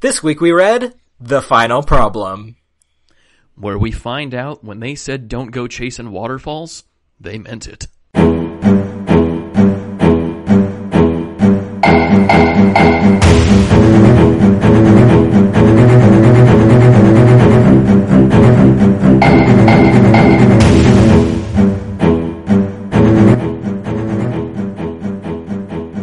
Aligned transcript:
This 0.00 0.22
week 0.22 0.40
we 0.40 0.52
read 0.52 0.94
The 1.18 1.42
Final 1.42 1.82
Problem. 1.82 2.54
Where 3.56 3.76
we 3.76 3.90
find 3.90 4.32
out 4.32 4.62
when 4.62 4.78
they 4.78 4.94
said 4.94 5.26
don't 5.26 5.50
go 5.50 5.66
chasing 5.66 6.12
waterfalls, 6.12 6.84
they 7.18 7.36
meant 7.36 7.66
it. 7.66 7.88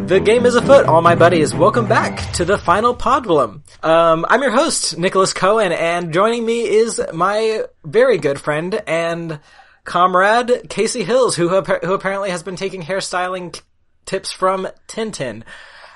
The 0.05 0.21
game 0.21 0.45
is 0.45 0.55
afoot, 0.55 0.85
all 0.85 1.01
my 1.01 1.15
buddies. 1.15 1.53
Welcome 1.53 1.87
back 1.87 2.31
to 2.33 2.45
the 2.45 2.57
final 2.57 2.93
problem. 2.93 3.64
Um, 3.83 4.25
I'm 4.29 4.41
your 4.41 4.51
host, 4.51 4.97
Nicholas 4.97 5.33
Cohen, 5.33 5.71
and 5.71 6.13
joining 6.13 6.45
me 6.45 6.61
is 6.67 6.99
my 7.13 7.63
very 7.83 8.17
good 8.17 8.39
friend 8.39 8.81
and 8.87 9.39
comrade, 9.83 10.69
Casey 10.69 11.03
Hills, 11.03 11.35
who, 11.35 11.49
who 11.49 11.93
apparently 11.93 12.31
has 12.31 12.41
been 12.41 12.55
taking 12.55 12.81
hairstyling 12.81 13.59
tips 14.05 14.31
from 14.31 14.67
Tintin. 14.87 15.43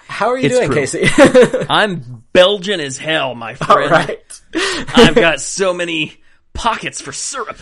How 0.08 0.30
are 0.30 0.38
you 0.38 0.48
It's 0.48 0.56
doing, 0.56 0.68
true. 0.68 0.76
Casey? 0.76 1.08
I'm 1.70 2.24
Belgian 2.34 2.80
as 2.80 2.98
hell, 2.98 3.34
my 3.36 3.56
friend. 3.56 3.72
all 3.72 3.90
right. 3.90 4.42
I've 4.96 5.16
got 5.16 5.42
so 5.42 5.74
many 5.74 6.18
pockets 6.54 7.02
for 7.02 7.12
syrup. 7.12 7.58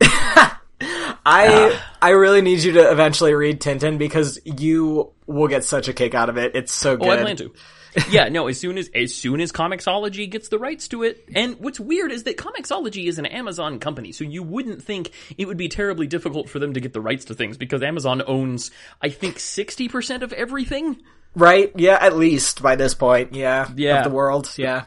I 0.00 1.78
I 2.00 2.10
really 2.10 2.40
need 2.40 2.62
you 2.62 2.72
to 2.72 2.90
eventually 2.90 3.34
read 3.34 3.60
Tintin 3.60 3.98
because 3.98 4.38
you 4.44 5.12
will 5.26 5.48
get 5.48 5.64
such 5.64 5.88
a 5.88 5.92
kick 5.92 6.14
out 6.14 6.28
of 6.30 6.38
it. 6.38 6.52
It's 6.54 6.72
so 6.72 6.96
good. 6.96 7.08
Oh, 7.08 7.12
I 7.12 7.16
plan 7.22 7.36
to. 7.38 7.52
yeah, 8.10 8.28
no, 8.28 8.48
as 8.48 8.58
soon 8.58 8.78
as 8.78 8.90
as 8.94 9.14
soon 9.14 9.40
as 9.40 9.52
Comixology 9.52 10.28
gets 10.30 10.48
the 10.48 10.58
rights 10.58 10.88
to 10.88 11.02
it, 11.02 11.28
and 11.34 11.58
what's 11.60 11.80
weird 11.80 12.12
is 12.12 12.24
that 12.24 12.36
Comixology 12.36 13.06
is 13.06 13.18
an 13.18 13.26
Amazon 13.26 13.78
company, 13.78 14.12
so 14.12 14.24
you 14.24 14.42
wouldn't 14.42 14.82
think 14.82 15.10
it 15.36 15.46
would 15.46 15.56
be 15.56 15.68
terribly 15.68 16.06
difficult 16.06 16.48
for 16.48 16.58
them 16.58 16.74
to 16.74 16.80
get 16.80 16.92
the 16.92 17.00
rights 17.00 17.26
to 17.26 17.34
things 17.34 17.56
because 17.56 17.82
Amazon 17.82 18.22
owns, 18.26 18.70
I 19.00 19.08
think, 19.08 19.38
sixty 19.38 19.88
percent 19.88 20.22
of 20.22 20.32
everything. 20.32 21.02
Right? 21.34 21.72
Yeah, 21.76 21.98
at 22.00 22.16
least 22.16 22.62
by 22.62 22.76
this 22.76 22.94
point. 22.94 23.34
Yeah. 23.34 23.68
Yeah. 23.76 23.98
Of 23.98 24.04
the 24.04 24.10
world. 24.10 24.52
Yeah. 24.56 24.86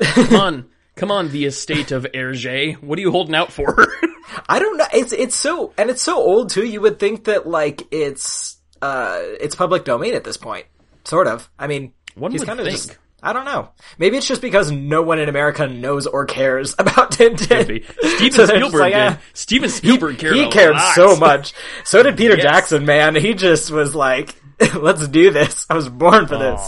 Come 0.00 0.36
on, 0.36 0.70
come 0.96 1.10
on, 1.10 1.28
the 1.30 1.44
estate 1.44 1.92
of 1.92 2.04
Hergé. 2.04 2.82
What 2.82 2.98
are 2.98 3.02
you 3.02 3.10
holding 3.10 3.34
out 3.34 3.52
for? 3.52 3.86
I 4.48 4.58
don't 4.58 4.76
know. 4.76 4.86
It's 4.92 5.12
it's 5.12 5.36
so 5.36 5.72
and 5.76 5.90
it's 5.90 6.02
so 6.02 6.16
old 6.16 6.50
too. 6.50 6.66
You 6.66 6.80
would 6.80 6.98
think 6.98 7.24
that 7.24 7.46
like 7.46 7.82
it's 7.90 8.56
uh 8.80 9.18
it's 9.40 9.54
public 9.54 9.84
domain 9.84 10.14
at 10.14 10.24
this 10.24 10.36
point. 10.36 10.66
Sort 11.04 11.26
of. 11.26 11.50
I 11.58 11.66
mean, 11.66 11.92
One 12.14 12.30
he's 12.32 12.40
would 12.40 12.48
kind 12.48 12.60
of 12.60 12.66
think. 12.66 12.76
just. 12.76 12.98
I 13.24 13.32
don't 13.32 13.44
know. 13.44 13.68
Maybe 13.98 14.16
it's 14.16 14.26
just 14.26 14.42
because 14.42 14.72
no 14.72 15.00
one 15.02 15.20
in 15.20 15.28
America 15.28 15.68
knows 15.68 16.08
or 16.08 16.24
cares 16.26 16.74
about 16.78 17.12
Tintin. 17.12 17.84
Steven 18.16 18.32
So 18.32 18.46
Spielberg 18.46 18.80
like, 18.80 18.92
did. 18.94 19.00
eh. 19.00 19.16
Steven 19.32 19.68
Spielberg 19.70 20.18
cared. 20.18 20.34
He 20.34 20.42
a 20.44 20.50
cared 20.50 20.74
lot. 20.74 20.94
so 20.96 21.14
much. 21.16 21.52
So 21.84 22.02
did 22.02 22.16
Peter 22.16 22.34
Yes. 22.36 22.42
Jackson, 22.42 22.84
man. 22.84 23.14
He 23.14 23.34
just 23.34 23.70
was 23.70 23.94
like, 23.94 24.34
"Let's 24.74 25.06
do 25.06 25.30
this. 25.30 25.66
I 25.70 25.74
was 25.74 25.88
born 25.88 26.26
for 26.26 26.36
this." 26.36 26.60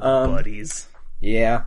Aw, 0.00 0.26
buddies. 0.26 0.86
Yeah. 1.20 1.62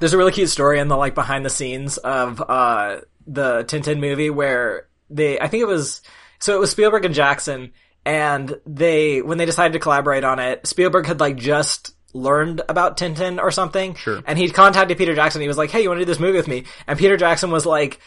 There's 0.00 0.12
a 0.12 0.18
really 0.18 0.32
cute 0.32 0.48
story 0.50 0.80
in 0.80 0.88
the 0.88 0.96
like 0.96 1.14
behind 1.14 1.44
the 1.44 1.50
scenes 1.50 1.98
of 1.98 2.40
uh 2.40 3.00
the 3.26 3.62
Tintin 3.64 4.00
movie 4.00 4.30
where 4.30 4.88
they 5.08 5.38
I 5.38 5.46
think 5.46 5.60
it 5.62 5.66
was 5.68 6.02
so 6.40 6.56
it 6.56 6.58
was 6.60 6.70
Spielberg 6.72 7.04
and 7.04 7.14
Jackson 7.14 7.72
and 8.04 8.58
they 8.66 9.22
when 9.22 9.38
they 9.38 9.44
decided 9.46 9.74
to 9.74 9.78
collaborate 9.78 10.24
on 10.24 10.38
it, 10.40 10.66
Spielberg 10.66 11.06
had 11.06 11.20
like 11.20 11.36
just 11.36 11.94
learned 12.12 12.62
about 12.68 12.96
Tintin 12.96 13.40
or 13.40 13.50
something. 13.50 13.94
Sure. 13.94 14.20
And 14.26 14.38
he 14.38 14.50
contacted 14.50 14.98
Peter 14.98 15.14
Jackson. 15.14 15.40
He 15.40 15.48
was 15.48 15.58
like, 15.58 15.70
"Hey, 15.70 15.82
you 15.82 15.88
want 15.88 15.98
to 15.98 16.04
do 16.04 16.10
this 16.10 16.20
movie 16.20 16.36
with 16.36 16.48
me?" 16.48 16.64
And 16.86 16.98
Peter 16.98 17.16
Jackson 17.16 17.50
was 17.50 17.66
like 17.66 18.00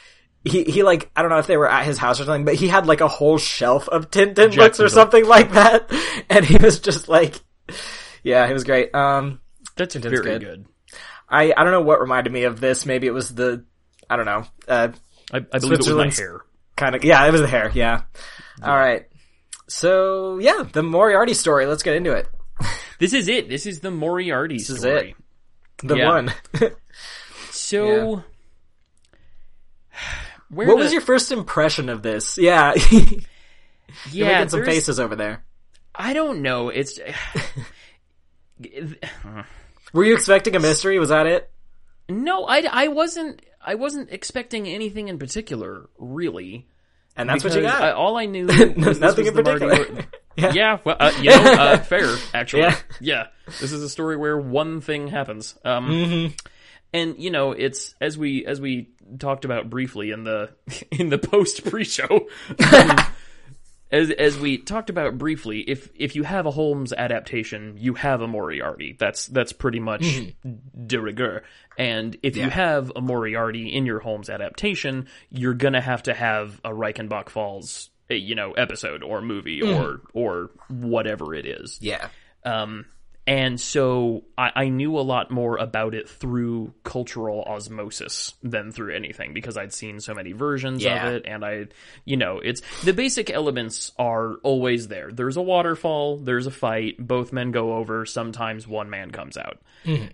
he, 0.43 0.63
he 0.63 0.83
like, 0.83 1.09
I 1.15 1.21
don't 1.21 1.31
know 1.31 1.37
if 1.37 1.47
they 1.47 1.57
were 1.57 1.69
at 1.69 1.85
his 1.85 1.97
house 1.97 2.19
or 2.19 2.25
something, 2.25 2.45
but 2.45 2.55
he 2.55 2.67
had 2.67 2.85
like 2.85 3.01
a 3.01 3.07
whole 3.07 3.37
shelf 3.37 3.87
of 3.87 4.11
Tintin 4.11 4.55
books 4.55 4.79
or 4.79 4.89
something 4.89 5.25
like 5.25 5.51
that. 5.53 5.91
And 6.29 6.45
he 6.45 6.57
was 6.57 6.79
just 6.79 7.09
like, 7.09 7.35
yeah, 8.23 8.47
it 8.47 8.53
was 8.53 8.63
great. 8.63 8.93
Um, 8.95 9.39
That's 9.75 9.95
Tintin's 9.95 10.21
very 10.21 10.39
good. 10.39 10.41
good. 10.41 10.65
I, 11.29 11.53
I 11.55 11.63
don't 11.63 11.71
know 11.71 11.81
what 11.81 11.99
reminded 11.99 12.31
me 12.31 12.43
of 12.43 12.59
this. 12.59 12.85
Maybe 12.85 13.07
it 13.07 13.11
was 13.11 13.33
the, 13.33 13.65
I 14.09 14.15
don't 14.15 14.25
know, 14.25 14.45
uh, 14.67 14.89
I, 15.31 15.37
I 15.37 15.59
believe 15.59 15.79
it 15.79 15.79
was 15.79 15.89
my 15.89 16.09
hair. 16.09 16.41
kind 16.75 16.95
of, 16.95 17.03
yeah, 17.03 17.25
it 17.25 17.31
was 17.31 17.41
the 17.41 17.47
hair, 17.47 17.71
yeah. 17.73 18.03
Alright. 18.63 19.07
So, 19.67 20.39
yeah, 20.39 20.63
the 20.71 20.83
Moriarty 20.83 21.33
story, 21.33 21.65
let's 21.65 21.83
get 21.83 21.95
into 21.95 22.13
it. 22.13 22.27
This 22.99 23.13
is 23.13 23.27
it. 23.27 23.49
This 23.49 23.65
is 23.65 23.79
the 23.81 23.91
Moriarty 23.91 24.55
is 24.55 24.67
story. 24.77 25.15
The 25.83 25.95
Yeah. 25.97 26.07
one. 26.09 26.33
So, 27.51 28.23
where 30.49 30.67
what 30.67 30.77
the- 30.77 30.83
was 30.83 30.91
your 30.91 31.01
first 31.01 31.31
impression 31.31 31.89
of 31.89 32.01
this? 32.01 32.37
Yeah. 32.41 32.73
You're 34.11 34.27
yeah? 34.27 34.33
making 34.39 34.49
some 34.49 34.59
there's- 34.61 34.75
faces 34.75 34.99
over 34.99 35.15
there. 35.15 35.43
I 35.95 36.13
don't 36.13 36.41
know. 36.41 36.69
It's 36.69 36.99
Were 39.93 40.03
you 40.03 40.13
expecting 40.15 40.55
a 40.55 40.59
mystery? 40.59 40.99
Was 40.99 41.09
that 41.09 41.27
it? 41.27 41.49
no. 42.09 42.45
I, 42.45 42.65
I 42.69 42.87
wasn't. 42.87 43.41
I 43.65 43.75
wasn't 43.75 44.11
expecting 44.11 44.67
anything 44.67 45.07
in 45.07 45.17
particular, 45.19 45.89
really. 45.97 46.67
And 47.15 47.29
that's 47.29 47.43
what 47.43 47.53
you 47.55 47.61
got. 47.61 47.81
I, 47.81 47.91
all 47.91 48.17
I 48.17 48.25
knew 48.25 48.45
was 48.47 48.57
this 48.57 48.99
Nothing 48.99 49.27
in 49.27 49.33
Marty 49.35 49.59
particular. 49.59 50.05
Yeah. 50.35 50.51
yeah, 50.51 50.79
well, 50.83 50.97
uh, 50.99 51.11
you 51.21 51.29
know, 51.29 51.43
uh, 51.43 51.77
fair 51.83 52.15
actually. 52.33 52.63
Yeah. 52.63 52.75
Yeah. 52.99 53.27
this 53.59 53.71
is 53.71 53.83
a 53.83 53.89
story 53.89 54.17
where 54.17 54.35
one 54.35 54.81
thing 54.81 55.07
happens. 55.07 55.53
Um, 55.63 55.87
Mm-hmm. 55.89 56.35
and 56.91 57.19
you 57.19 57.29
know, 57.29 57.51
it's 57.51 57.93
as 58.01 58.17
we 58.17 58.43
as 58.43 58.59
we 58.59 58.89
talked 59.19 59.45
about 59.45 59.69
briefly 59.69 60.09
in 60.09 60.23
the 60.23 60.49
in 60.89 61.09
the 61.09 61.19
post 61.19 61.63
pre-show. 61.69 62.27
Um, 62.73 62.97
as 63.93 64.09
as 64.09 64.37
we 64.39 64.57
talked 64.57 64.89
about 64.89 65.17
briefly, 65.19 65.59
if 65.61 65.87
if 65.95 66.15
you 66.15 66.23
have 66.23 66.47
a 66.47 66.51
Holmes 66.51 66.91
adaptation, 66.91 67.75
you 67.77 67.93
have 67.93 68.21
a 68.21 68.27
Moriarty. 68.27 68.97
That's 68.99 69.27
that's 69.27 69.53
pretty 69.53 69.79
much 69.79 70.03
de 70.85 70.99
rigueur. 70.99 71.43
And 71.77 72.17
if 72.23 72.35
you 72.35 72.43
Mm-hmm. 72.43 72.51
Have 72.51 72.91
a 72.95 73.01
Moriarty 73.01 73.71
in 73.73 73.85
your 73.85 73.99
Holmes 73.99 74.29
adaptation, 74.29 75.07
you're 75.29 75.53
gonna 75.53 75.79
have 75.79 76.03
to 76.03 76.13
have 76.13 76.59
a 76.65 76.71
Reichenbach 76.71 77.29
Falls, 77.29 77.89
uh, 78.11 78.15
you 78.15 78.35
know, 78.35 78.51
episode 78.53 79.03
or 79.03 79.21
movie 79.21 79.61
or 79.61 80.01
or 80.13 80.49
whatever 80.69 81.33
it 81.35 81.45
is. 81.45 81.77
Yeah. 81.79 82.09
Um, 82.43 82.85
and 83.25 83.59
so 83.59 84.25
I, 84.37 84.51
I 84.55 84.69
knew 84.69 84.97
a 84.97 85.01
lot 85.01 85.31
more 85.31 85.57
about 85.57 85.95
it 85.95 86.09
through 86.09 86.73
cultural 86.83 87.41
osmosis 87.43 88.33
than 88.43 88.71
through 88.71 88.93
anything 88.95 89.33
because 89.33 89.55
I'd 89.57 89.71
seen 89.71 89.99
so 90.01 90.13
many 90.13 90.33
versions 90.33 90.83
Yeah. 90.83 91.07
of 91.07 91.13
it 91.13 91.23
and 91.25 91.45
I, 91.45 91.67
you 92.03 92.17
know, 92.17 92.39
it's 92.39 92.61
the 92.83 92.91
basic 92.93 93.29
elements 93.29 93.93
are 93.97 94.33
always 94.43 94.89
there. 94.89 95.09
There's 95.11 95.37
a 95.37 95.41
waterfall, 95.41 96.17
there's 96.17 96.47
a 96.47 96.51
fight, 96.51 96.95
both 96.99 97.31
men 97.31 97.51
go 97.51 97.75
over, 97.77 98.05
sometimes 98.05 98.67
one 98.67 98.89
man 98.89 99.11
comes 99.11 99.37
out. 99.37 99.61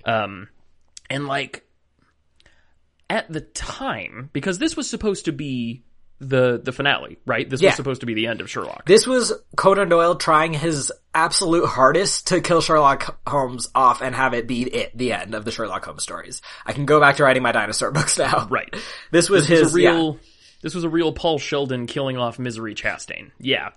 Um, 0.05 0.49
and 1.09 1.25
like 1.25 1.65
at 3.09 3.31
the 3.31 3.41
time, 3.41 4.29
because 4.33 4.59
this 4.59 4.77
was 4.77 4.87
supposed 4.87 5.25
to 5.25 5.31
be 5.31 5.83
the 6.19 6.59
the 6.63 6.71
finale, 6.71 7.17
right? 7.25 7.49
This 7.49 7.61
Yeah. 7.61 7.69
was 7.69 7.75
supposed 7.77 8.01
to 8.01 8.05
be 8.07 8.13
the 8.13 8.27
end 8.27 8.41
of 8.41 8.49
Sherlock. 8.49 8.85
This 8.85 9.07
was 9.07 9.33
Conan 9.55 9.89
Doyle 9.89 10.15
trying 10.15 10.53
his 10.53 10.91
absolute 11.13 11.65
hardest 11.65 12.27
to 12.27 12.41
kill 12.41 12.61
Sherlock 12.61 13.17
Holmes 13.27 13.69
off 13.73 14.01
and 14.01 14.13
have 14.13 14.33
it 14.33 14.47
be 14.47 14.63
it, 14.63 14.97
the 14.97 15.13
end 15.13 15.33
of 15.33 15.45
the 15.45 15.51
Sherlock 15.51 15.85
Holmes 15.85 16.03
stories. 16.03 16.41
I 16.65 16.73
can 16.73 16.85
go 16.85 16.99
back 16.99 17.17
to 17.17 17.23
writing 17.23 17.41
my 17.43 17.51
dinosaur 17.51 17.91
books 17.93 18.17
now. 18.17 18.47
Right. 18.49 18.73
This 19.11 19.29
was 19.29 19.47
This 19.47 19.59
his 19.59 19.67
was 19.67 19.75
a 19.75 19.81
yeah. 19.81 19.89
real 19.91 20.17
this 20.61 20.75
was 20.75 20.83
a 20.83 20.89
real 20.89 21.13
Paul 21.13 21.39
Sheldon 21.39 21.87
killing 21.87 22.17
off 22.17 22.37
Misery 22.37 22.75
Chastain. 22.75 23.31
Yeah. 23.39 23.69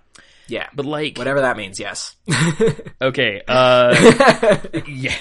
Yeah. 0.47 0.67
But 0.75 0.85
like 0.85 1.17
Whatever 1.17 1.41
that 1.41 1.55
means, 1.55 1.79
yes. 1.79 2.15
okay, 3.01 3.41
uh 3.47 3.95
yeah. 4.87 5.15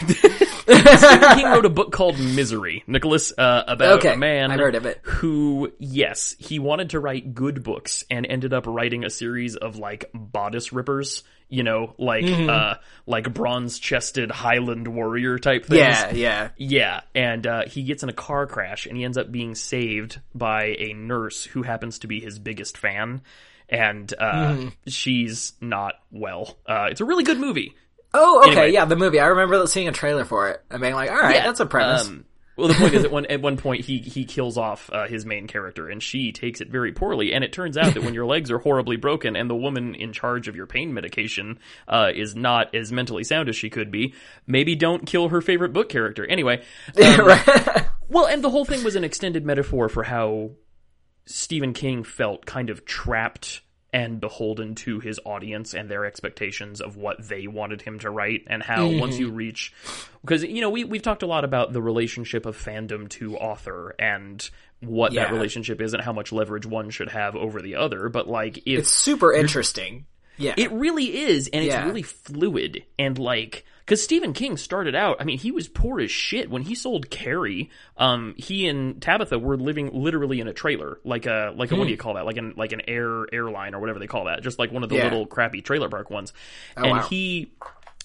Stephen 0.62 1.36
King 1.36 1.46
wrote 1.46 1.66
a 1.66 1.70
book 1.70 1.92
called 1.92 2.18
Misery, 2.18 2.84
Nicholas, 2.86 3.32
uh, 3.36 3.64
about 3.66 3.98
Okay, 3.98 4.12
a 4.14 4.16
man 4.16 4.50
I've 4.50 4.60
heard 4.60 4.74
of 4.74 4.86
it. 4.86 5.00
who, 5.02 5.72
yes, 5.78 6.34
he 6.38 6.58
wanted 6.58 6.90
to 6.90 7.00
write 7.00 7.34
good 7.34 7.62
books 7.62 8.04
and 8.10 8.26
ended 8.26 8.52
up 8.52 8.66
writing 8.66 9.04
a 9.04 9.10
series 9.10 9.56
of 9.56 9.76
like 9.76 10.10
bodice 10.14 10.72
rippers, 10.72 11.22
you 11.48 11.62
know, 11.62 11.94
like 11.98 12.24
Mm-hmm. 12.24 12.48
uh 12.50 12.74
like 13.06 13.32
bronze-chested 13.34 14.30
Highland 14.30 14.88
warrior 14.88 15.38
type 15.38 15.66
things. 15.66 15.80
Yeah, 15.80 16.12
yeah. 16.12 16.48
Yeah, 16.56 17.00
and 17.14 17.46
uh, 17.46 17.62
he 17.66 17.82
gets 17.82 18.02
in 18.02 18.08
a 18.08 18.12
car 18.14 18.46
crash 18.46 18.86
and 18.86 18.96
he 18.96 19.04
ends 19.04 19.18
up 19.18 19.30
being 19.32 19.54
saved 19.54 20.20
by 20.34 20.76
a 20.78 20.92
nurse 20.94 21.44
who 21.44 21.62
happens 21.62 21.98
to 22.00 22.06
be 22.06 22.20
his 22.20 22.38
biggest 22.38 22.78
fan. 22.78 23.22
And 23.68 24.12
uh, 24.18 24.32
Mm-hmm. 24.54 24.68
she's 24.88 25.54
not 25.60 25.94
well. 26.10 26.58
Uh, 26.66 26.88
it's 26.90 27.00
a 27.00 27.04
really 27.04 27.24
good 27.24 27.38
movie. 27.40 27.74
Oh, 28.14 28.40
okay, 28.42 28.50
Anyway. 28.50 28.72
yeah, 28.72 28.84
the 28.84 28.96
movie. 28.96 29.20
I 29.20 29.26
remember 29.28 29.66
seeing 29.66 29.88
a 29.88 29.92
trailer 29.92 30.24
for 30.24 30.50
it 30.50 30.62
and 30.70 30.80
being 30.80 30.94
like, 30.94 31.10
alright, 31.10 31.42
that's 31.44 31.60
a 31.60 31.66
premise. 31.66 32.06
Um, 32.08 32.24
Well, 32.56 32.68
the 32.68 32.74
point 32.74 32.92
is, 32.92 33.04
at 33.06 33.10
one 33.10 33.24
at 33.26 33.40
one 33.40 33.56
point, 33.56 33.84
he 33.86 33.96
he 33.98 34.26
kills 34.26 34.58
off 34.58 34.90
uh, 34.92 35.06
his 35.06 35.24
main 35.24 35.46
character, 35.46 35.88
and 35.88 36.02
she 36.02 36.32
takes 36.32 36.60
it 36.60 36.68
very 36.70 36.92
poorly. 36.92 37.32
And 37.32 37.42
it 37.42 37.52
turns 37.54 37.78
out 37.78 37.94
that 37.94 38.02
when 38.02 38.12
your 38.12 38.26
legs 38.26 38.50
are 38.50 38.58
horribly 38.58 38.96
broken, 38.96 39.34
and 39.36 39.48
the 39.48 39.54
woman 39.56 39.94
in 39.94 40.12
charge 40.12 40.48
of 40.48 40.54
your 40.56 40.66
pain 40.66 40.92
medication 40.92 41.58
uh, 41.88 42.10
is 42.14 42.36
not 42.36 42.74
as 42.74 42.92
mentally 42.92 43.24
sound 43.24 43.48
as 43.48 43.56
she 43.56 43.70
could 43.70 43.90
be, 43.90 44.12
maybe 44.46 44.76
don't 44.76 45.06
kill 45.06 45.30
her 45.30 45.40
favorite 45.40 45.72
book 45.72 45.88
character. 45.88 46.26
Anyway, 46.26 46.62
um, 47.02 47.30
well, 48.10 48.26
and 48.26 48.44
the 48.44 48.50
whole 48.50 48.66
thing 48.66 48.84
was 48.84 48.96
an 48.96 49.04
extended 49.04 49.46
metaphor 49.46 49.88
for 49.88 50.02
how 50.02 50.50
Stephen 51.24 51.72
King 51.72 52.04
felt 52.04 52.44
kind 52.44 52.68
of 52.68 52.84
trapped 52.84 53.62
and 53.92 54.20
beholden 54.20 54.74
to 54.74 55.00
his 55.00 55.20
audience 55.24 55.74
and 55.74 55.88
their 55.88 56.04
expectations 56.04 56.80
of 56.80 56.96
what 56.96 57.28
they 57.28 57.46
wanted 57.46 57.82
him 57.82 57.98
to 57.98 58.10
write 58.10 58.44
and 58.46 58.62
how 58.62 58.88
mm-hmm. 58.88 59.00
once 59.00 59.18
you 59.18 59.30
reach 59.30 59.72
because 60.22 60.42
you 60.42 60.60
know 60.60 60.70
we 60.70 60.84
we've 60.84 61.02
talked 61.02 61.22
a 61.22 61.26
lot 61.26 61.44
about 61.44 61.72
the 61.72 61.82
relationship 61.82 62.46
of 62.46 62.56
fandom 62.56 63.08
to 63.08 63.36
author 63.36 63.94
and 63.98 64.48
what 64.80 65.12
Yeah. 65.12 65.24
that 65.24 65.32
relationship 65.32 65.80
is 65.80 65.92
and 65.92 66.02
how 66.02 66.12
much 66.12 66.32
leverage 66.32 66.66
one 66.66 66.90
should 66.90 67.10
have 67.10 67.36
over 67.36 67.60
the 67.60 67.76
other 67.76 68.08
but 68.08 68.28
like 68.28 68.58
if 68.58 68.80
It's 68.80 68.90
super 68.90 69.32
interesting. 69.32 70.06
Yeah. 70.38 70.54
it 70.56 70.72
really 70.72 71.24
is, 71.24 71.48
and 71.52 71.62
it's 71.64 71.76
really 71.84 72.02
fluid. 72.02 72.84
And 72.98 73.18
like, 73.18 73.64
because 73.84 74.02
Stephen 74.02 74.32
King 74.32 74.56
started 74.56 74.94
out, 74.94 75.16
I 75.20 75.24
mean, 75.24 75.38
he 75.38 75.50
was 75.50 75.68
poor 75.68 76.00
as 76.00 76.10
shit 76.10 76.50
when 76.50 76.62
he 76.62 76.74
sold 76.74 77.10
Carrie. 77.10 77.70
Um, 77.96 78.34
he 78.36 78.68
and 78.68 79.00
Tabitha 79.02 79.38
were 79.38 79.56
living 79.56 79.90
literally 79.92 80.40
in 80.40 80.48
a 80.48 80.52
trailer, 80.52 80.98
like 81.04 81.26
a 81.26 81.52
like 81.56 81.70
a 81.72 81.76
what 81.76 81.84
do 81.84 81.90
you 81.90 81.96
call 81.96 82.14
that? 82.14 82.24
Like 82.24 82.36
an 82.36 82.54
like 82.56 82.72
an 82.72 82.82
air 82.88 83.26
airline 83.32 83.74
or 83.74 83.80
whatever 83.80 83.98
they 83.98 84.06
call 84.06 84.24
that, 84.26 84.42
just 84.42 84.58
like 84.58 84.70
one 84.72 84.82
of 84.82 84.88
the 84.88 84.96
Yeah. 84.96 85.04
little 85.04 85.26
crappy 85.26 85.62
trailer 85.62 85.88
park 85.88 86.10
ones. 86.10 86.32
and 86.76 86.90
wow. 86.90 87.02
he. 87.02 87.52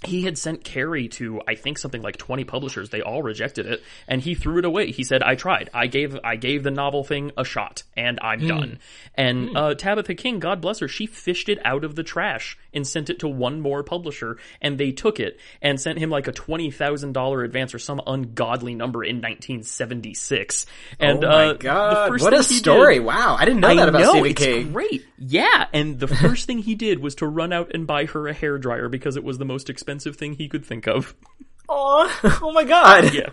He 0.04 0.22
had 0.22 0.38
sent 0.38 0.64
Carrie 0.64 1.08
to 1.08 1.42
I 1.48 1.56
think 1.56 1.80
something 1.80 2.04
like 2.04 2.18
20 2.18 2.44
publishers. 2.44 2.92
They 2.92 3.02
all 3.02 3.24
rejected 3.24 3.66
it 3.66 3.82
and 4.08 4.22
he 4.22 4.36
threw 4.36 4.60
it 4.60 4.66
away. 4.66 4.92
He 4.92 5.04
said, 5.04 5.24
"I 5.24 5.34
tried. 5.34 5.72
I 5.74 5.88
gave 5.88 6.16
I 6.24 6.36
gave 6.36 6.62
the 6.62 6.70
novel 6.70 7.04
thing 7.04 7.32
a 7.36 7.44
shot 7.44 7.82
and 7.96 8.20
I'm 8.22 8.48
done." 8.48 8.78
And 9.16 9.58
uh, 9.58 9.74
Tabitha 9.74 10.14
King, 10.14 10.38
God 10.38 10.62
bless 10.62 10.78
her, 10.82 10.88
she 10.88 11.08
fished 11.08 11.50
it 11.50 11.58
out 11.66 11.84
of 11.84 11.96
the 11.96 12.04
trash 12.04 12.60
and 12.78 12.88
sent 12.88 13.10
it 13.10 13.20
to 13.20 13.28
one 13.28 13.60
more 13.60 13.84
publisher 13.84 14.38
and 14.62 14.78
they 14.78 14.94
took 14.94 15.20
it 15.20 15.40
and 15.62 15.82
sent 15.82 16.00
him 16.00 16.10
like 16.10 16.28
a 16.30 16.32
$20,000 16.32 17.44
advance 17.44 17.74
or 17.74 17.80
some 17.80 18.02
ungodly 18.08 18.76
number 18.76 19.04
in 19.04 19.18
1976. 19.18 20.66
And 21.00 21.26
oh 21.26 21.28
my 21.28 21.46
uh, 21.48 21.54
god! 21.54 22.22
What 22.22 22.34
a 22.34 22.44
story! 22.44 22.96
did- 22.96 23.06
wow, 23.06 23.36
I 23.38 23.44
didn't 23.44 23.60
know 23.60 23.68
I 23.68 23.76
that 23.76 23.90
about 23.90 24.02
know, 24.02 24.12
Stephen 24.12 24.32
it's 24.32 24.44
King. 24.44 24.72
great. 24.72 25.06
Yeah, 25.18 25.68
and 25.74 26.00
the 26.00 26.08
first 26.24 26.48
thing 26.48 26.60
he 26.60 26.76
did 26.76 27.00
was 27.00 27.16
to 27.16 27.28
run 27.28 27.52
out 27.52 27.72
and 27.74 27.86
buy 27.86 28.06
her 28.06 28.28
a 28.28 28.34
hairdryer 28.34 28.90
because 28.90 29.18
it 29.18 29.24
was 29.24 29.38
the 29.38 29.46
most 29.46 29.70
expensive 29.70 30.16
thing 30.16 30.34
he 30.34 30.48
could 30.48 30.66
think 30.66 30.88
of. 30.88 31.16
Oh, 31.70 32.40
oh 32.42 32.54
my 32.54 32.64
god! 32.64 33.14
Yeah, 33.14 33.32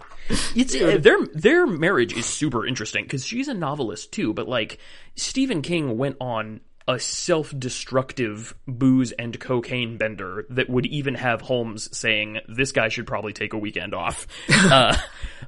it's 0.56 0.74
uh, 0.80 0.98
their 1.00 1.24
their 1.34 1.68
marriage 1.68 2.12
is 2.12 2.26
super 2.26 2.66
interesting 2.66 3.04
because 3.04 3.24
she's 3.24 3.46
a 3.46 3.54
novelist 3.54 4.10
too, 4.10 4.32
but 4.32 4.48
like 4.48 4.80
Stephen 5.14 5.62
King 5.62 5.96
went 5.96 6.16
on 6.20 6.60
a 6.86 6.98
self-destructive 6.98 8.54
booze 8.66 9.12
and 9.12 9.38
cocaine 9.40 9.96
bender 9.96 10.46
that 10.50 10.68
would 10.68 10.86
even 10.86 11.14
have 11.14 11.40
Holmes 11.40 11.96
saying 11.96 12.40
this 12.48 12.72
guy 12.72 12.88
should 12.88 13.06
probably 13.06 13.32
take 13.32 13.52
a 13.52 13.58
weekend 13.58 13.94
off. 13.94 14.26
Uh, 14.50 14.96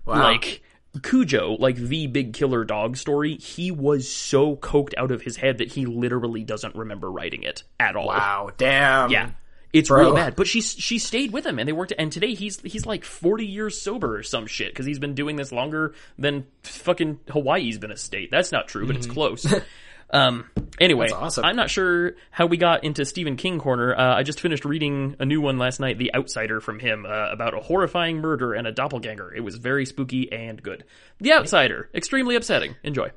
Like 0.04 0.62
Cujo, 1.02 1.56
like 1.58 1.76
the 1.76 2.06
big 2.06 2.32
killer 2.32 2.64
dog 2.64 2.96
story, 2.96 3.36
he 3.36 3.70
was 3.70 4.08
so 4.10 4.56
coked 4.56 4.94
out 4.96 5.10
of 5.10 5.22
his 5.22 5.36
head 5.36 5.58
that 5.58 5.72
he 5.72 5.84
literally 5.86 6.44
doesn't 6.44 6.74
remember 6.76 7.10
writing 7.10 7.42
it 7.42 7.64
at 7.80 7.96
all. 7.96 8.06
Wow, 8.08 8.50
damn. 8.56 9.10
Yeah. 9.10 9.30
It's 9.72 9.88
Bro. 9.88 10.00
real 10.00 10.14
bad, 10.14 10.36
but 10.36 10.46
she 10.46 10.60
she 10.62 10.98
stayed 10.98 11.32
with 11.32 11.44
him, 11.44 11.58
and 11.58 11.68
they 11.68 11.72
worked. 11.72 11.92
And 11.98 12.10
today 12.10 12.34
he's 12.34 12.60
he's 12.60 12.86
like 12.86 13.04
forty 13.04 13.44
years 13.46 13.80
sober 13.80 14.16
or 14.16 14.22
some 14.22 14.46
shit 14.46 14.68
because 14.72 14.86
he's 14.86 14.98
been 15.00 15.14
doing 15.14 15.36
this 15.36 15.52
longer 15.52 15.94
than 16.18 16.46
fucking 16.62 17.18
Hawaii's 17.28 17.78
been 17.78 17.90
a 17.90 17.96
state. 17.96 18.30
That's 18.30 18.52
not 18.52 18.68
true, 18.68 18.86
but 18.86 18.96
it's 18.96 19.06
close. 19.06 19.44
um. 20.10 20.50
Anyway, 20.78 21.08
awesome. 21.08 21.44
I'm 21.44 21.56
not 21.56 21.70
sure 21.70 22.12
how 22.30 22.46
we 22.46 22.58
got 22.58 22.84
into 22.84 23.04
Stephen 23.06 23.36
King 23.36 23.58
corner. 23.58 23.94
Uh, 23.94 24.14
I 24.14 24.22
just 24.22 24.40
finished 24.40 24.66
reading 24.66 25.16
a 25.18 25.24
new 25.24 25.40
one 25.40 25.56
last 25.58 25.80
night, 25.80 25.96
The 25.96 26.14
Outsider, 26.14 26.60
from 26.60 26.78
him 26.78 27.06
uh, 27.06 27.30
about 27.30 27.54
a 27.54 27.60
horrifying 27.60 28.18
murder 28.18 28.52
and 28.52 28.66
a 28.66 28.72
doppelganger. 28.72 29.34
It 29.34 29.40
was 29.40 29.56
very 29.56 29.86
spooky 29.86 30.30
and 30.30 30.62
good. 30.62 30.84
The 31.18 31.32
Outsider, 31.32 31.88
extremely 31.94 32.36
upsetting. 32.36 32.76
Enjoy. 32.82 33.10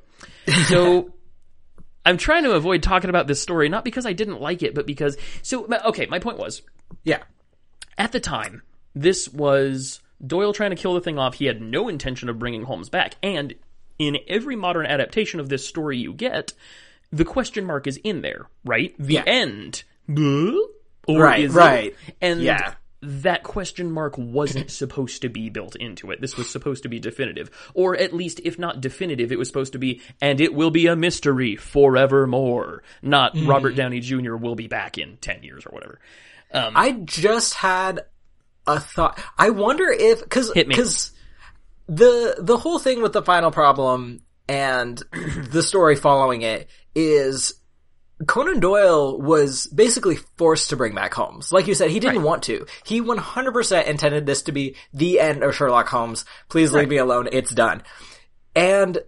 So. 0.68 1.14
I'm 2.06 2.16
trying 2.16 2.44
to 2.44 2.52
avoid 2.52 2.82
talking 2.82 3.10
about 3.10 3.26
this 3.26 3.42
story, 3.42 3.68
not 3.68 3.84
because 3.84 4.06
I 4.06 4.14
didn't 4.14 4.40
like 4.40 4.62
it, 4.62 4.74
but 4.74 4.86
because, 4.86 5.18
so, 5.42 5.68
okay, 5.84 6.06
my 6.06 6.18
point 6.18 6.38
was, 6.38 6.62
yeah. 7.04 7.18
at 7.98 8.10
the 8.12 8.20
time, 8.20 8.62
this 8.94 9.28
was 9.28 10.00
Doyle 10.24 10.52
trying 10.52 10.70
to 10.70 10.76
kill 10.76 10.94
the 10.94 11.00
thing 11.00 11.18
off. 11.18 11.34
He 11.34 11.46
had 11.46 11.60
no 11.60 11.88
intention 11.88 12.28
of 12.28 12.38
bringing 12.38 12.64
Holmes 12.64 12.88
back. 12.88 13.14
And 13.22 13.54
in 14.00 14.16
every 14.26 14.56
modern 14.56 14.86
adaptation 14.86 15.38
of 15.40 15.48
this 15.50 15.68
story 15.68 15.98
you 15.98 16.12
get, 16.14 16.52
the 17.12 17.24
question 17.24 17.64
mark 17.66 17.86
is 17.86 17.98
in 17.98 18.22
there, 18.22 18.46
right? 18.64 18.94
The 18.98 19.14
Yeah. 19.14 19.24
end. 19.26 19.84
Right, 21.08 21.44
is 21.44 21.54
it? 21.54 21.58
right. 21.58 21.94
And 22.20 22.40
Yeah. 22.40 22.74
that 23.02 23.42
question 23.42 23.90
mark 23.90 24.16
wasn't 24.16 24.70
supposed 24.82 25.22
to 25.22 25.28
be 25.28 25.50
built 25.50 25.76
into 25.76 26.10
it. 26.12 26.20
This 26.20 26.36
was 26.36 26.48
supposed 26.48 26.82
to 26.84 26.88
be 26.88 26.98
definitive. 26.98 27.50
Or 27.74 27.96
at 27.96 28.12
least, 28.14 28.40
if 28.44 28.58
not 28.58 28.80
definitive, 28.80 29.32
it 29.32 29.38
was 29.38 29.48
supposed 29.48 29.72
to 29.74 29.78
be, 29.78 30.00
and 30.20 30.40
it 30.40 30.54
will 30.54 30.70
be 30.70 30.86
a 30.86 30.96
mystery 30.96 31.56
forevermore. 31.56 32.82
Not 33.02 33.34
Mm-hmm. 33.34 33.48
Robert 33.50 33.74
Downey 33.74 34.00
Jr. 34.00 34.36
will 34.36 34.54
be 34.54 34.66
back 34.68 34.96
in 34.98 35.16
10 35.18 35.42
years 35.42 35.66
or 35.66 35.70
whatever. 35.70 35.98
I 36.52 36.92
just 36.92 37.54
had 37.54 38.00
a 38.66 38.80
thought. 38.80 39.20
I 39.38 39.50
wonder 39.50 39.88
if 39.90 40.20
me. 40.20 40.64
because 40.64 41.12
the 41.90 42.36
the 42.38 42.56
whole 42.56 42.78
thing 42.78 43.02
with 43.02 43.12
the 43.12 43.22
final 43.22 43.50
problem 43.50 44.22
and 44.48 45.02
the 45.50 45.62
story 45.62 45.96
following 45.96 46.42
it 46.42 46.68
is 46.94 47.54
Conan 48.26 48.60
Doyle 48.60 49.18
was 49.20 49.66
basically 49.66 50.16
forced 50.36 50.70
to 50.70 50.76
bring 50.76 50.94
back 50.94 51.14
Holmes. 51.14 51.52
Like 51.52 51.66
you 51.66 51.74
said, 51.74 51.90
he 51.90 52.00
didn't 52.00 52.22
want 52.22 52.42
to. 52.44 52.66
He 52.84 53.00
100% 53.00 53.86
intended 53.86 54.26
this 54.26 54.42
to 54.42 54.52
be 54.52 54.76
the 54.92 55.20
end 55.20 55.42
of 55.42 55.54
Sherlock 55.54 55.88
Holmes. 55.88 56.26
Please 56.50 56.70
leave 56.70 56.88
me 56.88 56.98
alone. 56.98 57.30
It's 57.32 57.50
done. 57.50 57.82
And 58.54 58.98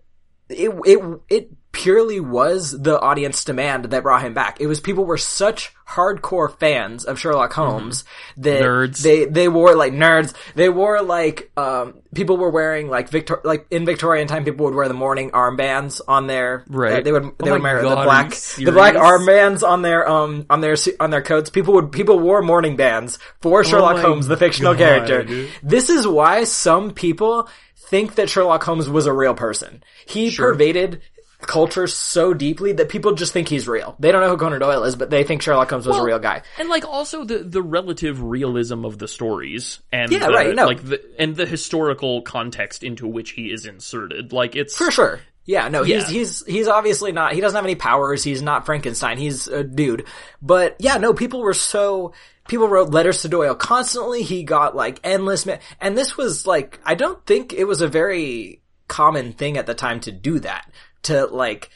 it, 0.49 0.70
it, 0.87 1.20
it 1.29 1.50
purely 1.73 2.21
was 2.21 2.71
the 2.71 3.01
audience 3.01 3.45
demand 3.45 3.87
that 3.87 4.03
brought 4.03 4.23
him 4.23 4.35
back. 4.35 4.61
It 4.61 4.67
was 4.67 4.79
people 4.81 5.05
were 5.07 5.17
such 5.19 5.75
hardcore 5.89 6.57
fans 6.59 7.05
of 7.05 7.19
Sherlock 7.19 7.53
Holmes 7.53 8.05
that 8.37 8.63
Nerds. 8.63 9.03
they, 9.03 9.25
they 9.25 9.49
wore 9.49 9.75
like 9.75 9.93
nerds. 9.93 10.35
They 10.55 10.69
wore 10.69 11.03
like, 11.03 11.51
um, 11.57 11.95
people 12.15 12.37
were 12.37 12.51
wearing 12.51 12.89
like 12.89 13.09
Victor, 13.11 13.41
like 13.45 13.67
in 13.71 13.85
Victorian 13.87 14.29
time, 14.29 14.45
people 14.45 14.67
would 14.67 14.75
wear 14.75 14.89
the 14.89 14.95
mourning 14.95 15.31
armbands 15.33 16.01
on 16.07 16.27
their, 16.27 16.65
Right. 16.69 17.01
uh, 17.01 17.01
they 17.03 17.13
would, 17.13 17.25
they 17.39 17.49
Oh 17.51 17.53
would 17.53 17.63
wear 17.63 17.83
God, 17.83 17.99
the 17.99 18.05
black, 18.05 18.31
the 18.57 18.73
black 18.73 18.95
armbands 18.95 19.67
on 19.67 19.83
their, 19.83 20.09
um, 20.09 20.47
on 20.51 20.61
their, 20.61 20.77
on 21.01 21.11
their 21.11 21.23
coats. 21.23 21.51
People 21.51 21.75
would, 21.75 21.91
people 21.93 22.19
wore 22.19 22.43
mourning 22.43 22.77
bands 22.77 23.19
for 23.41 23.65
Sherlock 23.65 23.97
my 23.97 24.03
Holmes, 24.03 24.27
the 24.29 24.37
fictional 24.37 24.75
God. 24.75 25.07
character. 25.07 25.49
This 25.63 25.89
is 25.91 26.07
why 26.07 26.45
some 26.45 26.93
people 26.93 27.49
think 27.77 28.15
that 28.15 28.31
Sherlock 28.31 28.63
Holmes 28.63 28.89
was 28.89 29.05
a 29.06 29.13
real 29.13 29.35
person. 29.35 29.82
He 30.06 30.35
pervaded 30.35 31.03
culture 31.46 31.87
so 31.87 32.32
deeply 32.34 32.72
that 32.72 32.89
people 32.89 33.15
just 33.15 33.32
think 33.32 33.49
he's 33.49 33.69
real. 33.69 33.94
They 33.99 34.11
don't 34.13 34.20
know 34.22 34.31
who 34.31 34.37
Conan 34.37 34.61
Doyle 34.61 34.84
is, 34.84 34.96
but 34.96 35.11
they 35.11 35.25
think 35.25 35.43
Sherlock 35.43 35.70
Holmes 35.70 35.87
was 35.87 35.96
a 35.99 36.03
real 36.03 36.19
guy. 36.19 36.43
And 36.58 36.69
like 36.69 36.87
also 36.87 37.25
the 37.25 37.39
the 37.39 37.63
relative 37.63 38.22
realism 38.22 38.84
of 38.84 38.99
the 38.99 39.08
stories 39.08 39.81
and 39.93 40.11
Yeah, 40.11 40.27
the, 40.27 40.32
right, 40.32 40.55
no. 40.55 40.67
like 40.67 40.82
the 40.82 41.01
and 41.19 41.37
the 41.37 41.46
historical 41.46 42.22
context 42.22 42.82
into 42.82 43.06
which 43.06 43.31
he 43.32 43.53
is 43.53 43.67
inserted. 43.67 44.32
Like 44.32 44.56
it's 44.56 44.77
For 44.77 44.91
sure. 44.91 45.20
Yeah, 45.44 45.67
no, 45.69 45.82
Yeah. 45.82 45.96
he's 45.96 46.08
he's 46.08 46.46
he's 46.46 46.69
obviously 46.69 47.11
not. 47.13 47.32
He 47.32 47.41
doesn't 47.41 47.56
have 47.56 47.65
any 47.65 47.75
powers. 47.75 48.22
He's 48.22 48.43
not 48.43 48.65
Frankenstein. 48.65 49.19
He's 49.19 49.49
a 49.49 49.65
dude. 49.65 50.06
But 50.41 50.77
yeah, 50.79 50.99
no, 50.99 51.13
people 51.15 51.41
were 51.41 51.55
so. 51.55 52.13
People 52.49 52.69
wrote 52.69 52.91
letters 52.91 53.22
to 53.22 53.29
Doyle 53.29 53.55
constantly. 53.55 54.22
He 54.22 54.43
got 54.44 54.75
like 54.77 55.01
endless, 55.05 55.46
ma- 55.46 55.58
and 55.81 55.96
this 55.99 56.17
was 56.17 56.46
like 56.46 56.81
I 56.84 56.94
don't 56.94 57.25
think 57.27 57.53
it 57.53 57.65
was 57.65 57.81
a 57.81 57.89
very 57.89 58.61
common 58.89 59.32
thing 59.32 59.56
at 59.56 59.67
the 59.67 59.75
time 59.75 60.01
to 60.01 60.13
do 60.13 60.39
that. 60.41 60.70
To 61.05 61.27
like 61.27 61.71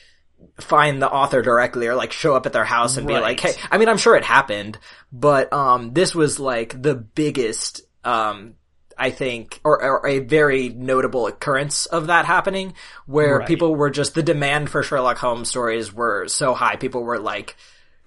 find 0.60 1.00
the 1.00 1.10
author 1.10 1.42
directly 1.42 1.86
or 1.86 1.94
like 1.94 2.12
show 2.12 2.34
up 2.34 2.46
at 2.46 2.52
their 2.52 2.64
house 2.64 2.96
and 2.96 3.06
be 3.06 3.14
like, 3.14 3.40
hey, 3.40 3.52
I 3.70 3.78
mean, 3.78 3.88
I'm 3.88 3.96
sure 3.96 4.16
it 4.16 4.24
happened, 4.24 4.78
but, 5.10 5.52
um, 5.52 5.92
this 5.94 6.14
was 6.14 6.38
like 6.38 6.80
the 6.80 6.94
biggest, 6.94 7.82
um, 8.04 8.54
I 8.98 9.10
think, 9.10 9.60
or, 9.64 9.82
or 9.82 10.06
a 10.06 10.18
very 10.20 10.68
notable 10.68 11.26
occurrence 11.26 11.86
of 11.86 12.08
that 12.08 12.26
happening 12.26 12.74
where 13.06 13.38
Right. 13.38 13.48
people 13.48 13.74
were 13.74 13.90
just, 13.90 14.14
the 14.14 14.22
demand 14.22 14.68
for 14.70 14.82
Sherlock 14.82 15.18
Holmes 15.18 15.48
stories 15.48 15.92
were 15.92 16.28
so 16.28 16.54
high. 16.54 16.76
People 16.76 17.02
were 17.02 17.18
like, 17.18 17.56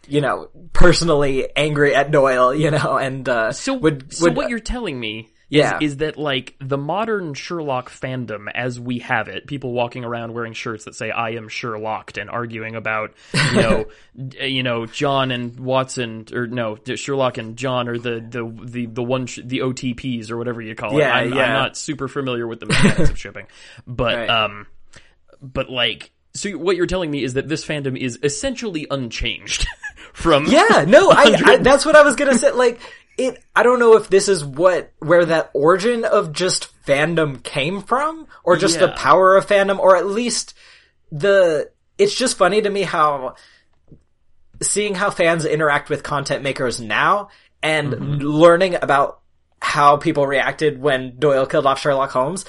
you 0.07 0.21
know, 0.21 0.49
personally 0.73 1.49
angry 1.55 1.93
at 1.95 2.11
Doyle, 2.11 2.53
you 2.53 2.71
know, 2.71 2.97
and, 2.97 3.27
uh, 3.27 3.51
so 3.51 3.73
would, 3.73 4.13
so 4.13 4.25
would, 4.25 4.35
what 4.37 4.49
you're 4.49 4.59
telling 4.59 4.99
me 4.99 5.29
Yeah. 5.51 5.79
is 5.81 5.97
that 5.97 6.15
like 6.17 6.55
the 6.59 6.77
modern 6.77 7.33
Sherlock 7.33 7.89
fandom 7.89 8.45
as 8.53 8.79
we 8.79 8.99
have 8.99 9.27
it, 9.27 9.47
people 9.47 9.71
walking 9.73 10.05
around 10.05 10.33
wearing 10.33 10.53
shirts 10.53 10.85
that 10.85 10.93
say 10.95 11.09
"I 11.09 11.31
am 11.31 11.47
Sherlocked" 11.49 12.17
and 12.21 12.29
arguing 12.29 12.75
about 12.75 13.13
you 13.53 13.61
know 13.61 13.85
you 14.45 14.61
know 14.63 14.85
John 14.85 15.31
and 15.31 15.59
Watson 15.59 16.27
or 16.33 16.45
no 16.45 16.77
Sherlock 16.95 17.37
and 17.39 17.57
John 17.57 17.87
or 17.87 17.97
the 17.97 18.19
the 18.19 18.43
the 18.63 18.85
the 18.85 19.03
one 19.03 19.25
sh- 19.25 19.39
the 19.43 19.59
OTPs 19.59 20.29
or 20.29 20.37
whatever 20.37 20.61
you 20.61 20.75
call 20.75 20.95
it. 20.95 20.99
Yeah, 21.01 21.13
I'm, 21.13 21.33
yeah. 21.33 21.43
I'm 21.45 21.53
not 21.53 21.77
super 21.77 22.07
familiar 22.07 22.45
with 22.47 22.59
the 22.59 22.67
mechanics 22.67 23.09
of 23.09 23.17
shipping, 23.19 23.47
but 23.87 24.15
Right. 24.15 24.29
um, 24.29 24.67
but 25.41 25.69
like. 25.69 26.11
So 26.35 26.51
what 26.51 26.75
you're 26.75 26.85
telling 26.85 27.09
me 27.09 27.23
is 27.23 27.33
that 27.33 27.49
this 27.49 27.65
fandom 27.65 27.97
is 27.97 28.19
essentially 28.21 28.85
unchanged 28.91 29.65
from 30.13 30.45
Yeah, 30.45 30.85
no, 30.87 31.09
I, 31.09 31.35
I 31.43 31.57
that's 31.57 31.87
what 31.87 31.95
I 31.95 32.03
was 32.03 32.15
gonna 32.15 32.37
say. 32.37 32.51
Like 32.51 32.79
it, 33.19 33.43
I 33.55 33.63
don't 33.63 33.79
know 33.79 33.97
if 33.97 34.09
this 34.09 34.29
is 34.29 34.43
what 34.43 34.91
where 34.99 35.25
that 35.25 35.51
origin 35.53 36.05
of 36.05 36.31
just 36.31 36.69
fandom 36.85 37.43
came 37.43 37.81
from, 37.81 38.27
or 38.43 38.55
just 38.55 38.79
the 38.79 38.87
power 38.89 39.35
of 39.35 39.45
fandom, 39.45 39.79
or 39.79 39.97
at 39.97 40.07
least 40.07 40.53
the. 41.11 41.69
It's 41.97 42.15
just 42.15 42.37
funny 42.37 42.61
to 42.61 42.69
me 42.69 42.83
how 42.83 43.35
seeing 44.61 44.95
how 44.95 45.09
fans 45.09 45.45
interact 45.45 45.89
with 45.89 46.01
content 46.03 46.43
makers 46.43 46.79
now 46.79 47.29
and 47.61 47.91
Mm-hmm. 47.93 48.25
learning 48.25 48.75
about 48.81 49.19
how 49.61 49.97
people 49.97 50.25
reacted 50.25 50.81
when 50.81 51.19
Doyle 51.19 51.45
killed 51.45 51.65
off 51.65 51.81
Sherlock 51.81 52.11
Holmes. 52.11 52.45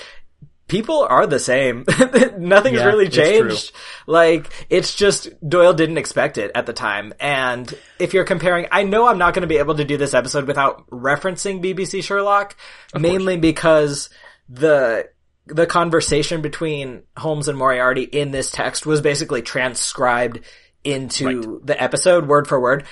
People 0.71 1.05
are 1.09 1.27
the 1.27 1.41
same. 1.41 1.85
Nothing's 2.39 2.79
Yeah, 2.79 2.85
really 2.85 3.07
it's 3.07 3.17
changed. 3.17 3.73
Like, 4.07 4.49
it's 4.71 4.95
just 4.95 5.29
Doyle 5.47 5.75
didn't 5.75 5.99
expect 5.99 6.39
it 6.39 6.53
at 6.55 6.67
the 6.67 6.73
time. 6.73 7.13
And 7.19 7.73
if 7.99 8.15
you're 8.15 8.25
comparing, 8.25 8.69
I 8.71 8.85
know 8.85 9.09
I'm 9.09 9.19
not 9.19 9.35
going 9.35 9.43
to 9.43 9.49
be 9.49 9.59
able 9.59 9.75
to 9.75 9.85
do 9.85 9.97
this 9.97 10.15
episode 10.15 10.47
without 10.47 10.89
referencing 10.91 11.61
BBC 11.63 12.05
Sherlock, 12.05 12.57
mainly 12.95 13.37
because 13.37 14.11
the 14.49 15.11
the 15.47 15.67
conversation 15.67 16.41
between 16.41 17.03
Holmes 17.17 17.49
and 17.49 17.59
Moriarty 17.59 18.05
in 18.05 18.31
this 18.31 18.53
text 18.53 18.87
was 18.87 19.01
basically 19.01 19.43
transcribed 19.43 20.41
into 20.85 21.61
the 21.65 21.81
episode 21.83 22.29
word 22.29 22.47
for 22.47 22.61
word. 22.61 22.85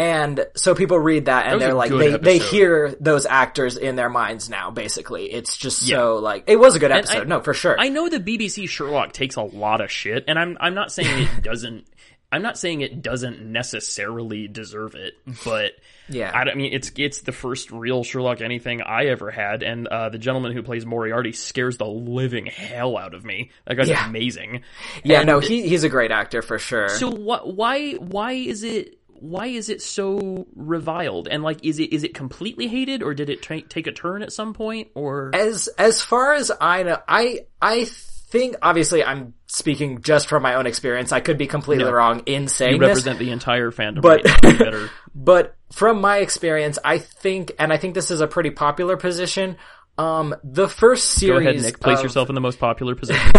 And 0.00 0.46
so 0.56 0.74
people 0.74 0.98
read 0.98 1.26
that 1.26 1.44
and 1.46 1.54
was 1.56 1.60
they're 1.62 1.74
like, 1.74 1.90
they, 1.90 2.16
they 2.16 2.38
hear 2.38 2.94
those 3.00 3.26
actors 3.26 3.76
in 3.76 3.96
their 3.96 4.08
minds 4.08 4.48
now, 4.48 4.70
basically. 4.70 5.30
It's 5.30 5.58
just 5.58 5.86
so 5.86 6.16
like, 6.16 6.44
it 6.46 6.56
was 6.56 6.74
a 6.74 6.78
good 6.78 6.90
episode. 6.90 7.22
I- 7.22 7.24
no, 7.24 7.40
for 7.40 7.52
sure. 7.52 7.78
I 7.78 7.90
know 7.90 8.08
the 8.08 8.18
BBC 8.20 8.66
Sherlock 8.68 9.12
takes 9.12 9.36
a 9.36 9.42
lot 9.42 9.80
of 9.82 9.90
shit, 9.90 10.24
and 10.26 10.38
I'm 10.38 10.56
I'm 10.60 10.74
not 10.74 10.90
saying 10.90 11.24
it 11.28 11.42
doesn't. 11.42 11.84
I'm 12.32 12.42
not 12.42 12.56
saying 12.56 12.80
it 12.82 13.02
doesn't 13.02 13.40
necessarily 13.42 14.46
deserve 14.46 14.94
it, 14.94 15.14
but 15.44 15.72
Yeah. 16.08 16.30
I, 16.32 16.44
don't- 16.44 16.54
I 16.54 16.56
mean 16.56 16.72
it's 16.72 16.92
it's 16.96 17.22
the 17.22 17.32
first 17.32 17.72
real 17.72 18.04
Sherlock 18.04 18.40
anything 18.40 18.82
I 18.82 19.06
ever 19.06 19.30
had, 19.32 19.64
and 19.64 19.88
uh, 19.88 20.10
the 20.10 20.18
gentleman 20.18 20.52
who 20.52 20.62
plays 20.62 20.86
Moriarty 20.86 21.32
scares 21.32 21.76
the 21.76 21.86
living 21.88 22.46
hell 22.46 22.96
out 22.96 23.14
of 23.14 23.24
me. 23.24 23.50
That 23.66 23.74
guy's 23.74 23.88
Yeah. 23.88 24.08
amazing. 24.08 24.62
yeah, 25.02 25.18
And 25.18 25.26
no, 25.26 25.40
he, 25.40 25.68
he's 25.68 25.82
a 25.84 25.88
great 25.88 26.12
actor 26.12 26.40
for 26.40 26.58
sure. 26.60 26.88
So 26.88 27.10
what? 27.10 27.52
Why? 27.54 27.94
Why 27.94 28.32
is 28.32 28.62
it? 28.62 28.99
Why 29.20 29.46
is 29.46 29.68
it 29.68 29.82
so 29.82 30.46
reviled? 30.56 31.28
And 31.28 31.42
like, 31.42 31.64
is 31.64 31.78
it 31.78 31.92
is 31.92 32.04
it 32.04 32.14
completely 32.14 32.66
hated, 32.68 33.02
or 33.02 33.14
did 33.14 33.30
it 33.30 33.42
tra- 33.42 33.60
take 33.62 33.86
a 33.86 33.92
turn 33.92 34.22
at 34.22 34.32
some 34.32 34.54
point? 34.54 34.88
Or 34.94 35.30
as 35.34 35.68
as 35.78 36.02
far 36.02 36.34
as 36.34 36.50
I 36.60 36.82
know, 36.82 36.98
I 37.06 37.40
I 37.60 37.84
think 37.84 38.56
obviously 38.62 39.02
I'm 39.04 39.34
speaking 39.46 40.02
just 40.02 40.28
from 40.28 40.42
my 40.42 40.54
own 40.54 40.66
experience. 40.66 41.10
I 41.12 41.20
could 41.20 41.36
be 41.38 41.46
completely 41.48 41.84
No. 41.84 41.92
wrong 41.92 42.20
in 42.26 42.42
you 42.42 42.48
saying 42.48 42.78
this, 42.80 42.88
represent 42.88 43.18
the 43.18 43.30
entire 43.30 43.70
fandom, 43.70 44.02
But- 44.02 44.24
right. 44.44 44.90
But 45.14 45.56
from 45.72 46.00
my 46.00 46.18
experience, 46.18 46.78
I 46.84 46.98
think, 46.98 47.50
and 47.58 47.72
I 47.72 47.78
think 47.78 47.94
this 47.94 48.12
is 48.12 48.20
a 48.20 48.28
pretty 48.28 48.50
popular 48.50 48.96
position. 48.96 49.56
Um, 49.98 50.34
the 50.44 50.68
first 50.68 51.16
go 51.16 51.26
series, 51.26 51.46
ahead, 51.48 51.62
Nick. 51.62 51.80
Place 51.80 51.98
of- 51.98 52.04
yourself 52.04 52.28
in 52.28 52.36
the 52.36 52.40
most 52.40 52.60
popular 52.60 52.94
position. 53.02 53.32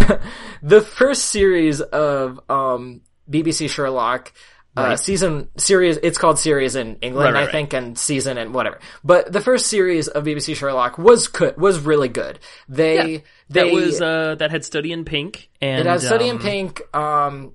the 0.61 0.81
first 0.81 1.25
series 1.25 1.79
of 1.81 2.39
um 2.50 3.01
BBC 3.29 3.69
Sherlock. 3.69 4.33
Uh, 4.75 4.95
season 4.95 5.49
series, 5.57 5.97
it's 5.97 6.17
called 6.17 6.39
series 6.39 6.75
in 6.77 6.95
England, 7.01 7.25
Right, 7.25 7.33
right, 7.33 7.41
I 7.41 7.45
right. 7.45 7.51
think, 7.51 7.73
and 7.73 7.97
season 7.97 8.37
and 8.37 8.53
whatever. 8.53 8.79
But 9.03 9.31
the 9.31 9.41
first 9.41 9.67
series 9.67 10.07
of 10.07 10.23
BBC 10.23 10.55
Sherlock 10.55 10.97
was 10.97 11.27
good, 11.27 11.57
was 11.57 11.79
really 11.79 12.07
good. 12.07 12.39
They, 12.69 13.23
they, 13.49 13.65
that 13.65 13.71
was 13.73 14.01
uh, 14.01 14.35
that 14.35 14.49
had 14.51 14.63
Study 14.63 14.93
in 14.93 15.03
Pink, 15.03 15.49
and 15.61 15.81
It 15.81 15.85
has 15.87 16.05
Study 16.05 16.29
in 16.29 16.37
um, 16.37 16.41
Pink. 16.41 16.81
Um, 16.95 17.53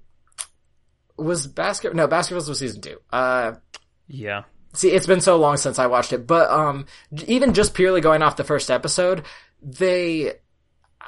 was 1.16 1.46
basket? 1.46 1.94
No, 1.94 2.06
Baskervilles 2.06 2.48
was 2.48 2.58
season 2.58 2.82
two. 2.82 2.98
Uh, 3.10 3.54
Yeah, 4.08 4.42
see, 4.74 4.90
it's 4.90 5.06
been 5.06 5.22
so 5.22 5.38
long 5.38 5.56
since 5.56 5.78
I 5.78 5.86
watched 5.86 6.12
it, 6.12 6.26
but 6.26 6.50
um, 6.50 6.84
even 7.26 7.54
just 7.54 7.72
purely 7.72 8.02
going 8.02 8.22
off 8.22 8.36
the 8.36 8.44
first 8.44 8.70
episode, 8.70 9.24
they. 9.62 10.34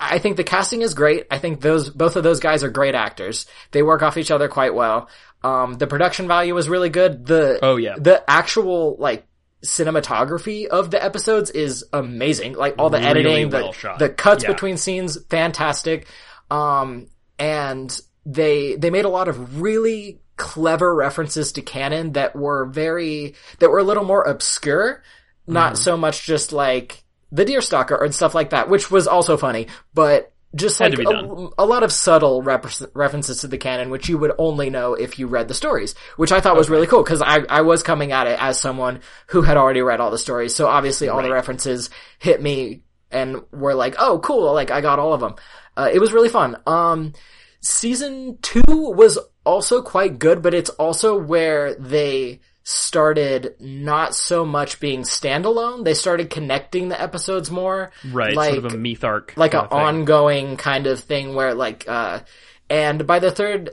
I 0.01 0.19
think 0.19 0.37
the 0.37 0.45
casting 0.45 0.83
is 0.83 0.95
great. 0.95 1.27
I 1.31 1.39
think 1.39 1.61
those 1.61 1.91
both 1.91 2.17
of 2.17 2.23
those 2.23 2.41
guys 2.41 2.63
are 2.63 2.71
great 2.71 2.95
actors. 2.95 3.47
They 3.73 3.83
work 3.83 4.03
off 4.03 4.17
each 4.17 4.31
other 4.31 4.49
quite 4.49 4.75
well. 4.75 5.09
Um, 5.43 5.75
the 5.75 5.87
production 5.87 6.29
value 6.29 6.55
was 6.55 6.69
really 6.69 6.89
good. 6.91 7.27
The 7.27 7.59
Oh, 7.63 7.77
yeah. 7.77 7.97
the 7.99 8.23
actual 8.31 8.97
like 8.99 9.25
cinematography 9.65 10.67
of 10.67 10.91
the 10.91 11.03
episodes 11.03 11.51
is 11.51 11.85
amazing. 11.93 12.55
Like 12.55 12.75
all 12.79 12.91
the 12.91 12.99
Really 12.99 13.11
editing, 13.11 13.51
well 13.51 13.73
the 13.73 13.79
shot. 13.79 13.99
the 13.99 14.09
cuts 14.09 14.45
Yeah. 14.45 14.53
between 14.53 14.77
scenes, 14.77 15.19
fantastic. 15.31 16.07
Um, 16.51 17.09
and 17.39 17.99
they 18.27 18.77
they 18.77 18.91
made 18.91 19.05
a 19.05 19.09
lot 19.09 19.29
of 19.29 19.61
really 19.61 20.21
clever 20.37 20.95
references 20.95 21.53
to 21.53 21.63
canon 21.63 22.13
that 22.13 22.37
were 22.37 22.67
very 22.67 23.35
that 23.59 23.71
were 23.71 23.79
a 23.79 23.85
little 23.85 24.05
more 24.05 24.23
obscure, 24.23 25.03
not 25.47 25.73
Mm-hmm. 25.75 25.83
so 25.83 25.97
much 25.97 26.25
just 26.25 26.53
like 26.53 27.03
the 27.31 27.45
Deerstalker 27.45 28.03
and 28.03 28.15
stuff 28.15 28.35
like 28.35 28.51
that, 28.51 28.69
which 28.69 28.91
was 28.91 29.07
also 29.07 29.37
funny, 29.37 29.69
but 29.95 30.33
just 30.55 30.79
Had 30.79 30.97
like 30.97 31.15
a, 31.15 31.49
a 31.59 31.67
lot 31.67 31.83
of 31.83 31.93
subtle 31.93 32.43
rep- 32.43 32.67
references 32.95 33.43
to 33.43 33.49
the 33.49 33.59
canon, 33.59 33.91
which 33.91 34.09
you 34.09 34.17
would 34.17 34.33
only 34.39 34.71
know 34.71 34.95
if 34.95 35.19
you 35.19 35.27
read 35.27 35.47
the 35.47 35.55
stories, 35.55 35.95
which 36.17 36.33
I 36.33 36.41
thought 36.41 36.57
was 36.57 36.71
really 36.71 36.87
cool 36.87 37.03
because 37.03 37.21
I, 37.21 37.41
I 37.51 37.61
was 37.61 37.83
coming 37.83 38.13
at 38.13 38.27
it 38.27 38.43
as 38.43 38.59
someone 38.59 39.01
who 39.27 39.43
had 39.43 39.59
already 39.59 39.83
read 39.83 40.01
all 40.01 40.11
the 40.11 40.19
stories. 40.19 40.55
So 40.55 40.67
obviously 40.67 41.09
all 41.09 41.23
the 41.23 41.31
references 41.31 41.91
hit 42.19 42.41
me 42.41 42.83
and 43.11 43.43
were 43.53 43.75
like, 43.75 43.97
oh, 43.99 44.21
cool. 44.21 44.53
Like 44.55 44.71
I 44.71 44.81
got 44.81 44.99
all 44.99 45.13
of 45.13 45.21
them. 45.21 45.35
Uh, 45.77 45.91
it 45.93 45.99
was 45.99 46.13
really 46.13 46.31
fun. 46.31 46.57
Um, 46.67 47.13
season 47.61 48.39
two 48.41 48.63
was 48.67 49.19
also 49.45 49.83
quite 49.83 50.19
good, 50.19 50.41
but 50.41 50.55
it's 50.55 50.71
also 50.71 51.19
where 51.19 51.75
they 51.75 52.41
started 52.69 53.55
not 53.61 54.15
so 54.15 54.45
much 54.45 54.79
being 54.79 55.01
standalone. 55.01 55.85
They 55.85 55.95
started 55.95 56.29
connecting 56.29 56.91
the 56.91 57.01
episodes 57.01 57.51
more. 57.51 57.91
right. 58.13 58.35
Like, 58.37 58.55
sort 58.55 58.67
of 58.67 58.75
a 58.75 58.77
myth 58.77 59.05
arc, 59.05 59.33
like 59.37 59.55
an 59.55 59.69
ongoing 59.71 60.59
kind 60.59 60.87
of 60.87 61.01
thing 61.01 61.35
where 61.35 61.55
like, 61.55 61.89
uh, 61.89 62.21
and 62.69 63.07
by 63.07 63.21
the 63.21 63.31
third, 63.31 63.71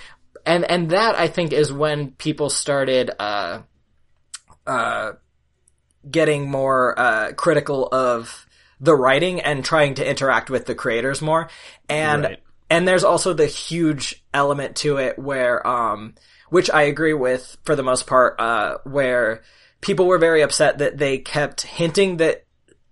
and, 0.46 0.64
and 0.64 0.90
that 0.90 1.14
I 1.14 1.28
think 1.28 1.52
is 1.52 1.70
when 1.70 2.12
people 2.12 2.48
started, 2.48 3.10
uh, 3.18 3.60
uh, 4.66 5.12
getting 6.10 6.50
more, 6.50 6.98
uh, 6.98 7.32
critical 7.32 7.86
of 7.92 8.46
the 8.80 8.96
writing 8.96 9.40
and 9.42 9.62
trying 9.62 9.94
to 9.96 10.08
interact 10.08 10.48
with 10.48 10.64
the 10.64 10.74
creators 10.74 11.20
more. 11.20 11.50
And, 11.90 12.22
Right. 12.24 12.42
and 12.70 12.88
there's 12.88 13.04
also 13.04 13.34
the 13.34 13.46
huge 13.46 14.24
element 14.32 14.76
to 14.76 14.96
it 14.96 15.18
where, 15.18 15.66
um, 15.66 16.14
which 16.50 16.70
I 16.70 16.82
agree 16.82 17.14
with 17.14 17.56
for 17.64 17.76
the 17.76 17.82
most 17.82 18.06
part, 18.06 18.40
uh, 18.40 18.78
where 18.84 19.42
people 19.80 20.06
were 20.06 20.18
very 20.18 20.42
upset 20.42 20.78
that 20.78 20.98
they 20.98 21.18
kept 21.18 21.62
hinting 21.62 22.18
that 22.18 22.44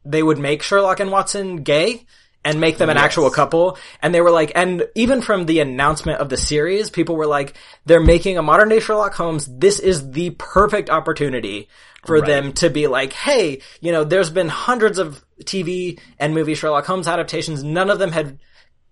they 0.04 0.22
would 0.22 0.38
make 0.38 0.62
Sherlock 0.62 1.00
and 1.00 1.10
Watson 1.10 1.62
gay 1.62 2.06
and 2.44 2.60
make 2.60 2.78
them 2.78 2.90
an 2.90 2.96
actual 2.96 3.28
couple. 3.30 3.76
And 4.00 4.14
they 4.14 4.20
were 4.20 4.30
like, 4.30 4.52
and 4.54 4.86
even 4.94 5.20
from 5.20 5.46
the 5.46 5.58
announcement 5.58 6.20
of 6.20 6.28
the 6.28 6.36
series, 6.36 6.90
people 6.90 7.16
were 7.16 7.26
like, 7.26 7.54
they're 7.86 8.00
making 8.00 8.38
a 8.38 8.42
modern 8.42 8.68
day 8.68 8.78
Sherlock 8.78 9.14
Holmes. 9.14 9.48
This 9.50 9.80
is 9.80 10.12
the 10.12 10.30
perfect 10.30 10.88
opportunity 10.88 11.68
for 12.04 12.18
Right. 12.20 12.26
them 12.26 12.52
to 12.52 12.70
be 12.70 12.86
like, 12.86 13.12
hey, 13.12 13.62
you 13.80 13.90
know, 13.90 14.04
there's 14.04 14.30
been 14.30 14.48
hundreds 14.48 14.98
of 15.00 15.25
TV 15.42 15.98
and 16.20 16.34
movie 16.34 16.54
Sherlock 16.54 16.86
Holmes 16.86 17.08
adaptations. 17.08 17.64
None 17.64 17.90
of 17.90 17.98
them 17.98 18.12
had 18.12 18.38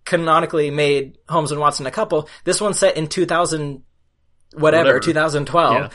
canonically 0.05 0.71
made 0.71 1.17
Holmes 1.29 1.53
and 1.53 1.61
Watson 1.61 1.87
a 1.87 1.93
couple. 1.93 2.29
This 2.43 2.61
one's 2.61 2.79
set 2.79 2.97
in 2.97 3.07
2000, 3.07 3.83
whatever, 4.55 4.85
Whatever. 4.85 5.01
2012 5.01 5.75
Yeah. 5.75 5.89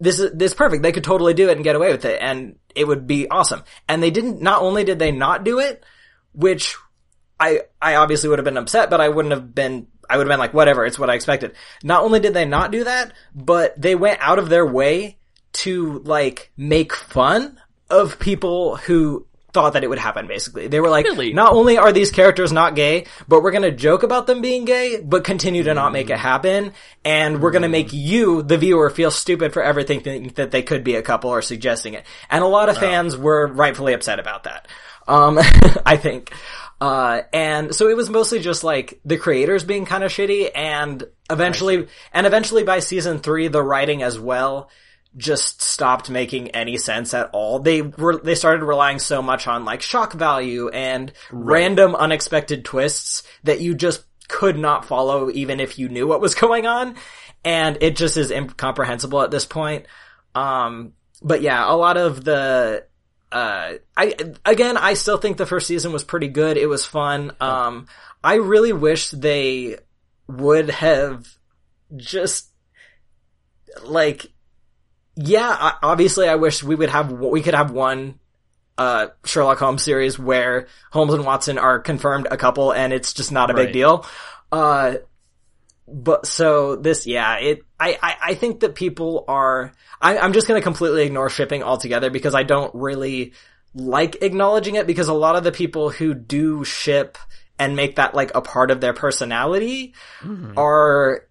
this 0.00 0.20
is 0.20 0.32
this 0.32 0.52
is 0.52 0.56
perfect. 0.56 0.82
They 0.82 0.92
could 0.92 1.04
totally 1.04 1.34
do 1.34 1.48
it 1.48 1.52
and 1.56 1.64
get 1.64 1.76
away 1.76 1.92
with 1.92 2.04
it, 2.04 2.18
and 2.20 2.56
it 2.74 2.86
would 2.86 3.06
be 3.06 3.28
awesome. 3.28 3.62
And 3.88 4.02
they 4.02 4.10
didn't. 4.10 4.40
Not 4.42 4.62
only 4.62 4.84
did 4.84 4.98
they 4.98 5.12
not 5.12 5.44
do 5.44 5.58
it, 5.58 5.84
which 6.32 6.76
I 7.40 7.62
I 7.80 7.96
obviously 7.96 8.28
would 8.28 8.38
have 8.38 8.44
been 8.44 8.56
upset, 8.56 8.90
but 8.90 9.00
I 9.00 9.08
wouldn't 9.08 9.32
have 9.32 9.54
been. 9.54 9.86
I 10.08 10.16
would 10.16 10.26
have 10.26 10.32
been 10.32 10.38
like, 10.38 10.54
whatever. 10.54 10.86
It's 10.86 10.98
what 10.98 11.10
I 11.10 11.14
expected. 11.14 11.52
Not 11.82 12.04
only 12.04 12.20
did 12.20 12.32
they 12.32 12.44
not 12.44 12.70
do 12.70 12.84
that, 12.84 13.12
but 13.34 13.80
they 13.80 13.94
went 13.96 14.20
out 14.20 14.38
of 14.38 14.48
their 14.48 14.64
way 14.64 15.18
to 15.54 16.00
like 16.04 16.52
make 16.56 16.94
fun 16.94 17.58
of 17.90 18.18
people 18.18 18.76
who 18.76 19.26
thought 19.56 19.72
that 19.72 19.82
it 19.82 19.88
would 19.88 19.98
happen 19.98 20.26
basically. 20.26 20.68
They 20.68 20.80
were 20.80 20.90
like, 20.90 21.06
Really? 21.06 21.32
not 21.32 21.54
only 21.54 21.78
are 21.78 21.92
these 21.92 22.10
characters 22.10 22.52
not 22.52 22.74
gay, 22.74 23.06
but 23.26 23.42
we're 23.42 23.52
gonna 23.52 23.70
joke 23.70 24.02
about 24.02 24.26
them 24.26 24.42
being 24.42 24.66
gay, 24.66 25.00
but 25.00 25.24
continue 25.24 25.62
to 25.62 25.72
not 25.72 25.92
make 25.92 26.10
it 26.10 26.18
happen, 26.18 26.74
and 27.06 27.40
we're 27.40 27.52
gonna 27.52 27.70
make 27.70 27.94
you, 27.94 28.42
the 28.42 28.58
viewer, 28.58 28.90
feel 28.90 29.10
stupid 29.10 29.54
for 29.54 29.62
everything 29.62 30.00
think 30.00 30.34
that 30.34 30.50
they 30.50 30.62
could 30.62 30.84
be 30.84 30.96
a 30.96 31.02
couple 31.02 31.30
or 31.30 31.40
suggesting 31.40 31.94
it. 31.94 32.04
And 32.28 32.44
a 32.44 32.46
lot 32.46 32.68
of 32.68 32.76
fans 32.76 33.16
were 33.16 33.46
rightfully 33.46 33.94
upset 33.94 34.20
about 34.20 34.44
that. 34.44 34.68
Um, 35.08 35.38
I 35.86 35.96
think. 35.96 36.34
Uh, 36.78 37.22
and 37.32 37.74
so 37.74 37.88
it 37.88 37.96
was 37.96 38.10
mostly 38.10 38.40
just 38.40 38.62
like 38.62 39.00
the 39.06 39.16
creators 39.16 39.64
being 39.64 39.86
kind 39.86 40.04
of 40.04 40.12
shitty 40.12 40.50
and 40.54 41.02
eventually, 41.30 41.88
and 42.12 42.26
eventually 42.26 42.64
by 42.64 42.80
season 42.80 43.20
three, 43.20 43.48
the 43.48 43.62
writing 43.62 44.02
as 44.02 44.20
well 44.20 44.68
just 45.16 45.62
stopped 45.62 46.10
making 46.10 46.50
any 46.50 46.76
sense 46.76 47.14
at 47.14 47.30
all. 47.32 47.58
They 47.58 47.82
were, 47.82 48.18
they 48.18 48.34
started 48.34 48.64
relying 48.64 48.98
so 48.98 49.22
much 49.22 49.46
on 49.46 49.64
like 49.64 49.82
shock 49.82 50.12
value 50.12 50.68
and 50.68 51.12
random 51.30 51.94
unexpected 51.94 52.64
twists 52.64 53.22
that 53.44 53.60
you 53.60 53.74
just 53.74 54.04
could 54.28 54.58
not 54.58 54.84
follow 54.84 55.30
even 55.30 55.60
if 55.60 55.78
you 55.78 55.88
knew 55.88 56.06
what 56.06 56.20
was 56.20 56.34
going 56.46 56.66
on. 56.66 56.96
And 57.44 57.78
it 57.80 57.96
just 57.96 58.16
is 58.16 58.30
incomprehensible 58.30 59.22
at 59.22 59.30
this 59.30 59.46
point. 59.46 59.86
Um, 60.34 60.92
but 61.22 61.40
yeah, 61.40 61.70
a 61.70 61.74
lot 61.74 61.96
of 61.96 62.24
the, 62.24 62.84
uh, 63.32 63.74
I, 63.96 64.14
again, 64.44 64.76
I 64.76 64.94
still 64.94 65.16
think 65.16 65.36
the 65.36 65.46
first 65.46 65.66
season 65.66 65.92
was 65.92 66.04
pretty 66.04 66.28
good. 66.28 66.56
It 66.56 66.66
was 66.66 66.84
fun. 66.84 67.32
Um, 67.40 67.86
I 68.22 68.34
really 68.34 68.72
wish 68.72 69.10
they 69.10 69.78
would 70.26 70.70
have 70.70 71.26
just, 71.96 72.48
like, 73.84 74.26
yeah, 75.16 75.72
obviously 75.82 76.28
I 76.28 76.36
wish 76.36 76.62
we 76.62 76.74
would 76.74 76.90
have, 76.90 77.10
we 77.10 77.42
could 77.42 77.54
have 77.54 77.70
one, 77.70 78.18
uh, 78.78 79.08
Sherlock 79.24 79.58
Holmes 79.58 79.82
series 79.82 80.18
where 80.18 80.66
Holmes 80.92 81.14
and 81.14 81.24
Watson 81.24 81.56
are 81.58 81.78
confirmed 81.80 82.28
a 82.30 82.36
couple 82.36 82.72
and 82.72 82.92
it's 82.92 83.14
just 83.14 83.32
not 83.32 83.50
a 83.50 83.54
Right. 83.54 83.66
big 83.66 83.72
deal. 83.72 84.06
Uh, 84.52 84.96
but 85.88 86.26
so 86.26 86.76
this, 86.76 87.06
yeah, 87.06 87.36
it, 87.38 87.60
I, 87.80 87.98
I, 88.02 88.14
I 88.30 88.34
think 88.34 88.60
that 88.60 88.74
people 88.74 89.24
are, 89.28 89.72
I, 90.00 90.18
I'm 90.18 90.32
just 90.32 90.46
gonna 90.48 90.60
completely 90.60 91.04
ignore 91.04 91.30
shipping 91.30 91.62
altogether 91.62 92.10
because 92.10 92.34
I 92.34 92.42
don't 92.42 92.74
really 92.74 93.32
like 93.74 94.22
acknowledging 94.22 94.74
it 94.74 94.86
because 94.86 95.08
a 95.08 95.14
lot 95.14 95.36
of 95.36 95.44
the 95.44 95.52
people 95.52 95.90
who 95.90 96.12
do 96.14 96.64
ship 96.64 97.16
and 97.58 97.76
make 97.76 97.96
that 97.96 98.14
like 98.14 98.32
a 98.34 98.42
part 98.42 98.70
of 98.70 98.80
their 98.82 98.92
personality 98.92 99.94
are, 100.56 101.26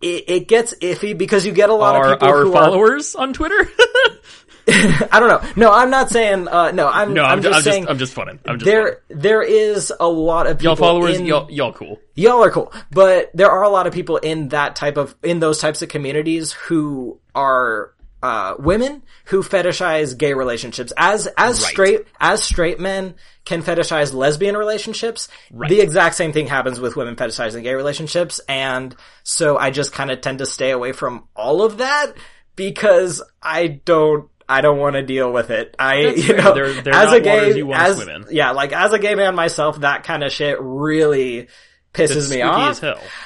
it, 0.00 0.24
it 0.28 0.48
gets 0.48 0.74
iffy 0.74 1.16
because 1.16 1.46
you 1.46 1.52
get 1.52 1.70
a 1.70 1.74
lot 1.74 1.96
of 1.96 2.12
people 2.12 2.28
our 2.28 2.42
who 2.42 2.54
are, 2.54 2.64
followers 2.64 3.14
on 3.14 3.32
Twitter? 3.32 3.68
I 4.68 5.20
don't 5.20 5.28
know. 5.28 5.48
No, 5.54 5.72
I'm 5.72 5.90
not 5.90 6.10
saying, 6.10 6.48
uh, 6.48 6.72
no, 6.72 6.88
I'm, 6.88 7.14
no, 7.14 7.22
I'm, 7.22 7.34
I'm, 7.34 7.42
just 7.42 7.56
I'm 7.56 7.62
saying 7.62 7.82
just 7.84 7.90
I'm 7.90 7.98
just 7.98 8.14
funning. 8.14 8.40
I'm 8.46 8.58
just 8.58 8.66
there, 8.66 9.00
there 9.08 9.42
is 9.42 9.92
a 10.00 10.08
lot 10.08 10.48
of 10.48 10.58
people 10.58 10.70
y'all 10.72 10.76
followers, 10.76 11.18
in, 11.20 11.26
y'all 11.26 11.48
y'all 11.48 11.72
cool. 11.72 12.00
y'all 12.16 12.42
are 12.42 12.50
cool, 12.50 12.72
but 12.90 13.30
there 13.32 13.48
are 13.48 13.62
a 13.62 13.68
lot 13.68 13.86
of 13.86 13.92
people 13.92 14.16
in 14.16 14.48
that 14.48 14.74
type 14.74 14.96
of 14.96 15.14
in 15.22 15.38
those 15.38 15.60
types 15.60 15.82
of 15.82 15.88
communities 15.88 16.50
who 16.50 17.20
are 17.32 17.92
uh, 18.22 18.54
women 18.58 19.02
who 19.26 19.42
fetishize 19.42 20.16
gay 20.16 20.32
relationships 20.34 20.92
as 20.96 21.26
as 21.36 21.62
Right. 21.62 21.70
straight 21.70 22.00
as 22.20 22.42
straight 22.42 22.80
men 22.80 23.14
can 23.44 23.62
fetishize 23.62 24.12
lesbian 24.14 24.56
relationships. 24.56 25.28
The 25.50 25.80
exact 25.80 26.16
same 26.16 26.32
thing 26.32 26.46
happens 26.48 26.80
with 26.80 26.96
women 26.96 27.14
fetishizing 27.16 27.62
gay 27.62 27.74
relationships, 27.74 28.40
and 28.48 28.94
so 29.22 29.56
I 29.56 29.70
just 29.70 29.92
kind 29.92 30.10
of 30.10 30.20
tend 30.20 30.38
to 30.38 30.46
stay 30.46 30.70
away 30.70 30.92
from 30.92 31.28
all 31.36 31.62
of 31.62 31.78
that 31.78 32.12
because 32.56 33.22
I 33.42 33.66
don't. 33.84 34.28
I 34.48 34.60
don't 34.60 34.78
want 34.78 34.94
to 34.94 35.02
deal 35.02 35.32
with 35.32 35.50
it. 35.50 35.74
I, 35.76 36.02
That's 36.04 36.18
you 36.18 36.22
fair. 36.34 36.36
know, 36.36 36.54
They're- 36.54 36.80
they're 36.82 36.94
as 36.94 37.12
a 37.12 37.20
gay, 37.20 37.36
waters 37.40 37.56
you 37.56 37.66
wanna 37.66 37.82
as 37.82 38.32
yeah, 38.32 38.52
like 38.52 38.72
as 38.72 38.92
a 38.92 38.98
gay 39.00 39.16
man 39.16 39.34
myself, 39.34 39.80
that 39.80 40.04
kind 40.04 40.22
of 40.22 40.30
shit 40.30 40.56
really 40.60 41.48
pisses 41.96 42.30
me 42.30 42.42
off. 42.42 42.82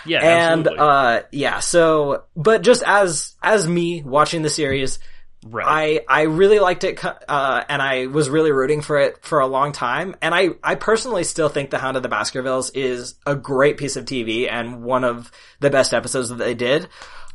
Yeah, 0.07 0.21
and 0.23 0.67
uh, 0.67 1.23
yeah, 1.33 1.59
so 1.61 2.25
but 2.37 2.63
just 2.63 2.83
as 2.87 3.35
as 3.43 3.67
me 3.67 4.03
watching 4.03 4.43
the 4.43 4.51
series, 4.51 4.99
right. 5.47 6.01
I 6.09 6.21
I 6.21 6.23
really 6.23 6.59
liked 6.59 6.85
it, 6.85 7.05
uh, 7.05 7.65
and 7.69 7.83
I 7.83 8.07
was 8.07 8.31
really 8.31 8.53
rooting 8.53 8.81
for 8.83 8.99
it 8.99 9.25
for 9.25 9.41
a 9.41 9.47
long 9.47 9.73
time. 9.73 10.15
And 10.23 10.35
I 10.35 10.51
I 10.63 10.75
personally 10.77 11.25
still 11.25 11.49
think 11.49 11.71
the 11.71 11.79
Hound 11.79 11.97
of 11.97 12.03
the 12.03 12.09
Baskervilles 12.09 12.71
is 12.75 13.15
a 13.27 13.35
great 13.35 13.77
piece 13.77 13.97
of 13.97 14.05
TV 14.05 14.51
and 14.51 14.83
one 14.83 15.05
of 15.05 15.31
the 15.61 15.71
best 15.71 15.93
episodes 15.95 16.29
that 16.31 16.39
they 16.39 16.55
did. 16.55 16.89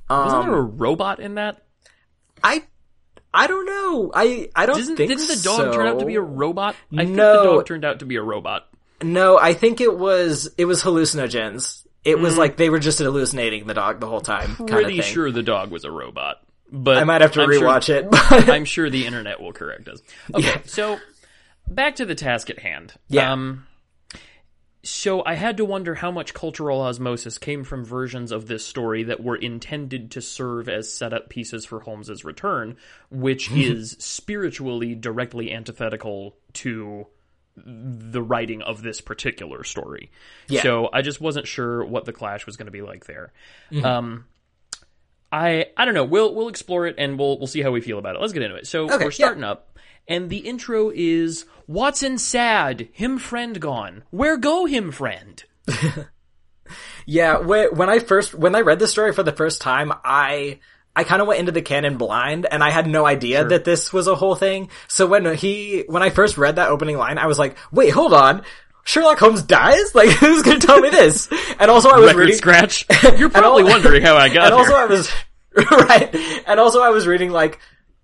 Wasn't 0.10 0.34
Um, 0.44 0.46
there 0.48 0.58
a 0.60 0.62
robot 0.62 1.20
in 1.20 1.36
that? 1.36 1.64
I 2.44 2.64
I 3.34 3.48
don't 3.48 3.66
know. 3.66 4.12
I 4.14 4.50
I 4.56 4.66
don't 4.66 4.78
Didn't, 4.78 4.96
think 4.98 5.10
didn't 5.10 5.28
the 5.28 5.42
dog 5.44 5.74
turn 5.74 5.88
out 5.88 6.00
to 6.00 6.06
be 6.06 6.16
a 6.16 6.22
robot? 6.22 6.76
I 6.94 6.98
think 7.06 7.16
the 7.18 7.44
dog 7.44 7.66
turned 7.66 7.84
out 7.84 8.00
to 8.00 8.06
be 8.06 8.16
a 8.18 8.22
robot. 8.22 8.68
No, 9.04 9.38
I 9.38 9.54
think 9.54 9.82
it 9.82 9.98
was 9.98 10.50
it 10.58 10.66
was 10.66 10.82
hallucinogens. 10.84 11.86
It 12.04 12.18
Mm. 12.18 12.22
was 12.22 12.38
like 12.38 12.56
they 12.58 12.70
were 12.70 12.80
just 12.80 13.00
hallucinating 13.00 13.68
the 13.68 13.74
dog 13.74 14.00
the 14.00 14.08
whole 14.08 14.22
time. 14.22 14.56
Kind 14.56 14.70
Pretty 14.70 15.00
of 15.00 15.06
thing. 15.06 15.14
sure 15.14 15.32
the 15.32 15.44
dog 15.44 15.72
was 15.72 15.84
a 15.86 15.92
robot. 15.92 16.38
But 16.72 16.98
I 16.98 17.04
might 17.04 17.22
have 17.22 17.32
to 17.34 17.42
I'm 17.44 17.52
sure- 17.52 17.62
rewatch 17.62 17.90
it. 17.90 18.10
But 18.30 18.50
I'm 18.50 18.66
sure 18.66 18.90
the 18.90 19.06
internet 19.06 19.40
will 19.42 19.54
correct 19.54 19.88
us. 19.88 20.02
Okay, 20.34 20.62
so 20.66 20.98
back 21.68 21.96
to 21.98 22.06
the 22.06 22.16
task 22.16 22.50
at 22.50 22.60
hand. 22.60 22.94
Yeah. 23.08 23.32
Um, 23.34 23.66
so 24.84 25.24
I 25.26 25.34
had 25.34 25.58
to 25.58 25.66
wonder 25.66 25.96
how 25.96 26.12
much 26.12 26.36
cultural 26.36 26.82
osmosis 26.82 27.40
came 27.40 27.64
from 27.64 27.84
versions 27.86 28.32
of 28.32 28.48
this 28.48 28.64
story 28.64 29.04
that 29.06 29.24
were 29.24 29.36
intended 29.36 30.12
to 30.12 30.22
serve 30.22 30.70
as 30.70 30.94
setup 30.94 31.28
pieces 31.30 31.66
for 31.66 31.80
Holmes's 31.80 32.24
return, 32.24 32.78
which 33.10 33.52
is 33.52 33.96
spiritually 34.00 34.94
directly 34.94 35.52
antithetical 35.52 36.38
to 36.54 37.08
the 37.58 38.22
writing 38.22 38.62
of 38.62 38.82
this 38.82 39.02
particular 39.02 39.64
story. 39.64 40.12
Yeah. 40.48 40.62
So 40.62 40.90
I 40.92 41.02
just 41.02 41.22
wasn't 41.22 41.48
sure 41.48 41.86
what 41.86 42.06
the 42.06 42.14
clash 42.14 42.46
was 42.46 42.58
going 42.58 42.66
to 42.68 42.72
be 42.72 42.82
like 42.82 43.06
there. 43.06 43.32
Um, 43.84 44.26
I 45.32 45.68
I 45.78 45.86
don't 45.86 45.94
know. 45.94 46.04
We'll 46.04 46.34
we'll 46.34 46.50
explore 46.50 46.86
it 46.88 46.96
and 46.98 47.18
we'll 47.18 47.38
we'll 47.38 47.48
see 47.48 47.62
how 47.62 47.72
we 47.72 47.82
feel 47.82 47.98
about 48.00 48.16
it. 48.16 48.22
Let's 48.22 48.34
get 48.34 48.44
into 48.44 48.56
it. 48.56 48.68
So 48.68 48.92
Okay, 48.92 49.04
we're 49.06 49.12
starting 49.12 49.44
up, 49.44 49.78
and 50.08 50.30
the 50.30 50.38
intro 50.40 50.92
is 50.94 51.46
Watson 51.68 52.18
sad, 52.18 52.90
him 52.92 53.18
friend 53.18 53.60
gone. 53.60 54.04
Where 54.12 54.38
go 54.38 54.66
him 54.66 54.92
friend? 54.92 55.44
yeah, 57.06 57.38
whe- 57.38 57.72
when 57.74 57.90
I 57.90 58.00
first 58.00 58.34
when 58.36 58.56
I 58.56 58.62
read 58.62 58.80
the 58.80 58.88
story 58.88 59.14
for 59.14 59.24
the 59.24 59.32
first 59.32 59.62
time, 59.62 59.92
I 60.04 60.60
I 60.96 61.04
kind 61.04 61.22
of 61.22 61.28
went 61.28 61.40
into 61.42 61.52
the 61.52 61.62
canon 61.62 61.98
blind, 61.98 62.46
and 62.50 62.64
I 62.64 62.70
had 62.70 62.88
no 62.88 63.06
idea 63.06 63.44
that 63.46 63.66
this 63.66 63.92
was 63.92 64.08
a 64.08 64.16
whole 64.16 64.36
thing. 64.36 64.70
So 64.88 65.06
when 65.08 65.36
he 65.36 65.84
when 65.88 66.02
I 66.04 66.10
first 66.10 66.38
read 66.38 66.56
that 66.56 66.70
opening 66.70 66.98
line, 66.98 67.18
I 67.18 67.28
was 67.28 67.38
like, 67.38 67.58
wait, 67.72 67.90
hold 67.90 68.14
on. 68.14 68.44
Sherlock 68.86 69.18
Holmes 69.18 69.42
dies? 69.42 69.94
Like, 69.96 70.10
who's 70.20 70.44
gonna 70.44 70.60
tell 70.60 70.80
me 70.80 70.90
this? 70.90 71.28
And 71.60 71.70
also 71.72 71.90
I 71.90 71.98
was 71.98 72.08
Record 72.08 72.20
reading, 72.20 72.36
scratch. 72.38 72.86
You're 73.18 73.30
probably 73.30 73.64
al- 73.64 73.70
wondering 73.70 74.04
how 74.04 74.16
I 74.16 74.30
got 74.34 74.44
it. 74.44 74.46
and 74.46 74.54
also. 74.54 74.74
I 74.76 74.86
was 74.86 75.12
right, 75.72 76.44
and 76.48 76.60
also 76.60 76.82
I 76.82 76.90
was 76.90 77.08
reading 77.08 77.32
like 77.32 77.60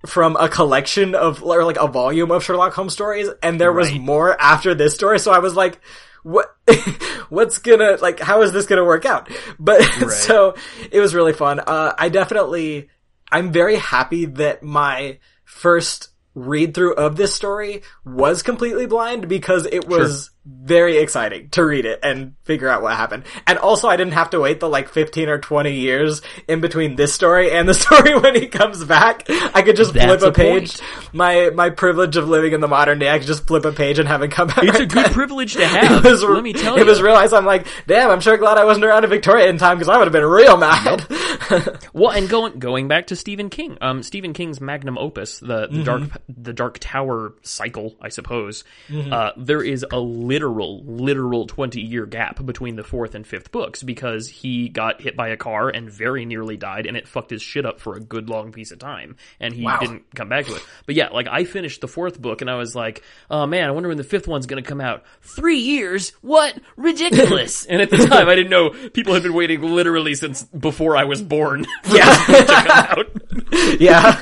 from 0.08 0.36
a 0.36 0.50
collection 0.50 1.14
of 1.14 1.44
or 1.44 1.64
like 1.64 1.78
a 1.78 1.88
volume 1.88 2.32
of 2.32 2.44
Sherlock 2.44 2.74
Holmes 2.74 2.94
stories, 2.94 3.30
and 3.44 3.62
there 3.62 3.72
was 3.72 3.92
more 3.94 4.36
after 4.42 4.74
this 4.74 4.96
story. 4.96 5.20
So 5.20 5.32
I 5.32 5.40
was 5.40 5.56
like, 5.56 5.80
what? 6.24 6.56
What's 7.30 7.60
gonna 7.60 7.98
like? 8.02 8.20
How 8.20 8.42
is 8.42 8.52
this 8.52 8.66
gonna 8.66 8.86
work 8.86 9.06
out? 9.06 9.30
But 9.60 9.82
so 10.10 10.56
it 10.92 11.00
was 11.00 11.16
really 11.16 11.34
fun. 11.34 11.60
Uh, 11.60 11.94
I 11.98 12.10
definitely, 12.10 12.90
I'm 13.32 13.52
very 13.52 13.76
happy 13.76 14.26
that 14.26 14.64
my 14.64 15.20
first 15.46 16.10
read 16.34 16.74
through 16.74 16.96
of 16.96 17.18
this 17.18 17.34
story 17.34 17.84
was 18.06 18.42
completely 18.42 18.86
blind 18.86 19.28
because 19.28 19.66
it 19.66 19.88
was 19.88 20.30
very 20.46 20.98
exciting 20.98 21.50
to 21.50 21.64
read 21.64 21.86
it 21.86 22.00
and 22.02 22.34
figure 22.44 22.68
out 22.68 22.82
what 22.82 22.96
happened. 22.98 23.24
And 23.46 23.60
also 23.60 23.88
I 23.88 23.96
didn't 23.96 24.14
have 24.14 24.32
to 24.32 24.40
wait 24.40 24.60
the 24.60 24.68
like 24.68 24.90
15 24.90 25.30
or 25.30 25.38
20 25.38 25.72
years 25.74 26.22
in 26.48 26.62
between 26.62 26.96
this 26.96 27.14
story 27.14 27.52
and 27.52 27.70
the 27.70 27.74
story 27.76 28.18
when 28.18 28.34
he 28.36 28.48
comes 28.48 28.84
back. 28.84 29.26
I 29.30 29.62
could 29.62 29.76
just 29.76 29.94
That's 29.94 30.06
flip 30.06 30.22
a 30.24 30.28
a 30.28 30.32
page. 30.34 30.80
point. 30.80 31.14
My, 31.14 31.52
my 31.52 31.70
privilege 31.70 32.16
of 32.18 32.28
living 32.28 32.54
in 32.54 32.60
the 32.62 32.68
modern 32.68 32.98
day, 33.00 33.10
I 33.10 33.20
could 33.20 33.28
just 33.28 33.46
flip 33.46 33.66
a 33.66 33.72
page 33.72 34.00
and 34.00 34.08
have 34.08 34.24
it 34.24 34.32
come 34.32 34.48
back. 34.48 34.64
It's 34.64 34.80
a 34.80 34.86
good 34.88 35.06
then. 35.06 35.14
privilege 35.14 35.54
to 35.54 35.66
have. 35.68 36.04
was, 36.04 36.24
Let 36.24 36.44
me 36.44 36.54
tell 36.54 36.76
it 36.76 36.80
you. 36.80 36.86
was 36.86 37.02
realized 37.02 37.34
I'm 37.36 37.46
like, 37.46 37.68
damn, 37.86 38.10
I'm 38.10 38.22
sure 38.22 38.36
glad 38.38 38.58
I 38.58 38.66
wasn't 38.66 38.86
around 38.86 39.04
in 39.04 39.10
Victoria 39.12 39.48
in 39.48 39.60
time 39.60 39.78
because 39.78 39.90
I 39.90 39.98
would 39.98 40.06
have 40.06 40.14
been 40.14 40.26
real 40.26 40.58
mad. 40.58 41.06
Well, 41.94 42.12
and 42.12 42.30
going 42.30 42.60
going 42.60 42.88
back 42.88 43.08
to 43.08 43.16
Stephen 43.18 43.50
King, 43.50 43.78
um, 43.82 44.04
Stephen 44.04 44.32
King's 44.32 44.62
magnum 44.62 44.98
opus, 44.98 45.40
the, 45.40 45.68
the 45.68 45.84
dark 45.84 46.04
the 46.30 46.54
Dark 46.54 46.78
Tower 46.80 47.34
cycle, 47.42 47.96
I 48.02 48.08
suppose. 48.08 48.64
Uh, 48.90 49.32
there 49.36 49.62
is 49.62 49.86
a 49.92 50.00
literal 50.32 50.82
literal 50.86 51.46
twenty 51.46 51.82
year 51.82 52.06
gap 52.06 52.46
between 52.46 52.78
the 52.78 52.84
fourth 52.84 53.16
and 53.16 53.28
fifth 53.28 53.52
books 53.52 53.84
because 53.84 54.30
he 54.30 54.70
got 54.70 55.02
hit 55.02 55.18
by 55.18 55.28
a 55.28 55.36
car 55.38 55.68
and 55.70 55.90
very 55.92 56.24
nearly 56.26 56.56
died, 56.56 56.86
and 56.86 56.96
it 56.96 57.06
fucked 57.08 57.32
his 57.32 57.42
shit 57.42 57.66
up 57.66 57.82
for 57.82 57.96
a 57.96 58.00
good 58.00 58.30
long 58.30 58.52
piece 58.54 58.72
of 58.72 58.80
time, 58.80 59.18
and 59.42 59.54
he 59.54 59.64
Wow. 59.64 59.80
didn't 59.80 60.04
come 60.16 60.30
back 60.30 60.46
to 60.46 60.56
it. 60.56 60.64
But 60.86 60.96
yeah, 60.96 61.10
like 61.10 61.28
I 61.28 61.44
finished 61.44 61.82
the 61.82 61.88
fourth 61.90 62.22
book, 62.22 62.40
and 62.42 62.50
I 62.50 62.56
was 62.56 62.76
like, 62.76 63.04
oh 63.30 63.46
man, 63.46 63.68
I 63.68 63.72
wonder 63.72 63.90
when 63.90 63.98
the 63.98 64.04
fifth 64.06 64.28
one's 64.28 64.46
gonna 64.46 64.62
come 64.62 64.80
out. 64.82 65.04
Three 65.22 65.60
years? 65.60 66.12
What? 66.22 66.58
Ridiculous! 66.78 67.66
and 67.70 67.82
at 67.82 67.90
the 67.90 67.98
time, 67.98 68.30
I 68.30 68.36
didn't 68.36 68.52
know 68.52 68.70
people 68.92 69.14
had 69.14 69.24
been 69.24 69.34
waiting 69.34 69.62
literally 69.62 70.16
since 70.16 70.44
before 70.44 70.96
I 70.96 71.04
was 71.04 71.22
born. 71.22 71.66
for 71.84 71.96
Yeah. 71.98 72.06
to 72.16 72.46
come 72.46 72.68
out. 72.70 73.80
yeah. 73.82 74.22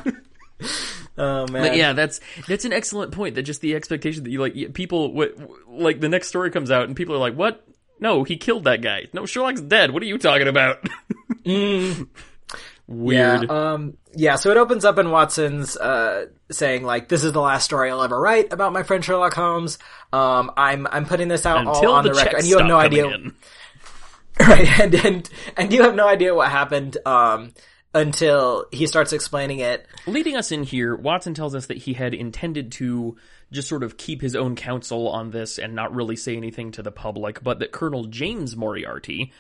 Oh 1.20 1.46
man. 1.48 1.64
But 1.64 1.76
yeah, 1.76 1.92
that's 1.94 2.22
that's 2.48 2.64
an 2.64 2.72
excellent 2.72 3.12
point. 3.12 3.36
That 3.36 3.44
just 3.44 3.60
the 3.60 3.76
expectation 3.76 4.24
that 4.24 4.30
you 4.30 4.40
like 4.40 4.74
people 4.74 5.14
what 5.14 5.36
like 5.68 6.00
the 6.00 6.08
next 6.08 6.30
story 6.30 6.50
comes 6.50 6.72
out 6.72 6.86
and 6.86 6.96
people 6.96 7.14
are 7.14 7.20
like, 7.20 7.36
"What? 7.36 7.68
No, 8.00 8.24
he 8.24 8.38
killed 8.38 8.64
that 8.64 8.82
guy. 8.82 9.08
No, 9.12 9.26
Sherlock's 9.26 9.60
dead. 9.60 9.92
What 9.92 10.02
are 10.02 10.06
you 10.06 10.18
talking 10.18 10.48
about?" 10.48 10.88
Weird. 12.90 13.44
Yeah, 13.44 13.74
um, 13.74 13.98
yeah, 14.16 14.36
so 14.36 14.50
it 14.50 14.58
opens 14.58 14.86
up 14.86 14.98
in 14.98 15.12
Watson's 15.12 15.76
uh, 15.76 16.28
saying 16.50 16.84
like, 16.84 17.10
"This 17.10 17.26
is 17.26 17.34
the 17.34 17.42
last 17.42 17.66
story 17.66 17.92
I'll 17.92 18.02
ever 18.02 18.20
write 18.20 18.54
about 18.54 18.72
my 18.72 18.84
friend 18.84 19.04
Sherlock 19.04 19.34
Holmes. 19.34 19.78
Um, 20.14 20.52
I'm 20.56 20.88
I'm 20.88 21.06
putting 21.06 21.28
this 21.28 21.46
out 21.46 21.68
Until 21.68 21.92
all 21.92 21.98
on 21.98 22.06
the, 22.06 22.12
the, 22.12 22.16
record, 22.16 22.40
and 22.40 22.48
you 22.48 22.58
have 22.58 22.66
no 22.66 22.80
idea, 22.80 23.08
in. 23.08 23.36
right? 24.40 24.80
And, 24.80 24.96
and 24.96 25.30
and 25.58 25.74
you 25.74 25.84
have 25.84 25.96
no 25.96 26.08
idea 26.08 26.34
what 26.34 26.50
happened 26.50 26.98
um, 27.06 27.54
until 27.94 28.66
he 28.72 28.88
starts 28.88 29.14
explaining 29.14 29.60
it. 29.60 29.88
Leading 30.06 30.36
us 30.36 30.52
in 30.52 30.64
here, 30.64 30.96
Watson 30.96 31.34
tells 31.34 31.56
us 31.56 31.68
that 31.68 31.78
he 31.78 31.94
had 31.94 32.14
intended 32.14 32.72
to 32.74 33.18
just 33.52 33.68
sort 33.68 33.84
of 33.84 33.98
keep 33.98 34.22
his 34.22 34.36
own 34.36 34.56
counsel 34.56 35.10
on 35.10 35.32
this 35.32 35.58
and 35.58 35.74
not 35.74 35.94
really 35.96 36.16
say 36.16 36.38
anything 36.38 36.72
to 36.72 36.84
the 36.84 36.92
public, 36.92 37.44
but 37.44 37.60
that 37.60 37.72
Colonel 37.72 38.06
James 38.06 38.56
Moriarty 38.56 39.34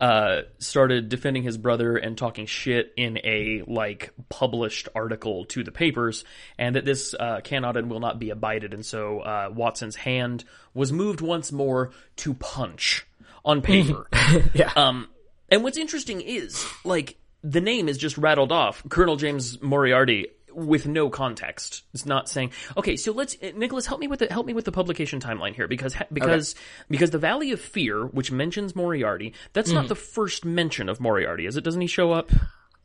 uh, 0.00 0.42
started 0.58 1.08
defending 1.08 1.42
his 1.42 1.58
brother 1.58 1.96
and 1.96 2.16
talking 2.16 2.46
shit 2.46 2.92
in 2.96 3.18
a 3.24 3.64
like 3.66 4.12
published 4.28 4.88
article 4.94 5.44
to 5.46 5.64
the 5.64 5.72
papers, 5.72 6.24
and 6.56 6.76
that 6.76 6.84
this 6.84 7.14
uh, 7.18 7.40
cannot 7.42 7.76
and 7.76 7.90
will 7.90 7.98
not 7.98 8.20
be 8.20 8.30
abided. 8.30 8.74
And 8.74 8.86
so 8.86 9.18
uh, 9.20 9.50
Watson's 9.52 9.96
hand 9.96 10.44
was 10.72 10.92
moved 10.92 11.20
once 11.20 11.50
more 11.50 11.90
to 12.18 12.34
punch 12.34 13.06
on 13.44 13.60
paper. 13.60 14.06
Yeah, 14.54 14.70
Um, 14.76 15.08
and 15.48 15.64
what's 15.64 15.78
interesting 15.78 16.20
is, 16.20 16.64
like, 16.84 17.16
the 17.42 17.60
name 17.60 17.88
is 17.88 17.98
just 17.98 18.18
rattled 18.18 18.52
off. 18.52 18.82
Colonel 18.88 19.16
James 19.16 19.60
Moriarty 19.62 20.28
with 20.52 20.88
no 20.88 21.08
context. 21.08 21.84
It's 21.94 22.06
not 22.06 22.28
saying, 22.28 22.52
okay, 22.76 22.96
so 22.96 23.12
let's, 23.12 23.36
uh, 23.42 23.52
Nicholas, 23.54 23.86
help 23.86 24.00
me 24.00 24.08
with 24.08 24.18
the, 24.20 24.26
help 24.32 24.44
me 24.46 24.54
with 24.54 24.64
the 24.64 24.72
publication 24.72 25.20
timeline 25.20 25.54
here 25.54 25.68
because, 25.68 25.94
because, 26.12 26.54
because 26.88 27.10
the 27.10 27.18
Valley 27.18 27.52
of 27.52 27.60
Fear, 27.60 28.06
which 28.06 28.32
mentions 28.32 28.74
Moriarty, 28.74 29.34
that's 29.52 29.70
Mm. 29.70 29.74
not 29.74 29.88
the 29.88 29.94
first 29.94 30.44
mention 30.44 30.88
of 30.88 31.00
Moriarty, 31.00 31.46
is 31.46 31.56
it? 31.56 31.62
Doesn't 31.64 31.80
he 31.80 31.86
show 31.86 32.10
up? 32.12 32.30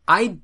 I 0.07 0.37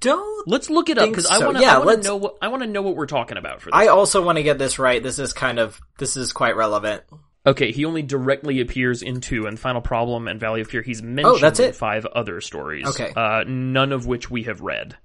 don't. 0.00 0.46
Let's 0.48 0.70
look 0.70 0.88
it 0.88 0.98
up 0.98 1.08
because 1.08 1.26
I 1.26 1.38
want 1.44 1.56
to, 1.56 1.62
Yeah, 1.62 1.74
I 1.76 1.78
want 1.84 2.02
to 2.02 2.08
know 2.08 2.16
what, 2.16 2.36
I 2.40 2.48
want 2.48 2.62
to 2.62 2.68
know 2.68 2.82
what 2.82 2.94
we're 2.96 3.06
talking 3.06 3.36
about 3.36 3.60
for 3.62 3.66
this. 3.70 3.74
I 3.74 3.88
also 3.88 4.22
want 4.22 4.36
to 4.36 4.42
get 4.42 4.58
this 4.58 4.78
right. 4.78 5.02
This 5.02 5.18
is 5.18 5.32
kind 5.32 5.58
of 5.58 5.80
this 5.98 6.16
is 6.16 6.32
quite 6.32 6.56
relevant. 6.56 7.02
Okay, 7.46 7.72
he 7.72 7.84
only 7.86 8.02
directly 8.02 8.60
appears 8.60 9.02
in 9.02 9.20
two, 9.20 9.46
and 9.46 9.58
Final 9.58 9.80
Problem 9.80 10.28
and 10.28 10.38
Valley 10.38 10.60
of 10.60 10.68
Fear. 10.68 10.82
He's 10.82 11.02
mentioned 11.02 11.36
Oh, 11.36 11.38
that's 11.38 11.58
in 11.58 11.70
it? 11.70 11.74
five 11.76 12.04
other 12.06 12.40
stories. 12.42 12.86
Okay. 12.86 13.12
uh, 13.16 13.44
none 13.46 13.92
of 13.92 14.06
which 14.06 14.30
we 14.30 14.42
have 14.44 14.60
read. 14.60 14.96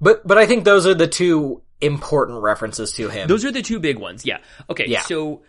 But 0.00 0.26
but 0.26 0.36
I 0.36 0.46
think 0.46 0.64
those 0.64 0.86
are 0.86 0.94
the 0.94 1.06
two 1.06 1.62
important 1.80 2.42
references 2.42 2.92
to 2.92 3.08
him. 3.08 3.28
Those 3.28 3.44
are 3.44 3.52
the 3.52 3.62
two 3.62 3.78
big 3.78 3.98
ones. 3.98 4.26
Yeah. 4.26 4.38
Okay. 4.68 4.86
Yeah. 4.88 5.02
So. 5.02 5.42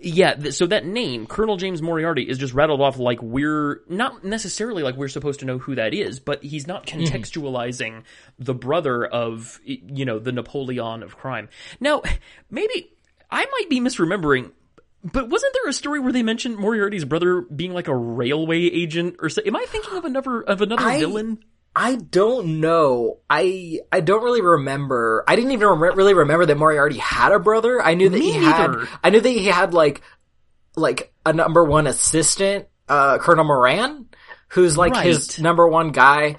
Yeah, 0.00 0.34
th- 0.34 0.54
so 0.54 0.64
that 0.68 0.86
name, 0.86 1.26
Colonel 1.26 1.56
James 1.56 1.82
Moriarty, 1.82 2.22
is 2.22 2.38
just 2.38 2.54
rattled 2.54 2.80
off 2.80 2.98
like 3.00 3.20
we're 3.20 3.80
not 3.88 4.22
necessarily 4.22 4.84
like 4.84 4.94
we're 4.94 5.08
supposed 5.08 5.40
to 5.40 5.46
know 5.46 5.58
who 5.58 5.74
that 5.74 5.92
is, 5.92 6.20
but 6.20 6.40
he's 6.44 6.68
not 6.68 6.86
Mm-hmm. 6.86 7.00
contextualizing 7.12 8.04
the 8.38 8.54
brother 8.54 9.04
of, 9.04 9.58
you 9.64 10.04
know, 10.04 10.20
the 10.20 10.30
Napoleon 10.30 11.02
of 11.02 11.16
crime. 11.16 11.48
Now, 11.80 12.02
maybe 12.48 12.92
I 13.28 13.44
might 13.46 13.68
be 13.68 13.80
misremembering, 13.80 14.52
but 15.12 15.28
wasn't 15.28 15.52
there 15.54 15.68
a 15.68 15.72
story 15.72 16.00
where 16.00 16.12
they 16.12 16.22
mentioned 16.22 16.56
Moriarty's 16.56 17.04
brother 17.04 17.42
being 17.42 17.72
like 17.72 17.88
a 17.88 17.94
railway 17.96 18.60
agent 18.62 19.16
or 19.20 19.28
so? 19.28 19.42
Am 19.44 19.56
I 19.56 19.64
thinking 19.68 19.96
of 19.96 20.04
another 20.04 20.40
of 20.42 20.60
another 20.62 20.82
I- 20.84 20.98
villain? 20.98 21.38
I 21.76 21.94
don't 21.94 22.60
know. 22.60 23.18
I 23.30 23.78
I 23.92 24.00
don't 24.00 24.24
really 24.24 24.40
remember. 24.42 25.22
I 25.28 25.36
didn't 25.36 25.52
even 25.52 25.68
rem- 25.68 25.96
really 25.96 26.14
remember 26.14 26.44
that 26.46 26.56
Moriarty 26.58 26.96
had 26.98 27.30
a 27.30 27.38
brother. 27.38 27.80
I 27.80 27.94
knew 27.94 28.08
that 28.08 28.18
Me 28.18 28.32
he 28.32 28.38
had. 28.42 28.74
I 29.04 29.10
knew 29.10 29.20
that 29.20 29.28
he 29.28 29.44
had 29.44 29.74
like 29.74 30.00
like 30.74 31.12
a 31.24 31.32
number 31.32 31.62
one 31.62 31.86
assistant, 31.86 32.66
uh, 32.88 33.18
Colonel 33.18 33.44
Moran, 33.44 34.06
who's 34.48 34.76
like 34.76 34.96
his 34.96 35.38
number 35.38 35.68
one 35.68 35.92
guy, 35.92 36.36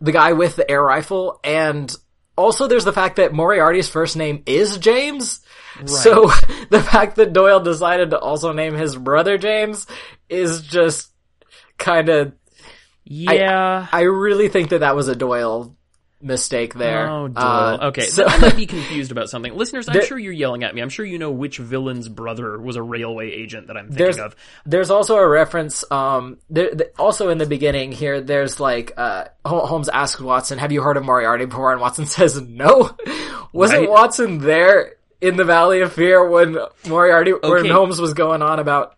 the 0.00 0.10
guy 0.10 0.32
with 0.32 0.56
the 0.56 0.68
air 0.68 0.82
rifle, 0.82 1.38
and 1.44 1.94
also 2.36 2.66
there's 2.66 2.84
the 2.84 2.92
fact 2.92 3.16
that 3.16 3.32
Moriarty's 3.32 3.88
first 3.88 4.16
name 4.16 4.42
is 4.46 4.78
James. 4.78 5.41
So 5.86 6.26
the 6.70 6.82
fact 6.82 7.16
that 7.16 7.32
Doyle 7.32 7.60
decided 7.60 8.10
to 8.10 8.18
also 8.18 8.52
name 8.52 8.74
his 8.74 8.96
brother 8.96 9.38
James 9.38 9.86
is 10.28 10.62
just 10.62 11.10
kind 11.78 12.08
of 12.08 12.32
Yeah. 13.04 13.86
I 13.92 14.02
really 14.02 14.48
think 14.48 14.70
that 14.70 14.80
that 14.80 14.94
was 14.96 15.08
a 15.08 15.16
Doyle 15.16 15.76
mistake 16.24 16.74
there. 16.74 17.08
Oh, 17.10 17.26
Doyle. 17.26 17.44
Uh, 17.44 17.78
okay, 17.88 18.02
so- 18.06 18.24
I 18.24 18.38
might 18.38 18.54
be 18.64 18.66
confused 18.66 19.10
about 19.10 19.28
something. 19.28 19.56
Listeners, 19.56 19.88
I'm 19.88 19.94
There- 19.94 20.04
sure 20.06 20.16
you're 20.18 20.32
yelling 20.32 20.62
at 20.62 20.72
me. 20.72 20.80
I'm 20.80 20.88
sure 20.88 21.04
you 21.04 21.18
know 21.18 21.32
which 21.32 21.58
villain's 21.58 22.08
brother 22.08 22.56
was 22.60 22.76
a 22.76 22.82
railway 22.82 23.32
agent 23.32 23.66
that 23.66 23.76
I'm 23.76 23.86
thinking 23.88 24.04
there's 24.04 24.18
of. 24.18 24.36
there's 24.64 24.90
also 24.90 25.16
a 25.16 25.28
reference. 25.28 25.84
Um, 25.90 26.38
there, 26.48 26.70
th- 26.70 26.90
also 26.96 27.28
in 27.30 27.38
the 27.38 27.46
beginning 27.46 27.90
here, 27.90 28.20
there's 28.20 28.60
like 28.60 28.92
uh, 28.96 29.24
Holmes 29.44 29.88
asks 29.88 30.20
Watson, 30.20 30.58
"Have 30.58 30.70
you 30.70 30.80
heard 30.82 30.96
of 30.96 31.04
Moriarty 31.04 31.46
before?" 31.46 31.72
And 31.72 31.80
Watson 31.80 32.06
says, 32.18 32.40
"No." 32.40 32.96
Wasn't 33.52 33.80
Right. 33.80 33.90
Watson 33.90 34.38
there 34.38 34.92
in 35.22 35.36
the 35.36 35.44
Valley 35.44 35.80
of 35.80 35.92
Fear 35.92 36.28
when 36.28 36.58
Moriarty, 36.86 37.32
when 37.32 37.66
Holmes 37.70 38.00
was 38.00 38.12
going 38.12 38.42
on 38.42 38.58
about? 38.58 38.96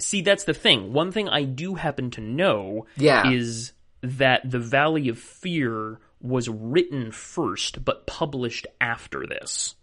See, 0.00 0.22
that's 0.22 0.44
the 0.44 0.54
thing. 0.54 0.92
One 0.92 1.12
thing 1.12 1.28
I 1.28 1.44
do 1.44 1.74
happen 1.76 2.10
to 2.12 2.20
know 2.20 2.86
Yeah. 2.96 3.30
is 3.30 3.72
that 4.02 4.50
the 4.50 4.58
Valley 4.58 5.08
of 5.08 5.18
Fear 5.18 6.00
was 6.20 6.48
written 6.48 7.12
first, 7.12 7.84
but 7.84 8.06
published 8.06 8.66
after 8.80 9.26
this. 9.28 9.76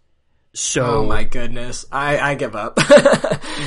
So, 0.52 0.84
Oh 0.84 1.06
my 1.06 1.22
goodness, 1.22 1.84
I 1.92 2.18
I 2.18 2.34
give 2.34 2.56
up. 2.56 2.76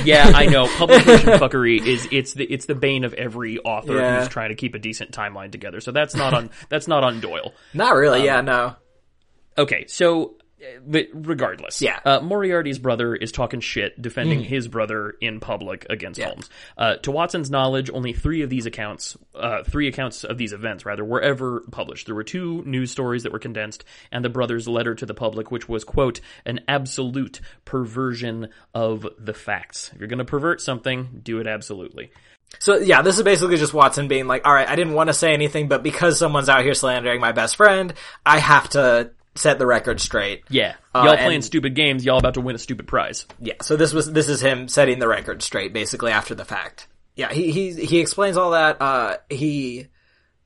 yeah, 0.04 0.30
I 0.34 0.44
know 0.46 0.66
publication 0.76 1.30
fuckery 1.40 1.84
is 1.84 2.06
it's 2.12 2.34
the 2.34 2.44
it's 2.44 2.66
the 2.66 2.74
bane 2.74 3.04
of 3.04 3.14
every 3.14 3.58
author 3.60 3.96
Yeah. 3.96 4.18
who's 4.20 4.28
trying 4.28 4.50
to 4.50 4.54
keep 4.54 4.74
a 4.74 4.78
decent 4.78 5.10
timeline 5.12 5.50
together. 5.50 5.80
So 5.80 5.92
that's 5.92 6.14
not 6.14 6.34
on 6.34 6.50
that's 6.68 6.86
not 6.86 7.02
on 7.02 7.20
Doyle. 7.20 7.54
Not 7.72 7.94
really. 7.94 8.20
Um, 8.20 8.24
yeah, 8.26 8.40
no. 8.42 8.76
Okay, 9.56 9.86
so 9.86 10.34
but 10.86 11.06
regardless, 11.12 11.80
Yeah. 11.82 11.98
uh, 12.04 12.20
Moriarty's 12.20 12.78
brother 12.78 13.14
is 13.14 13.32
talking 13.32 13.60
shit, 13.60 14.00
defending 14.00 14.42
his 14.42 14.68
brother 14.68 15.14
in 15.20 15.40
public 15.40 15.86
against 15.90 16.18
Yeah. 16.20 16.28
Holmes. 16.28 16.50
Uh, 16.76 16.96
to 16.96 17.10
Watson's 17.10 17.50
knowledge, 17.50 17.90
only 17.92 18.12
three 18.12 18.42
of 18.42 18.50
these 18.50 18.66
accounts, 18.66 19.16
uh, 19.34 19.62
three 19.64 19.88
accounts 19.88 20.24
of 20.24 20.38
these 20.38 20.52
events, 20.52 20.84
rather, 20.86 21.04
were 21.04 21.20
ever 21.20 21.62
published. 21.70 22.06
There 22.06 22.14
were 22.14 22.24
two 22.24 22.62
news 22.66 22.90
stories 22.90 23.22
that 23.24 23.32
were 23.32 23.38
condensed, 23.38 23.84
and 24.12 24.24
the 24.24 24.28
brother's 24.28 24.68
letter 24.68 24.94
to 24.94 25.06
the 25.06 25.14
public, 25.14 25.50
which 25.50 25.68
was 25.68 25.84
quote 25.84 26.20
an 26.46 26.60
absolute 26.68 27.40
perversion 27.64 28.48
of 28.74 29.06
the 29.18 29.34
facts. 29.34 29.90
If 29.94 29.98
you're 29.98 30.08
going 30.08 30.18
to 30.18 30.24
pervert 30.24 30.60
something, 30.60 31.20
do 31.22 31.38
it 31.40 31.46
absolutely. 31.46 32.10
So 32.60 32.76
yeah, 32.76 33.02
this 33.02 33.16
is 33.16 33.22
basically 33.24 33.56
just 33.56 33.74
Watson 33.74 34.06
being 34.06 34.26
like, 34.26 34.46
all 34.46 34.54
right, 34.54 34.68
I 34.68 34.76
didn't 34.76 34.94
want 34.94 35.08
to 35.08 35.14
say 35.14 35.32
anything, 35.32 35.66
but 35.68 35.82
because 35.82 36.18
someone's 36.18 36.48
out 36.48 36.62
here 36.62 36.74
slandering 36.74 37.20
my 37.20 37.32
best 37.32 37.56
friend, 37.56 37.92
I 38.24 38.38
have 38.38 38.68
to 38.70 39.10
set 39.34 39.58
the 39.58 39.66
record 39.66 40.00
straight. 40.00 40.42
Yeah, 40.48 40.74
Uh, 40.94 41.02
y'all 41.04 41.10
and- 41.14 41.20
playing 41.20 41.42
stupid 41.42 41.74
games, 41.74 42.04
y'all 42.04 42.18
about 42.18 42.34
to 42.34 42.40
win 42.40 42.54
a 42.54 42.58
stupid 42.58 42.86
prize. 42.86 43.26
Yeah, 43.40 43.54
so 43.62 43.76
this 43.76 43.92
was 43.92 44.10
this 44.12 44.28
is 44.28 44.40
him 44.40 44.68
setting 44.68 44.98
the 44.98 45.08
record 45.08 45.42
straight, 45.42 45.72
basically 45.72 46.12
after 46.12 46.34
the 46.34 46.44
fact. 46.44 46.86
Yeah, 47.16 47.32
he 47.32 47.50
he 47.52 47.72
he 47.84 47.98
explains 48.00 48.36
all 48.36 48.52
that. 48.52 48.80
Uh, 48.80 49.16
he 49.30 49.86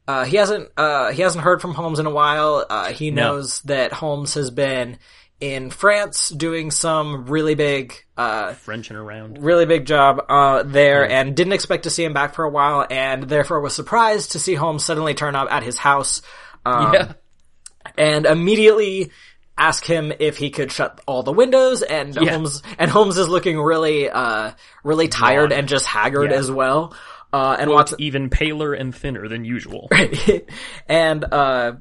uh, 0.06 0.24
he 0.24 0.36
hasn't 0.36 0.68
uh, 0.76 1.12
he 1.12 1.22
hasn't 1.22 1.44
heard 1.44 1.60
from 1.60 1.74
Holmes 1.74 1.98
in 1.98 2.06
a 2.06 2.10
while. 2.10 2.64
Uh, 2.68 2.92
he 2.92 3.10
No. 3.10 3.34
knows 3.34 3.60
that 3.62 3.92
Holmes 3.92 4.34
has 4.34 4.50
been 4.50 4.98
in 5.40 5.70
France 5.70 6.30
doing 6.30 6.70
some 6.70 7.26
really 7.26 7.54
big 7.54 7.94
uh, 8.16 8.54
Frenching 8.54 8.96
around. 8.96 9.38
really 9.40 9.66
big 9.66 9.86
job 9.86 10.20
uh, 10.28 10.62
there 10.64 11.08
and 11.08 11.36
didn't 11.36 11.52
expect 11.52 11.84
to 11.84 11.90
see 11.90 12.02
him 12.04 12.12
back 12.12 12.34
for 12.34 12.44
a 12.44 12.50
while 12.50 12.84
and 12.90 13.22
therefore 13.24 13.60
was 13.60 13.72
surprised 13.74 14.32
to 14.32 14.40
see 14.40 14.54
Holmes 14.56 14.84
suddenly 14.84 15.14
turn 15.14 15.36
up 15.36 15.46
at 15.52 15.62
his 15.62 15.78
house 15.78 16.22
um, 16.66 16.92
Yeah. 16.92 17.12
And 17.96 18.26
immediately 18.26 19.10
ask 19.56 19.84
him 19.84 20.12
if 20.20 20.36
he 20.36 20.50
could 20.50 20.70
shut 20.70 21.00
all 21.06 21.22
the 21.22 21.32
windows 21.32 21.82
and 21.82 22.14
Yeah. 22.14 22.30
Holmes 22.32 22.62
and 22.78 22.90
Holmes 22.90 23.18
is 23.18 23.28
looking 23.28 23.58
really 23.60 24.08
uh 24.08 24.52
really 24.84 25.08
tired 25.08 25.52
and 25.52 25.66
just 25.68 25.84
haggard 25.84 26.30
Yeah. 26.30 26.36
as 26.36 26.50
well 26.50 26.94
uh 27.32 27.56
and 27.58 27.68
Watson 27.70 28.00
even 28.00 28.30
paler 28.30 28.72
and 28.72 28.94
thinner 28.94 29.26
than 29.28 29.44
usual. 29.44 29.90
and 30.88 31.24
uh 31.24 31.72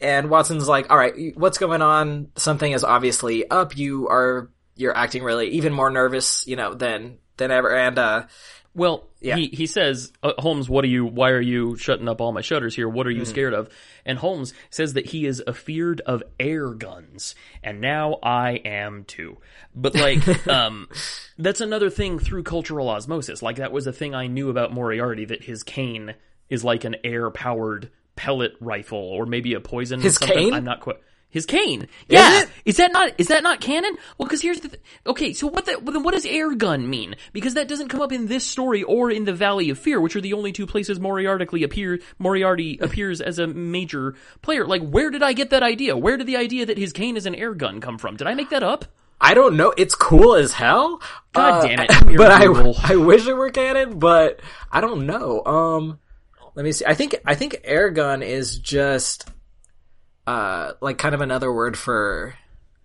and 0.00 0.30
Watson's 0.30 0.66
like, 0.66 0.90
"All 0.90 0.96
right, 0.96 1.14
what's 1.36 1.58
going 1.58 1.80
on? 1.82 2.28
Something 2.34 2.72
is 2.72 2.82
obviously 2.82 3.48
up. 3.48 3.76
You 3.76 4.08
are 4.08 4.50
you're 4.74 4.96
acting 4.96 5.22
really 5.22 5.50
even 5.50 5.72
more 5.72 5.90
nervous, 5.90 6.44
you 6.46 6.56
know, 6.56 6.74
than 6.74 7.18
than 7.36 7.50
ever." 7.52 7.72
And 7.76 7.98
uh 7.98 8.22
Well, 8.74 9.08
Yeah. 9.20 9.36
he 9.36 9.48
he 9.48 9.66
says, 9.66 10.12
uh, 10.22 10.32
Holmes, 10.38 10.68
what 10.68 10.84
are 10.84 10.88
you? 10.88 11.04
Why 11.04 11.30
are 11.30 11.40
you 11.40 11.76
shutting 11.76 12.08
up 12.08 12.20
all 12.20 12.32
my 12.32 12.40
shutters 12.40 12.74
here? 12.74 12.88
What 12.88 13.06
are 13.06 13.10
you 13.10 13.24
scared 13.26 13.52
of? 13.52 13.68
And 14.06 14.18
Holmes 14.18 14.54
says 14.70 14.94
that 14.94 15.06
he 15.06 15.26
is 15.26 15.42
afeared 15.46 16.00
of 16.06 16.22
air 16.40 16.70
guns, 16.70 17.34
and 17.62 17.80
now 17.82 18.18
I 18.22 18.52
am 18.64 19.04
too. 19.04 19.36
But 19.74 19.94
like, 19.94 20.46
um, 20.48 20.88
that's 21.38 21.60
another 21.60 21.90
thing 21.90 22.18
through 22.18 22.44
cultural 22.44 22.88
osmosis. 22.88 23.42
Like 23.42 23.56
that 23.56 23.72
was 23.72 23.86
a 23.86 23.92
thing 23.92 24.14
I 24.14 24.26
knew 24.26 24.48
about 24.48 24.72
Moriarty 24.72 25.26
that 25.26 25.44
his 25.44 25.62
cane 25.62 26.14
is 26.48 26.64
like 26.64 26.84
an 26.84 26.96
air 27.04 27.30
powered 27.30 27.90
pellet 28.16 28.52
rifle, 28.60 28.98
or 28.98 29.26
maybe 29.26 29.52
a 29.54 29.60
poison. 29.60 30.00
His 30.00 30.16
something. 30.16 30.36
cane? 30.36 30.54
I'm 30.54 30.64
not 30.64 30.80
quite. 30.80 30.96
His 31.32 31.46
cane. 31.46 31.88
Yeah. 32.08 32.42
it? 32.42 32.50
Is 32.66 32.76
that 32.76 32.92
not 32.92 33.12
is 33.18 33.28
that 33.28 33.42
not 33.42 33.60
canon? 33.60 33.96
Well, 34.18 34.26
because 34.28 34.42
here's 34.42 34.60
the 34.60 34.68
th- 34.68 34.82
okay. 35.06 35.32
So 35.32 35.46
what 35.48 35.64
the 35.64 35.78
well, 35.80 35.94
then 35.94 36.02
what 36.02 36.12
does 36.14 36.26
air 36.26 36.54
gun 36.54 36.88
mean? 36.88 37.16
Because 37.32 37.54
that 37.54 37.66
doesn't 37.68 37.88
come 37.88 38.02
up 38.02 38.12
in 38.12 38.26
this 38.26 38.46
story 38.46 38.82
or 38.82 39.10
in 39.10 39.24
the 39.24 39.32
Valley 39.32 39.70
of 39.70 39.78
Fear, 39.78 40.00
which 40.00 40.14
are 40.14 40.20
the 40.20 40.34
only 40.34 40.52
two 40.52 40.66
places 40.66 41.00
Moriarty 41.00 41.64
appear 41.64 41.98
Moriarty 42.18 42.78
appears 42.82 43.20
as 43.20 43.38
a 43.38 43.46
major 43.46 44.14
player. 44.42 44.66
Like, 44.66 44.86
where 44.86 45.10
did 45.10 45.22
I 45.22 45.32
get 45.32 45.50
that 45.50 45.62
idea? 45.62 45.96
Where 45.96 46.18
did 46.18 46.26
the 46.26 46.36
idea 46.36 46.66
that 46.66 46.76
his 46.76 46.92
cane 46.92 47.16
is 47.16 47.24
an 47.26 47.34
air 47.34 47.54
gun 47.54 47.80
come 47.80 47.96
from? 47.96 48.16
Did 48.16 48.26
I 48.26 48.34
make 48.34 48.50
that 48.50 48.62
up? 48.62 48.84
I 49.18 49.34
don't 49.34 49.56
know. 49.56 49.72
It's 49.78 49.94
cool 49.94 50.34
as 50.34 50.52
hell. 50.52 51.00
God 51.32 51.64
Uh, 51.64 51.66
damn 51.66 51.80
it. 51.80 52.16
But 52.18 52.30
I, 52.30 52.44
I 52.92 52.96
wish 52.96 53.26
it 53.26 53.32
were 53.34 53.50
canon, 53.50 53.98
but 53.98 54.40
I 54.70 54.80
don't 54.82 55.06
know. 55.06 55.42
Um, 55.44 55.98
let 56.54 56.64
me 56.64 56.72
see. 56.72 56.84
I 56.84 56.94
think, 56.94 57.16
I 57.24 57.34
think 57.36 57.60
air 57.64 57.90
gun 57.90 58.22
is 58.22 58.58
just, 58.58 59.30
uh, 60.26 60.72
like 60.80 60.98
kind 60.98 61.14
of 61.14 61.20
another 61.20 61.52
word 61.52 61.76
for, 61.76 62.34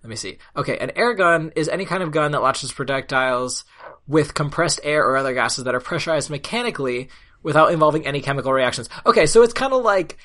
let 0.03 0.09
me 0.09 0.15
see. 0.15 0.37
Okay. 0.55 0.77
An 0.77 0.91
air 0.95 1.13
gun 1.13 1.51
is 1.55 1.69
any 1.69 1.85
kind 1.85 2.03
of 2.03 2.11
gun 2.11 2.31
that 2.31 2.41
launches 2.41 2.71
projectiles 2.71 3.63
with 4.07 4.33
compressed 4.33 4.79
air 4.83 5.03
or 5.03 5.17
other 5.17 5.33
gases 5.33 5.65
that 5.65 5.75
are 5.75 5.79
pressurized 5.79 6.29
mechanically 6.29 7.09
without 7.43 7.71
involving 7.71 8.05
any 8.05 8.21
chemical 8.21 8.53
reactions. 8.53 8.89
Okay. 9.05 9.25
So 9.25 9.43
it's 9.43 9.53
kind 9.53 9.73
of 9.73 9.83
like 9.83 10.17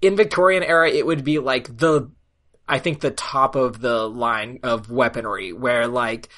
in 0.00 0.16
Victorian 0.16 0.62
era, 0.62 0.90
it 0.90 1.06
would 1.06 1.24
be 1.24 1.38
like 1.38 1.76
the 1.76 2.10
I 2.68 2.78
think 2.78 3.00
the 3.00 3.10
top 3.10 3.54
of 3.54 3.80
the 3.80 4.08
line 4.08 4.60
of 4.62 4.90
weaponry 4.90 5.52
where 5.52 5.86
like 5.86 6.28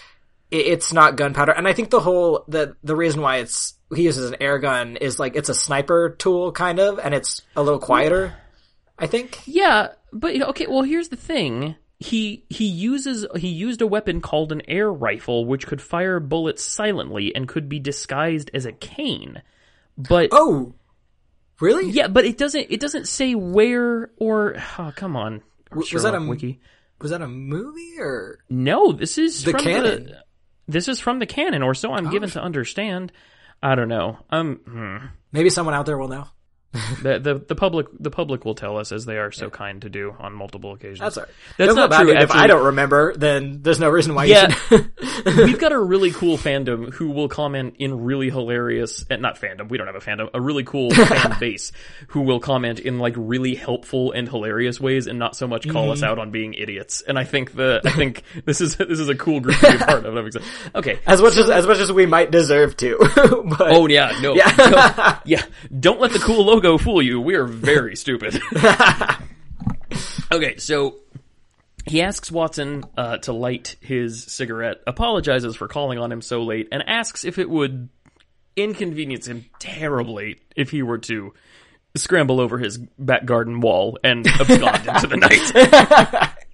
it's 0.51 0.93
not 0.93 1.17
gunpowder. 1.17 1.53
And 1.53 1.69
I 1.69 1.73
think 1.73 1.91
the 1.91 2.01
whole 2.01 2.45
the 2.49 2.77
the 2.83 2.97
reason 2.97 3.21
why 3.21 3.39
it's 3.39 3.75
he 3.95 4.03
uses 4.03 4.31
an 4.31 4.37
air 4.41 4.59
gun 4.59 4.97
is 4.97 5.19
like 5.19 5.37
it's 5.37 5.49
a 5.49 5.55
sniper 5.55 6.11
tool 6.19 6.53
kind 6.53 6.79
of 6.79 6.99
and 6.99 7.15
it's 7.15 7.43
a 7.57 7.63
little 7.63 7.79
quieter. 7.79 8.35
I 8.99 9.07
think. 9.07 9.39
Yeah, 9.47 9.89
but 10.13 10.41
okay. 10.41 10.67
Well, 10.67 10.83
here's 10.83 11.09
the 11.09 11.17
thing. 11.17 11.77
He 12.01 12.45
he 12.49 12.65
uses 12.67 13.27
he 13.37 13.49
used 13.49 13.81
a 13.83 13.87
weapon 13.87 14.21
called 14.21 14.53
an 14.53 14.63
air 14.69 14.93
rifle, 14.93 15.45
which 15.47 15.67
could 15.67 15.83
fire 15.83 16.21
bullets 16.21 16.63
silently 16.63 17.35
and 17.35 17.49
could 17.49 17.69
be 17.69 17.79
disguised 17.81 18.51
as 18.55 18.67
a 18.67 18.73
cane. 18.73 19.43
But 19.97 20.29
Oh. 20.33 20.75
Really? 21.61 21.91
yeah, 21.91 22.07
but 22.07 22.25
it 22.25 22.39
doesn't 22.39 22.67
it 22.71 22.79
doesn't 22.79 23.09
say 23.09 23.35
where 23.35 24.11
or 24.17 24.57
oh, 24.79 24.93
come 24.95 25.17
on. 25.17 25.43
was 25.73 25.91
that 26.05 26.15
a- 26.15 26.21
wiki? 26.21 26.61
Was 27.01 27.11
that 27.13 27.23
a 27.23 27.29
movie 27.29 27.95
or 27.99 28.39
No, 28.51 28.93
this 28.93 29.19
is 29.19 29.45
The 29.45 29.53
from 29.53 29.61
canon. 29.61 30.05
The, 30.05 30.23
this 30.67 30.89
is 30.89 31.01
from 31.01 31.19
the 31.21 31.27
canon, 31.27 31.63
or 31.63 31.75
so 31.75 31.93
I'm 31.93 32.11
given 32.11 32.29
to 32.31 32.43
understand. 32.43 33.11
I 33.63 33.75
don't 33.75 33.89
know. 33.89 34.19
Um, 34.31 34.57
hmm. 34.65 34.97
maybe 35.33 35.49
someone 35.51 35.75
out 35.75 35.87
there 35.87 35.97
will 35.99 36.09
know? 36.09 36.27
The, 37.03 37.19
the 37.19 37.43
the 37.49 37.55
public 37.55 37.87
the 37.99 38.11
public 38.11 38.45
will 38.45 38.55
tell 38.55 38.77
us 38.77 38.93
as 38.93 39.07
they 39.07 39.17
are 39.17 39.33
so 39.33 39.49
kind 39.49 39.81
to 39.83 39.89
do 39.89 40.15
on 40.19 40.35
multiple 40.35 40.73
occasions. 40.75 41.01
That's 41.01 41.17
all 41.17 41.25
right. 41.25 41.33
That's 41.57 41.75
not 41.75 41.91
true. 41.93 42.15
If. 42.15 42.31
I 42.31 42.47
don't 42.47 42.67
remember, 42.67 43.15
then 43.17 43.63
there's 43.63 43.81
no 43.81 43.89
reason 43.89 44.15
why 44.15 44.25
Yeah. 44.27 44.55
We've 45.27 45.59
got 45.59 45.73
a 45.73 45.79
really 45.79 46.11
cool 46.11 46.37
fandom 46.37 46.93
who 46.93 47.11
will 47.11 47.29
comment 47.29 47.77
in 47.79 48.05
really 48.05 48.31
hilarious, 48.31 49.05
eh, 49.11 49.17
not 49.17 49.41
fandom, 49.41 49.69
we 49.71 49.79
don't 49.79 49.87
have 49.87 49.97
a 49.97 50.01
fandom, 50.01 50.29
a 50.35 50.41
really 50.41 50.63
cool 50.65 50.91
fan 50.95 51.37
base 51.41 51.73
who 52.09 52.21
will 52.21 52.39
comment 52.41 52.81
in 52.81 52.99
like 52.99 53.15
really 53.17 53.55
helpful 53.55 54.13
and 54.13 54.29
hilarious 54.29 54.79
ways 54.81 55.07
and 55.07 55.19
not 55.19 55.37
so 55.37 55.47
much 55.49 55.67
call 55.69 55.91
us 55.91 56.03
out 56.03 56.19
on 56.19 56.31
being 56.31 56.55
idiots. 56.55 57.01
And 57.03 57.19
I 57.19 57.25
think 57.25 57.55
the, 57.55 57.81
I 57.85 57.91
think 57.93 58.23
this 58.45 58.61
is, 58.61 58.77
this 58.77 59.01
is 59.01 59.09
a 59.09 59.15
cool 59.15 59.41
group 59.41 59.57
to 59.59 59.73
be 59.73 59.79
part 59.79 60.05
of. 60.05 60.15
That 60.15 60.23
makes 60.23 60.35
sense. 60.35 60.47
Okay. 60.75 60.99
as 61.07 61.21
much 61.23 61.37
as 61.37 61.49
as 61.51 61.67
much 61.67 61.79
as 61.79 61.91
we 61.93 62.07
might 62.07 62.31
deserve 62.31 62.77
to. 62.79 62.99
but 63.59 63.61
Oh 63.73 63.87
yeah, 63.89 64.17
no, 64.23 64.35
Yeah. 64.35 64.53
no. 64.59 65.19
yeah. 65.25 65.43
Don't 65.81 66.01
let 66.01 66.13
the 66.13 66.19
cool 66.19 66.45
logo 66.59 66.79
fool 66.79 67.01
you. 67.01 67.21
We 67.21 67.35
are 67.37 67.45
very 67.45 67.97
stupid. 68.05 68.41
okay, 70.33 70.57
so 70.57 70.97
he 71.87 72.03
asks 72.03 72.31
Watson 72.31 72.85
uh, 72.97 73.19
to 73.19 73.33
light 73.33 73.77
his 73.81 74.25
cigarette, 74.25 74.79
apologizes 74.87 75.57
for 75.57 75.69
calling 75.69 75.99
on 75.99 76.11
him 76.11 76.21
so 76.21 76.43
late, 76.43 76.69
and 76.73 76.83
asks 76.87 77.25
if 77.25 77.39
it 77.39 77.49
would 77.49 77.89
inconvenience 78.57 79.27
him 79.29 79.45
terribly 79.61 80.41
if 80.57 80.71
he 80.71 80.83
were 80.83 80.99
to 80.99 81.33
scramble 81.97 82.41
over 82.41 82.59
his 82.59 82.79
back 82.99 83.25
garden 83.25 83.61
wall 83.61 83.99
and 84.03 84.27
abscond 84.27 84.87
into 84.89 85.07
the 85.07 85.17
night. 85.17 86.35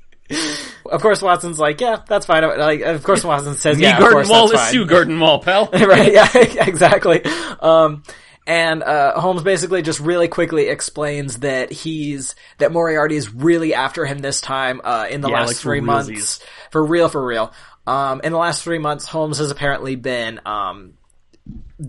Of 0.86 1.02
course, 1.02 1.20
Watson's 1.22 1.58
like, 1.58 1.80
yeah, 1.80 1.98
that's 2.06 2.24
fine. 2.26 2.42
Like, 2.42 2.80
of 2.80 3.02
course, 3.02 3.24
Watson 3.24 3.54
says, 3.56 3.78
yeah, 3.80 3.94
of 3.94 4.00
garden 4.00 4.16
course, 4.16 4.28
wall 4.28 4.50
is 4.50 4.60
fine. 4.60 4.72
Sue 4.72 4.86
Garden 4.86 5.18
Wall, 5.20 5.38
pal. 5.38 5.68
right? 5.72 6.12
Yeah, 6.12 6.28
exactly. 6.34 7.22
Um, 7.60 8.02
and 8.46 8.82
uh, 8.82 9.18
Holmes 9.20 9.42
basically 9.42 9.82
just 9.82 10.00
really 10.00 10.28
quickly 10.28 10.68
explains 10.68 11.38
that 11.38 11.72
he's 11.72 12.34
that 12.58 12.72
Moriarty 12.72 13.16
is 13.16 13.32
really 13.32 13.74
after 13.74 14.04
him 14.04 14.18
this 14.18 14.40
time. 14.40 14.80
Uh, 14.84 15.06
in 15.10 15.20
the 15.20 15.28
Yeah, 15.28 15.36
last 15.40 15.48
like 15.48 15.56
three 15.56 15.80
realsies. 15.80 15.84
months, 15.84 16.40
for 16.70 16.84
real, 16.84 17.08
for 17.08 17.24
real. 17.24 17.52
Um, 17.86 18.20
in 18.24 18.32
the 18.32 18.38
last 18.38 18.62
three 18.62 18.78
months, 18.78 19.06
Holmes 19.06 19.38
has 19.38 19.50
apparently 19.50 19.96
been 19.96 20.40
um 20.46 20.94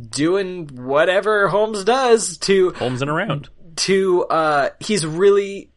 doing 0.10 0.68
whatever 0.68 1.48
Holmes 1.48 1.84
does 1.84 2.38
to 2.40 2.72
Holmes 2.72 3.02
and 3.02 3.10
around. 3.10 3.50
to 3.78 4.24
uh 4.26 4.70
he's 4.80 5.06
really 5.06 5.72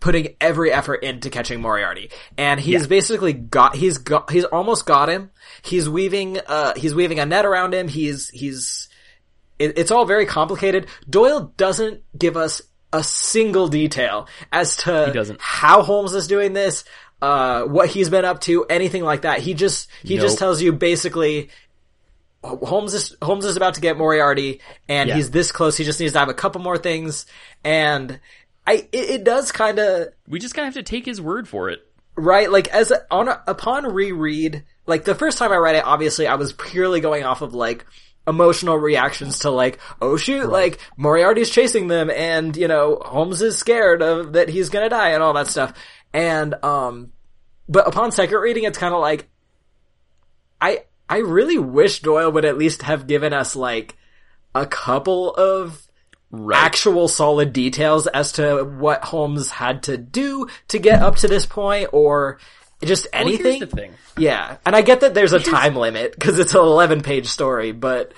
putting 0.00 0.34
every 0.40 0.72
effort 0.72 0.96
into 1.04 1.30
catching 1.30 1.60
Moriarty. 1.60 2.10
And 2.36 2.58
he's 2.58 2.82
Yeah. 2.82 2.86
basically 2.88 3.32
got 3.32 3.76
he's 3.76 3.98
got 3.98 4.30
he's 4.30 4.44
almost 4.44 4.84
got 4.86 5.08
him. 5.08 5.30
He's 5.62 5.88
weaving 5.88 6.40
uh 6.46 6.74
he's 6.76 6.94
weaving 6.94 7.20
a 7.20 7.26
net 7.26 7.44
around 7.44 7.72
him. 7.74 7.88
He's 7.88 8.28
he's 8.30 8.88
it, 9.62 9.78
it's 9.78 9.90
all 9.90 10.04
very 10.04 10.26
complicated. 10.26 10.86
Doyle 11.08 11.52
doesn't 11.56 12.02
give 12.18 12.36
us 12.36 12.62
a 12.92 13.02
single 13.02 13.68
detail 13.68 14.28
as 14.52 14.76
to 14.78 15.06
how 15.40 15.82
Holmes 15.82 16.14
is 16.14 16.26
doing 16.28 16.52
this, 16.52 16.84
uh 17.22 17.62
what 17.62 17.88
he's 17.88 18.10
been 18.10 18.24
up 18.24 18.40
to, 18.42 18.64
anything 18.66 19.02
like 19.04 19.22
that. 19.22 19.38
He 19.40 19.54
just 19.54 19.88
he 20.02 20.16
just 20.18 20.38
tells 20.38 20.60
you 20.60 20.72
basically 20.72 21.48
Holmes 22.44 22.92
is 22.94 23.16
Holmes 23.22 23.44
is 23.44 23.56
about 23.56 23.74
to 23.74 23.80
get 23.80 23.96
Moriarty, 23.96 24.60
and 24.88 25.08
Yeah. 25.08 25.14
he's 25.14 25.30
this 25.30 25.52
close. 25.52 25.76
He 25.76 25.84
just 25.84 26.00
needs 26.00 26.12
to 26.14 26.18
have 26.18 26.28
a 26.28 26.34
couple 26.34 26.60
more 26.60 26.76
things, 26.76 27.24
and 27.62 28.18
I 28.66 28.88
it, 28.92 29.10
it 29.10 29.24
does 29.24 29.52
kind 29.52 29.78
of 29.78 30.08
We 30.26 30.40
just 30.40 30.54
kind 30.54 30.66
of 30.66 30.74
have 30.74 30.84
to 30.84 30.90
take 30.90 31.06
his 31.06 31.20
word 31.20 31.46
for 31.48 31.70
it. 31.70 31.80
right 32.16 32.50
like 32.50 32.68
as 32.68 32.90
a, 32.90 33.06
on 33.10 33.28
a, 33.28 33.42
upon 33.46 33.86
reread. 33.86 34.64
Like 34.86 35.04
the 35.04 35.14
first 35.14 35.38
time 35.38 35.52
I 35.52 35.56
read 35.56 35.76
it, 35.76 35.86
obviously 35.86 36.26
I 36.26 36.34
was 36.34 36.52
purely 36.52 37.00
going 37.00 37.22
off 37.24 37.40
of 37.42 37.54
like 37.54 37.86
emotional 38.26 38.76
reactions 38.76 39.40
to 39.40 39.50
like, 39.50 39.78
oh 40.00 40.16
shoot, 40.16 40.48
like 40.48 40.78
Moriarty's 40.96 41.50
chasing 41.50 41.88
them, 41.88 42.10
and 42.10 42.56
you 42.56 42.68
know 42.68 43.00
Holmes 43.04 43.42
is 43.42 43.56
scared 43.58 44.02
of 44.02 44.34
that 44.34 44.48
he's 44.48 44.68
gonna 44.68 44.88
die 44.88 45.10
and 45.10 45.22
all 45.22 45.32
that 45.34 45.48
stuff. 45.48 45.72
And 46.12 46.54
um, 46.64 47.12
but 47.68 47.88
upon 47.88 48.12
second 48.12 48.38
reading, 48.38 48.64
it's 48.64 48.78
kind 48.78 48.94
of 48.94 49.00
like 49.00 49.28
I 50.60 50.84
I 51.08 51.18
really 51.18 51.58
wish 51.58 52.00
Doyle 52.00 52.30
would 52.32 52.44
at 52.44 52.58
least 52.58 52.82
have 52.82 53.06
given 53.06 53.32
us 53.32 53.56
like 53.56 53.96
a 54.54 54.66
couple 54.66 55.34
of 55.34 55.86
Right. 56.34 56.64
actual 56.64 57.08
solid 57.08 57.52
details 57.52 58.06
as 58.06 58.32
to 58.32 58.64
what 58.64 59.04
Holmes 59.04 59.50
had 59.50 59.82
to 59.82 59.98
do 59.98 60.46
to 60.68 60.78
get 60.78 61.02
up 61.02 61.16
to 61.16 61.28
this 61.28 61.44
point 61.44 61.90
or 61.92 62.38
just 62.84 63.06
Well, 63.12 63.22
anything. 63.22 63.58
here's 63.58 63.70
thing. 63.70 63.94
Yeah. 64.16 64.56
And 64.66 64.74
I 64.76 64.82
get 64.82 65.00
that 65.00 65.14
there's 65.14 65.32
a 65.32 65.40
time 65.40 65.74
limit 65.76 66.12
because 66.12 66.38
it's 66.38 66.54
an 66.54 66.60
11 66.60 67.02
page 67.02 67.26
story, 67.28 67.72
but 67.72 68.12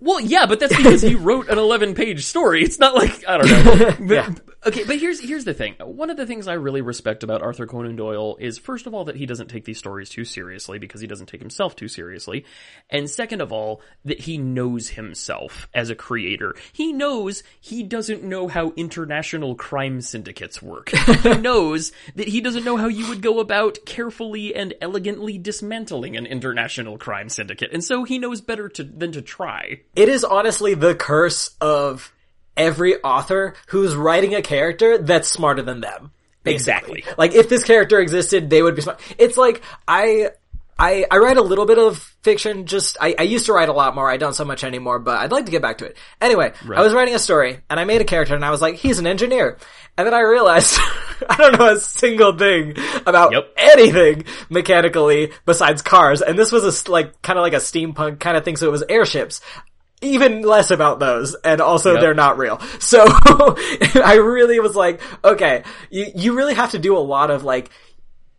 Well, 0.00 0.20
yeah, 0.20 0.46
but 0.46 0.60
that's 0.60 0.76
because 0.76 1.02
he 1.02 1.14
wrote 1.16 1.48
an 1.48 1.58
11 1.58 1.94
page 1.94 2.24
story. 2.24 2.62
It's 2.62 2.78
not 2.78 2.94
like, 2.94 3.26
I 3.28 3.38
don't 3.38 3.48
know. 3.50 4.14
Yeah. 4.14 4.30
Okay, 4.66 4.84
but 4.84 4.98
here's, 4.98 5.20
here's 5.20 5.44
the 5.44 5.52
thing. 5.52 5.74
One 5.78 6.08
of 6.08 6.16
the 6.16 6.26
things 6.26 6.48
I 6.48 6.54
really 6.54 6.80
respect 6.80 7.22
about 7.22 7.42
Arthur 7.42 7.66
Conan 7.66 7.96
Doyle 7.96 8.36
is, 8.40 8.56
first 8.56 8.86
of 8.86 8.94
all, 8.94 9.04
that 9.04 9.16
he 9.16 9.26
doesn't 9.26 9.48
take 9.48 9.66
these 9.66 9.78
stories 9.78 10.08
too 10.08 10.24
seriously 10.24 10.78
because 10.78 11.02
he 11.02 11.06
doesn't 11.06 11.26
take 11.26 11.40
himself 11.40 11.76
too 11.76 11.88
seriously. 11.88 12.46
And 12.88 13.10
second 13.10 13.42
of 13.42 13.52
all, 13.52 13.82
that 14.06 14.20
he 14.20 14.38
knows 14.38 14.90
himself 14.90 15.68
as 15.74 15.90
a 15.90 15.94
creator. 15.94 16.54
He 16.72 16.94
knows 16.94 17.42
he 17.60 17.82
doesn't 17.82 18.22
know 18.22 18.48
how 18.48 18.72
international 18.76 19.54
crime 19.54 20.00
syndicates 20.00 20.62
work. 20.62 20.88
he 20.90 21.34
knows 21.38 21.92
that 22.14 22.28
he 22.28 22.40
doesn't 22.40 22.64
know 22.64 22.78
how 22.78 22.88
you 22.88 23.06
would 23.08 23.20
go 23.20 23.40
about 23.40 23.78
carefully 23.84 24.54
and 24.54 24.72
elegantly 24.80 25.36
dismantling 25.36 26.16
an 26.16 26.24
international 26.24 26.96
crime 26.96 27.28
syndicate. 27.28 27.70
And 27.72 27.84
so 27.84 28.04
he 28.04 28.18
knows 28.18 28.40
better 28.40 28.70
to, 28.70 28.84
than 28.84 29.12
to 29.12 29.20
try. 29.20 29.80
it 29.94 30.08
is 30.08 30.24
honestly 30.24 30.72
the 30.72 30.94
curse 30.94 31.54
of 31.60 32.13
every 32.56 33.02
author 33.02 33.54
who's 33.68 33.94
writing 33.94 34.34
a 34.34 34.42
character 34.42 34.98
that's 34.98 35.28
smarter 35.28 35.62
than 35.62 35.80
them. 35.80 36.10
basically. 36.42 36.54
Exactly. 37.00 37.04
Like 37.18 37.34
if 37.34 37.48
this 37.48 37.64
character 37.64 37.98
existed, 38.00 38.50
they 38.50 38.62
would 38.62 38.74
be 38.76 38.82
smart. 38.82 39.00
It's 39.18 39.36
like 39.36 39.62
I 39.88 40.30
I 40.78 41.06
I 41.10 41.18
write 41.18 41.36
a 41.36 41.42
little 41.42 41.66
bit 41.66 41.78
of 41.78 41.98
fiction. 42.22 42.66
Just 42.66 42.96
I, 43.00 43.14
I 43.18 43.22
used 43.22 43.46
to 43.46 43.52
write 43.52 43.68
a 43.68 43.72
lot 43.72 43.94
more. 43.94 44.10
I 44.10 44.16
don't 44.16 44.34
so 44.34 44.44
much 44.44 44.64
anymore, 44.64 44.98
but 44.98 45.18
I'd 45.18 45.30
like 45.32 45.46
to 45.46 45.52
get 45.52 45.62
back 45.62 45.78
to 45.78 45.86
it. 45.86 45.96
Anyway, 46.20 46.52
I 46.74 46.82
was 46.82 46.92
writing 46.92 47.14
a 47.14 47.18
story 47.18 47.60
and 47.70 47.78
I 47.80 47.84
made 47.84 48.00
a 48.00 48.04
character 48.04 48.34
and 48.34 48.44
I 48.44 48.50
was 48.50 48.60
like, 48.62 48.76
he's 48.76 48.98
an 48.98 49.06
engineer. 49.06 49.56
And 49.96 50.04
then 50.06 50.14
I 50.14 50.20
realized 50.20 50.76
I 51.30 51.36
don't 51.36 51.56
know 51.58 51.68
a 51.72 51.78
single 51.78 52.36
thing 52.36 52.74
about 53.06 53.30
Yep. 53.32 53.52
anything 53.56 54.24
mechanically 54.50 55.30
besides 55.46 55.82
cars. 55.82 56.20
And 56.22 56.36
this 56.36 56.50
was 56.50 56.64
a, 56.86 56.90
like 56.90 57.22
kind 57.22 57.38
of 57.38 57.42
like 57.44 57.52
a 57.52 57.56
steampunk 57.58 58.18
kind 58.18 58.36
of 58.36 58.44
thing. 58.44 58.56
So 58.56 58.66
it 58.66 58.72
was 58.72 58.82
airships. 58.88 59.40
Even 60.02 60.42
less 60.42 60.70
about 60.70 60.98
those 60.98 61.34
and 61.44 61.60
also 61.60 61.92
Yep. 61.92 62.00
they're 62.00 62.14
not 62.14 62.36
real 62.38 62.60
so 62.78 63.04
i 63.06 64.18
really 64.22 64.60
was 64.60 64.74
like 64.76 65.00
okay 65.24 65.64
you, 65.90 66.06
you 66.14 66.34
really 66.36 66.54
have 66.54 66.72
to 66.72 66.78
do 66.78 66.96
a 66.96 66.98
lot 66.98 67.30
of 67.30 67.44
like 67.44 67.70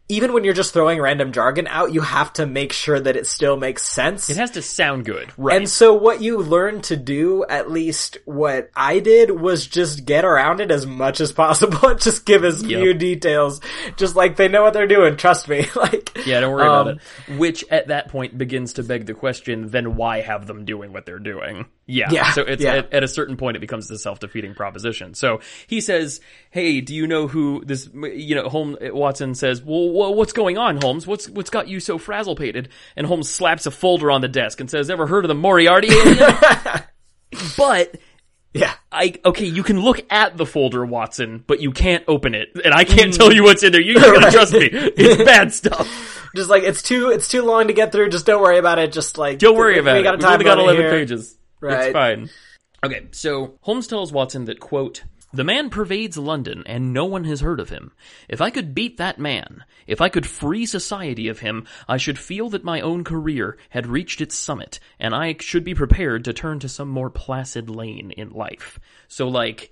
even 0.07 0.33
when 0.33 0.43
you're 0.43 0.53
just 0.53 0.73
throwing 0.73 1.01
random 1.01 1.31
jargon 1.31 1.67
out 1.67 1.93
you 1.93 2.01
have 2.01 2.31
to 2.33 2.45
make 2.45 2.71
sure 2.71 2.99
that 2.99 3.15
it 3.15 3.25
still 3.27 3.57
makes 3.57 3.85
sense 3.85 4.29
It 4.29 4.37
has 4.37 4.51
to 4.51 4.61
sound 4.61 5.05
good, 5.05 5.31
right? 5.37 5.57
and 5.57 5.69
so 5.69 5.93
what 5.93 6.21
you 6.21 6.37
learn 6.37 6.81
to 6.83 6.95
do, 6.95 7.45
at 7.47 7.71
least 7.71 8.17
what 8.25 8.69
I 8.75 8.99
did, 8.99 9.31
was 9.31 9.65
just 9.67 10.05
get 10.05 10.25
around 10.25 10.61
it 10.61 10.71
as 10.71 10.85
much 10.85 11.21
as 11.21 11.31
possible. 11.31 11.95
just 11.99 12.25
give 12.25 12.43
as 12.43 12.61
few 12.61 12.93
details. 12.93 13.61
Just 13.97 14.15
like 14.15 14.35
they 14.35 14.47
know 14.47 14.63
what 14.63 14.73
they're 14.73 14.87
doing, 14.87 15.17
trust 15.17 15.47
me. 15.47 15.65
like 15.75 16.25
yeah, 16.25 16.39
don't 16.39 16.53
worry 16.53 16.67
um, 16.67 16.87
about 16.87 17.01
it. 17.27 17.37
Which 17.37 17.65
at 17.69 17.87
that 17.87 18.09
point 18.09 18.37
begins 18.37 18.73
to 18.73 18.83
beg 18.83 19.05
the 19.05 19.13
question: 19.13 19.69
then 19.69 19.95
why 19.95 20.21
have 20.21 20.47
them 20.47 20.65
doing 20.65 20.93
what 20.93 21.05
they're 21.05 21.19
doing? 21.19 21.65
Yeah. 21.87 22.09
Yeah, 22.11 22.31
So 22.31 22.41
it's 22.41 22.63
yeah. 22.63 22.75
at, 22.77 22.93
at 22.93 23.03
a 23.03 23.07
certain 23.07 23.37
point 23.37 23.57
it 23.57 23.59
becomes 23.59 23.87
the 23.87 23.99
self-defeating 23.99 24.55
proposition. 24.55 25.13
So 25.13 25.41
he 25.67 25.81
says, 25.81 26.19
"Hey, 26.49 26.81
do 26.81 26.95
you 26.95 27.05
know 27.05 27.27
who 27.27 27.63
this? 27.63 27.87
You 27.93 28.33
know, 28.35 28.49
Holmes 28.49 28.77
Watson 28.81 29.35
says, 29.35 29.61
well, 29.61 30.13
what's 30.15 30.33
going 30.33 30.57
on, 30.57 30.81
Holmes? 30.81 31.05
What's 31.05 31.29
what's 31.29 31.51
got 31.51 31.67
you 31.67 31.79
so 31.79 31.97
frazzle-pated?" 31.99 32.69
And 32.95 33.05
Holmes 33.05 33.29
slaps 33.29 33.67
a 33.67 33.71
folder 33.71 34.09
on 34.09 34.21
the 34.21 34.27
desk 34.27 34.59
and 34.59 34.69
says, 34.69 34.89
"Ever 34.89 35.05
heard 35.05 35.25
of 35.25 35.29
the 35.29 35.35
Moriarty 35.35 35.89
alien?" 35.91 36.17
but 37.57 37.95
Yeah. 38.53 38.73
I 38.91 39.13
okay, 39.25 39.45
you 39.45 39.61
can 39.63 39.81
look 39.81 40.01
at 40.09 40.37
the 40.37 40.45
folder, 40.45 40.85
Watson, 40.85 41.43
but 41.45 41.59
you 41.59 41.71
can't 41.71 42.03
open 42.07 42.33
it, 42.33 42.49
and 42.63 42.73
I 42.73 42.83
can't 42.85 43.13
tell 43.13 43.31
you 43.33 43.43
what's 43.43 43.61
in 43.63 43.71
there. 43.73 43.81
You 43.81 43.95
gotta 43.95 44.11
Right. 44.19 44.31
trust 44.33 44.53
me. 44.53 44.69
It's 44.71 45.23
bad 45.23 45.53
stuff. 45.53 46.29
Just 46.35 46.49
like 46.49 46.63
it's 46.63 46.81
too 46.81 47.09
it's 47.09 47.27
too 47.27 47.41
long 47.43 47.67
to 47.67 47.73
get 47.73 47.91
through. 47.91 48.09
Just 48.09 48.25
don't 48.25 48.41
worry 48.41 48.57
about 48.57 48.79
it. 48.79 48.91
Just 48.93 49.17
like 49.17 49.37
Don't 49.39 49.55
worry 49.57 49.77
about 49.79 49.93
we 49.95 49.99
it. 49.99 50.03
Got 50.03 50.13
a 50.15 50.17
We've 50.17 50.21
time 50.23 50.33
only 50.33 50.45
got 50.45 50.59
eleven 50.59 50.81
here. 50.81 50.91
pages. 50.91 51.37
Right. 51.59 51.85
It's 51.85 51.93
fine. 51.93 52.29
Okay, 52.83 53.07
so 53.11 53.57
Holmes 53.61 53.87
tells 53.87 54.11
Watson 54.11 54.45
that 54.45 54.59
quote. 54.59 55.03
The 55.33 55.43
man 55.43 55.69
pervades 55.69 56.17
London, 56.17 56.63
and 56.65 56.93
no 56.93 57.03
one 57.03 57.25
has 57.25 57.41
heard 57.41 57.59
of 57.59 57.69
him. 57.69 57.91
If 58.29 58.39
I 58.39 58.49
could 58.49 58.73
beat 58.73 58.97
that 58.97 59.19
man, 59.19 59.65
if 59.85 59.99
I 59.99 60.07
could 60.07 60.25
free 60.25 60.65
society 60.65 61.27
of 61.27 61.39
him, 61.39 61.65
I 61.89 61.97
should 61.97 62.17
feel 62.17 62.49
that 62.51 62.63
my 62.63 62.79
own 62.79 63.03
career 63.03 63.57
had 63.69 63.87
reached 63.87 64.21
its 64.21 64.35
summit, 64.35 64.79
and 64.97 65.13
I 65.13 65.35
should 65.41 65.65
be 65.65 65.75
prepared 65.75 66.23
to 66.25 66.33
turn 66.33 66.59
to 66.59 66.69
some 66.69 66.87
more 66.87 67.09
placid 67.09 67.69
lane 67.69 68.11
in 68.11 68.29
life. 68.29 68.79
So, 69.09 69.27
like, 69.27 69.71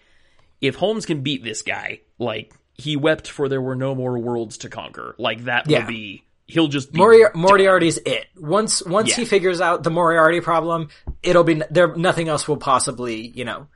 if 0.60 0.76
Holmes 0.76 1.06
can 1.06 1.22
beat 1.22 1.46
this 1.46 1.62
guy, 1.62 2.02
like, 2.20 2.54
he 2.74 2.98
wept 2.98 3.30
for 3.30 3.48
there 3.48 3.62
were 3.62 3.76
no 3.76 3.96
more 3.96 4.18
worlds 4.18 4.58
to 4.60 4.70
conquer, 4.70 5.16
like, 5.18 5.46
that 5.46 5.70
Yeah. 5.70 5.80
will 5.82 5.88
be, 5.88 6.24
he'll 6.54 6.68
just 6.68 6.92
be. 6.92 7.00
Mori- 7.00 7.26
Moriarty's 7.34 7.98
it. 7.98 8.28
Once 8.38 8.84
once 8.84 9.10
Yeah. 9.10 9.16
he 9.16 9.26
figures 9.26 9.60
out 9.60 9.84
the 9.84 9.90
Moriarty 9.92 10.40
problem, 10.40 10.90
it'll 11.22 11.44
be 11.44 11.62
there. 11.72 11.96
Nothing 11.96 12.30
else 12.30 12.48
will 12.48 12.58
possibly 12.58 13.28
you 13.28 13.44
know 13.46 13.68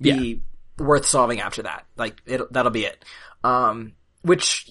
be 0.00 0.42
worth 0.78 1.06
solving 1.06 1.40
after 1.40 1.62
that. 1.62 1.86
Like 1.96 2.20
it, 2.26 2.52
that'll 2.52 2.72
be 2.72 2.84
it. 2.84 3.04
Um, 3.44 3.92
which 4.22 4.70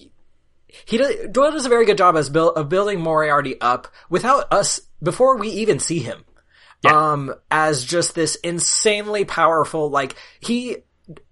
he 0.84 0.98
does, 0.98 1.14
Doyle 1.32 1.52
does 1.52 1.64
a 1.66 1.70
very 1.70 1.86
good 1.86 1.96
job 1.98 2.16
as 2.16 2.28
build, 2.28 2.56
of 2.56 2.68
building 2.68 3.00
Moriarty 3.00 3.58
up 3.60 3.88
without 4.10 4.52
us 4.52 4.80
before 5.02 5.38
we 5.38 5.48
even 5.48 5.78
see 5.78 5.98
him. 5.98 6.24
Um, 6.84 7.34
as 7.50 7.84
just 7.84 8.14
this 8.14 8.36
insanely 8.36 9.24
powerful, 9.24 9.90
like 9.90 10.14
he 10.40 10.76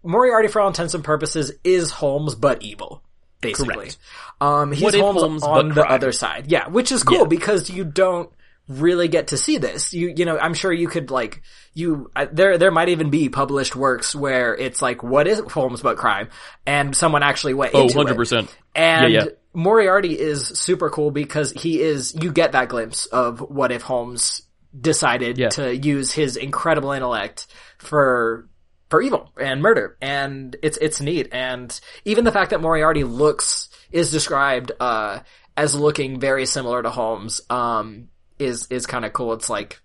Moriarty 0.03 0.49
for 0.49 0.61
all 0.61 0.69
intents 0.69 0.95
and 0.95 1.05
purposes 1.05 1.53
is 1.63 1.91
Holmes 1.93 2.35
but 2.35 2.63
evil, 2.63 3.03
basically. 3.45 3.75
Correct. 3.75 3.99
Um, 4.41 4.73
he's 4.73 4.83
What 4.83 4.95
Holmes, 4.95 5.21
Holmes 5.21 5.43
on 5.45 5.69
the 5.69 5.75
crime? 5.83 5.93
other 5.93 6.13
side, 6.13 6.47
yeah, 6.51 6.69
which 6.69 6.91
is 6.93 7.03
cool 7.05 7.19
Yeah. 7.19 7.25
because 7.25 7.71
you 7.71 7.85
don't 7.85 8.31
really 8.69 9.09
get 9.09 9.29
to 9.29 9.37
see 9.37 9.59
this. 9.59 9.93
You 9.93 10.13
you 10.17 10.25
know, 10.25 10.39
I'm 10.39 10.55
sure 10.55 10.73
you 10.73 10.89
could 10.89 11.11
like 11.11 11.43
you 11.75 12.11
uh, 12.17 12.27
there 12.33 12.57
there 12.59 12.71
might 12.71 12.89
even 12.89 13.11
be 13.11 13.29
published 13.29 13.77
works 13.77 14.15
where 14.15 14.55
it's 14.57 14.81
like 14.83 15.03
what 15.03 15.27
is 15.29 15.39
Holmes 15.53 15.83
but 15.83 15.97
crime, 15.97 16.29
and 16.67 16.97
someone 16.97 17.23
actually 17.23 17.55
went 17.55 17.75
Oh, 17.75 17.83
into 17.83 17.95
100%. 17.99 18.45
it. 18.45 18.57
And 18.75 19.13
Yeah, 19.13 19.25
yeah. 19.25 19.31
Moriarty 19.53 20.19
is 20.19 20.47
super 20.47 20.91
cool 20.91 21.11
because 21.13 21.53
he 21.53 21.81
is 21.81 22.15
you 22.21 22.33
get 22.33 22.53
that 22.53 22.69
glimpse 22.69 23.07
of 23.07 23.39
what 23.41 23.71
if 23.71 23.83
Holmes 23.83 24.43
decided 24.79 25.39
Yeah. 25.39 25.51
to 25.51 25.77
use 25.77 26.11
his 26.13 26.37
incredible 26.37 26.91
intellect 26.91 27.47
for 27.79 28.49
for 28.95 29.03
evil 29.03 29.33
and 29.37 29.61
murder. 29.61 29.97
And 30.01 30.55
it's 30.63 30.77
it's 30.77 31.01
neat. 31.01 31.31
And 31.33 31.69
even 32.05 32.23
the 32.23 32.31
fact 32.31 32.51
that 32.51 32.61
Moriarty 32.61 33.03
looks 33.03 33.69
is 33.91 34.13
described 34.13 34.71
uh 34.79 35.19
as 35.57 35.75
looking 35.75 36.21
very 36.21 36.47
similar 36.47 36.81
to 36.81 36.91
Holmes 36.91 37.41
um 37.51 38.07
is 38.39 38.69
is 38.71 38.87
kind 38.87 39.05
of 39.05 39.13
cool. 39.13 39.33
It's 39.33 39.51
like 39.51 39.81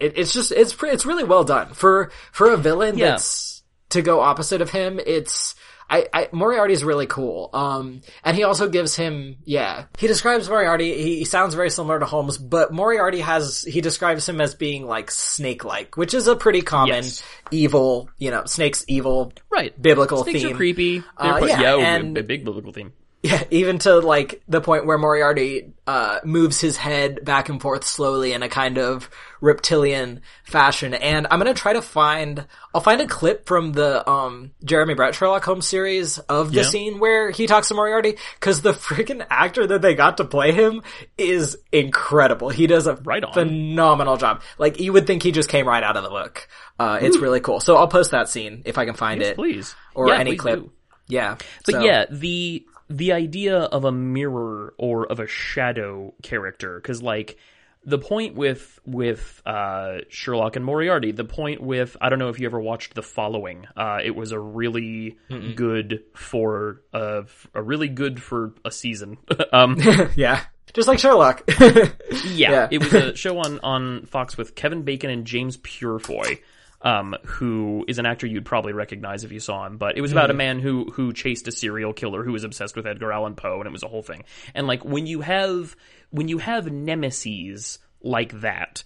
it, 0.00 0.14
it's 0.18 0.32
just 0.32 0.50
it's 0.50 0.72
pre- 0.74 0.90
it's 0.90 1.06
really 1.06 1.22
well 1.22 1.44
done. 1.44 1.72
For 1.72 2.10
for 2.32 2.50
a 2.50 2.56
villain 2.56 2.98
Yeah. 2.98 3.10
that's 3.10 3.62
to 3.90 4.02
go 4.02 4.20
opposite 4.22 4.60
of 4.60 4.70
him 4.70 4.98
it's 5.06 5.54
I, 5.90 6.06
I 6.12 6.28
Moriarty 6.32 6.74
is 6.74 6.84
really 6.84 7.06
cool. 7.06 7.48
Um, 7.52 8.02
and 8.22 8.36
he 8.36 8.42
also 8.44 8.68
gives 8.68 8.94
him, 8.94 9.36
yeah, 9.44 9.86
he 9.98 10.06
describes 10.06 10.48
Moriarty. 10.48 10.94
He, 11.02 11.16
he 11.20 11.24
sounds 11.24 11.54
very 11.54 11.70
similar 11.70 11.98
to 11.98 12.04
Holmes, 12.04 12.36
but 12.38 12.72
Moriarty 12.72 13.20
has 13.20 13.62
he 13.62 13.80
describes 13.80 14.28
him 14.28 14.40
as 14.40 14.54
being 14.54 14.86
like 14.86 15.10
snake-like, 15.10 15.96
which 15.96 16.12
is 16.14 16.26
a 16.26 16.36
pretty 16.36 16.60
common 16.62 16.94
Yes. 17.04 17.22
evil, 17.50 18.10
you 18.18 18.30
know, 18.30 18.44
snakes 18.44 18.84
evil 18.88 19.32
Right. 19.50 19.80
biblical 19.80 20.24
Snakes 20.24 20.42
theme. 20.42 20.52
are 20.52 20.56
creepy. 20.56 21.02
Uh, 21.16 21.40
yeah, 21.46 21.60
yeah, 21.60 21.76
and- 21.76 22.18
a 22.18 22.22
big 22.22 22.44
biblical 22.44 22.72
theme. 22.72 22.92
Yeah, 23.20 23.42
even 23.50 23.78
to 23.80 23.98
like 23.98 24.42
the 24.46 24.60
point 24.60 24.86
where 24.86 24.96
Moriarty 24.96 25.72
uh 25.88 26.20
moves 26.24 26.60
his 26.60 26.76
head 26.76 27.24
back 27.24 27.48
and 27.48 27.60
forth 27.60 27.84
slowly 27.84 28.32
in 28.32 28.44
a 28.44 28.48
kind 28.48 28.78
of 28.78 29.10
reptilian 29.40 30.20
fashion. 30.44 30.94
And 30.94 31.26
I'm 31.28 31.40
gonna 31.40 31.52
try 31.52 31.72
to 31.72 31.82
find 31.82 32.46
I'll 32.72 32.80
find 32.80 33.00
a 33.00 33.08
clip 33.08 33.46
from 33.48 33.72
the 33.72 34.08
um 34.08 34.52
Jeremy 34.64 34.94
Brett 34.94 35.16
Sherlock 35.16 35.44
Holmes 35.44 35.66
series 35.66 36.18
of 36.20 36.50
the 36.52 36.58
Yeah. 36.58 36.68
scene 36.68 37.00
where 37.00 37.32
he 37.32 37.48
talks 37.48 37.66
to 37.68 37.74
Moriarty 37.74 38.14
because 38.38 38.62
the 38.62 38.72
freaking 38.86 39.26
actor 39.28 39.66
that 39.66 39.82
they 39.82 39.96
got 39.96 40.18
to 40.18 40.24
play 40.24 40.52
him 40.52 40.82
is 41.16 41.58
incredible. 41.72 42.50
He 42.50 42.68
does 42.68 42.86
a 42.86 42.94
Right 42.94 43.24
on. 43.24 43.32
phenomenal 43.32 44.16
job. 44.16 44.42
Like 44.58 44.78
you 44.78 44.92
would 44.92 45.08
think 45.08 45.24
he 45.24 45.32
just 45.32 45.48
came 45.48 45.66
right 45.66 45.82
out 45.82 45.96
of 45.96 46.04
the 46.04 46.10
book. 46.10 46.46
Uh 46.78 47.00
it's 47.02 47.18
really 47.18 47.40
cool. 47.40 47.58
So 47.58 47.76
I'll 47.76 47.88
post 47.88 48.12
that 48.12 48.28
scene 48.28 48.62
if 48.64 48.78
I 48.78 48.84
can 48.84 48.94
find 48.94 49.22
it. 49.22 49.34
Please. 49.34 49.74
Or 49.96 50.06
Yeah, 50.08 50.18
any 50.18 50.32
please 50.32 50.40
clip. 50.40 50.60
do. 50.60 50.70
Yeah. 51.08 51.36
But 51.66 51.74
So- 51.74 51.80
yeah, 51.80 52.04
the 52.10 52.64
the 52.88 53.12
idea 53.12 53.58
of 53.58 53.84
a 53.84 53.92
mirror 53.92 54.74
or 54.78 55.06
of 55.06 55.20
a 55.20 55.26
shadow 55.26 56.14
character, 56.22 56.80
because 56.80 57.02
like 57.02 57.36
the 57.84 57.98
point 57.98 58.34
with 58.34 58.78
with 58.84 59.40
uh, 59.46 59.98
Sherlock 60.08 60.56
and 60.56 60.64
Moriarty, 60.64 61.12
the 61.12 61.24
point 61.24 61.62
with 61.62 61.96
I 62.00 62.08
don't 62.08 62.18
know 62.18 62.28
if 62.28 62.38
you 62.40 62.46
ever 62.46 62.60
watched 62.60 62.94
The 62.94 63.02
Following. 63.02 63.66
Uh, 63.76 63.98
it 64.04 64.14
was 64.14 64.32
a 64.32 64.38
really 64.38 65.16
good 65.54 66.02
for 66.14 66.82
uh, 66.92 67.22
a 67.54 67.62
really 67.62 67.88
good 67.88 68.20
for 68.22 68.52
a 68.64 68.70
season. 68.70 69.18
um, 69.52 69.76
yeah. 70.16 70.42
Just 70.74 70.86
like 70.86 70.98
Sherlock. 70.98 71.48
yeah, 71.60 71.90
Yeah. 72.34 72.68
it 72.70 72.78
was 72.78 72.92
a 72.92 73.14
show 73.16 73.38
on 73.38 73.58
on 73.60 74.04
Fox 74.06 74.36
with 74.36 74.54
Kevin 74.54 74.82
Bacon 74.82 75.08
and 75.08 75.24
James 75.24 75.56
Purefoy, 75.56 76.40
um, 76.82 77.16
who 77.24 77.84
is 77.88 77.98
an 77.98 78.06
actor 78.06 78.26
you'd 78.26 78.44
probably 78.44 78.72
recognize 78.72 79.24
if 79.24 79.32
you 79.32 79.40
saw 79.40 79.66
him. 79.66 79.78
But 79.78 79.96
it 79.96 80.00
was 80.00 80.12
about 80.12 80.30
a 80.30 80.34
man 80.34 80.60
who 80.60 80.90
who 80.92 81.12
chased 81.12 81.48
a 81.48 81.52
serial 81.52 81.92
killer 81.92 82.24
who 82.24 82.32
was 82.32 82.44
obsessed 82.44 82.76
with 82.76 82.86
Edgar 82.86 83.12
Allan 83.12 83.34
Poe, 83.34 83.58
and 83.58 83.66
it 83.66 83.72
was 83.72 83.82
a 83.82 83.88
whole 83.88 84.02
thing. 84.02 84.24
And 84.54 84.66
like 84.66 84.84
when 84.84 85.06
you 85.06 85.20
have 85.20 85.76
when 86.10 86.28
you 86.28 86.38
have 86.38 86.70
nemesis 86.70 87.78
like 88.00 88.40
that, 88.40 88.84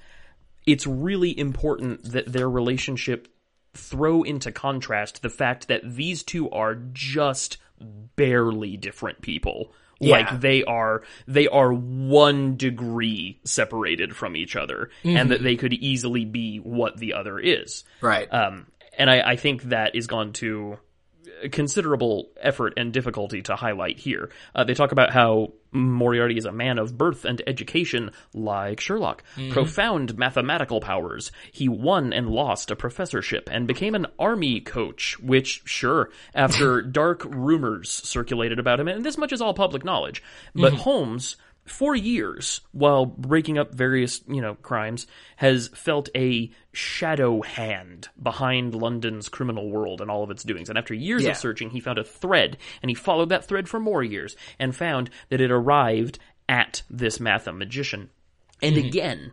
it's 0.67 0.87
really 0.87 1.39
important 1.39 2.13
that 2.13 2.33
their 2.33 2.49
relationship 2.49 3.29
throw 3.75 4.23
into 4.23 4.53
contrast 4.53 5.23
the 5.23 5.31
fact 5.31 5.69
that 5.69 5.83
these 5.85 6.23
two 6.23 6.51
are 6.51 6.75
just 6.93 7.59
barely 8.17 8.77
different 8.77 9.23
people. 9.23 9.73
Yeah. 10.03 10.17
Like 10.17 10.41
they 10.41 10.65
are 10.65 11.03
they 11.27 11.49
are 11.49 11.73
one 11.73 12.57
degree 12.57 13.41
separated 13.45 14.15
from 14.17 14.37
each 14.37 14.57
other 14.57 14.91
and 15.05 15.31
that 15.31 15.43
they 15.43 15.57
could 15.57 15.73
easily 15.73 16.25
be 16.25 16.59
what 16.59 16.97
the 16.99 17.15
other 17.15 17.38
is. 17.38 17.85
right. 18.01 18.27
Um 18.33 18.67
and 18.99 19.09
I, 19.09 19.21
I 19.33 19.37
think 19.37 19.62
that 19.65 19.95
is 19.95 20.07
gone 20.07 20.33
to 20.35 20.79
considerable 21.51 22.31
effort 22.41 22.75
and 22.77 22.93
difficulty 22.93 23.43
to 23.43 23.57
highlight 23.57 23.99
here. 23.99 24.31
Uh, 24.55 24.65
they 24.65 24.75
talk 24.75 24.93
about 24.93 25.11
how 25.11 25.53
Moriarty 25.73 26.37
is 26.37 26.45
a 26.45 26.53
man 26.53 26.79
of 26.79 26.97
birth 26.99 27.25
and 27.25 27.43
education, 27.47 28.11
like 28.35 28.81
Sherlock. 28.81 29.25
Profound 29.51 30.19
mathematical 30.19 30.81
powers. 30.81 31.33
He 31.51 31.69
won 31.69 32.13
and 32.13 32.29
lost 32.29 32.71
a 32.71 32.77
professorship 32.77 33.49
and 33.51 33.67
became 33.67 33.95
an 33.95 34.07
army 34.19 34.61
coach, 34.61 35.19
which, 35.19 35.63
sure, 35.65 36.11
after 36.35 36.83
dark 36.93 37.25
rumors 37.25 37.91
circulated 37.91 38.59
about 38.59 38.81
him, 38.81 38.89
and 38.89 39.05
this 39.05 39.19
much 39.19 39.33
is 39.33 39.41
all 39.41 39.55
public 39.55 39.85
knowledge. 39.85 40.23
But 40.55 40.75
Holmes 40.75 41.37
for 41.64 41.94
years, 41.94 42.61
while 42.72 43.07
breaking 43.07 43.57
up 43.57 43.72
various, 43.72 44.20
you 44.27 44.40
know, 44.40 44.55
crimes, 44.57 45.07
has 45.37 45.68
felt 45.68 46.09
a 46.16 46.51
shadow 46.72 47.42
hand 47.42 48.09
behind 48.20 48.75
London's 48.75 49.29
criminal 49.29 49.70
world 49.70 50.01
and 50.01 50.11
all 50.11 50.25
of 50.25 50.31
its 50.31 50.42
doings. 50.42 50.68
And 50.68 50.77
after 50.77 50.92
years 50.94 51.22
Yeah. 51.22 51.31
of 51.31 51.37
searching, 51.37 51.70
he 51.70 51.81
found 51.81 51.98
a 51.98 52.05
thread, 52.05 52.59
and 52.83 52.90
he 52.90 52.94
followed 52.94 53.29
that 53.29 53.46
thread 53.46 53.68
for 53.68 53.79
more 53.79 54.03
years, 54.03 54.37
and 54.59 54.75
found 54.75 55.11
that 55.29 55.40
it 55.40 55.51
arrived 55.51 56.18
at 56.48 56.83
this 56.90 57.18
mathemagician. 57.18 58.09
And 58.61 58.77
mm-hmm. 58.77 58.88
again, 58.88 59.33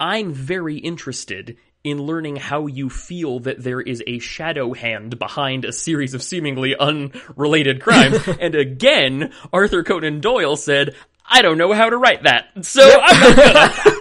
I'm 0.00 0.32
very 0.32 0.78
interested 0.78 1.56
in 1.84 2.02
learning 2.02 2.36
how 2.36 2.66
you 2.66 2.88
feel 2.88 3.40
that 3.40 3.62
there 3.62 3.80
is 3.80 4.02
a 4.06 4.18
shadow 4.18 4.72
hand 4.72 5.18
behind 5.18 5.66
a 5.66 5.72
series 5.72 6.14
of 6.14 6.22
seemingly 6.22 6.74
unrelated 6.74 7.82
crimes. 7.82 8.26
and 8.40 8.54
again, 8.54 9.32
Arthur 9.52 9.82
Conan 9.84 10.20
Doyle 10.20 10.56
said, 10.56 10.94
I 11.26 11.42
don't 11.42 11.58
know 11.58 11.72
how 11.72 11.90
to 11.90 11.96
write 11.96 12.24
that. 12.24 12.64
So 12.64 12.82
I'm 13.02 13.36
not 13.36 13.74
gonna. 13.82 13.98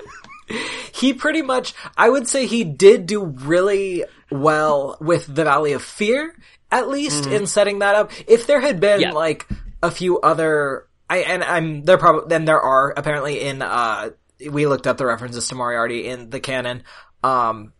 he 0.94 1.14
pretty 1.14 1.42
much, 1.42 1.74
I 1.98 2.10
would 2.10 2.28
say 2.28 2.46
he 2.46 2.64
did 2.64 3.06
do 3.06 3.24
really 3.24 4.04
well 4.30 4.98
with 5.00 5.26
the 5.28 5.44
Valley 5.44 5.74
of 5.74 5.82
Fear, 5.82 6.36
at 6.72 6.90
least 6.90 7.26
in 7.28 7.48
setting 7.48 7.80
that 7.80 7.96
up. 7.96 8.12
If 8.28 8.48
there 8.48 8.60
had 8.60 8.80
been. 8.80 9.02
Yeah. 9.02 9.12
like 9.12 9.48
a 9.84 9.92
few 9.92 10.20
other, 10.22 10.88
I, 11.10 11.18
and 11.18 11.44
I'm, 11.44 11.84
there 11.84 11.98
probably, 11.98 12.30
then 12.30 12.46
there 12.46 12.62
are 12.62 12.94
apparently 12.96 13.42
in, 13.42 13.62
uh, 13.62 14.12
we 14.50 14.66
looked 14.66 14.88
up 14.88 14.98
the 14.98 15.06
references 15.06 15.48
to 15.50 15.56
Moriarty 15.56 16.08
in 16.08 16.30
the 16.30 16.40
canon, 16.40 16.84
um, 17.22 17.74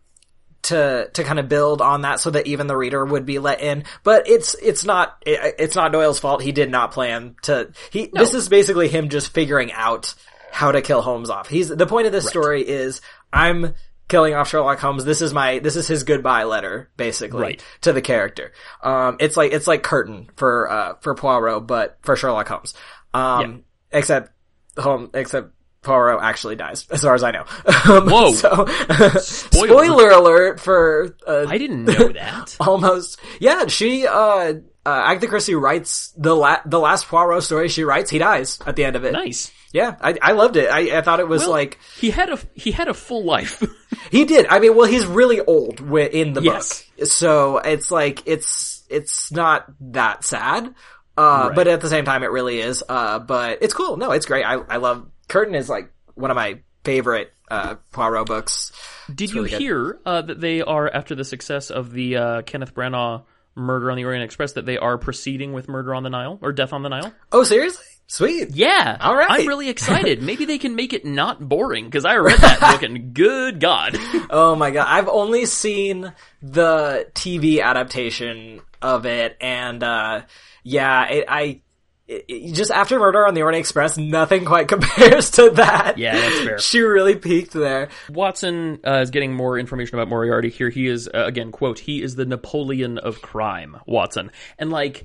to 0.64 1.08
to 1.12 1.24
kind 1.24 1.38
of 1.38 1.48
build 1.48 1.80
on 1.80 2.02
that 2.02 2.20
so 2.20 2.30
that 2.30 2.46
even 2.46 2.66
the 2.66 2.76
reader 2.76 3.04
would 3.04 3.24
be 3.24 3.38
let 3.38 3.60
in. 3.60 3.84
But 4.02 4.28
it's 4.28 4.54
it's 4.54 4.84
not 4.84 5.16
it, 5.24 5.54
it's 5.58 5.76
not 5.76 5.92
Doyle's 5.92 6.18
fault. 6.18 6.42
He 6.42 6.52
did 6.52 6.70
not 6.70 6.92
plan 6.92 7.36
to 7.42 7.70
he 7.90 8.10
this 8.12 8.34
is 8.34 8.48
basically 8.48 8.88
him 8.88 9.08
just 9.08 9.32
figuring 9.32 9.72
out 9.72 10.14
how 10.50 10.72
to 10.72 10.82
kill 10.82 11.02
Holmes 11.02 11.30
off. 11.30 11.48
He's 11.48 11.68
the 11.68 11.86
point 11.86 12.06
of 12.06 12.12
this 12.12 12.26
story 12.26 12.62
is 12.62 13.00
I'm 13.32 13.74
killing 14.06 14.34
off 14.34 14.48
Sherlock 14.50 14.78
Holmes. 14.78 15.04
This 15.04 15.22
is 15.22 15.32
my 15.32 15.58
this 15.60 15.76
is 15.76 15.86
his 15.88 16.02
goodbye 16.04 16.44
letter 16.44 16.90
basically 16.96 17.40
Right. 17.40 17.64
to 17.80 17.92
the 17.92 18.02
character. 18.02 18.52
Um 18.82 19.16
it's 19.20 19.36
like 19.36 19.52
it's 19.52 19.66
like 19.66 19.82
curtain 19.82 20.28
for 20.36 20.70
uh 20.70 20.94
for 21.00 21.14
Poirot 21.14 21.66
but 21.66 21.98
for 22.02 22.14
Sherlock 22.16 22.48
Holmes. 22.48 22.74
Um 23.14 23.64
except 23.90 24.30
Holmes 24.78 25.10
except 25.14 25.50
Poirot 25.84 26.20
actually 26.22 26.56
dies, 26.56 26.86
as 26.90 27.02
far 27.02 27.14
as 27.14 27.22
I 27.22 27.30
know. 27.30 27.44
Um, 27.88 28.08
Whoa. 28.10 28.32
So, 28.32 28.66
Spoiler. 29.18 29.68
spoiler 29.68 30.10
alert 30.10 30.60
for 30.60 31.14
uh, 31.26 31.46
I 31.48 31.58
didn't 31.58 31.84
know 31.84 32.08
that. 32.14 32.56
almost. 32.60 33.20
Yeah, 33.40 33.66
she, 33.68 34.06
uh, 34.06 34.54
uh, 34.86 35.02
Agatha 35.06 35.28
Christie 35.28 35.54
writes 35.54 36.12
the 36.16 36.34
la- 36.34 36.60
the 36.66 36.78
last 36.80 37.06
Poirot 37.06 37.42
story 37.42 37.68
she 37.68 37.84
writes, 37.84 38.10
he 38.10 38.18
dies 38.18 38.58
at 38.66 38.76
the 38.76 38.84
end 38.84 38.96
of 38.96 39.04
it. 39.04 39.12
Nice. 39.12 39.52
Yeah, 39.72 39.96
I, 40.00 40.16
I 40.22 40.32
loved 40.32 40.56
it. 40.56 40.70
I, 40.70 40.98
I 40.98 41.02
thought 41.02 41.18
it 41.20 41.26
was 41.26 41.42
Well, 41.42 41.50
like, 41.50 41.78
He 41.96 42.10
had 42.10 42.30
a 42.30 42.38
he 42.54 42.70
had 42.70 42.86
a 42.88 42.94
full 42.94 43.24
life. 43.24 43.60
he 44.10 44.24
did. 44.24 44.46
I 44.46 44.60
mean, 44.60 44.76
well, 44.76 44.86
he's 44.86 45.04
really 45.06 45.40
old 45.40 45.80
in 45.80 46.32
the 46.32 46.42
Yes. 46.42 46.84
book. 46.96 47.08
So 47.08 47.58
it's 47.58 47.90
like, 47.90 48.22
it's, 48.26 48.84
it's 48.88 49.32
not 49.32 49.66
that 49.92 50.22
sad. 50.24 50.72
Uh, 51.16 51.46
Right. 51.48 51.54
but 51.56 51.66
at 51.68 51.80
the 51.80 51.88
same 51.88 52.04
time, 52.04 52.22
it 52.22 52.30
really 52.30 52.60
is. 52.60 52.84
Uh, 52.88 53.18
but 53.20 53.58
it's 53.62 53.74
cool. 53.74 53.96
No, 53.96 54.12
it's 54.12 54.26
great. 54.26 54.44
I, 54.44 54.54
I 54.54 54.76
love, 54.76 55.08
Curtain 55.28 55.54
is 55.54 55.68
like 55.68 55.92
one 56.14 56.30
of 56.30 56.34
my 56.34 56.60
favorite, 56.84 57.32
uh, 57.50 57.76
Poirot 57.92 58.26
books. 58.26 58.72
Did 59.12 59.30
you 59.32 59.44
really 59.44 59.58
hear 59.58 59.98
uh, 60.04 60.22
that 60.22 60.40
they 60.40 60.62
are 60.62 60.88
after 60.92 61.14
the 61.14 61.24
success 61.24 61.70
of 61.70 61.92
the 61.92 62.16
uh, 62.16 62.42
Kenneth 62.42 62.74
Branagh 62.74 63.24
Murder 63.54 63.90
on 63.90 63.96
the 63.96 64.04
Orient 64.04 64.24
Express 64.24 64.52
that 64.52 64.66
they 64.66 64.78
are 64.78 64.98
proceeding 64.98 65.52
with 65.52 65.68
Murder 65.68 65.94
on 65.94 66.02
the 66.02 66.10
Nile 66.10 66.38
or 66.42 66.52
Death 66.52 66.72
on 66.72 66.82
the 66.82 66.88
Nile? 66.88 67.12
Oh, 67.32 67.44
seriously? 67.44 67.84
Sweet. 68.06 68.50
Yeah. 68.50 68.98
All 69.00 69.16
right. 69.16 69.30
I'm 69.30 69.48
really 69.48 69.70
excited. 69.70 70.22
Maybe 70.22 70.44
they 70.44 70.58
can 70.58 70.74
make 70.76 70.92
it 70.92 71.06
not 71.06 71.46
boring 71.46 71.86
because 71.86 72.04
I 72.04 72.16
read 72.16 72.38
that 72.38 72.60
book 72.60 72.82
and 72.82 73.14
good 73.14 73.60
God. 73.60 73.96
Oh 74.30 74.56
my 74.56 74.70
god, 74.70 74.86
I've 74.88 75.08
only 75.08 75.46
seen 75.46 76.12
the 76.42 77.08
TV 77.14 77.62
adaptation 77.62 78.60
of 78.82 79.06
it, 79.06 79.36
and 79.40 79.82
uh 79.82 80.22
yeah, 80.64 81.06
it, 81.06 81.24
I 81.28 81.60
it, 82.08 82.24
it- 82.28 82.52
just 82.54 82.70
after 82.70 82.98
Murder 82.98 83.26
on 83.26 83.34
the 83.34 83.42
Orient 83.42 83.60
Express, 83.60 83.96
nothing 83.98 84.44
quite 84.44 84.68
compares 84.68 85.30
to 85.32 85.50
that. 85.50 85.98
Yeah, 85.98 86.14
that's 86.18 86.40
fair. 86.40 86.58
She 86.58 86.80
really 86.80 87.16
peaked 87.16 87.52
there. 87.52 87.88
Watson 88.10 88.80
uh, 88.86 89.00
is 89.00 89.10
getting 89.10 89.32
more 89.34 89.58
information 89.58 89.98
about 89.98 90.08
Moriarty 90.08 90.50
here. 90.50 90.70
He 90.70 90.86
is, 90.86 91.08
uh, 91.08 91.24
again, 91.24 91.50
quote, 91.52 91.78
he 91.78 92.02
is 92.02 92.14
the 92.16 92.26
Napoleon 92.26 92.98
of 92.98 93.22
crime, 93.22 93.76
Watson. 93.86 94.30
And, 94.58 94.70
like, 94.70 95.04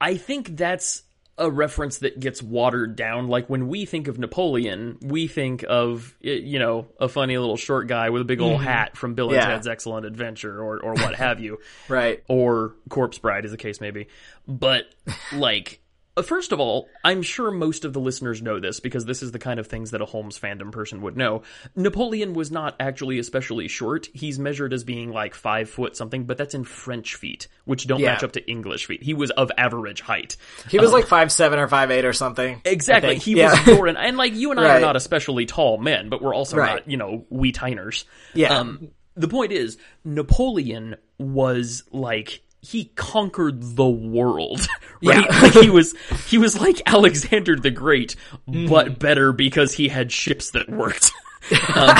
I 0.00 0.16
think 0.16 0.56
that's 0.56 1.02
a 1.38 1.50
reference 1.50 1.98
that 1.98 2.20
gets 2.20 2.42
watered 2.42 2.96
down. 2.96 3.28
Like, 3.28 3.48
when 3.48 3.68
we 3.68 3.86
think 3.86 4.08
of 4.08 4.18
Napoleon, 4.18 4.98
we 5.00 5.26
think 5.26 5.64
of, 5.66 6.14
you 6.20 6.58
know, 6.58 6.88
a 7.00 7.08
funny 7.08 7.38
little 7.38 7.56
short 7.56 7.86
guy 7.86 8.10
with 8.10 8.20
a 8.20 8.26
big 8.26 8.42
old 8.42 8.60
hat 8.62 8.94
from 8.96 9.14
Bill 9.14 9.28
and 9.28 9.36
Yeah. 9.36 9.46
Ted's 9.46 9.66
Excellent 9.66 10.04
Adventure 10.04 10.58
or, 10.62 10.78
or 10.80 10.92
what 10.94 11.14
have 11.16 11.40
you. 11.40 11.58
Right. 11.88 12.22
or 12.28 12.74
Corpse 12.90 13.18
Bride, 13.18 13.46
as 13.46 13.52
the 13.52 13.56
case 13.56 13.80
may 13.80 13.90
be. 13.90 14.08
But 14.46 14.84
like, 15.32 15.79
first 16.26 16.52
of 16.52 16.60
all, 16.60 16.88
I'm 17.04 17.22
sure 17.22 17.50
most 17.50 17.84
of 17.84 17.92
the 17.92 18.00
listeners 18.00 18.42
know 18.42 18.60
this 18.60 18.80
because 18.80 19.04
this 19.04 19.22
is 19.22 19.32
the 19.32 19.38
kind 19.38 19.60
of 19.60 19.66
things 19.66 19.90
that 19.92 20.00
a 20.00 20.04
Holmes 20.06 20.38
fandom 20.38 20.72
person 20.72 21.00
would 21.02 21.16
know. 21.16 21.42
Napoleon 21.76 22.32
was 22.34 22.50
not 22.50 22.74
actually 22.80 23.18
especially 23.18 23.68
short. 23.68 24.08
He's 24.12 24.38
measured 24.38 24.72
as 24.72 24.84
being 24.84 25.10
like 25.12 25.34
five 25.34 25.68
foot 25.70 25.96
something, 25.96 26.24
but 26.24 26.38
that's 26.38 26.54
in 26.54 26.64
French 26.64 27.14
feet, 27.14 27.48
which 27.64 27.86
don't 27.86 28.00
Yeah. 28.00 28.12
match 28.12 28.24
up 28.24 28.32
to 28.32 28.50
English 28.50 28.86
feet. 28.86 29.02
He 29.02 29.14
was 29.14 29.30
of 29.32 29.50
average 29.56 30.00
height. 30.00 30.36
He 30.70 30.78
was 30.78 30.92
like 30.92 31.06
five 31.06 31.30
seven 31.32 31.58
or 31.58 31.68
five 31.68 31.90
eight 31.90 32.04
or 32.04 32.12
something. 32.12 32.60
Exactly. 32.64 33.16
He 33.16 33.34
yeah. 33.36 33.50
was 33.50 33.76
Doran, 33.76 33.96
and 33.96 34.16
like 34.16 34.34
you 34.34 34.50
and 34.50 34.60
I 34.60 34.76
are 34.76 34.80
not 34.80 34.96
especially 34.96 35.46
tall 35.46 35.78
men, 35.78 36.08
but 36.08 36.22
we're 36.22 36.34
also 36.34 36.56
Right. 36.56 36.74
not, 36.76 36.90
you 36.90 36.96
know, 36.96 37.26
wee 37.30 37.52
tiners. 37.52 38.04
Yeah. 38.34 38.58
Um, 38.58 38.88
the 39.16 39.28
point 39.28 39.52
is, 39.52 39.76
Napoleon 40.04 40.96
was 41.18 41.82
like 41.92 42.42
he 42.60 42.86
conquered 42.96 43.62
the 43.76 43.88
world, 43.88 44.60
right? 45.02 45.24
Yeah. 45.30 45.40
like 45.42 45.52
he 45.54 45.70
was 45.70 45.94
he 46.28 46.38
was 46.38 46.60
like 46.60 46.82
Alexander 46.86 47.56
the 47.56 47.70
Great, 47.70 48.16
Mm-hmm. 48.48 48.68
but 48.68 48.98
better 48.98 49.32
because 49.32 49.72
he 49.74 49.88
had 49.88 50.10
ships 50.12 50.50
that 50.52 50.68
worked. 50.68 51.10
um, 51.74 51.96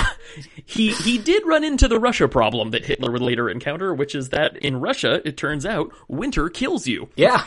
he 0.67 0.91
he 0.93 1.19
did 1.19 1.47
run 1.47 1.65
into 1.65 1.89
the 1.89 1.99
Russia 1.99 2.29
problem 2.29 2.71
that 2.71 2.85
Hitler 2.85 3.11
would 3.11 3.23
later 3.23 3.49
encounter, 3.49 3.95
which 3.95 4.15
is 4.15 4.29
that 4.31 4.57
in 4.59 4.79
Russia, 4.81 5.21
it 5.27 5.37
turns 5.37 5.65
out 5.65 5.93
winter 6.09 6.49
kills 6.49 6.87
you. 6.87 7.09
yeah. 7.17 7.45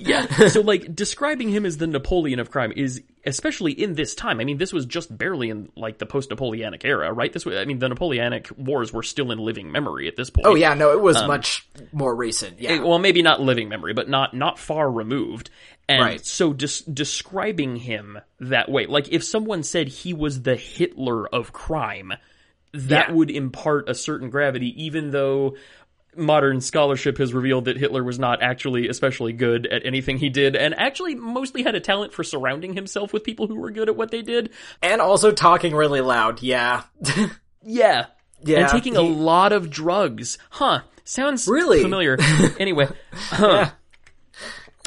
Yeah. 0.00 0.26
So 0.48 0.60
like 0.62 0.94
describing 0.94 1.48
him 1.50 1.64
as 1.66 1.76
the 1.76 1.86
Napoleon 1.86 2.38
of 2.40 2.50
crime 2.50 2.72
is 2.74 3.02
especially 3.24 3.72
in 3.72 3.94
this 3.94 4.14
time. 4.14 4.40
I 4.40 4.44
mean, 4.44 4.56
this 4.58 4.72
was 4.72 4.86
just 4.86 5.16
barely 5.16 5.50
in 5.50 5.68
like 5.76 5.98
the 5.98 6.06
post-Napoleonic 6.06 6.84
era, 6.84 7.12
right? 7.12 7.30
This 7.32 7.44
was, 7.44 7.56
I 7.56 7.66
mean, 7.66 7.78
the 7.78 7.88
Napoleonic 7.88 8.48
wars 8.56 8.92
were 8.92 9.02
still 9.02 9.30
in 9.30 9.38
living 9.38 9.70
memory 9.70 10.08
at 10.08 10.16
this 10.16 10.30
point. 10.30 10.46
oh 10.46 10.54
yeah, 10.54 10.72
no, 10.74 10.90
it 10.92 10.96
Um, 10.96 11.02
was 11.02 11.16
much 11.26 11.68
more 11.92 12.14
recent. 12.14 12.60
Yeah. 12.60 12.82
Well, 12.82 12.98
maybe 12.98 13.20
not 13.22 13.40
living 13.40 13.68
memory, 13.68 13.92
but 13.92 14.08
not 14.08 14.32
not 14.34 14.58
far 14.58 14.90
removed. 14.90 15.50
And 15.88 16.00
Right. 16.02 16.24
so 16.24 16.52
des- 16.52 16.84
describing 16.92 17.76
him 17.76 18.18
that 18.38 18.70
way, 18.70 18.86
like 18.86 19.08
if 19.12 19.22
someone 19.24 19.62
said 19.64 19.88
he 19.88 20.14
was 20.14 20.42
the 20.42 20.54
Hitler 20.56 21.26
of 21.28 21.52
crime, 21.52 22.12
that 22.72 23.08
Yeah. 23.08 23.14
would 23.14 23.30
impart 23.30 23.88
a 23.88 23.94
certain 23.94 24.30
gravity, 24.30 24.84
even 24.84 25.10
though 25.10 25.56
modern 26.16 26.60
scholarship 26.60 27.18
has 27.18 27.32
revealed 27.32 27.66
that 27.66 27.76
Hitler 27.76 28.02
was 28.04 28.18
not 28.18 28.42
actually 28.42 28.88
especially 28.88 29.32
good 29.32 29.66
at 29.66 29.84
anything 29.86 30.18
he 30.18 30.28
did, 30.28 30.56
and 30.56 30.74
actually 30.78 31.14
mostly 31.14 31.62
had 31.62 31.74
a 31.74 31.80
talent 31.80 32.12
for 32.12 32.24
surrounding 32.24 32.74
himself 32.74 33.12
with 33.12 33.24
people 33.24 33.46
who 33.46 33.56
were 33.56 33.70
good 33.70 33.88
at 33.88 33.96
what 33.96 34.10
they 34.10 34.22
did. 34.22 34.50
and 34.82 35.00
also 35.00 35.30
talking 35.32 35.74
really 35.74 36.00
loud. 36.00 36.42
Yeah. 36.42 36.82
Yeah. 37.62 38.06
Yeah, 38.42 38.60
And 38.60 38.68
taking 38.70 38.96
a 38.96 39.02
lot 39.02 39.52
of 39.52 39.68
drugs. 39.68 40.38
Huh. 40.48 40.80
Sounds 41.04 41.46
Really? 41.46 41.82
familiar. 41.82 42.16
anyway. 42.58 42.88
Huh. 43.12 43.68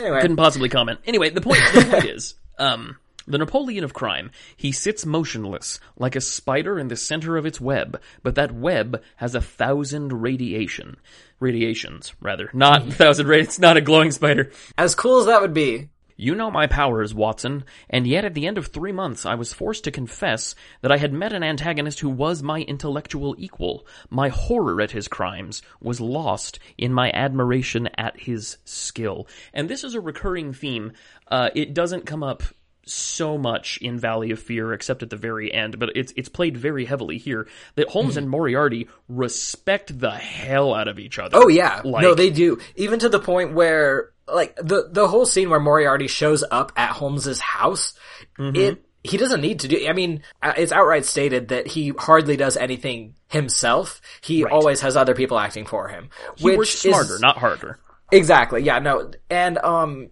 anyway. 0.02 0.22
couldn't 0.22 0.38
possibly 0.38 0.70
comment. 0.70 1.00
Anyway, 1.06 1.30
the 1.30 1.40
point, 1.40 1.60
the 1.72 1.86
point 1.86 2.06
is, 2.10 2.34
um, 2.58 2.98
the 3.26 3.38
Napoleon 3.38 3.84
of 3.84 3.94
crime, 3.94 4.32
he 4.56 4.72
sits 4.72 5.06
motionless, 5.06 5.80
like 5.98 6.16
a 6.16 6.22
spider 6.22 6.78
in 6.78 6.88
the 6.88 6.96
center 6.96 7.38
of 7.38 7.46
its 7.46 7.62
web, 7.62 8.02
but 8.22 8.36
that 8.36 8.54
web 8.54 9.02
has 9.18 9.36
a 9.36 9.42
thousand 9.42 10.22
radiation. 10.22 10.98
Radiations, 11.40 12.14
rather. 12.22 12.50
Not 12.54 12.88
a 12.88 12.92
thousand 12.92 13.28
radi- 13.28 13.44
it's 13.44 13.60
not 13.60 13.78
a 13.78 13.82
glowing 13.82 14.12
spider. 14.12 14.52
As 14.78 14.96
cool 14.96 15.20
as 15.20 15.26
that 15.28 15.42
would 15.42 15.54
be. 15.54 15.90
You 16.16 16.36
know 16.36 16.52
my 16.52 16.68
powers, 16.68 17.14
Watson, 17.14 17.64
and 17.90 18.06
yet 18.06 18.24
at 18.24 18.36
the 18.36 18.46
end 18.46 18.60
of 18.60 18.68
three 18.68 18.92
months 18.92 19.26
I 19.26 19.34
was 19.34 19.52
forced 19.52 19.84
to 19.86 19.92
confess 19.92 20.54
that 20.82 20.92
I 20.92 20.98
had 20.98 21.12
met 21.12 21.34
an 21.34 21.44
antagonist 21.44 22.02
who 22.02 22.10
was 22.10 22.44
my 22.44 22.62
intellectual 22.62 23.36
equal. 23.40 23.88
My 24.12 24.30
horror 24.30 24.80
at 24.80 24.92
his 24.92 25.08
crimes 25.08 25.64
was 25.82 26.00
lost 26.00 26.60
in 26.78 26.94
my 26.94 27.12
admiration 27.12 27.90
at 27.98 28.20
his 28.20 28.58
skill. 28.64 29.28
And 29.54 29.68
this 29.68 29.84
is 29.84 29.96
a 29.96 30.02
recurring 30.02 30.54
theme. 30.54 30.94
Uh, 31.28 31.50
it 31.56 31.74
doesn't 31.74 32.06
come 32.06 32.22
up 32.22 32.44
so 32.86 33.38
much 33.38 33.78
in 33.82 33.98
Valley 34.00 34.32
of 34.32 34.40
Fear, 34.40 34.74
except 34.74 35.04
at 35.04 35.10
the 35.10 35.16
very 35.18 35.54
end, 35.54 35.80
but 35.80 35.90
it's 35.96 36.14
it's 36.16 36.30
played 36.30 36.58
very 36.58 36.86
heavily 36.86 37.18
here. 37.18 37.48
That 37.76 37.90
Holmes 37.90 38.18
and 38.18 38.30
Moriarty 38.30 38.88
respect 39.08 39.98
the 40.00 40.12
hell 40.12 40.74
out 40.74 40.88
of 40.88 41.00
each 41.00 41.20
other. 41.20 41.38
Oh 41.38 41.48
yeah, 41.48 41.82
like, 41.84 42.04
no, 42.04 42.14
they 42.16 42.30
do. 42.30 42.60
Even 42.76 43.00
to 43.00 43.10
the 43.10 43.20
point 43.20 43.54
where, 43.54 44.12
like, 44.28 44.56
the 44.58 44.90
the 44.92 45.08
whole 45.08 45.26
scene 45.26 45.50
where 45.50 45.60
Moriarty 45.60 46.08
shows 46.08 46.44
up 46.50 46.72
at 46.76 46.90
Holmes's 46.92 47.40
house, 47.40 47.94
Mm-hmm. 48.38 48.56
it 48.56 48.86
he 49.04 49.18
doesn't 49.18 49.42
need 49.42 49.60
to 49.60 49.68
do. 49.68 49.86
I 49.88 49.92
mean, 49.94 50.24
uh, 50.42 50.54
it's 50.56 50.72
outright 50.72 51.04
stated 51.06 51.50
that 51.50 51.68
he 51.68 51.90
hardly 51.90 52.38
does 52.38 52.56
anything 52.56 53.16
himself. 53.28 54.00
He 54.22 54.46
always 54.46 54.80
has 54.82 54.96
other 54.96 55.14
people 55.14 55.38
acting 55.38 55.66
for 55.66 55.90
him. 55.90 56.10
he 56.38 56.46
which 56.46 56.58
works 56.58 56.74
is- 56.76 56.82
smarter, 56.82 57.20
not 57.20 57.38
harder. 57.38 57.80
Exactly. 58.12 58.62
Yeah. 58.64 58.80
No. 58.80 59.12
And 59.30 59.58
um, 59.58 60.10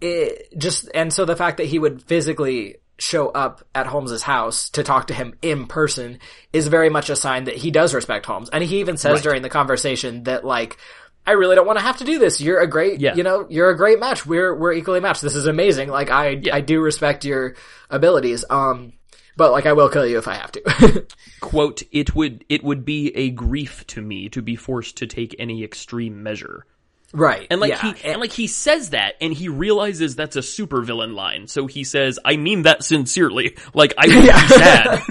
it 0.00 0.48
just 0.58 0.88
and 0.94 1.12
so 1.12 1.24
the 1.24 1.36
fact 1.36 1.56
that 1.58 1.66
he 1.66 1.78
would 1.78 2.02
physically 2.02 2.76
show 2.98 3.28
up 3.28 3.62
at 3.74 3.86
Holmes's 3.86 4.22
house 4.22 4.70
to 4.70 4.82
talk 4.82 5.06
to 5.06 5.14
him 5.14 5.34
in 5.40 5.66
person 5.66 6.18
is 6.52 6.66
very 6.66 6.88
much 6.90 7.10
a 7.10 7.16
sign 7.16 7.44
that 7.44 7.56
he 7.56 7.70
does 7.70 7.94
respect 7.94 8.26
Holmes. 8.26 8.50
And 8.50 8.62
he 8.64 8.80
even 8.80 8.96
says 8.96 9.14
Right. 9.14 9.22
during 9.22 9.42
the 9.42 9.48
conversation 9.48 10.24
that 10.24 10.44
like, 10.44 10.78
I 11.24 11.32
really 11.32 11.54
don't 11.54 11.66
want 11.66 11.78
to 11.78 11.84
have 11.84 11.98
to 11.98 12.04
do 12.04 12.18
this. 12.18 12.40
You're 12.40 12.58
a 12.60 12.66
great, 12.66 12.98
Yeah. 13.00 13.14
you 13.14 13.22
know, 13.22 13.46
you're 13.48 13.70
a 13.70 13.76
great 13.76 14.00
match. 14.00 14.26
We're, 14.26 14.52
we're 14.52 14.72
equally 14.72 14.98
matched. 14.98 15.22
This 15.22 15.36
is 15.36 15.46
amazing. 15.46 15.90
Like, 15.90 16.10
I, 16.10 16.42
I 16.52 16.60
do 16.60 16.80
respect 16.80 17.24
your 17.24 17.54
abilities. 17.88 18.44
Um, 18.50 18.94
but 19.36 19.52
like, 19.52 19.66
I 19.66 19.74
will 19.74 19.90
kill 19.90 20.04
you 20.06 20.18
if 20.18 20.26
I 20.26 20.34
have 20.34 20.50
to. 20.52 21.06
Quote, 21.40 21.82
it 21.92 22.16
would, 22.16 22.44
it 22.48 22.64
would 22.64 22.84
be 22.84 23.14
a 23.14 23.30
grief 23.30 23.86
to 23.88 24.00
me 24.02 24.28
to 24.30 24.42
be 24.42 24.56
forced 24.56 24.96
to 24.96 25.06
take 25.06 25.36
any 25.38 25.62
extreme 25.62 26.24
measure. 26.24 26.64
Right. 27.12 27.46
And 27.50 27.60
like 27.60 27.70
yeah. 27.70 27.92
he 27.92 28.04
and 28.04 28.20
like 28.20 28.32
he 28.32 28.46
says 28.46 28.90
that 28.90 29.14
and 29.20 29.32
he 29.32 29.48
realizes 29.48 30.16
that's 30.16 30.36
a 30.36 30.40
supervillain 30.40 31.14
line. 31.14 31.46
So 31.46 31.66
he 31.66 31.84
says, 31.84 32.18
I 32.24 32.36
mean 32.36 32.62
that 32.62 32.84
sincerely. 32.84 33.56
Like 33.74 33.94
I 33.96 34.06
would 34.06 34.22
be 34.22 34.28
sad. 34.54 35.02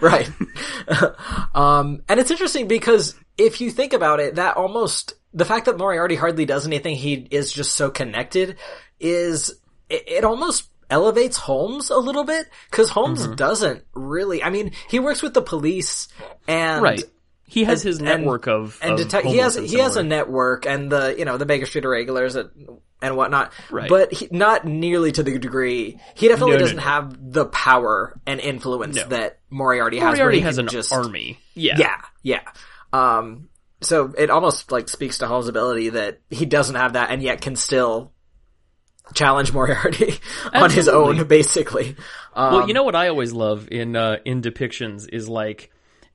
right. 0.02 0.30
um, 1.54 2.02
and 2.08 2.20
it's 2.20 2.30
interesting 2.30 2.68
because 2.68 3.14
if 3.38 3.60
you 3.60 3.70
think 3.70 3.92
about 3.92 4.20
it, 4.20 4.36
that 4.36 4.56
almost 4.56 5.14
the 5.34 5.44
fact 5.44 5.66
that 5.66 5.78
Moriarty 5.78 6.14
hardly 6.16 6.46
does 6.46 6.66
anything, 6.66 6.96
he 6.96 7.14
is 7.30 7.52
just 7.52 7.72
so 7.74 7.90
connected, 7.90 8.56
is 8.98 9.50
it, 9.88 10.04
it 10.06 10.24
almost 10.24 10.70
elevates 10.88 11.36
Holmes 11.36 11.90
a 11.90 11.98
little 11.98 12.24
bit 12.24 12.48
because 12.70 12.88
Holmes 12.90 13.24
Mm-hmm. 13.24 13.34
doesn't 13.34 13.84
really. 13.94 14.42
I 14.42 14.50
mean, 14.50 14.72
he 14.88 14.98
works 14.98 15.22
with 15.22 15.34
the 15.34 15.42
police 15.42 16.08
and 16.48 16.82
right. 16.82 17.04
He 17.46 17.64
has 17.64 17.82
and- 17.82 17.88
his 17.88 18.00
network 18.00 18.46
of, 18.48 18.78
and 18.82 18.98
of. 19.00 19.22
He 19.24 19.38
has 19.38 19.54
he 19.54 19.78
has 19.78 19.96
a 19.96 20.02
network 20.02 20.66
and 20.66 20.90
the 20.90 21.14
you 21.18 21.24
know 21.24 21.36
the 21.38 21.46
Baker 21.46 21.66
Street 21.66 21.84
Irregulars 21.84 22.34
and, 22.34 22.50
and 23.00 23.16
whatnot. 23.16 23.52
Right. 23.70 23.88
But 23.88 24.12
he, 24.12 24.28
not 24.30 24.64
nearly 24.64 25.12
to 25.12 25.22
the 25.22 25.38
degree 25.38 26.00
he 26.14 26.28
definitely 26.28 26.52
No, 26.52 26.58
no, 26.58 26.62
doesn't 26.64 26.76
no. 26.78 26.82
have 26.82 27.32
the 27.32 27.46
power 27.46 28.18
and 28.26 28.40
influence 28.40 28.96
No. 28.96 29.08
that 29.08 29.38
Moriarty 29.50 29.98
has. 29.98 30.18
Moriarty 30.18 30.40
has 30.40 30.58
an 30.58 30.66
just, 30.68 30.92
army. 30.92 31.38
Yeah. 31.54 31.76
Yeah, 31.78 32.00
yeah. 32.22 32.40
Um, 32.92 33.48
so 33.80 34.12
it 34.16 34.30
almost 34.30 34.72
like 34.72 34.88
speaks 34.88 35.18
to 35.18 35.26
Holmes' 35.26 35.48
ability 35.48 35.90
that 35.90 36.20
he 36.30 36.46
doesn't 36.46 36.74
have 36.76 36.94
that 36.94 37.10
and 37.10 37.22
yet 37.22 37.40
can 37.42 37.54
still 37.56 38.12
challenge 39.14 39.52
Moriarty 39.52 40.14
on 40.52 40.70
his 40.70 40.88
own, 40.88 41.26
basically. 41.28 41.96
Um, 42.34 42.54
Well, 42.54 42.68
you 42.68 42.74
know 42.74 42.82
what 42.82 42.96
I 42.96 43.08
always 43.08 43.32
love 43.32 43.68
in 43.70 43.94
uh, 43.94 44.16
in 44.24 44.42
depictions 44.42 45.08
is 45.12 45.28
like, 45.28 45.70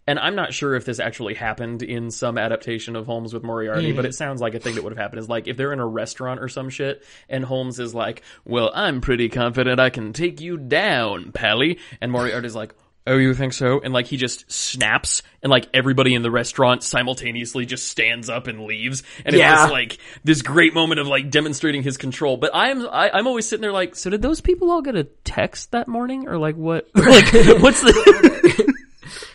and 0.07 0.17
I'm 0.19 0.35
not 0.35 0.53
sure 0.53 0.75
if 0.75 0.85
this 0.85 0.99
actually 0.99 1.35
happened 1.35 1.83
in 1.83 2.09
some 2.11 2.37
adaptation 2.37 2.95
of 2.95 3.05
Holmes 3.05 3.33
with 3.33 3.43
Moriarty, 3.43 3.91
Hmm. 3.91 3.95
but 3.95 4.05
it 4.05 4.15
sounds 4.15 4.41
like 4.41 4.55
a 4.55 4.59
thing 4.59 4.75
that 4.75 4.83
would 4.83 4.93
have 4.93 4.97
happened. 4.99 5.19
Is 5.19 5.29
like 5.29 5.47
if 5.47 5.57
they're 5.57 5.73
in 5.73 5.79
a 5.79 5.87
restaurant 5.87 6.39
or 6.41 6.47
some 6.49 6.69
shit, 6.69 7.03
and 7.29 7.45
Holmes 7.45 7.79
is 7.79 7.93
like, 7.93 8.21
"Well, 8.45 8.71
I'm 8.73 9.01
pretty 9.01 9.29
confident 9.29 9.79
I 9.79 9.89
can 9.89 10.13
take 10.13 10.41
you 10.41 10.57
down, 10.57 11.31
Pally," 11.31 11.79
and 12.01 12.11
Moriarty's 12.11 12.55
like. 12.55 12.73
Oh, 13.07 13.17
you 13.17 13.33
think 13.33 13.51
so? 13.53 13.79
And 13.83 13.95
like 13.95 14.05
he 14.05 14.15
just 14.15 14.49
snaps, 14.51 15.23
and 15.41 15.49
like 15.49 15.67
everybody 15.73 16.13
in 16.13 16.21
the 16.21 16.29
restaurant 16.29 16.83
simultaneously 16.83 17.65
just 17.65 17.87
stands 17.89 18.29
up 18.29 18.45
and 18.45 18.65
leaves, 18.65 19.01
and 19.25 19.35
Yeah. 19.35 19.63
it's 19.63 19.71
like 19.71 19.97
this 20.23 20.43
great 20.43 20.75
moment 20.75 20.99
of 20.99 21.07
like 21.07 21.31
demonstrating 21.31 21.81
his 21.81 21.97
control. 21.97 22.37
But 22.37 22.51
I'm 22.53 22.87
I, 22.87 23.09
I'm 23.11 23.25
always 23.25 23.47
sitting 23.47 23.63
there 23.63 23.71
like, 23.71 23.95
so 23.95 24.11
did 24.11 24.21
those 24.21 24.39
people 24.39 24.69
all 24.69 24.83
get 24.83 24.95
a 24.95 25.05
text 25.23 25.71
that 25.71 25.87
morning, 25.87 26.27
or 26.27 26.37
like 26.37 26.55
what? 26.57 26.89
Like 26.95 27.33
what's 27.59 27.81
the? 27.81 28.73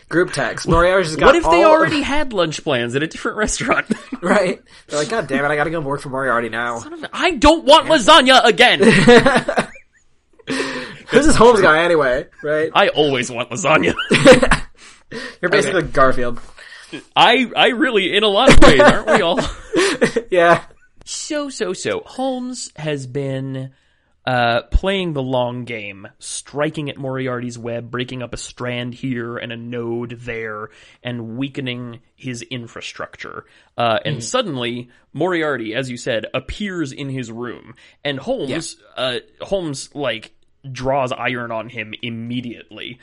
Group 0.08 0.32
text. 0.32 0.68
Moriarty's 0.68 1.16
got 1.16 1.26
what 1.26 1.36
if 1.36 1.44
they 1.44 1.64
already 1.64 2.02
had 2.02 2.32
lunch 2.32 2.62
plans 2.62 2.94
at 2.94 3.02
a 3.02 3.06
different 3.06 3.36
restaurant? 3.36 3.86
right? 4.22 4.62
They're 4.88 4.98
like, 4.98 5.08
God 5.08 5.26
damn 5.26 5.44
it, 5.44 5.48
I 5.48 5.56
gotta 5.56 5.70
go 5.70 5.80
work 5.80 6.00
for 6.00 6.08
Moriarty 6.08 6.48
now. 6.48 6.82
I 7.12 7.32
don't 7.32 7.64
want 7.64 7.88
lasagna 7.88 8.44
again. 8.44 8.80
Who's 11.08 11.26
this 11.26 11.36
Holmes 11.36 11.60
guy 11.60 11.82
anyway? 11.84 12.26
Right? 12.42 12.70
I 12.74 12.88
always 12.88 13.30
want 13.30 13.50
lasagna. 13.50 13.94
You're 15.40 15.50
basically 15.50 15.82
Garfield. 15.82 16.40
I 17.14 17.50
I 17.56 17.68
really, 17.68 18.16
in 18.16 18.22
a 18.22 18.28
lot 18.28 18.52
of 18.52 18.60
ways, 18.60 18.80
aren't 18.80 19.06
we 19.06 19.22
all? 19.22 19.40
Yeah. 20.30 20.64
So, 21.04 21.50
so, 21.50 21.72
so. 21.72 22.02
Holmes 22.04 22.72
has 22.76 23.06
been 23.06 23.72
uh, 24.26 24.62
playing 24.62 25.12
the 25.12 25.22
long 25.22 25.64
game, 25.64 26.08
striking 26.18 26.90
at 26.90 26.98
Moriarty's 26.98 27.56
web, 27.56 27.90
breaking 27.90 28.22
up 28.22 28.34
a 28.34 28.36
strand 28.36 28.92
here 28.94 29.36
and 29.36 29.52
a 29.52 29.56
node 29.56 30.18
there, 30.20 30.70
and 31.02 31.36
weakening 31.38 32.00
his 32.16 32.42
infrastructure. 32.42 33.44
Uh, 33.78 33.98
and 34.04 34.24
suddenly, 34.24 34.90
Moriarty, 35.12 35.74
as 35.74 35.88
you 35.90 35.96
said, 35.96 36.26
appears 36.34 36.90
in 36.90 37.08
his 37.08 37.30
room, 37.30 37.74
and 38.04 38.18
Holmes, 38.18 38.76
uh, 38.96 39.18
Holmes, 39.40 39.94
like, 39.94 40.32
draws 40.72 41.12
iron 41.12 41.52
on 41.52 41.68
him 41.68 41.94
immediately. 42.02 42.98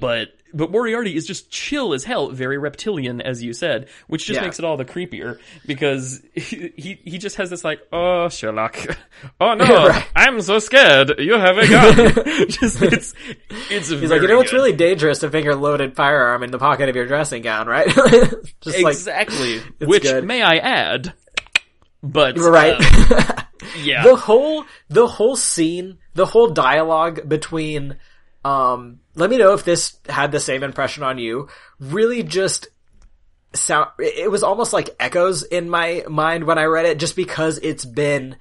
But 0.00 0.30
but 0.54 0.70
Moriarty 0.70 1.16
is 1.16 1.26
just 1.26 1.50
chill 1.50 1.92
as 1.92 2.04
hell, 2.04 2.30
very 2.30 2.56
reptilian, 2.58 3.20
as 3.20 3.42
you 3.42 3.52
said, 3.52 3.88
which 4.06 4.26
just 4.26 4.38
Yeah. 4.38 4.44
makes 4.44 4.58
it 4.58 4.64
all 4.64 4.76
the 4.76 4.84
creepier 4.84 5.38
because 5.66 6.22
he 6.34 6.72
he, 6.76 7.00
he 7.04 7.18
just 7.18 7.36
has 7.36 7.50
this 7.50 7.64
like, 7.64 7.80
oh 7.92 8.28
Sherlock, 8.28 8.78
oh 9.40 9.54
no, 9.54 9.64
Right. 9.88 10.06
I'm 10.14 10.40
so 10.40 10.58
scared. 10.60 11.14
You 11.18 11.34
have 11.34 11.58
a 11.58 11.66
gun. 11.68 11.96
just 12.48 12.80
it's 12.82 13.14
it's 13.70 13.88
He's 13.88 14.10
like, 14.10 14.22
you 14.22 14.28
know, 14.28 14.40
it's 14.40 14.52
really 14.52 14.72
dangerous 14.72 15.18
to 15.20 15.30
finger 15.30 15.50
a 15.50 15.56
loaded 15.56 15.96
firearm 15.96 16.42
in 16.42 16.50
the 16.50 16.58
pocket 16.58 16.88
of 16.88 16.96
your 16.96 17.06
dressing 17.06 17.42
gown, 17.42 17.66
right? 17.66 17.88
just 18.60 18.82
like, 18.82 18.94
exactly. 18.94 19.60
Which 19.80 20.04
good. 20.04 20.24
may 20.24 20.42
I 20.42 20.56
add, 20.58 21.12
but 22.02 22.38
right. 22.38 22.76
uh, 22.78 23.42
yeah, 23.82 24.04
the 24.04 24.16
whole 24.16 24.64
the 24.88 25.06
whole 25.06 25.36
scene, 25.36 25.98
the 26.14 26.26
whole 26.26 26.48
dialogue 26.50 27.28
between 27.28 27.96
um 28.44 29.00
let 29.14 29.30
me 29.30 29.38
know 29.38 29.54
if 29.54 29.64
this 29.64 29.96
had 30.08 30.32
the 30.32 30.40
same 30.40 30.62
impression 30.62 31.02
on 31.02 31.18
you. 31.18 31.48
Really 31.80 32.22
just 32.22 32.68
sound 33.54 33.90
it 33.98 34.30
was 34.30 34.42
almost 34.42 34.72
like 34.72 34.90
echoes 34.98 35.42
in 35.44 35.70
my 35.70 36.04
mind 36.08 36.44
when 36.44 36.58
I 36.58 36.64
read 36.64 36.86
it 36.86 36.98
just 36.98 37.16
because 37.16 37.58
it's 37.62 37.84
been 37.84 38.36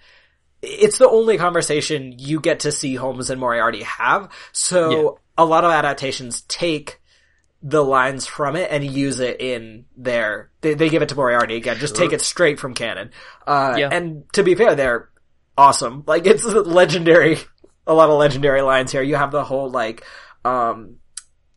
it's 0.62 0.98
the 0.98 1.10
only 1.10 1.38
conversation 1.38 2.16
you 2.18 2.40
get 2.40 2.62
to 2.62 2.72
see 2.72 2.96
Holmes 2.96 3.30
and 3.30 3.40
Moriarty 3.40 3.84
have. 3.84 4.30
So 4.54 5.20
a 5.38 5.46
lot 5.46 5.66
of 5.66 5.72
adaptations 5.72 6.42
take 6.44 7.00
the 7.62 7.84
lines 7.84 8.26
from 8.26 8.56
it 8.56 8.70
and 8.72 8.84
use 8.84 9.20
it 9.20 9.40
in 9.40 9.86
their 9.96 10.50
they, 10.62 10.74
they 10.74 10.90
give 10.90 11.02
it 11.02 11.10
to 11.10 11.16
Moriarty 11.16 11.56
again. 11.56 11.78
Just 11.78 11.96
take 11.96 12.12
it 12.14 12.22
straight 12.22 12.60
from 12.60 12.74
canon. 12.74 13.12
Uh 13.48 13.76
Yeah. 13.78 13.90
and 13.92 14.24
to 14.34 14.44
be 14.44 14.56
fair, 14.56 14.76
they're 14.76 15.10
awesome. 15.58 16.04
Like 16.08 16.26
it's 16.26 16.44
legendary 16.46 17.38
a 17.88 17.94
lot 17.94 18.10
of 18.10 18.18
legendary 18.18 18.62
lines 18.62 18.92
here. 18.92 19.02
You 19.02 19.16
have 19.16 19.32
the 19.32 19.44
whole 19.44 19.70
like 19.70 20.04
um 20.46 20.98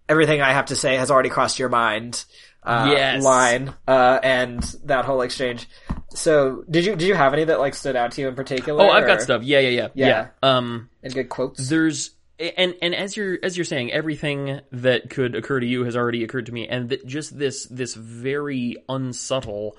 everything 0.08 0.40
I 0.40 0.52
have 0.52 0.66
to 0.66 0.76
say 0.76 0.96
has 0.96 1.10
already 1.10 1.28
crossed 1.30 1.58
your 1.58 1.68
mind 1.68 2.24
uh 2.62 2.88
Yes. 2.92 3.22
line 3.22 3.74
uh 3.86 4.18
and 4.22 4.62
that 4.84 5.04
whole 5.04 5.22
exchange. 5.22 5.68
So 6.10 6.64
did 6.70 6.84
you 6.84 6.96
did 6.96 7.06
you 7.08 7.14
have 7.14 7.32
any 7.32 7.44
that 7.44 7.60
like 7.60 7.74
stood 7.74 7.96
out 7.96 8.12
to 8.12 8.20
you 8.22 8.28
in 8.28 8.34
particular? 8.34 8.82
oh, 8.84 8.88
I've 8.90 9.06
got 9.06 9.22
stuff. 9.22 9.42
Yeah, 9.42 9.60
yeah, 9.60 9.68
yeah, 9.68 9.88
Yeah. 9.94 10.06
yeah. 10.06 10.28
Um, 10.42 10.88
and 11.02 11.12
good 11.14 11.28
quotes. 11.28 11.68
there's 11.68 12.10
and 12.38 12.74
and 12.82 12.94
as 12.94 13.16
you're 13.16 13.38
as 13.42 13.56
you're 13.56 13.64
saying 13.64 13.92
everything 13.92 14.60
that 14.72 15.08
could 15.10 15.34
occur 15.34 15.58
to 15.60 15.66
you 15.66 15.84
has 15.84 15.96
already 15.96 16.22
occurred 16.24 16.46
to 16.46 16.52
me 16.52 16.68
and 16.68 16.88
that 16.90 17.06
just 17.06 17.36
this 17.38 17.66
this 17.66 17.94
very 17.94 18.76
unsubtle 18.88 19.76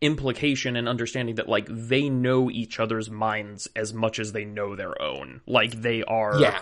implication 0.00 0.76
and 0.76 0.88
understanding 0.88 1.36
that 1.36 1.48
like 1.48 1.66
they 1.68 2.08
know 2.08 2.50
each 2.50 2.78
other's 2.80 3.10
minds 3.10 3.68
as 3.76 3.94
much 3.94 4.18
as 4.18 4.32
they 4.32 4.44
know 4.44 4.76
their 4.76 5.00
own 5.00 5.40
like 5.46 5.72
they 5.72 6.02
are 6.02 6.38
Yeah. 6.38 6.60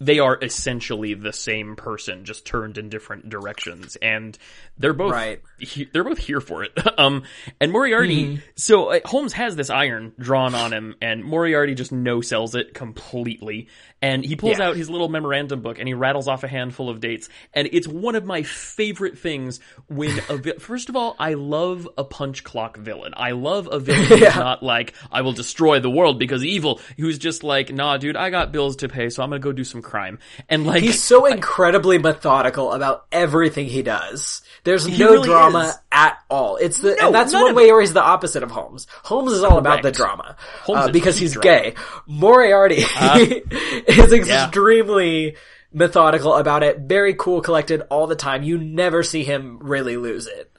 they 0.00 0.18
are 0.20 0.38
essentially 0.40 1.14
the 1.14 1.32
same 1.32 1.76
person 1.76 2.24
just 2.24 2.46
turned 2.46 2.78
in 2.78 2.88
different 2.88 3.28
directions 3.28 3.96
and 4.00 4.38
they're 4.78 4.92
both 4.94 5.12
Right. 5.12 5.42
He- 5.58 5.84
they're 5.92 6.04
both 6.04 6.18
here 6.18 6.40
for 6.40 6.64
it. 6.64 6.72
Um 6.98 7.22
and 7.60 7.70
moriarty 7.70 8.40
so 8.56 8.86
uh, 8.90 8.98
holmes 9.04 9.32
has 9.34 9.54
this 9.54 9.70
iron 9.70 10.12
drawn 10.18 10.54
on 10.56 10.72
him 10.72 10.96
and 11.00 11.22
moriarty 11.24 11.74
just 11.76 11.92
no 11.92 12.20
sells 12.20 12.56
it 12.56 12.74
completely. 12.74 13.68
And 14.02 14.24
he 14.24 14.34
pulls 14.36 14.58
Yeah. 14.58 14.68
out 14.68 14.76
his 14.76 14.88
little 14.90 15.08
memorandum 15.08 15.60
book 15.60 15.78
and 15.78 15.86
he 15.88 15.94
rattles 15.94 16.26
off 16.28 16.42
a 16.44 16.48
handful 16.48 16.88
of 16.88 17.00
dates. 17.00 17.28
And 17.54 17.68
it's 17.72 17.86
one 17.88 18.14
of 18.16 18.24
my 18.24 18.42
favorite 18.42 19.18
things 19.18 19.60
when 19.88 20.18
a 20.28 20.36
vi- 20.38 20.52
first 20.58 20.88
of 20.88 20.96
all 20.96 21.14
i 21.20 21.34
love 21.34 21.88
a 21.96 22.02
punch 22.04 22.42
clock 22.42 22.76
villain. 22.76 23.12
I 23.16 23.32
love 23.32 23.68
a 23.70 23.78
villain 23.78 24.04
who's 24.08 24.20
not 24.36 24.62
like 24.62 24.94
i 25.12 25.22
will 25.22 25.32
destroy 25.32 25.78
the 25.80 25.90
world 25.90 26.18
because 26.18 26.44
evil 26.44 26.80
who's 26.96 27.18
just 27.18 27.44
like 27.44 27.72
nah 27.72 27.96
dude 27.96 28.16
i 28.16 28.30
got 28.30 28.50
bills 28.52 28.76
to 28.76 28.88
pay 28.88 29.08
so 29.08 29.22
i'm 29.22 29.30
gonna 29.30 29.38
go 29.40 29.52
do 29.52 29.64
some 29.64 29.82
crime. 29.82 30.18
And 30.48 30.66
like 30.66 30.82
He's 30.82 31.02
so 31.02 31.26
incredibly 31.26 31.98
methodical 31.98 32.72
about 32.72 33.06
everything 33.12 33.66
he 33.66 33.82
does. 33.82 34.42
There's 34.64 34.86
no 34.98 35.12
really 35.12 35.26
drama 35.28 35.47
is. 35.56 35.78
at 35.92 36.18
all. 36.28 36.56
It's 36.56 36.80
the 36.80 36.94
No, 36.94 37.06
and 37.06 37.14
that's 37.14 37.32
one 37.32 37.54
way 37.54 37.70
or 37.70 37.80
he's 37.80 37.92
the 37.92 38.02
opposite 38.02 38.42
of 38.42 38.50
Holmes. 38.50 38.86
Holmes 39.02 39.32
is 39.32 39.42
all 39.42 39.58
about 39.58 39.82
the 39.82 39.92
drama 39.92 40.36
uh, 40.68 40.90
because 40.90 41.18
he's 41.18 41.32
drama. 41.32 41.48
Uh, 41.48 41.60
gay. 41.60 41.74
Moriarty 42.06 42.76
is 43.88 44.12
extremely 44.12 45.36
methodical 45.72 46.34
about 46.34 46.62
it. 46.62 46.80
Very 46.80 47.14
cool, 47.14 47.40
collected 47.40 47.82
all 47.90 48.06
the 48.06 48.16
time. 48.16 48.42
You 48.42 48.58
never 48.58 49.02
see 49.02 49.24
him 49.24 49.58
really 49.60 49.96
lose 49.96 50.26
it. 50.26 50.50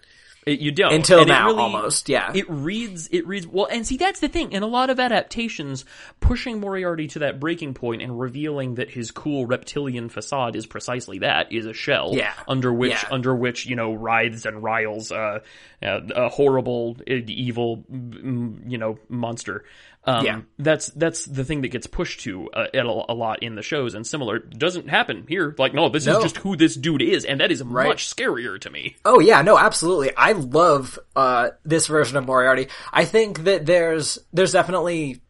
It- 0.50 0.60
you 0.60 0.72
don't 0.72 0.94
Until 0.94 1.20
And 1.20 1.28
now, 1.28 1.48
really- 1.48 1.60
almost, 1.60 2.10
yeah. 2.10 2.32
It 2.34 2.50
reads. 2.50 3.08
It 3.12 3.28
reads 3.28 3.46
well, 3.48 3.68
and 3.72 3.86
see 3.86 3.98
that's 3.98 4.20
the 4.20 4.28
thing. 4.28 4.52
In 4.52 4.64
a 4.64 4.68
lot 4.68 4.90
of 4.90 5.00
adaptations, 5.00 5.86
pushing 6.20 6.60
Moriarty 6.60 7.08
to 7.10 7.20
that 7.20 7.40
breaking 7.40 7.74
point 7.76 8.02
and 8.02 8.20
revealing 8.20 8.76
that 8.76 8.90
his 8.90 9.12
cool 9.12 9.46
reptilian 9.46 10.10
facade 10.10 10.56
is 10.56 10.66
precisely 10.66 11.20
that 11.20 11.52
is 11.52 11.66
a 11.66 11.74
shell. 11.74 12.12
Yeah. 12.14 12.34
Under 12.48 12.74
which, 12.74 12.92
Yeah. 12.92 13.04
under 13.12 13.36
which 13.36 13.66
you 13.66 13.76
know 13.76 13.94
writhes 13.94 14.46
and 14.46 14.64
riles 14.64 15.12
uh, 15.12 15.40
uh, 15.84 16.00
a 16.16 16.30
horrible, 16.30 16.98
evil, 17.08 17.86
you 17.92 18.78
know, 18.78 18.98
monster. 19.10 19.64
Um, 20.06 20.26
Yeah. 20.26 20.42
that's 20.58 20.88
that's 20.88 21.26
the 21.26 21.44
thing 21.44 21.62
that 21.62 21.68
gets 21.68 21.86
pushed 21.86 22.22
to 22.22 22.50
uh, 22.52 22.68
at 22.74 22.86
a, 22.86 22.90
a 23.10 23.14
lot 23.14 23.44
in 23.44 23.56
the 23.56 23.62
shows, 23.62 23.96
and 23.96 24.08
similar 24.08 24.40
doesn't 24.40 24.90
happen 24.90 25.26
here. 25.28 25.54
Like, 25.58 25.74
no, 25.74 25.90
this 25.90 26.06
No. 26.06 26.18
is 26.18 26.24
just 26.24 26.38
who 26.38 26.56
this 26.56 26.76
dude 26.76 27.02
is, 27.02 27.26
and 27.26 27.42
that 27.42 27.52
is 27.52 27.64
much 27.64 28.10
scarier 28.14 28.60
to 28.62 28.70
me. 28.70 28.96
Oh 29.04 29.20
yeah, 29.20 29.42
no, 29.42 29.58
absolutely. 29.58 30.16
I 30.16 30.32
love 30.32 30.98
uh 31.16 31.50
this 31.66 31.88
version 31.88 32.16
of 32.18 32.26
Moriarty. 32.26 32.68
I 32.94 33.04
think 33.06 33.44
that 33.44 33.66
there's 33.66 34.18
there's 34.32 34.54
definitely 34.54 35.22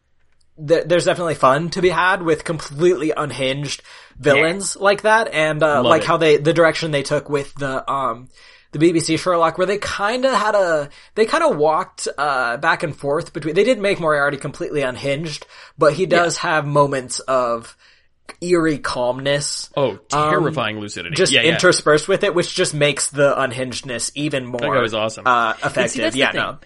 th- 0.66 0.84
there's 0.86 1.04
definitely 1.04 1.34
fun 1.34 1.70
to 1.70 1.82
be 1.82 1.88
had 1.88 2.22
with 2.22 2.44
completely 2.44 3.12
unhinged 3.16 3.82
villains 4.18 4.76
like 4.76 5.02
that, 5.02 5.32
and 5.34 5.62
uh, 5.62 5.82
like 5.82 6.02
it. 6.02 6.06
how 6.06 6.16
they 6.16 6.36
the 6.36 6.52
direction 6.52 6.90
they 6.92 7.02
took 7.02 7.28
with 7.28 7.52
the 7.56 7.90
um 7.90 8.28
the 8.72 8.78
BBC 8.78 9.18
Sherlock, 9.18 9.58
where 9.58 9.66
they 9.66 9.78
kind 9.78 10.24
of 10.24 10.32
had 10.34 10.54
a 10.54 10.88
they 11.14 11.26
kind 11.26 11.42
of 11.44 11.56
walked 11.56 12.06
uh 12.16 12.56
back 12.58 12.82
and 12.82 12.94
forth 12.96 13.32
between. 13.32 13.54
They 13.54 13.64
did 13.64 13.78
make 13.78 14.00
Moriarty 14.00 14.36
completely 14.36 14.82
unhinged, 14.82 15.46
but 15.76 15.92
he 15.94 16.06
does 16.06 16.36
have 16.38 16.66
moments 16.66 17.18
of 17.20 17.76
eerie 18.40 18.78
calmness. 18.78 19.70
Oh, 19.76 19.96
terrifying 20.08 20.78
lucidity! 20.78 21.14
Um, 21.14 21.16
Just 21.16 21.32
yeah, 21.32 21.42
yeah. 21.42 21.52
interspersed 21.54 22.06
with 22.06 22.22
it, 22.22 22.34
which 22.34 22.54
just 22.54 22.74
makes 22.74 23.10
the 23.10 23.34
unhingedness 23.34 24.12
even 24.14 24.46
more 24.46 24.60
guy 24.60 24.80
was 24.80 24.94
awesome. 24.94 25.26
uh, 25.26 25.54
And 25.62 25.72
see, 25.90 26.00
effective. 26.00 26.16
yeah, 26.16 26.30
no. 26.32 26.58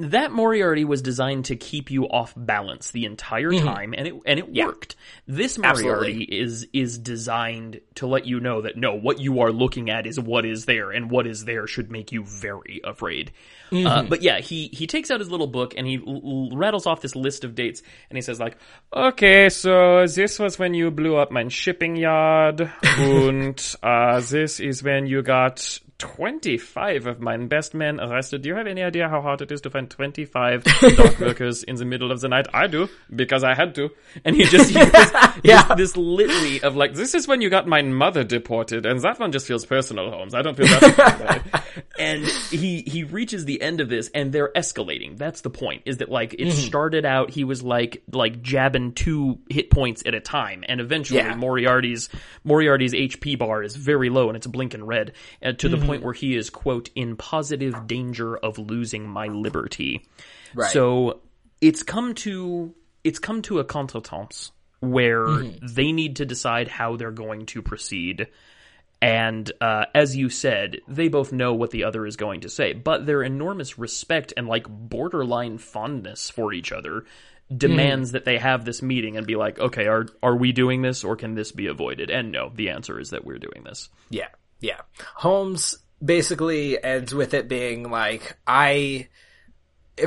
That 0.00 0.32
Moriarty 0.32 0.84
was 0.84 1.02
designed 1.02 1.46
to 1.46 1.56
keep 1.56 1.90
you 1.90 2.04
off 2.04 2.32
balance 2.36 2.90
the 2.90 3.04
entire 3.04 3.52
time, 3.52 3.94
and 3.96 4.06
it 4.08 4.14
and 4.26 4.38
it 4.38 4.52
worked. 4.52 4.96
This 5.26 5.58
Moriarty 5.58 5.80
Mm-hmm. 5.80 5.90
Absolutely. 5.90 6.24
is 6.40 6.66
is 6.72 6.98
designed 6.98 7.80
to 7.96 8.06
let 8.06 8.26
you 8.26 8.40
know 8.40 8.62
that 8.62 8.76
no, 8.76 8.94
what 8.94 9.20
you 9.20 9.40
are 9.40 9.52
looking 9.52 9.90
at 9.90 10.06
is 10.06 10.18
what 10.18 10.44
is 10.44 10.64
there, 10.66 10.90
and 10.90 11.10
what 11.10 11.26
is 11.26 11.44
there 11.44 11.66
should 11.66 11.90
make 11.90 12.12
you 12.12 12.24
very 12.24 12.80
afraid. 12.84 13.32
Mm-hmm. 13.70 13.86
Uh, 13.86 14.02
but 14.04 14.22
yeah, 14.22 14.40
he 14.40 14.68
he 14.72 14.86
takes 14.86 15.10
out 15.10 15.20
his 15.20 15.30
little 15.30 15.46
book 15.46 15.74
and 15.76 15.86
he 15.86 15.96
l- 15.96 16.48
l- 16.52 16.56
rattles 16.56 16.86
off 16.86 17.00
this 17.00 17.14
list 17.14 17.44
of 17.44 17.54
dates, 17.54 17.82
and 18.08 18.16
he 18.16 18.22
says 18.22 18.40
like, 18.40 18.56
"Okay, 18.94 19.48
so 19.48 20.06
this 20.06 20.38
was 20.38 20.58
when 20.58 20.74
you 20.74 20.90
blew 20.90 21.16
up 21.16 21.30
my 21.30 21.46
shipping 21.48 21.96
yard, 21.96 22.70
and 22.82 23.74
uh, 23.82 24.20
this 24.20 24.60
is 24.60 24.82
when 24.82 25.06
you 25.06 25.22
got." 25.22 25.78
25 26.00 27.06
of 27.06 27.20
my 27.20 27.36
best 27.36 27.74
men 27.74 28.00
arrested. 28.00 28.42
Do 28.42 28.48
you 28.48 28.54
have 28.56 28.66
any 28.66 28.82
idea 28.82 29.08
how 29.08 29.20
hard 29.20 29.42
it 29.42 29.52
is 29.52 29.60
to 29.62 29.70
find 29.70 29.88
25 29.90 30.64
dock 30.96 31.20
workers 31.20 31.62
in 31.62 31.76
the 31.76 31.84
middle 31.84 32.10
of 32.10 32.20
the 32.20 32.28
night? 32.28 32.46
I 32.52 32.66
do, 32.66 32.88
because 33.14 33.44
I 33.44 33.54
had 33.54 33.74
to. 33.76 33.90
And 34.24 34.34
he 34.34 34.44
just 34.44 34.70
uses 34.74 35.02
Yeah. 35.44 35.62
this, 35.74 35.92
this 35.92 35.96
litany 35.96 36.62
of 36.62 36.74
like, 36.76 36.94
this 36.94 37.14
is 37.14 37.28
when 37.28 37.40
you 37.40 37.50
got 37.50 37.66
my 37.66 37.82
mother 37.82 38.24
deported, 38.24 38.86
and 38.86 39.00
that 39.02 39.20
one 39.20 39.30
just 39.32 39.46
feels 39.46 39.64
personal, 39.66 40.10
Holmes. 40.10 40.34
I 40.34 40.42
don't 40.42 40.56
feel 40.56 40.66
that. 40.66 41.74
and 41.98 42.24
he, 42.50 42.82
he 42.82 43.04
reaches 43.04 43.44
the 43.44 43.60
end 43.62 43.80
of 43.80 43.88
this, 43.88 44.10
and 44.14 44.32
they're 44.32 44.50
escalating. 44.52 45.18
That's 45.18 45.42
the 45.42 45.50
point, 45.50 45.82
is 45.86 45.98
that 45.98 46.08
like, 46.10 46.34
it 46.38 46.52
started 46.52 47.04
out, 47.04 47.30
he 47.30 47.44
was 47.44 47.62
like, 47.62 48.02
like 48.12 48.42
jabbing 48.42 48.92
two 48.92 49.38
hit 49.48 49.70
points 49.70 50.02
at 50.06 50.14
a 50.14 50.20
time, 50.20 50.64
and 50.66 50.80
eventually 50.80 51.20
Yeah. 51.20 51.34
Moriarty's, 51.34 52.08
Moriarty's 52.44 52.94
HP 52.94 53.38
bar 53.38 53.62
is 53.62 53.76
very 53.76 54.08
low 54.10 54.28
and 54.28 54.36
it's 54.36 54.46
blinking 54.46 54.84
red, 54.84 55.12
uh, 55.44 55.52
to 55.52 55.68
the 55.68 55.76
point 55.90 56.02
where 56.02 56.14
he 56.14 56.36
is, 56.36 56.50
quote, 56.50 56.90
in 56.94 57.16
positive 57.16 57.86
danger 57.86 58.36
of 58.36 58.58
losing 58.58 59.08
my 59.08 59.26
liberty. 59.26 60.06
Right. 60.54 60.70
So 60.70 61.20
it's 61.60 61.82
come 61.82 62.14
to 62.16 62.74
it's 63.04 63.18
come 63.18 63.42
to 63.42 63.58
a 63.58 63.64
contretemps 63.64 64.50
where 64.80 65.26
they 65.62 65.92
need 65.92 66.16
to 66.16 66.26
decide 66.26 66.68
how 66.68 66.96
they're 66.96 67.10
going 67.10 67.46
to 67.46 67.62
proceed. 67.62 68.28
And 69.02 69.50
uh, 69.60 69.86
as 69.94 70.14
you 70.14 70.28
said, 70.28 70.78
they 70.86 71.08
both 71.08 71.32
know 71.32 71.54
what 71.54 71.70
the 71.70 71.84
other 71.84 72.04
is 72.06 72.16
going 72.16 72.42
to 72.42 72.50
say, 72.50 72.74
but 72.74 73.06
their 73.06 73.22
enormous 73.22 73.78
respect 73.78 74.34
and 74.36 74.46
like 74.46 74.66
borderline 74.68 75.56
fondness 75.58 76.28
for 76.28 76.52
each 76.52 76.70
other 76.72 77.04
demands 77.54 78.12
that 78.12 78.24
they 78.24 78.38
have 78.38 78.64
this 78.64 78.82
meeting 78.82 79.16
and 79.16 79.26
be 79.26 79.36
like, 79.36 79.58
okay, 79.58 79.86
are 79.86 80.06
are 80.22 80.36
we 80.36 80.52
doing 80.52 80.82
this 80.82 81.02
or 81.02 81.16
can 81.16 81.34
this 81.34 81.50
be 81.50 81.66
avoided? 81.66 82.10
And 82.10 82.30
no, 82.30 82.50
the 82.54 82.70
answer 82.70 83.00
is 83.00 83.10
that 83.10 83.24
we're 83.24 83.38
doing 83.38 83.64
this. 83.64 83.88
Yeah, 84.08 84.28
yeah. 84.60 84.80
Holmes 85.14 85.76
basically 86.02 86.82
ends 86.82 87.14
with 87.14 87.34
it 87.34 87.48
being 87.48 87.90
like, 87.90 88.36
I, 88.46 89.08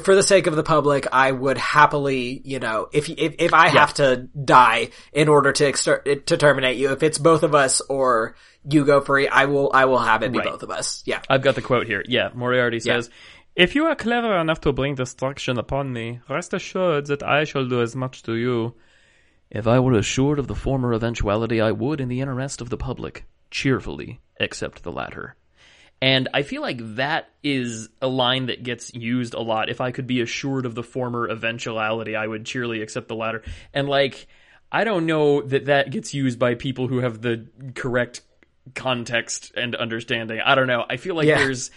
for 0.02 0.16
the 0.16 0.24
sake 0.24 0.48
of 0.48 0.56
the 0.56 0.64
public, 0.64 1.08
I 1.12 1.32
would 1.32 1.58
happily, 1.58 2.42
you 2.44 2.60
know, 2.60 2.88
if 2.92 3.10
if 3.10 3.36
if 3.40 3.54
I 3.54 3.68
have 3.70 3.94
to 3.96 4.18
die 4.18 4.90
in 5.12 5.28
order 5.28 5.52
to 5.52 5.66
exter- 5.66 6.02
to 6.26 6.38
terminate 6.38 6.78
you, 6.78 6.92
if 6.92 7.04
it's 7.04 7.18
both 7.20 7.44
of 7.44 7.54
us 7.54 7.82
or 7.82 8.36
you 8.68 8.86
go 8.86 9.02
free, 9.02 9.28
I 9.28 9.46
will 9.46 9.72
I 9.74 9.86
will 9.86 10.00
have 10.00 10.24
it 10.24 10.32
be 10.32 10.40
Right. 10.40 10.48
both 10.48 10.64
of 10.64 10.72
us. 10.72 11.04
Yeah. 11.06 11.22
I've 11.30 11.44
got 11.44 11.56
the 11.56 11.62
quote 11.62 11.86
here. 11.86 12.04
Yeah, 12.08 12.30
Moriarty 12.34 12.80
says, 12.80 13.10
If 13.56 13.76
you 13.76 13.86
are 13.86 13.96
clever 13.96 14.36
enough 14.38 14.62
to 14.62 14.74
bring 14.74 14.96
destruction 14.96 15.60
upon 15.60 15.94
me, 15.94 16.22
rest 16.28 16.54
assured 16.54 17.08
that 17.08 17.22
I 17.22 17.44
shall 17.44 17.68
do 17.68 17.82
as 17.82 17.96
much 17.96 18.24
to 18.24 18.34
you. 18.36 18.76
If 19.52 19.68
I 19.68 19.80
were 19.80 19.94
assured 19.94 20.40
of 20.40 20.48
the 20.48 20.56
former 20.56 20.94
eventuality, 20.94 21.62
I 21.62 21.72
would, 21.72 22.02
in 22.02 22.10
the 22.10 22.22
interest 22.22 22.62
of 22.62 22.72
the 22.72 22.78
public, 22.78 23.26
cheerfully 23.52 24.22
accept 24.40 24.82
the 24.82 24.92
latter. 24.92 25.36
And 26.04 26.28
I 26.34 26.42
feel 26.44 26.62
like 26.62 26.80
that 26.96 27.30
is 27.44 27.88
a 28.02 28.08
line 28.08 28.48
that 28.48 28.62
gets 28.64 28.94
used 28.94 29.34
a 29.34 29.40
lot. 29.42 29.70
If 29.70 29.80
I 29.80 29.92
could 29.92 30.06
be 30.06 30.20
assured 30.22 30.66
of 30.66 30.76
the 30.76 30.84
former 30.84 31.28
eventuality, 31.30 32.16
I 32.16 32.28
would 32.28 32.46
cheerily 32.46 32.82
accept 32.82 33.08
the 33.08 33.16
latter. 33.16 33.42
And 33.74 33.88
like, 33.88 34.28
I 34.72 34.84
don't 34.84 35.06
know 35.06 35.42
that 35.42 35.66
that 35.66 35.92
gets 35.92 36.14
used 36.14 36.40
by 36.40 36.56
people 36.56 36.88
who 36.88 36.98
have 37.00 37.22
the 37.22 37.48
correct 37.76 38.22
context 38.76 39.54
and 39.56 39.76
understanding. 39.76 40.40
I 40.44 40.56
don't 40.56 40.68
know. 40.68 40.86
I 40.90 40.98
feel 40.98 41.16
like 41.16 41.28
Yeah. 41.28 41.38
there's 41.38 41.72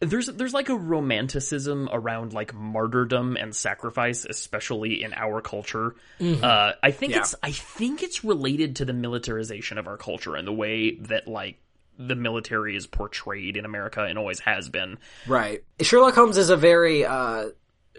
there's 0.00 0.26
there's 0.26 0.54
like 0.54 0.68
a 0.68 0.76
romanticism 0.76 1.88
around 1.92 2.32
like 2.32 2.54
martyrdom 2.54 3.36
and 3.36 3.54
sacrifice, 3.54 4.24
especially 4.24 5.02
in 5.02 5.12
our 5.14 5.40
culture. 5.40 5.96
Uh, 6.20 6.72
I 6.82 6.90
think 6.92 7.12
Yeah. 7.12 7.18
it's 7.20 7.34
I 7.42 7.50
think 7.50 8.02
it's 8.02 8.24
related 8.24 8.76
to 8.76 8.84
the 8.84 8.92
militarization 8.92 9.76
of 9.78 9.86
our 9.88 9.96
culture 9.96 10.36
and 10.36 10.46
the 10.46 10.52
way 10.52 10.96
that 11.00 11.26
like 11.26 11.58
the 11.98 12.14
military 12.14 12.76
is 12.76 12.86
portrayed 12.86 13.56
in 13.56 13.64
America 13.64 14.02
and 14.04 14.18
always 14.18 14.38
has 14.40 14.68
been. 14.68 14.98
Right. 15.26 15.62
Sherlock 15.80 16.14
Holmes 16.14 16.36
is 16.36 16.50
a 16.50 16.56
very 16.56 17.04
uh 17.04 17.46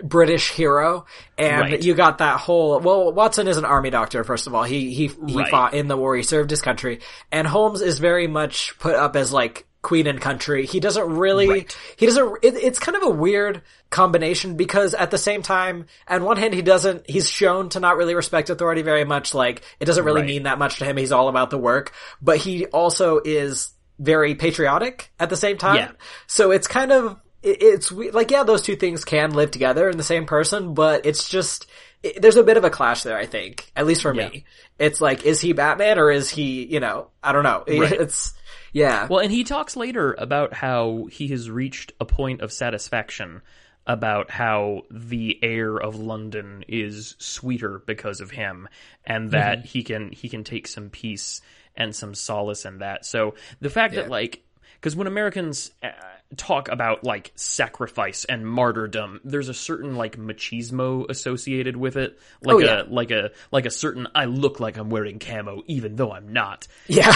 British 0.01 0.51
hero, 0.51 1.05
and 1.37 1.61
Right. 1.73 1.83
you 1.83 1.93
got 1.93 2.19
that 2.19 2.39
whole. 2.39 2.79
Well, 2.79 3.11
Watson 3.11 3.49
is 3.49 3.57
an 3.57 3.65
army 3.65 3.89
doctor. 3.89 4.23
First 4.23 4.47
of 4.47 4.55
all, 4.55 4.63
he 4.63 4.93
he 4.93 5.07
he 5.27 5.37
Right. 5.37 5.51
fought 5.51 5.73
in 5.73 5.87
the 5.89 5.97
war. 5.97 6.15
He 6.15 6.23
served 6.23 6.49
his 6.49 6.61
country, 6.61 7.01
and 7.33 7.45
Holmes 7.45 7.81
is 7.81 7.99
very 7.99 8.25
much 8.27 8.79
put 8.79 8.95
up 8.95 9.17
as 9.17 9.33
like 9.33 9.65
queen 9.81 10.07
and 10.07 10.21
country. 10.21 10.65
He 10.65 10.79
doesn't 10.79 11.05
really. 11.17 11.49
Right. 11.49 11.77
He 11.97 12.05
doesn't. 12.05 12.37
It, 12.43 12.55
it's 12.55 12.79
kind 12.79 12.95
of 12.95 13.03
a 13.03 13.09
weird 13.09 13.61
combination 13.89 14.55
because 14.55 14.93
at 14.93 15.11
the 15.11 15.17
same 15.17 15.41
time, 15.41 15.85
on 16.07 16.23
one 16.23 16.37
hand, 16.37 16.53
he 16.53 16.61
doesn't. 16.61 17.09
He's 17.09 17.29
shown 17.29 17.67
to 17.69 17.81
not 17.81 17.97
really 17.97 18.15
respect 18.15 18.49
authority 18.49 18.83
very 18.83 19.03
much. 19.03 19.33
Like 19.33 19.63
it 19.81 19.85
doesn't 19.85 20.05
really 20.05 20.21
Right. 20.21 20.27
mean 20.27 20.43
that 20.43 20.59
much 20.59 20.79
to 20.79 20.85
him. 20.85 20.95
He's 20.95 21.11
all 21.11 21.27
about 21.27 21.49
the 21.49 21.57
work, 21.57 21.91
but 22.21 22.37
he 22.37 22.67
also 22.67 23.19
is 23.23 23.71
very 23.99 24.35
patriotic 24.35 25.11
at 25.19 25.29
the 25.29 25.37
same 25.37 25.57
time. 25.57 25.75
Yeah. 25.75 25.91
So 26.27 26.51
it's 26.51 26.67
kind 26.67 26.91
of 26.91 27.19
it's 27.41 27.91
like 27.91 28.31
yeah, 28.31 28.43
those 28.43 28.61
two 28.61 28.75
things 28.75 29.05
can 29.05 29.31
live 29.31 29.51
together 29.51 29.89
in 29.89 29.97
the 29.97 30.03
same 30.03 30.25
person, 30.25 30.73
but 30.73 31.05
it's 31.05 31.29
just 31.29 31.67
it, 32.03 32.21
there's 32.21 32.35
a 32.35 32.43
bit 32.43 32.57
of 32.57 32.63
a 32.63 32.69
clash 32.69 33.03
there. 33.03 33.17
I 33.17 33.25
think, 33.25 33.71
at 33.75 33.85
least 33.85 34.01
for 34.01 34.13
Yeah. 34.13 34.29
me, 34.29 34.45
it's 34.77 34.99
like 34.99 35.25
is 35.25 35.39
he 35.39 35.53
Batman 35.53 35.99
or 35.99 36.11
is 36.11 36.29
he 36.29 36.65
you 36.65 36.79
know 36.79 37.09
I 37.23 37.31
don't 37.31 37.43
know. 37.43 37.63
Right. 37.79 37.91
It's 37.91 38.33
yeah, 38.71 39.07
Well, 39.09 39.19
and 39.19 39.31
he 39.31 39.43
talks 39.43 39.75
later 39.75 40.15
about 40.17 40.53
how 40.53 41.07
he 41.11 41.29
has 41.29 41.49
reached 41.49 41.91
a 41.99 42.05
point 42.05 42.41
of 42.41 42.51
satisfaction 42.51 43.41
about 43.87 44.29
how 44.29 44.83
the 44.91 45.39
air 45.41 45.75
of 45.77 45.95
London 45.95 46.63
is 46.67 47.15
sweeter 47.17 47.81
because 47.87 48.21
of 48.21 48.29
him 48.29 48.69
and 49.03 49.31
that 49.31 49.59
mm-hmm. 49.59 49.67
he 49.67 49.83
can 49.83 50.11
he 50.11 50.29
can 50.29 50.43
take 50.43 50.67
some 50.67 50.91
peace 50.91 51.41
and 51.79 51.95
some 51.95 52.13
solace 52.13 52.65
in 52.65 52.79
that. 52.79 53.05
So 53.05 53.33
the 53.61 53.69
fact 53.69 53.95
that 53.95 54.09
like 54.09 54.43
because 54.75 54.95
when 54.95 55.07
Americans 55.07 55.71
uh, 55.83 55.89
talk 56.37 56.69
about 56.69 57.03
like 57.03 57.31
sacrifice 57.35 58.23
and 58.25 58.47
martyrdom, 58.47 59.19
there's 59.23 59.49
a 59.49 59.53
certain 59.53 59.95
like 59.95 60.15
machismo 60.17 61.09
associated 61.09 61.75
with 61.75 61.95
it, 61.97 62.19
like 62.43 62.55
Oh, 62.55 62.59
yeah. 62.59 62.81
a 62.81 62.83
like 62.83 63.11
a 63.11 63.31
like 63.51 63.65
a 63.65 63.71
certain 63.71 64.07
I 64.13 64.25
look 64.25 64.59
like 64.59 64.77
I'm 64.77 64.89
wearing 64.89 65.19
camo 65.19 65.63
even 65.67 65.95
though 65.95 66.11
I'm 66.11 66.31
not. 66.31 66.67
Yeah. 66.87 67.11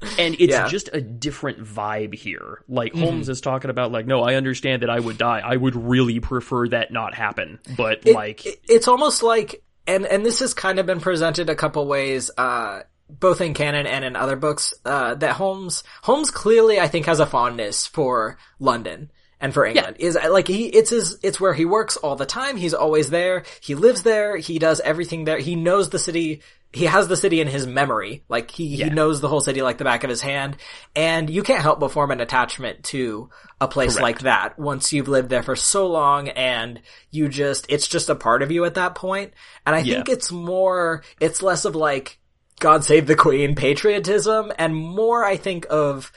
and, 0.00 0.10
and 0.18 0.34
it's 0.34 0.52
Yeah. 0.52 0.60
Mm-hmm. 0.62 0.68
just 0.70 0.90
a 0.92 1.00
different 1.00 1.62
vibe 1.62 2.14
here. 2.14 2.62
Like 2.68 2.94
Holmes 2.94 3.28
is 3.28 3.40
talking 3.40 3.70
about, 3.70 3.90
like, 3.92 4.06
no, 4.06 4.22
I 4.22 4.34
understand 4.36 4.82
that 4.82 4.90
I 4.90 4.98
would 5.00 5.18
die. 5.18 5.40
I 5.44 5.56
would 5.56 5.74
really 5.76 6.20
prefer 6.20 6.68
that 6.68 6.92
not 6.92 7.14
happen, 7.14 7.58
but 7.76 8.06
like, 8.06 8.46
it- 8.46 8.60
it's 8.68 8.88
almost 8.88 9.22
like 9.22 9.62
and 9.86 10.06
and 10.06 10.24
this 10.26 10.40
has 10.40 10.54
kind 10.54 10.78
of 10.78 10.86
been 10.86 11.00
presented 11.00 11.48
a 11.50 11.54
couple 11.54 11.86
ways 11.86 12.30
uh 12.36 12.80
both 13.08 13.40
in 13.40 13.54
canon 13.54 13.86
and 13.86 14.04
in 14.04 14.16
other 14.16 14.36
books 14.36 14.74
uh 14.84 15.14
that 15.14 15.32
Holmes 15.32 15.82
Holmes 16.02 16.30
clearly 16.30 16.78
I 16.80 16.88
think 16.88 17.06
has 17.06 17.20
a 17.20 17.26
fondness 17.26 17.86
for 17.86 18.38
London 18.60 19.10
and 19.40 19.54
for 19.54 19.64
England 19.64 19.96
is 20.00 20.16
uh, 20.16 20.28
like 20.32 20.48
he 20.48 20.66
it's 20.66 20.90
his 20.90 21.18
it's 21.22 21.40
where 21.40 21.54
he 21.54 21.64
works 21.64 21.96
all 21.96 22.16
the 22.16 22.26
time. 22.26 22.56
He's 22.56 22.74
always 22.74 23.08
there. 23.10 23.44
He 23.60 23.74
lives 23.74 24.02
there. 24.02 24.36
He 24.36 24.58
does 24.58 24.80
everything 24.80 25.24
there. 25.24 25.38
He 25.38 25.54
knows 25.54 25.90
the 25.90 25.98
city. 25.98 26.42
He 26.72 26.84
has 26.84 27.08
the 27.08 27.16
city 27.16 27.40
in 27.40 27.46
his 27.46 27.66
memory. 27.66 28.24
Like 28.28 28.50
he, 28.50 28.66
Yeah. 28.66 28.86
he 28.86 28.90
knows 28.90 29.20
the 29.22 29.28
whole 29.28 29.40
city 29.40 29.62
like 29.62 29.78
the 29.78 29.84
back 29.84 30.04
of 30.04 30.10
his 30.10 30.20
hand. 30.20 30.58
And 30.94 31.30
you 31.30 31.42
can't 31.42 31.62
help 31.62 31.80
but 31.80 31.92
form 31.92 32.10
an 32.10 32.20
attachment 32.20 32.82
to 32.86 33.30
a 33.58 33.66
place 33.68 33.92
Correct. 33.94 34.02
like 34.02 34.18
that 34.20 34.58
once 34.58 34.92
you've 34.92 35.08
lived 35.08 35.30
there 35.30 35.42
for 35.42 35.56
so 35.56 35.86
long 35.86 36.28
and 36.28 36.82
you 37.10 37.28
just 37.28 37.64
it's 37.70 37.88
just 37.88 38.10
a 38.10 38.14
part 38.14 38.42
of 38.42 38.50
you 38.52 38.64
at 38.66 38.74
that 38.74 38.96
point. 38.96 39.32
And 39.64 39.74
I 39.74 39.78
Yeah. 39.78 39.94
think 39.94 40.08
it's 40.10 40.30
more 40.32 41.02
it's 41.20 41.42
less 41.42 41.64
of 41.64 41.74
like 41.74 42.18
God 42.58 42.84
save 42.84 43.06
the 43.06 43.16
queen 43.16 43.54
patriotism 43.54 44.52
and 44.58 44.74
more 44.74 45.24
I 45.24 45.36
think 45.36 45.66
of 45.70 46.12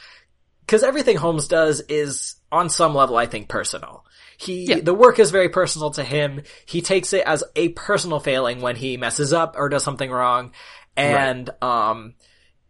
because 0.66 0.84
everything 0.84 1.18
Holmes 1.18 1.48
does 1.48 1.82
is 1.82 2.36
on 2.52 2.70
some 2.70 2.96
level, 2.96 3.18
I 3.18 3.26
think, 3.26 3.48
personal. 3.50 4.06
He, 4.38 4.66
Yeah. 4.66 4.80
the 4.82 4.94
work 4.94 5.20
is 5.20 5.30
very 5.32 5.50
personal 5.50 5.92
to 5.92 6.04
him. 6.04 6.44
He 6.66 6.82
takes 6.82 7.14
it 7.14 7.24
as 7.26 7.44
a 7.56 7.70
personal 7.70 8.20
failing 8.20 8.62
when 8.62 8.76
he 8.76 8.98
messes 8.98 9.34
up 9.34 9.56
or 9.58 9.70
does 9.70 9.84
something 9.84 10.10
wrong. 10.10 10.54
And, 10.98 11.50
um, 11.62 12.16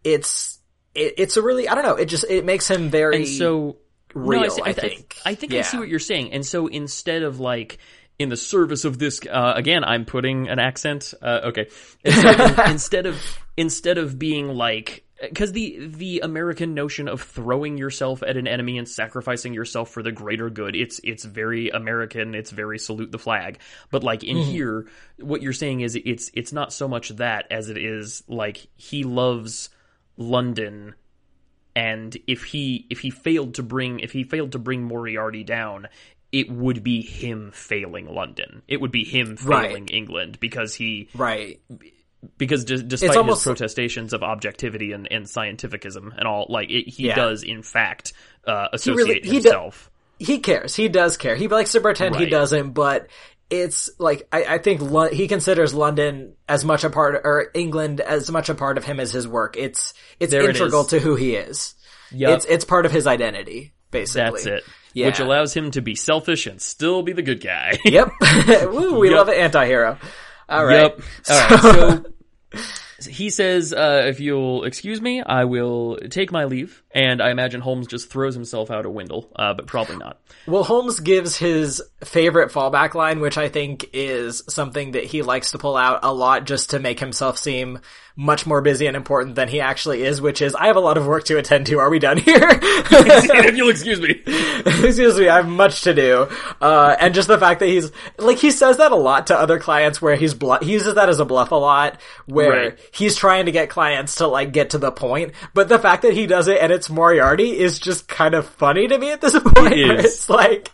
it's, 0.04 0.60
it, 0.96 1.14
it's 1.18 1.38
a 1.38 1.42
really, 1.42 1.70
I 1.70 1.76
don't 1.76 1.86
know, 1.86 1.96
it 1.96 2.06
just, 2.06 2.26
it 2.28 2.44
makes 2.44 2.68
him 2.68 2.90
very 2.90 3.18
and 3.18 3.28
so 3.28 3.78
real, 4.14 4.42
no, 4.42 4.46
I, 4.46 4.50
see- 4.50 4.62
I, 4.64 4.74
think. 4.74 5.18
I, 5.26 5.36
think 5.36 5.54
I 5.54 5.62
see 5.62 5.78
what 5.78 5.88
you're 5.88 6.00
saying. 6.00 6.34
And 6.34 6.46
so 6.46 6.68
instead 6.68 7.24
of 7.24 7.40
like 7.40 7.78
in 8.22 8.30
the 8.30 8.38
service 8.38 8.86
of 8.86 8.98
this, 8.98 9.20
uh, 9.30 9.54
again, 9.56 9.84
I'm 9.84 10.06
putting 10.06 10.48
an 10.50 10.60
accent. 10.60 11.14
Uh, 11.22 11.42
okay, 11.46 11.68
in- 12.04 12.72
instead 12.72 13.06
of 13.06 13.40
instead 13.58 13.98
of 13.98 14.18
being 14.18 14.50
like. 14.50 15.06
Because 15.22 15.52
the 15.52 15.86
the 15.86 16.22
American 16.22 16.74
notion 16.74 17.08
of 17.08 17.22
throwing 17.22 17.78
yourself 17.78 18.24
at 18.24 18.38
an 18.38 18.48
enemy 18.48 18.80
and 18.80 18.90
sacrificing 18.90 19.54
yourself 19.54 19.92
for 19.92 20.02
the 20.02 20.12
greater 20.12 20.50
good, 20.50 20.76
it's 20.76 21.00
it's 21.04 21.24
very 21.24 21.70
American. 21.70 22.34
It's 22.34 22.50
very 22.50 22.80
salute 22.80 23.12
the 23.12 23.20
flag. 23.20 23.60
But 23.92 24.04
like 24.04 24.24
in 24.24 24.38
here, 24.38 24.88
what 25.20 25.44
you're 25.44 25.54
saying 25.54 25.82
is 25.82 25.96
it's 25.96 26.32
it's 26.34 26.52
not 26.52 26.74
so 26.74 26.88
much 26.88 27.10
that 27.10 27.46
as 27.52 27.70
it 27.70 27.78
is 27.78 28.24
like 28.28 28.66
he 28.78 29.04
loves 29.04 29.70
London 30.18 30.96
and 31.76 32.18
if 32.28 32.44
he 32.44 32.86
if 32.90 33.00
he 33.00 33.10
failed 33.10 33.56
to 33.56 33.64
bring 33.64 34.00
if 34.00 34.12
he 34.12 34.24
failed 34.24 34.54
to 34.54 34.60
bring 34.60 34.84
Moriarty 34.84 35.44
down, 35.44 35.88
it 36.32 36.50
would 36.50 36.84
be 36.84 37.02
him 37.02 37.52
failing 37.54 38.08
London. 38.14 38.62
It 38.68 38.80
would 38.82 38.92
be 38.92 39.04
him 39.04 39.38
Right. 39.44 39.68
failing 39.70 39.88
England 39.88 40.40
because 40.40 40.74
he 40.76 41.10
Right. 41.14 41.60
because 42.38 42.66
d- 42.66 42.84
despite 42.86 43.26
his 43.26 43.44
protestations 43.44 44.14
of 44.14 44.24
objectivity 44.24 44.92
and, 44.94 45.08
and 45.12 45.26
scientificism 45.26 46.16
and 46.18 46.28
all, 46.28 46.46
like 46.50 46.70
it, 46.70 46.88
he 46.88 47.08
Yeah. 47.08 47.16
does 47.16 47.44
in 47.44 47.64
fact 47.64 48.14
uh, 48.48 48.52
really- 48.52 48.70
associate 48.74 49.24
he 49.26 49.30
do- 49.32 49.36
himself. 49.50 49.90
He 50.20 50.38
cares. 50.40 50.76
He 50.76 50.88
does 50.88 51.18
care. 51.18 51.36
He 51.36 51.48
likes 51.48 51.72
to 51.72 51.82
pretend 51.82 52.16
he 52.16 52.28
doesn't, 52.28 52.72
but 52.74 53.08
it's 53.50 53.90
like, 54.00 54.28
I, 54.32 54.44
I 54.46 54.58
think 54.60 54.80
Lo- 54.82 55.10
he 55.10 55.28
considers 55.28 55.74
London 55.74 56.36
as 56.48 56.64
much 56.64 56.84
a 56.84 56.90
part, 56.92 57.20
or 57.24 57.50
England 57.56 58.02
as 58.02 58.30
much 58.32 58.48
a 58.50 58.54
part 58.56 58.78
of 58.78 58.86
him 58.86 59.00
as 59.00 59.12
his 59.12 59.28
work. 59.28 59.58
It's, 59.58 59.94
it's 60.20 60.32
There 60.32 60.48
integral 60.48 60.82
is. 60.82 60.88
to 60.88 61.00
who 61.00 61.16
he 61.16 61.36
is. 61.36 61.74
Yup. 62.12 62.38
It's, 62.38 62.46
it's 62.46 62.66
part 62.66 62.86
of 62.86 62.92
his 62.92 63.08
identity, 63.08 63.74
basically. 63.90 64.44
That's 64.44 64.46
it. 64.46 64.64
Yeah. 64.94 65.08
Which 65.08 65.20
allows 65.20 65.54
him 65.54 65.72
to 65.72 65.82
be 65.82 65.96
selfish 65.96 66.48
and 66.48 66.62
still 66.62 67.02
be 67.04 67.14
the 67.14 67.22
good 67.22 67.42
guy. 67.42 67.80
Yep. 67.86 68.10
Woo, 68.72 69.00
we 69.00 69.10
Yep. 69.10 69.18
love 69.18 69.28
an 69.30 69.36
anti-hero. 69.36 69.98
All 70.50 70.66
right. 70.66 70.94
Yep. 70.98 71.02
All 71.30 71.88
right. 71.88 72.06
So 73.00 73.10
he 73.10 73.32
says, 73.32 73.74
uh, 73.74 74.04
"If 74.06 74.20
you'll 74.20 74.64
excuse 74.64 75.02
me, 75.02 75.24
I 75.24 75.46
will 75.46 75.98
take 76.12 76.32
my 76.32 76.44
leave." 76.46 76.84
And 76.92 77.20
I 77.20 77.32
imagine 77.32 77.60
Holmes 77.60 77.88
just 77.88 78.12
throws 78.12 78.36
himself 78.36 78.70
out 78.70 78.86
a 78.86 78.92
window, 78.92 79.28
uh, 79.36 79.56
but 79.56 79.66
probably 79.66 79.96
not. 79.96 80.20
Well, 80.46 80.64
Holmes 80.64 81.00
gives 81.00 81.36
his 81.36 81.82
favorite 82.04 82.52
fallback 82.52 82.94
line, 82.94 83.20
which 83.20 83.40
I 83.40 83.50
think 83.50 83.90
is 83.94 84.44
something 84.50 84.92
that 84.92 85.06
he 85.06 85.24
likes 85.24 85.52
to 85.54 85.58
pull 85.58 85.78
out 85.78 86.02
a 86.04 86.14
lot 86.14 86.46
just 86.46 86.70
to 86.72 86.80
make 86.80 87.00
himself 87.00 87.40
seem 87.40 87.80
much 88.16 88.46
more 88.46 88.62
busy 88.62 88.88
and 88.88 88.96
important 88.98 89.36
than 89.36 89.48
he 89.48 89.60
actually 89.62 90.04
is, 90.04 90.22
which 90.22 90.42
is, 90.42 90.54
I 90.56 90.68
have 90.68 90.76
a 90.76 90.80
lot 90.82 90.98
of 90.98 91.06
work 91.08 91.24
to 91.26 91.38
attend 91.38 91.68
to. 91.68 91.80
Are 91.80 91.90
we 91.90 92.00
done 92.00 92.18
here? 92.18 92.40
if 92.62 93.56
you'll 93.58 93.70
excuse 93.70 94.00
me. 94.00 94.22
Excuse 94.84 95.18
me, 95.20 95.28
I 95.28 95.38
have 95.38 95.48
much 95.48 95.82
to 95.84 95.94
do. 95.94 96.28
Uh, 96.60 96.96
and 97.00 97.14
just 97.16 97.28
the 97.28 97.38
fact 97.38 97.60
that 97.62 97.68
he's, 97.68 97.92
like, 98.18 98.38
he 98.38 98.52
says 98.52 98.78
that 98.78 98.92
a 98.92 98.96
lot 98.96 99.28
to 99.28 99.36
other 99.38 99.60
clients 99.60 100.02
where 100.02 100.16
he's 100.16 100.34
bluff, 100.34 100.62
he 100.64 100.72
uses 100.74 100.96
that 100.96 101.10
as 101.10 101.20
a 101.20 101.26
bluff 101.26 101.52
a 101.52 101.56
lot, 101.56 102.00
where 102.26 102.52
Right. 102.52 102.80
he's 102.94 103.16
trying 103.16 103.46
to 103.46 103.52
get 103.52 103.70
clients 103.70 104.16
to, 104.16 104.28
like, 104.28 104.52
get 104.52 104.72
to 104.72 104.78
the 104.78 104.92
point. 104.92 105.34
But 105.54 105.68
the 105.70 105.80
fact 105.80 106.04
that 106.04 106.14
he 106.14 106.28
does 106.28 106.48
it 106.48 106.60
and 106.62 106.72
it's 106.72 106.90
Moriarty 106.90 107.58
is 107.58 107.80
just 107.80 108.08
kind 108.08 108.34
of 108.36 108.48
funny 108.48 108.88
to 108.88 108.98
me 108.98 109.12
at 109.12 109.22
this 109.22 109.34
point. 109.40 109.74
It. 109.74 110.00
It's 110.06 110.30
like, 110.30 110.70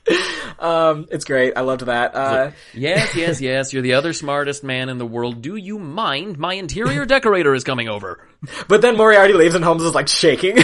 um, 0.60 1.08
it's 1.12 1.26
great. 1.26 1.54
I 1.56 1.62
loved 1.62 1.86
that. 1.86 2.16
Uh, 2.16 2.52
Yes, 2.74 3.16
yes, 3.16 3.42
yes. 3.42 3.74
You're 3.74 3.82
the 3.82 3.94
other 3.94 4.14
smartest 4.14 4.64
man 4.64 4.90
in 4.90 4.98
the 4.98 5.06
world. 5.06 5.42
Do 5.42 5.56
you 5.56 5.80
mind? 5.80 6.38
My 6.38 6.54
interior 6.56 7.06
decorator 7.28 7.54
is 7.54 7.64
coming 7.64 7.88
over. 7.90 8.26
but 8.68 8.82
then 8.82 8.96
Moriarty 8.98 9.34
leaves 9.34 9.56
and 9.56 9.64
Holmes 9.64 9.84
is 9.84 9.94
like 9.94 10.08
shaking. 10.08 10.58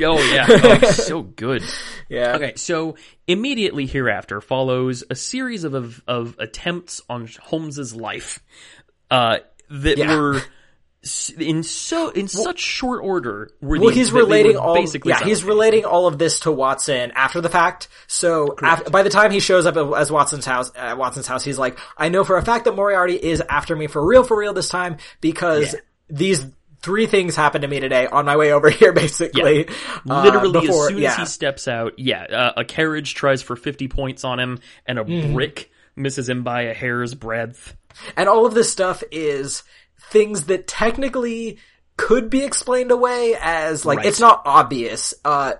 Oh 0.00 0.32
yeah, 0.32 0.46
oh, 0.48 0.90
so 0.90 1.22
good. 1.22 1.62
yeah. 2.08 2.36
Okay, 2.36 2.52
so 2.56 2.96
immediately 3.26 3.84
hereafter 3.86 4.40
follows 4.40 5.04
a 5.10 5.14
series 5.14 5.64
of 5.64 6.02
of, 6.06 6.36
attempts 6.38 7.02
on 7.10 7.28
Holmes's 7.42 7.94
life 7.94 8.38
uh, 9.10 9.38
that 9.70 9.98
Yeah. 9.98 10.16
were 10.16 10.40
in 11.38 11.62
so 11.62 12.10
in 12.10 12.28
such 12.28 12.60
short 12.60 13.02
order. 13.02 13.50
Were 13.60 13.78
Well, 13.78 13.88
the- 13.90 13.94
he's 13.94 14.12
relating 14.12 14.56
all. 14.56 14.74
basically 14.74 15.10
Yeah, 15.10 15.24
he's 15.24 15.44
relating 15.44 15.84
all 15.84 16.06
of 16.06 16.18
this 16.18 16.40
to 16.40 16.52
Watson 16.52 17.12
after 17.14 17.40
the 17.40 17.48
fact. 17.48 17.88
So 18.06 18.56
af- 18.62 18.90
by 18.90 19.02
the 19.02 19.10
time 19.10 19.30
he 19.30 19.40
shows 19.40 19.66
up 19.66 19.76
at, 19.76 19.86
as 20.00 20.10
Watson's 20.10 20.44
house, 20.46 20.70
at 20.76 20.96
Watson's 20.98 21.26
house, 21.26 21.44
he's 21.44 21.58
like, 21.58 21.78
"I 21.96 22.08
know 22.08 22.24
for 22.24 22.36
a 22.36 22.42
fact 22.42 22.64
that 22.66 22.74
Moriarty 22.76 23.14
is 23.14 23.42
after 23.48 23.74
me 23.76 23.86
for 23.88 24.04
real, 24.04 24.22
for 24.24 24.36
real 24.36 24.52
this 24.52 24.68
time 24.68 24.96
because 25.20 25.72
Yeah. 25.74 25.80
These." 26.08 26.44
Three 26.80 27.06
things 27.08 27.34
happened 27.34 27.62
to 27.62 27.68
me 27.68 27.80
today 27.80 28.06
on 28.06 28.24
my 28.24 28.36
way 28.36 28.52
over 28.52 28.70
here, 28.80 28.92
basically. 28.92 29.66
Uh, 30.08 30.22
Literally, 30.22 30.60
before- 30.60 30.84
as 30.84 30.88
soon 30.90 30.98
yeah. 31.02 31.10
as 31.10 31.16
he 31.16 31.24
steps 31.26 31.66
out, 31.66 31.94
yeah, 31.98 32.22
uh, 32.22 32.52
a 32.58 32.64
carriage 32.64 33.16
tries 33.16 33.42
for 33.42 33.56
fifty 33.56 33.88
points 33.88 34.22
on 34.22 34.38
him, 34.38 34.60
and 34.86 34.96
a 34.96 35.04
Mm-hmm. 35.04 35.34
brick 35.34 35.72
misses 35.96 36.28
him 36.28 36.44
by 36.44 36.62
a 36.62 36.74
hair's 36.74 37.16
breadth. 37.16 37.76
And 38.16 38.28
all 38.28 38.46
of 38.46 38.54
this 38.54 38.70
stuff 38.70 39.02
is 39.10 39.64
things 40.12 40.44
that 40.44 40.68
technically 40.68 41.58
could 41.98 42.30
be 42.30 42.44
explained 42.44 42.90
away 42.90 43.36
as 43.38 43.84
like 43.84 43.98
Right. 43.98 44.06
it's 44.06 44.20
not 44.20 44.42
obvious 44.46 45.12
uh 45.24 45.54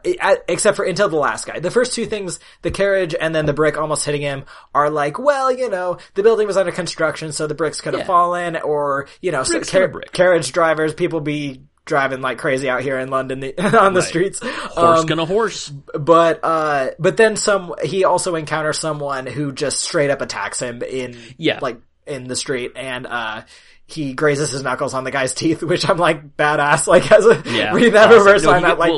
except 0.48 0.76
for 0.76 0.84
until 0.84 1.08
the 1.10 1.16
last 1.16 1.44
guy 1.46 1.58
the 1.58 1.70
first 1.70 1.94
two 1.94 2.06
things 2.06 2.38
the 2.62 2.70
carriage 2.70 3.14
and 3.20 3.34
then 3.34 3.44
the 3.44 3.52
brick 3.52 3.76
almost 3.76 4.04
hitting 4.06 4.22
him 4.22 4.44
are 4.74 4.88
like 4.88 5.18
well 5.18 5.50
you 5.52 5.68
know 5.68 5.98
the 6.14 6.22
building 6.22 6.46
was 6.46 6.56
under 6.56 6.72
construction 6.72 7.32
so 7.32 7.46
the 7.48 7.54
bricks 7.54 7.80
could 7.80 7.92
have 7.94 8.02
Yeah. 8.02 8.06
fallen 8.06 8.56
or 8.56 9.08
you 9.20 9.32
know 9.32 9.42
so 9.42 9.60
car- 9.62 10.00
carriage 10.12 10.52
drivers 10.52 10.94
people 10.94 11.20
be 11.20 11.62
driving 11.84 12.20
like 12.20 12.38
crazy 12.38 12.68
out 12.70 12.82
here 12.82 12.98
in 12.98 13.08
London 13.08 13.42
on 13.58 13.94
the 13.94 14.00
Right. 14.00 14.08
streets 14.08 14.38
Horse 14.40 15.00
Um, 15.00 15.06
gonna 15.06 15.24
horse. 15.26 15.68
but 15.98 16.40
uh 16.44 16.90
but 17.00 17.16
then 17.16 17.34
some 17.34 17.74
he 17.82 18.04
also 18.04 18.36
encounters 18.36 18.78
someone 18.78 19.26
who 19.26 19.50
just 19.52 19.80
straight 19.80 20.10
up 20.10 20.20
attacks 20.20 20.60
him 20.60 20.82
in 20.82 21.16
Yeah. 21.36 21.58
like 21.60 21.78
in 22.06 22.28
the 22.28 22.36
street 22.36 22.72
and 22.76 23.06
uh 23.06 23.42
he 23.90 24.12
grazes 24.12 24.50
his 24.50 24.62
knuckles 24.62 24.92
on 24.94 25.02
the 25.04 25.10
guy's 25.10 25.32
teeth 25.34 25.62
which 25.72 25.88
i'm 25.88 25.96
like 25.96 26.36
badass 26.36 26.86
like 26.86 27.10
as 27.10 27.24
a 27.26 27.42
Yeah, 27.46 27.72
reading 27.74 27.94
that 27.94 28.08
awesome. 28.12 28.18
reverse 28.24 28.42
No, 28.44 28.50
i'm 28.52 28.62
not 28.62 28.78
like 28.78 28.92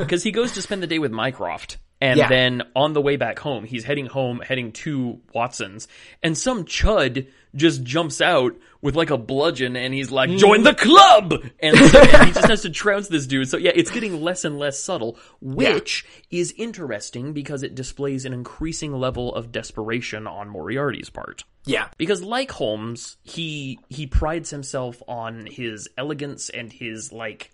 because 0.00 0.22
he 0.28 0.30
goes 0.30 0.52
to 0.52 0.62
spend 0.62 0.82
the 0.82 0.86
day 0.86 0.98
with 1.00 1.10
Mycroft, 1.12 1.78
and 2.00 2.18
Yeah. 2.18 2.28
then 2.28 2.62
on 2.76 2.92
the 2.92 3.00
way 3.02 3.16
back 3.16 3.38
home, 3.38 3.64
he's 3.64 3.84
heading 3.84 4.06
home, 4.06 4.40
heading 4.40 4.72
to 4.72 5.20
Watson's, 5.34 5.88
and 6.22 6.36
some 6.38 6.64
chud 6.64 7.28
just 7.54 7.82
jumps 7.84 8.20
out 8.20 8.52
with 8.84 8.94
like 8.94 9.10
a 9.10 9.16
bludgeon, 9.18 9.74
and 9.76 9.92
he's 9.92 10.10
like, 10.12 10.30
"Join 10.30 10.62
the 10.62 10.74
club!" 10.74 11.32
And, 11.58 11.76
so- 11.76 11.98
and 12.00 12.28
he 12.28 12.32
just 12.34 12.46
has 12.48 12.62
to 12.62 12.70
trounce 12.70 13.08
this 13.08 13.26
dude. 13.26 13.48
So 13.48 13.56
yeah, 13.56 13.72
it's 13.74 13.90
getting 13.90 14.22
less 14.22 14.44
and 14.44 14.58
less 14.58 14.78
subtle, 14.78 15.18
which 15.40 16.04
is 16.30 16.52
interesting 16.56 17.32
because 17.32 17.62
it 17.62 17.74
displays 17.74 18.26
an 18.26 18.32
increasing 18.34 18.92
level 18.92 19.34
of 19.34 19.50
desperation 19.50 20.26
on 20.26 20.48
Moriarty's 20.50 21.10
part 21.10 21.44
yeah 21.66 21.88
because 21.96 22.22
like 22.22 22.50
Holmes, 22.52 23.16
he 23.22 23.78
he 23.88 24.06
prides 24.06 24.50
himself 24.50 25.02
on 25.08 25.46
his 25.46 25.88
elegance 25.96 26.50
and 26.50 26.70
his 26.70 27.10
like 27.10 27.50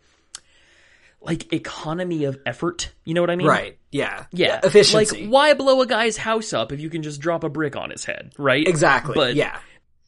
like 1.21 1.53
economy 1.53 2.25
of 2.25 2.39
effort. 2.47 2.91
You 3.05 3.15
know 3.15 3.21
what 3.21 3.31
I 3.31 3.37
mean? 3.37 3.47
right 3.47 3.79
yeah 3.93 4.25
Yeah. 4.33 4.61
efficiency 4.65 5.23
Like 5.23 5.31
why 5.31 5.55
blow 5.55 5.81
a 5.83 5.87
guy's 5.87 6.17
house 6.17 6.53
up 6.53 6.73
if 6.73 6.81
you 6.81 6.91
can 6.91 7.03
just 7.03 7.21
drop 7.21 7.45
a 7.45 7.49
brick 7.49 7.77
on 7.77 7.91
his 7.91 8.05
head, 8.05 8.33
right? 8.39 8.67
exactly 8.67 9.15
But 9.15 9.35
yeah 9.37 9.59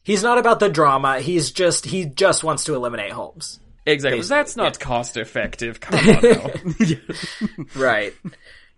he's 0.03 0.23
not 0.23 0.37
about 0.37 0.59
the 0.59 0.69
drama. 0.69 1.19
He's 1.19 1.51
just 1.51 1.85
he 1.85 2.05
just 2.05 2.43
wants 2.43 2.65
to 2.65 2.75
eliminate 2.75 3.11
holmes. 3.11 3.59
Exactly. 3.85 4.19
Basically, 4.19 4.37
That's 4.37 4.55
not 4.55 4.79
cost 4.79 5.17
effective. 5.17 5.79
Come 5.79 5.99
on 5.99 7.01
right. 7.75 8.13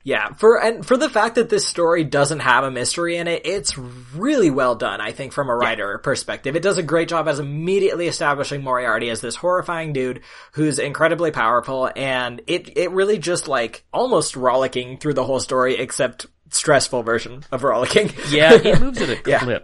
Yeah. 0.04 0.34
For 0.34 0.62
and 0.62 0.86
for 0.86 0.98
the 0.98 1.10
fact 1.10 1.36
that 1.36 1.50
this 1.50 1.66
story 1.66 2.04
doesn't 2.04 2.40
have 2.40 2.64
a 2.64 2.72
mystery 2.72 3.18
in 3.18 3.28
it 3.28 3.44
it's 3.46 3.76
really 3.78 4.52
well 4.52 4.76
done 4.76 5.02
i 5.02 5.12
think 5.12 5.34
from 5.34 5.50
a 5.50 5.56
writer 5.56 5.98
perspective. 6.00 6.56
It 6.56 6.62
does 6.64 6.78
a 6.78 6.84
great 6.84 7.08
job 7.10 7.28
as 7.28 7.40
immediately 7.40 8.08
establishing 8.08 8.64
moriarty 8.64 9.10
as 9.10 9.22
this 9.22 9.36
horrifying 9.36 9.94
dude 9.94 10.22
who's 10.54 10.78
incredibly 10.80 11.32
powerful 11.32 11.90
and 11.96 12.42
it 12.48 12.78
it 12.78 12.92
really 12.92 13.18
just 13.18 13.48
like 13.48 13.84
almost 13.92 14.36
rollicking 14.36 14.98
through 14.98 15.16
the 15.16 15.24
whole 15.24 15.40
story 15.40 15.76
except 15.78 16.28
stressful 16.52 17.04
version 17.04 17.44
of 17.52 17.64
rollicking. 17.64 18.12
Yeah, 18.30 18.54
it 18.54 18.80
moves 18.80 19.02
at 19.02 19.10
a 19.10 19.20
Yeah. 19.30 19.60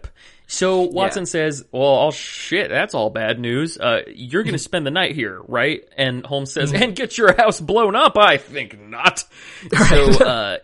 So 0.54 0.82
Watson 0.82 1.22
Yeah. 1.22 1.28
says, 1.28 1.64
"Well, 1.72 1.82
oh 2.08 2.12
shit, 2.12 2.70
that's 2.70 2.94
all 2.94 3.10
bad 3.10 3.40
news. 3.40 3.78
Uh, 3.78 4.02
you're 4.14 4.44
going 4.44 4.52
to 4.60 4.60
spend 4.60 4.86
the 4.86 4.92
night 4.92 5.16
here, 5.16 5.40
right?" 5.48 5.82
And 5.96 6.26
Holmes 6.26 6.52
says, 6.52 6.74
Mm-hmm. 6.74 6.84
"And 6.84 6.96
get 6.96 7.18
your 7.18 7.34
house 7.34 7.62
blown 7.62 7.96
up." 7.96 8.18
I 8.18 8.36
think 8.38 8.78
not. 8.80 9.24
So 9.90 10.26
uh, 10.26 10.58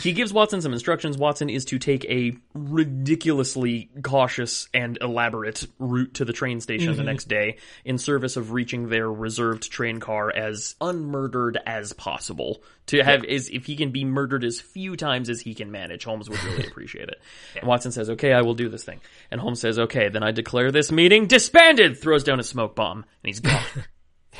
he 0.00 0.12
gives 0.12 0.32
Watson 0.32 0.60
some 0.62 0.72
instructions. 0.72 1.18
Watson 1.18 1.50
is 1.50 1.64
to 1.66 1.78
take 1.78 2.04
a 2.06 2.32
ridiculously 2.54 3.90
cautious 4.02 4.68
and 4.72 4.98
elaborate 5.00 5.66
route 5.78 6.14
to 6.14 6.24
the 6.24 6.32
train 6.32 6.60
station 6.60 6.88
Mm-hmm. 6.88 6.96
the 6.96 7.04
next 7.04 7.28
day 7.28 7.56
in 7.84 7.98
service 7.98 8.36
of 8.36 8.52
reaching 8.52 8.88
their 8.88 9.10
reserved 9.10 9.70
train 9.70 10.00
car 10.00 10.30
as 10.34 10.74
unmurdered 10.80 11.58
as 11.66 11.92
possible. 11.92 12.62
To 12.86 13.02
have 13.02 13.24
is 13.24 13.50
if 13.50 13.66
he 13.66 13.76
can 13.76 13.90
be 13.90 14.04
murdered 14.04 14.44
as 14.44 14.60
few 14.60 14.96
times 14.96 15.28
as 15.28 15.40
he 15.40 15.54
can 15.54 15.70
manage, 15.70 16.04
Holmes 16.04 16.30
would 16.30 16.42
really 16.44 16.66
appreciate 16.68 17.08
it. 17.08 17.20
And 17.56 17.66
Watson 17.66 17.92
says, 17.92 18.08
"Okay, 18.10 18.32
I 18.32 18.42
will 18.42 18.54
do 18.54 18.68
this 18.68 18.84
thing." 18.84 19.00
And 19.30 19.40
Holmes 19.40 19.60
says, 19.60 19.78
"Okay, 19.78 20.08
then 20.08 20.22
I 20.22 20.30
declare 20.30 20.70
this 20.72 20.90
meeting 20.90 21.26
disbanded." 21.26 22.00
Throws 22.00 22.24
down 22.24 22.40
a 22.40 22.44
smoke 22.44 22.74
bomb, 22.74 22.98
and 22.98 23.04
he's 23.24 23.40
gone. 23.40 23.62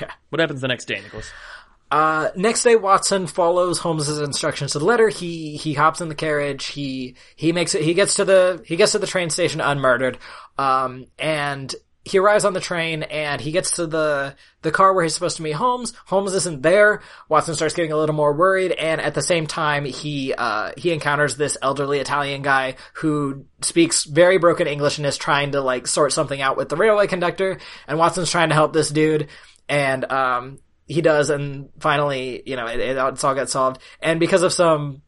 Yeah. 0.00 0.12
What 0.28 0.38
happens 0.38 0.60
the 0.60 0.68
next 0.68 0.84
day, 0.84 1.00
Nicholas? 1.00 1.28
Uh, 1.90 2.28
next 2.36 2.62
day, 2.64 2.76
Watson 2.76 3.26
follows 3.26 3.78
Holmes's 3.78 4.18
instructions 4.18 4.72
to 4.72 4.78
the 4.78 4.84
letter. 4.84 5.08
He 5.08 5.56
he 5.56 5.74
hops 5.74 6.00
in 6.00 6.08
the 6.08 6.14
carriage. 6.14 6.66
He 6.66 7.16
he 7.34 7.52
makes 7.52 7.74
it. 7.74 7.82
He 7.82 7.94
gets 7.94 8.16
to 8.16 8.24
the 8.24 8.62
he 8.66 8.76
gets 8.76 8.92
to 8.92 8.98
the 8.98 9.06
train 9.06 9.30
station 9.30 9.60
unmurdered. 9.60 10.18
Um, 10.58 11.06
and 11.18 11.74
he 12.04 12.18
arrives 12.18 12.44
on 12.44 12.54
the 12.54 12.60
train 12.60 13.02
and 13.04 13.40
he 13.40 13.52
gets 13.52 13.72
to 13.72 13.86
the 13.86 14.34
the 14.62 14.70
car 14.70 14.92
where 14.92 15.04
he's 15.04 15.14
supposed 15.14 15.36
to 15.36 15.42
meet 15.42 15.52
Holmes. 15.52 15.92
Holmes 16.06 16.34
isn't 16.34 16.62
there. 16.62 17.02
Watson 17.28 17.54
starts 17.54 17.74
getting 17.74 17.92
a 17.92 17.96
little 17.96 18.14
more 18.14 18.32
worried, 18.32 18.72
and 18.72 19.00
at 19.00 19.14
the 19.14 19.22
same 19.22 19.46
time, 19.46 19.84
he 19.84 20.34
uh 20.34 20.72
he 20.76 20.92
encounters 20.92 21.36
this 21.36 21.56
elderly 21.62 22.00
Italian 22.00 22.42
guy 22.42 22.76
who 22.94 23.46
speaks 23.62 24.04
very 24.04 24.38
broken 24.38 24.66
English 24.66 24.98
and 24.98 25.06
is 25.06 25.16
trying 25.16 25.52
to 25.52 25.60
like 25.60 25.86
sort 25.86 26.12
something 26.12 26.40
out 26.40 26.56
with 26.56 26.68
the 26.68 26.76
railway 26.76 27.06
conductor. 27.06 27.58
And 27.86 27.98
Watson's 27.98 28.30
trying 28.30 28.48
to 28.48 28.54
help 28.54 28.72
this 28.72 28.90
dude, 28.90 29.28
and 29.68 30.10
um 30.10 30.58
he 30.88 31.00
does, 31.02 31.30
and 31.30 31.68
finally, 31.78 32.42
you 32.46 32.56
know, 32.56 32.66
it, 32.66 32.80
it, 32.80 32.96
it's 32.96 33.22
all 33.22 33.34
gets 33.34 33.52
solved. 33.52 33.80
And 34.02 34.18
because 34.18 34.42
of 34.42 34.52
some 34.52 35.02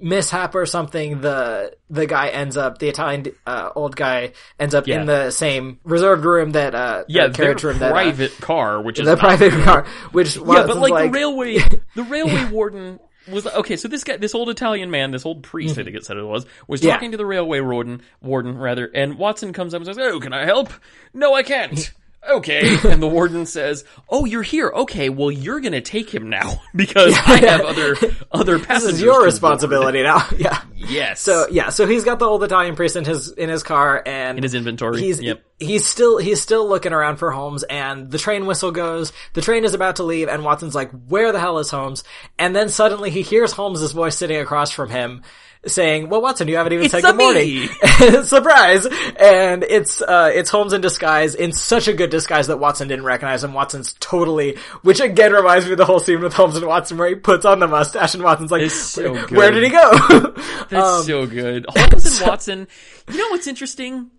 mishap 0.00 0.54
or 0.54 0.64
something, 0.66 1.20
the 1.20 1.74
the 1.90 2.06
guy 2.06 2.28
ends 2.28 2.56
up, 2.56 2.78
the 2.78 2.88
Italian 2.88 3.26
uh, 3.46 3.70
old 3.74 3.96
guy 3.96 4.32
ends 4.60 4.74
up 4.74 4.86
Yeah. 4.86 5.00
in 5.00 5.06
the 5.06 5.30
same 5.30 5.80
reserved 5.82 6.24
room 6.24 6.52
that 6.52 6.74
uh, 6.74 7.04
Yeah, 7.08 7.24
uh, 7.24 7.32
carriage 7.32 7.64
room 7.64 7.78
that 7.80 7.88
uh, 7.90 7.92
private 7.92 8.32
car, 8.40 8.80
which 8.80 9.00
is 9.00 9.06
the 9.06 9.16
private 9.16 9.52
car, 9.64 9.86
which 10.12 10.36
Yeah, 10.36 10.42
but 10.44 10.76
like, 10.76 10.92
like 10.92 11.10
the 11.12 11.18
railway, 11.18 11.58
the 11.96 12.04
railway 12.04 12.44
warden 12.50 13.00
was 13.28 13.46
okay. 13.46 13.76
So 13.76 13.88
this 13.88 14.04
guy, 14.04 14.16
this 14.18 14.34
old 14.34 14.48
Italian 14.50 14.90
man, 14.90 15.10
this 15.10 15.26
old 15.26 15.42
priest, 15.42 15.78
I 15.78 15.84
think 15.84 15.96
it 15.96 16.04
said 16.04 16.16
it 16.16 16.22
was, 16.24 16.46
was 16.68 16.80
Mm-hmm. 16.80 16.86
Yeah. 16.88 16.94
talking 16.94 17.10
to 17.10 17.16
the 17.16 17.26
railway 17.26 17.60
warden, 17.60 18.02
warden 18.22 18.56
rather, 18.56 18.86
and 18.86 19.18
Watson 19.18 19.52
comes 19.52 19.74
up 19.74 19.78
and 19.80 19.86
says, 19.86 19.98
"Oh, 19.98 20.20
can 20.20 20.32
I 20.32 20.44
help? 20.44 20.70
No, 21.12 21.34
I 21.34 21.42
can't." 21.42 21.92
Okay, 22.28 22.76
and 22.84 23.02
the 23.02 23.06
warden 23.06 23.46
says, 23.46 23.84
"Oh, 24.08 24.24
you're 24.24 24.42
here. 24.42 24.68
Okay, 24.68 25.08
well, 25.08 25.30
you're 25.30 25.60
gonna 25.60 25.80
take 25.80 26.10
him 26.10 26.28
now 26.28 26.60
because 26.74 27.14
I 27.14 27.38
have 27.46 27.60
other 27.62 27.96
other 28.32 28.58
passengers." 28.58 28.82
this 28.84 28.94
is 28.94 29.02
your 29.02 29.22
responsibility 29.24 30.02
now. 30.02 30.26
yeah. 30.36 30.62
board." 30.62 30.90
Yes. 30.90 31.20
So 31.20 31.46
yeah, 31.50 31.70
so 31.70 31.86
he's 31.86 32.04
got 32.04 32.18
the 32.18 32.26
old 32.26 32.42
Italian 32.44 32.76
priest 32.76 32.96
in 32.96 33.04
his 33.04 33.30
in 33.30 33.48
his 33.48 33.62
car, 33.62 34.02
and 34.04 34.38
in 34.38 34.42
his 34.42 34.54
inventory. 34.54 35.00
he's 35.00 35.20
yep. 35.20 35.42
he's 35.58 35.86
still 35.86 36.18
he's 36.18 36.40
still 36.40 36.68
looking 36.68 36.92
around 36.92 37.16
for 37.16 37.30
Holmes 37.30 37.62
and 37.64 38.10
the 38.10 38.18
train 38.18 38.46
whistle 38.46 38.70
goes 38.70 39.12
the 39.34 39.40
train 39.40 39.64
is 39.64 39.74
about 39.74 39.96
to 39.96 40.04
leave 40.04 40.28
and 40.28 40.44
Watson's 40.44 40.74
like 40.74 40.90
where 41.08 41.32
the 41.32 41.40
hell 41.40 41.58
is 41.58 41.70
Holmes 41.70 42.04
and 42.38 42.54
then 42.54 42.68
suddenly 42.68 43.10
he 43.10 43.22
hears 43.22 43.52
Holmes' 43.52 43.90
voice 43.92 44.16
sitting 44.16 44.38
across 44.38 44.70
from 44.70 44.90
him 44.90 45.22
saying 45.68 46.08
well 46.08 46.20
Watson 46.20 46.48
you 46.48 46.56
haven't 46.56 46.72
even 46.72 46.84
It's 46.86 46.92
said 46.92 47.02
good 47.02 47.16
morning 47.16 47.68
surprise 48.24 48.86
and 48.86 49.62
it's 49.64 50.00
uh 50.02 50.30
it's 50.34 50.50
Holmes 50.50 50.72
in 50.72 50.80
disguise 50.80 51.34
in 51.34 51.52
such 51.52 51.88
a 51.88 51.92
good 51.92 52.10
disguise 52.10 52.46
that 52.48 52.58
Watson 52.58 52.88
didn't 52.88 53.04
recognize 53.04 53.44
him 53.44 53.52
Watson's 53.54 53.94
totally 54.00 54.56
which 54.82 55.00
again 55.00 55.32
reminds 55.32 55.66
me 55.66 55.72
of 55.72 55.78
the 55.78 55.84
whole 55.84 56.00
scene 56.00 56.20
with 56.20 56.32
Holmes 56.34 56.56
and 56.56 56.66
Watson 56.66 56.98
where 56.98 57.08
he 57.08 57.14
puts 57.14 57.44
on 57.44 57.58
the 57.60 57.68
mustache 57.68 58.14
and 58.14 58.22
Watson's 58.22 58.50
like 58.50 58.70
so 58.70 59.14
where 59.28 59.50
good. 59.50 59.52
did 59.52 59.64
he 59.64 59.70
go 59.70 59.90
That's 60.70 60.72
Um, 60.88 61.02
so 61.04 61.26
good. 61.26 61.66
Holmes 61.68 62.20
and 62.20 62.28
Watson. 62.28 62.68
You 63.10 63.16
know 63.18 63.28
what's 63.30 63.46
interesting 63.46 64.10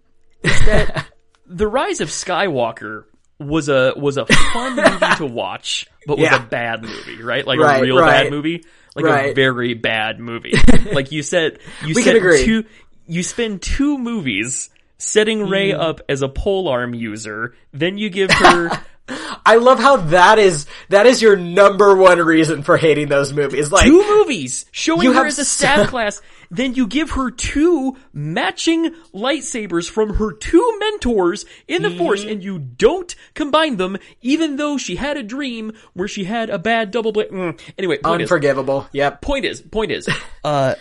is 0.43 0.59
that 0.61 1.07
the 1.45 1.67
Rise 1.67 2.01
of 2.01 2.09
Skywalker 2.09 3.05
was 3.39 3.69
a 3.69 3.93
was 3.95 4.17
a 4.17 4.25
fun 4.25 4.75
movie 4.75 5.15
to 5.17 5.25
watch, 5.25 5.87
but 6.05 6.17
was 6.17 6.25
Yeah. 6.29 6.43
a 6.43 6.45
bad 6.45 6.81
movie, 6.83 7.21
right? 7.23 7.45
Like 7.47 7.59
Right, 7.59 7.79
a 7.79 7.81
real 7.83 7.97
right. 7.97 8.23
bad 8.23 8.31
movie, 8.31 8.63
like 8.95 9.05
a 9.05 9.33
very 9.33 9.73
bad 9.73 10.19
movie. 10.19 10.53
like 10.93 11.11
you 11.11 11.23
said, 11.23 11.59
you 11.85 11.93
We 11.95 12.03
said 12.03 12.21
two. 12.43 12.65
You 13.07 13.23
spend 13.23 13.61
two 13.61 13.97
movies 13.97 14.69
setting 14.97 15.49
Rey 15.49 15.71
Hmm. 15.71 15.79
up 15.79 16.01
as 16.09 16.21
a 16.21 16.27
polearm 16.29 16.93
user, 16.93 17.55
then 17.73 17.97
you 17.97 18.09
give 18.09 18.29
her. 18.31 18.69
I 19.45 19.55
love 19.55 19.79
how 19.79 19.95
that 19.97 20.37
is 20.37 20.67
that 20.89 21.07
is 21.07 21.19
your 21.19 21.35
number 21.35 21.95
one 21.95 22.19
reason 22.19 22.61
for 22.61 22.77
hating 22.77 23.07
those 23.07 23.33
movies. 23.33 23.71
Like 23.71 23.85
two 23.85 24.03
movies 24.07 24.65
showing 24.71 25.11
her 25.13 25.25
as 25.25 25.39
a 25.39 25.45
staff 25.45 25.89
class. 25.89 26.21
Then 26.51 26.73
you 26.73 26.87
give 26.87 27.11
her 27.11 27.29
two 27.29 27.95
matching 28.11 28.95
lightsabers 29.13 29.89
from 29.89 30.15
her 30.15 30.33
two 30.33 30.77
mentors 30.79 31.45
in 31.67 31.83
the 31.83 31.91
Force, 31.91 32.21
Mm-hmm. 32.21 32.29
and 32.31 32.43
you 32.43 32.57
don't 32.59 33.13
combine 33.35 33.77
them, 33.77 33.97
even 34.21 34.55
though 34.55 34.77
she 34.77 34.95
had 34.95 35.15
a 35.17 35.23
dream 35.23 35.73
where 35.93 36.07
she 36.07 36.23
had 36.23 36.49
a 36.49 36.57
bad 36.57 36.89
double 36.91 37.11
blade. 37.11 37.29
Mm. 37.29 37.59
Anyway, 37.77 37.97
point 37.97 38.21
is, 38.23 38.25
unforgivable. 38.25 38.87
Yep. 38.93 39.21
point 39.21 39.45
is, 39.45 39.61
point 39.61 39.91
is, 39.91 40.09
uh, 40.43 40.73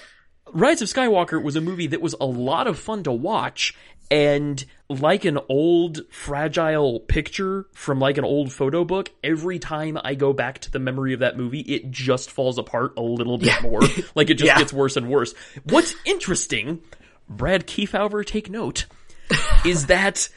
Rise 0.52 0.80
of 0.80 0.88
Skywalker 0.88 1.42
was 1.42 1.56
a 1.56 1.60
movie 1.60 1.88
that 1.88 2.00
was 2.00 2.14
a 2.18 2.24
lot 2.24 2.66
of 2.66 2.78
fun 2.78 3.02
to 3.02 3.12
watch, 3.12 3.74
and 4.10 4.64
like 4.90 5.24
an 5.26 5.38
old 5.48 6.00
fragile 6.10 7.00
picture 7.00 7.66
from 7.72 7.98
like 8.00 8.16
an 8.16 8.24
old 8.24 8.52
photo 8.52 8.84
book, 8.84 9.10
every 9.22 9.58
time 9.58 9.98
I 10.02 10.14
go 10.14 10.32
back 10.32 10.60
to 10.60 10.70
the 10.70 10.78
memory 10.78 11.12
of 11.12 11.20
that 11.20 11.36
movie, 11.36 11.60
it 11.60 11.90
just 11.90 12.30
falls 12.30 12.56
apart 12.58 12.94
a 12.96 13.02
little 13.02 13.36
bit 13.38 13.60
more. 13.62 13.80
Like 14.14 14.30
it 14.30 14.34
just 14.34 14.46
Yeah. 14.46 14.58
gets 14.58 14.72
worse 14.72 14.96
and 14.96 15.08
worse. 15.08 15.34
What's 15.64 15.94
interesting, 16.04 16.80
Brad 17.28 17.66
Kefauver, 17.66 18.24
take 18.24 18.48
note, 18.50 18.86
is 19.66 19.86
that 19.86 20.28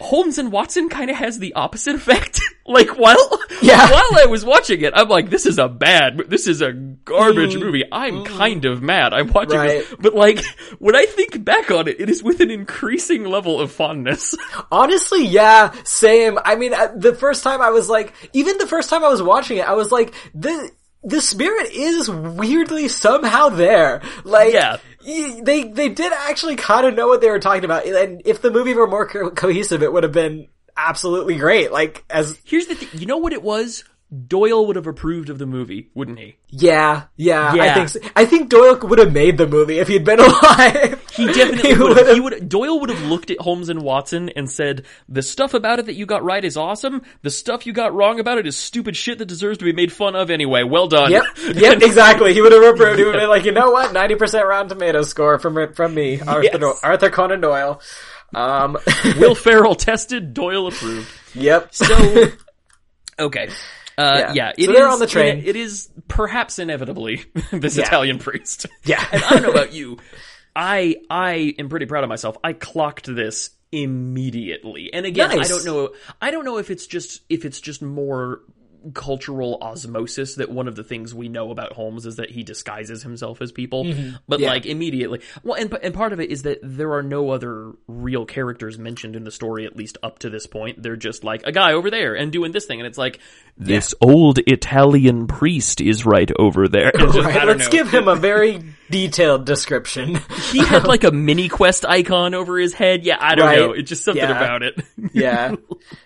Holmes 0.00 0.38
and 0.38 0.52
Watson 0.52 0.88
kind 0.88 1.10
of 1.10 1.16
has 1.16 1.38
the 1.38 1.54
opposite 1.54 1.94
effect. 1.94 2.40
like 2.70 2.96
while 2.98 3.38
Yeah. 3.62 3.90
while 3.90 4.18
I 4.22 4.26
was 4.26 4.44
watching 4.44 4.80
it, 4.80 4.92
I'm 4.96 5.08
like, 5.08 5.28
this 5.28 5.44
is 5.44 5.58
a 5.58 5.68
bad, 5.68 6.18
this 6.28 6.46
is 6.46 6.62
a 6.62 6.72
garbage 6.72 7.56
movie. 7.56 7.84
I'm 7.92 8.24
kind 8.24 8.64
of 8.64 8.80
mad. 8.82 9.12
I'm 9.12 9.30
watching 9.32 9.60
this, 9.60 9.86
Mm-hmm. 9.88 10.02
But 10.02 10.14
like 10.14 10.42
when 10.78 10.96
I 10.96 11.04
think 11.06 11.44
back 11.44 11.70
on 11.70 11.88
it, 11.88 12.00
it 12.00 12.08
is 12.08 12.22
with 12.22 12.40
an 12.40 12.50
increasing 12.50 13.24
level 13.24 13.60
of 13.60 13.70
fondness. 13.72 14.34
Honestly, 14.72 15.26
yeah, 15.26 15.72
same. 15.84 16.38
I 16.44 16.54
mean, 16.56 16.72
the 16.96 17.14
first 17.14 17.42
time 17.44 17.60
I 17.60 17.70
was 17.70 17.88
like, 17.90 18.14
even 18.32 18.56
the 18.58 18.66
first 18.66 18.88
time 18.88 19.04
I 19.04 19.08
was 19.08 19.22
watching 19.22 19.58
it, 19.58 19.68
I 19.68 19.74
was 19.74 19.92
like, 19.92 20.14
the 20.34 20.70
the 21.02 21.20
spirit 21.22 21.70
is 21.72 22.10
weirdly 22.10 22.88
somehow 22.88 23.48
there. 23.48 24.02
Like, 24.24 24.52
Yeah. 24.52 24.76
they 25.02 25.64
they 25.64 25.88
did 25.88 26.12
actually 26.12 26.56
kind 26.56 26.86
of 26.86 26.94
know 26.94 27.08
what 27.08 27.20
they 27.22 27.30
were 27.30 27.38
talking 27.40 27.64
about, 27.64 27.86
and 27.86 28.22
if 28.26 28.42
the 28.42 28.50
movie 28.50 28.74
were 28.74 28.86
more 28.86 29.06
co- 29.06 29.30
cohesive, 29.30 29.82
it 29.82 29.92
would 29.92 30.02
have 30.02 30.12
been 30.12 30.48
absolutely 30.88 31.36
great. 31.36 31.72
Like, 31.72 32.04
as 32.10 32.38
Here's 32.44 32.66
the 32.66 32.74
thing, 32.74 33.00
you 33.00 33.06
know 33.06 33.18
what 33.18 33.32
it 33.32 33.42
was? 33.42 33.84
Doyle 34.26 34.66
would 34.66 34.74
have 34.74 34.88
approved 34.88 35.30
of 35.30 35.38
the 35.38 35.46
movie, 35.46 35.88
wouldn't 35.94 36.18
he? 36.18 36.34
yeah, 36.48 37.04
yeah, 37.16 37.52
I 37.52 37.74
think 37.74 37.88
so. 37.90 38.00
I 38.16 38.24
think 38.24 38.48
Doyle 38.50 38.76
would 38.82 38.98
have 38.98 39.12
made 39.12 39.38
the 39.38 39.46
movie 39.46 39.78
if 39.78 39.86
he'd 39.86 40.04
been 40.04 40.18
alive. 40.20 41.00
He 41.12 41.26
definitely 41.26 41.74
would. 41.78 41.96
would've- 41.96 42.14
He 42.14 42.18
would. 42.20 42.48
Doyle 42.48 42.80
would 42.80 42.90
have 42.90 43.02
looked 43.04 43.30
at 43.30 43.38
Holmes 43.38 43.68
and 43.68 43.82
Watson 43.82 44.28
and 44.30 44.50
said, 44.50 44.84
"The 45.08 45.22
stuff 45.22 45.54
about 45.54 45.78
it 45.78 45.86
that 45.86 45.94
you 45.94 46.06
got 46.06 46.24
right 46.24 46.44
is 46.44 46.56
awesome. 46.56 47.02
The 47.22 47.30
stuff 47.30 47.66
you 47.66 47.72
got 47.72 47.94
wrong 47.94 48.18
about 48.18 48.38
it 48.38 48.48
is 48.48 48.56
stupid 48.56 48.96
shit 48.96 49.18
that 49.18 49.26
deserves 49.26 49.58
to 49.58 49.64
be 49.64 49.72
made 49.72 49.92
fun 49.92 50.16
of 50.16 50.28
anyway. 50.28 50.64
Well 50.64 50.88
done." 50.88 51.12
Yep, 51.12 51.22
yep, 51.54 51.76
exactly. 51.82 52.34
He 52.34 52.40
would 52.42 52.50
have 52.50 52.64
approved. 52.64 52.98
He 52.98 53.04
would 53.04 53.14
have 53.14 53.22
been 53.22 53.30
like, 53.30 53.44
you 53.44 53.52
know 53.52 53.70
what, 53.70 53.92
ninety 53.92 54.16
percent 54.16 54.44
Rotten 54.44 54.70
Tomatoes 54.70 55.08
score 55.08 55.38
from 55.38 55.72
from 55.74 55.94
me, 55.94 56.20
Arthur, 56.20 56.42
Yes. 56.42 56.80
Arthur 56.82 57.10
Conan 57.10 57.40
Doyle. 57.40 57.80
Um, 58.34 58.78
Will 59.18 59.34
Ferrell 59.34 59.74
tested. 59.74 60.34
Doyle 60.34 60.66
approved. 60.68 61.10
yep. 61.34 61.74
So, 61.74 61.86
okay. 63.18 63.48
Uh, 63.98 64.32
Yeah. 64.34 64.52
yeah, 64.56 64.66
So 64.66 64.72
they're 64.72 64.86
is- 64.86 64.92
on 64.92 64.98
the 65.00 65.06
train. 65.06 65.38
It, 65.40 65.48
it 65.48 65.56
is 65.56 65.88
perhaps 66.08 66.58
inevitably 66.58 67.24
this 67.52 67.76
Yeah. 67.76 67.84
Italian 67.84 68.18
priest. 68.18 68.66
Yeah. 68.84 69.04
and 69.12 69.22
I 69.24 69.30
don't 69.30 69.42
know 69.42 69.50
about 69.50 69.72
you. 69.72 69.98
I 70.56 70.96
I 71.08 71.54
am 71.58 71.68
pretty 71.68 71.86
proud 71.86 72.02
of 72.04 72.08
myself. 72.08 72.36
I 72.42 72.52
clocked 72.54 73.06
this 73.06 73.50
immediately. 73.70 74.92
And 74.92 75.06
again, 75.06 75.28
Nice. 75.30 75.46
I 75.46 75.48
don't 75.48 75.64
know 75.64 75.90
I 76.20 76.30
don't 76.30 76.44
know 76.44 76.58
if 76.58 76.70
it's 76.70 76.86
just 76.86 77.22
if 77.28 77.44
it's 77.44 77.60
just 77.60 77.82
more 77.82 78.40
cultural 78.94 79.58
osmosis 79.60 80.36
that 80.36 80.50
one 80.50 80.66
of 80.68 80.74
the 80.76 80.82
things 80.84 81.14
we 81.14 81.28
know 81.28 81.50
about 81.50 81.72
Holmes 81.72 82.06
is 82.06 82.16
that 82.16 82.30
he 82.30 82.42
disguises 82.42 83.02
himself 83.02 83.40
as 83.42 83.52
people 83.52 83.84
but 83.84 83.90
Mm-hmm. 83.90 84.42
Yeah. 84.42 84.48
like 84.48 84.66
immediately 84.66 85.20
well 85.42 85.54
and 85.60 85.72
and 85.82 85.92
part 85.94 86.12
of 86.12 86.20
it 86.20 86.30
is 86.30 86.42
that 86.42 86.58
there 86.62 86.92
are 86.94 87.02
no 87.02 87.30
other 87.30 87.72
real 87.86 88.24
characters 88.24 88.78
mentioned 88.78 89.16
in 89.16 89.24
the 89.24 89.30
story 89.30 89.66
at 89.66 89.76
least 89.76 89.98
up 90.02 90.18
to 90.20 90.30
this 90.30 90.46
point 90.46 90.82
they're 90.82 90.96
just 90.96 91.24
like 91.24 91.42
a 91.44 91.52
guy 91.52 91.72
over 91.72 91.90
there 91.90 92.14
and 92.14 92.32
doing 92.32 92.52
this 92.52 92.64
thing 92.66 92.80
and 92.80 92.86
it's 92.86 92.98
like 92.98 93.18
this 93.58 93.94
old 94.00 94.38
Italian 94.46 95.26
priest 95.26 95.80
is 95.80 96.06
right 96.06 96.30
over 96.38 96.68
there 96.68 96.90
And 96.94 97.12
just- 97.12 97.26
Right, 97.26 97.46
let's 97.46 97.64
know. 97.66 97.70
give 97.70 97.92
him 97.92 98.08
a 98.08 98.16
very 98.16 98.62
detailed 98.90 99.44
description. 99.46 100.20
He 100.50 100.58
had 100.64 100.84
like 100.86 101.04
a 101.04 101.10
mini 101.10 101.48
quest 101.48 101.84
icon 101.86 102.34
over 102.34 102.58
his 102.58 102.74
head. 102.74 103.04
Yeah, 103.04 103.16
I 103.20 103.34
don't 103.34 103.46
Right. 103.46 103.58
know. 103.58 103.72
It's 103.72 103.88
just 103.88 104.04
something 104.04 104.22
Yeah. 104.22 104.36
about 104.36 104.62
it. 104.62 104.74
yeah. 105.12 105.54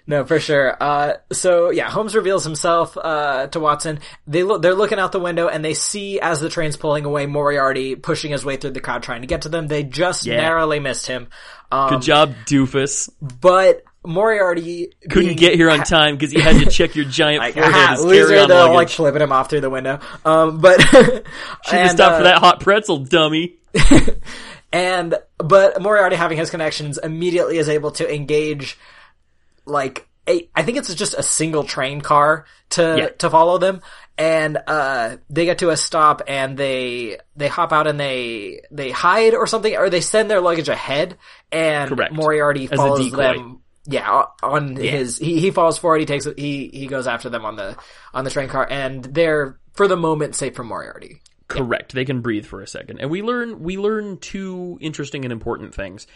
No, 0.07 0.25
for 0.25 0.39
sure. 0.39 0.77
Uh, 0.81 1.15
so 1.33 1.71
yeah, 1.71 1.91
Holmes 1.91 2.15
reveals 2.15 2.45
himself, 2.45 2.97
uh, 2.97 3.47
to 3.49 3.61
Watson. 3.61 4.01
They 4.27 4.43
look, 4.43 4.63
they're 4.63 4.75
looking 4.75 4.99
out 4.99 5.13
the 5.13 5.21
window 5.21 5.49
and 5.49 5.65
they 5.65 5.75
see 5.75 6.21
as 6.21 6.41
the 6.41 6.49
train's 6.49 6.77
pulling 6.77 7.05
away 7.05 7.27
Moriarty 7.27 7.97
pushing 7.97 8.33
his 8.33 8.45
way 8.45 8.57
through 8.57 8.71
the 8.73 8.81
crowd 8.81 9.03
trying 9.03 9.23
to 9.23 9.27
get 9.27 9.43
to 9.43 9.49
them. 9.49 9.67
They 9.69 9.83
just 9.83 10.27
Yeah. 10.27 10.37
narrowly 10.37 10.81
missed 10.81 11.07
him. 11.07 11.29
Um, 11.73 11.89
Good 11.91 12.03
job, 12.03 12.35
doofus. 12.47 13.09
but 13.41 13.83
Moriarty 14.05 14.93
Couldn't 15.11 15.27
being- 15.29 15.37
get 15.37 15.55
here 15.55 15.71
on 15.71 15.81
time 15.81 16.15
because 16.17 16.31
he 16.33 16.41
had 16.41 16.59
to 16.63 16.67
check 16.71 16.95
your 16.95 17.05
giant 17.07 17.39
like, 17.41 17.55
forehead 17.55 17.73
aha, 17.75 17.97
loser, 18.01 18.47
luggage. 18.47 18.75
like 18.75 18.89
flipping 18.91 19.23
him 19.23 19.33
off 19.33 19.49
through 19.51 19.63
the 19.63 19.71
window. 19.71 19.99
Um, 20.25 20.61
but 20.61 20.81
Should 20.91 21.25
have 21.69 21.91
stopped 21.93 22.15
uh, 22.15 22.19
for 22.19 22.23
that 22.25 22.39
hot 22.39 22.61
pretzel, 22.61 22.99
dummy. 22.99 23.57
And 24.73 25.15
but 25.39 25.81
Moriarty 25.81 26.17
having 26.17 26.37
his 26.37 26.51
connections 26.51 26.99
immediately 26.99 27.59
is 27.59 27.69
able 27.69 27.93
to 27.93 28.13
engage 28.13 28.77
like 29.67 30.09
a 30.29 30.49
I 30.53 30.65
think 30.65 30.79
it's 30.79 30.93
just 30.97 31.15
a 31.15 31.23
single 31.23 31.63
train 31.63 32.01
car 32.01 32.47
to 32.71 32.97
Yeah. 32.99 33.09
to 33.19 33.31
follow 33.31 33.59
them. 33.59 33.83
And 34.19 34.59
uh 34.67 35.19
they 35.31 35.45
get 35.45 35.59
to 35.59 35.71
a 35.71 35.77
stop 35.77 36.23
and 36.27 36.57
they 36.57 37.19
they 37.37 37.47
hop 37.47 37.73
out 37.73 37.87
and 37.87 38.01
they 38.01 38.63
they 38.73 38.91
hide 38.91 39.35
or 39.35 39.47
something 39.47 39.77
or 39.77 39.91
they 39.91 40.01
send 40.01 40.29
their 40.29 40.41
luggage 40.41 40.69
ahead 40.69 41.19
and 41.53 41.91
Correct. 41.91 42.13
Moriarty 42.13 42.67
follows 42.67 43.13
them 43.13 43.61
yeah, 43.87 44.25
on 44.43 44.77
his 44.77 45.19
he 45.19 45.41
he 45.41 45.51
falls 45.51 45.79
for 45.79 45.97
it. 45.97 46.01
He 46.01 46.07
takes. 46.07 46.27
He 46.37 46.71
he 46.73 46.87
goes 46.87 47.07
after 47.07 47.29
them 47.29 47.45
on 47.45 47.57
the 47.57 47.77
on 48.13 48.25
the 48.25 48.31
train 48.31 48.49
car, 48.49 48.67
and 48.69 49.05
they're 49.05 49.59
for 49.75 49.89
the 49.89 49.97
moment 49.97 50.35
safe 50.35 50.55
from 50.55 50.69
Moriarty. 50.69 51.21
Correct. 51.49 51.93
They 51.93 52.05
can 52.05 52.21
breathe 52.23 52.47
for 52.47 52.63
a 52.63 52.67
second. 52.67 53.01
And 53.01 53.11
we 53.11 53.23
learn 53.23 53.61
we 53.63 53.77
learn 53.77 54.19
two 54.19 54.79
interesting 54.81 55.25
and 55.25 55.33
important 55.33 55.75
things. 55.75 56.07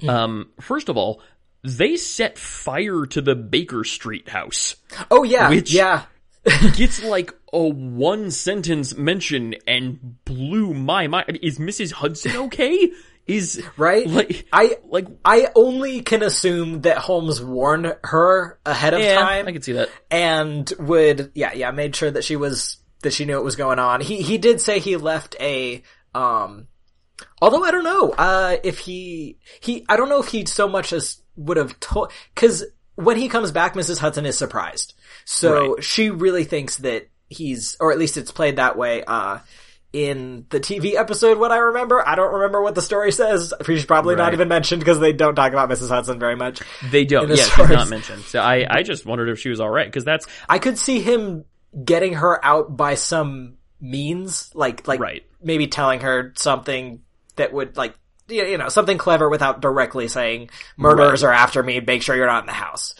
Hmm. 0.00 0.08
Um, 0.08 0.50
first 0.60 0.88
of 0.88 0.96
all, 0.96 1.20
they 1.62 1.96
set 1.96 2.38
fire 2.38 3.04
to 3.06 3.20
the 3.20 3.34
Baker 3.34 3.84
Street 3.84 4.28
house. 4.28 4.76
Oh 5.10 5.24
yeah, 5.24 5.50
Which- 5.50 5.72
yeah. 5.72 6.04
Gets 6.76 7.02
like 7.02 7.34
a 7.52 7.62
one 7.62 8.30
sentence 8.30 8.96
mention 8.96 9.56
and 9.66 10.24
blew 10.24 10.72
my 10.72 11.06
mind. 11.06 11.40
Is 11.42 11.58
Mrs. 11.58 11.92
Hudson 11.92 12.34
okay? 12.36 12.90
Is 13.28 13.62
Right? 13.76 14.06
Like 14.08 14.46
I 14.52 14.78
like 14.88 15.06
I 15.24 15.48
only 15.54 16.00
can 16.00 16.22
assume 16.22 16.80
that 16.82 16.96
Holmes 16.98 17.40
warned 17.42 17.94
her 18.02 18.58
ahead 18.66 18.94
of 18.94 19.00
yeah, 19.00 19.14
time 19.16 19.46
I 19.46 19.52
can 19.52 19.62
see 19.62 19.72
that. 19.74 19.90
and 20.10 20.72
would 20.78 21.30
yeah 21.34 21.52
yeah 21.52 21.70
made 21.70 21.94
sure 21.94 22.10
that 22.10 22.24
she 22.24 22.36
was 22.36 22.78
that 23.02 23.12
she 23.12 23.24
knew 23.26 23.34
what 23.36 23.44
was 23.44 23.54
going 23.56 23.78
on. 23.78 24.00
He 24.00 24.22
he 24.22 24.38
did 24.38 24.60
say 24.60 24.78
he 24.80 24.96
left 24.96 25.36
a 25.40 25.82
um 26.14 26.66
although 27.42 27.62
I 27.62 27.70
don't 27.70 27.84
know 27.84 28.10
uh 28.16 28.56
if 28.64 28.78
he 28.78 29.38
he 29.60 29.84
I 29.88 29.96
don't 29.96 30.08
know 30.08 30.20
if 30.20 30.28
he 30.28 30.46
so 30.46 30.66
much 30.66 30.92
as 30.92 31.20
would 31.36 31.56
have 31.58 31.78
told 31.80 32.10
cuz 32.34 32.64
when 32.94 33.16
he 33.18 33.28
comes 33.28 33.52
back 33.52 33.74
Mrs. 33.74 33.98
Hudson 33.98 34.24
is 34.26 34.36
surprised. 34.38 34.94
So 35.24 35.74
Right. 35.74 35.84
she 35.84 36.10
really 36.10 36.44
thinks 36.44 36.76
that 36.78 37.08
he's 37.28 37.76
or 37.78 37.92
at 37.92 37.98
least 37.98 38.16
it's 38.16 38.32
played 38.32 38.56
that 38.56 38.76
way 38.78 39.04
uh 39.06 39.38
in 39.92 40.44
the 40.50 40.60
TV 40.60 40.94
episode, 40.94 41.38
what 41.38 41.50
I 41.50 41.56
remember, 41.58 42.06
I 42.06 42.14
don't 42.14 42.34
remember 42.34 42.62
what 42.62 42.74
the 42.74 42.82
story 42.82 43.10
says. 43.10 43.54
She's 43.64 43.86
probably 43.86 44.16
not 44.16 44.34
even 44.34 44.48
mentioned 44.48 44.80
because 44.80 45.00
they 45.00 45.12
don't 45.12 45.34
talk 45.34 45.52
about 45.52 45.70
Mrs. 45.70 45.88
Hudson 45.88 46.18
very 46.18 46.36
much. 46.36 46.60
They 46.90 47.04
don't. 47.04 47.28
the 47.28 47.36
Yeah, 47.36 47.44
she's 47.44 47.68
not 47.70 47.88
mentioned. 47.88 48.22
So 48.24 48.40
I 48.40 48.66
I 48.68 48.82
just 48.82 49.06
wondered 49.06 49.30
if 49.30 49.38
she 49.38 49.48
was 49.48 49.60
all 49.60 49.70
right 49.70 49.86
because 49.86 50.04
that's 50.04 50.26
I 50.48 50.58
could 50.58 50.78
see 50.78 51.00
him 51.00 51.44
getting 51.84 52.14
her 52.14 52.44
out 52.44 52.76
by 52.76 52.94
some 52.94 53.54
means, 53.80 54.50
like 54.54 54.86
like 54.86 55.00
Right. 55.00 55.24
maybe 55.42 55.66
telling 55.68 56.00
her 56.00 56.32
something 56.36 57.00
that 57.36 57.52
would 57.52 57.76
like 57.76 57.94
you 58.28 58.58
know 58.58 58.68
something 58.68 58.98
clever 58.98 59.28
without 59.28 59.62
directly 59.62 60.06
saying 60.08 60.50
murderers 60.76 61.24
are 61.24 61.32
after 61.32 61.62
me. 61.62 61.80
Make 61.80 62.02
sure 62.02 62.14
you're 62.14 62.26
not 62.26 62.42
in 62.42 62.46
the 62.46 62.52
house, 62.52 62.94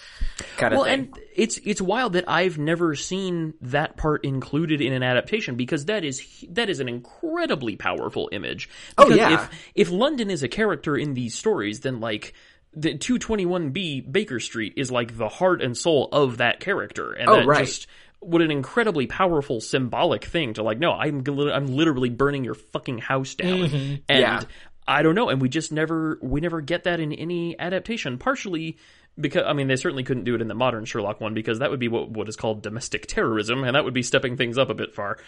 kind 0.56 0.72
of 0.72 0.78
well, 0.78 0.84
thing. 0.86 1.00
and 1.12 1.18
it's 1.38 1.58
it's 1.64 1.80
wild 1.80 2.14
that 2.14 2.24
I've 2.28 2.58
never 2.58 2.94
seen 2.96 3.54
that 3.62 3.96
part 3.96 4.24
included 4.24 4.80
in 4.80 4.92
an 4.92 5.02
adaptation 5.04 5.54
because 5.54 5.84
that 5.86 6.04
is 6.04 6.44
that 6.50 6.68
is 6.68 6.80
an 6.80 6.88
incredibly 6.88 7.76
powerful 7.76 8.28
image. 8.32 8.68
Oh, 8.98 9.08
yeah. 9.08 9.34
if 9.34 9.50
if 9.74 9.90
London 9.90 10.30
is 10.30 10.42
a 10.42 10.48
character 10.48 10.96
in 10.96 11.14
these 11.14 11.34
stories, 11.36 11.80
then 11.80 12.00
like 12.00 12.34
the 12.74 12.98
221B 12.98 14.10
Baker 14.10 14.40
Street 14.40 14.74
is 14.76 14.90
like 14.90 15.16
the 15.16 15.28
heart 15.28 15.62
and 15.62 15.76
soul 15.76 16.08
of 16.12 16.38
that 16.38 16.60
character, 16.60 17.12
and 17.12 17.28
Oh, 17.28 17.36
that 17.36 17.46
right. 17.46 17.64
just 17.66 17.86
what 18.20 18.42
an 18.42 18.50
incredibly 18.50 19.06
powerful 19.06 19.60
symbolic 19.60 20.24
thing 20.24 20.54
to 20.54 20.64
like. 20.64 20.78
No, 20.80 20.90
I'm 20.90 21.22
I'm 21.28 21.66
literally 21.68 22.10
burning 22.10 22.44
your 22.44 22.54
fucking 22.54 22.98
house 22.98 23.34
down, 23.36 23.62
and. 23.62 23.70
Mm-hmm. 23.70 23.94
Yeah. 24.08 24.42
I 24.90 25.02
don't 25.02 25.14
know, 25.14 25.28
and 25.28 25.38
we 25.42 25.50
just 25.50 25.70
never 25.70 26.18
we 26.22 26.40
never 26.40 26.62
get 26.62 26.84
that 26.84 26.98
in 26.98 27.12
any 27.12 27.60
adaptation. 27.60 28.16
Partially 28.16 28.78
because 29.20 29.44
I 29.46 29.52
mean 29.52 29.68
they 29.68 29.76
certainly 29.76 30.04
couldn't 30.04 30.24
do 30.24 30.34
it 30.34 30.40
in 30.40 30.48
the 30.48 30.54
modern 30.54 30.84
Sherlock 30.84 31.20
one 31.20 31.34
because 31.34 31.58
that 31.60 31.70
would 31.70 31.80
be 31.80 31.88
what 31.88 32.10
what 32.10 32.28
is 32.28 32.36
called 32.36 32.62
domestic 32.62 33.06
terrorism, 33.06 33.64
and 33.64 33.74
that 33.74 33.84
would 33.84 33.94
be 33.94 34.02
stepping 34.02 34.36
things 34.36 34.58
up 34.58 34.70
a 34.70 34.74
bit 34.74 34.94
far. 34.94 35.18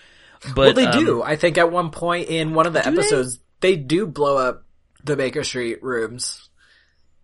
But 0.55 0.57
well, 0.57 0.73
they 0.73 0.87
um, 0.87 1.05
do. 1.05 1.23
I 1.23 1.37
think 1.37 1.59
at 1.59 1.71
one 1.71 1.91
point 1.91 2.29
in 2.29 2.55
one 2.55 2.67
of 2.67 2.73
the 2.73 2.87
episodes, 2.87 3.39
they? 3.61 3.77
do 3.77 4.07
blow 4.07 4.39
up 4.39 4.65
the 5.05 5.17
Baker 5.17 5.45
Street 5.45 5.83
rooms. 5.83 6.49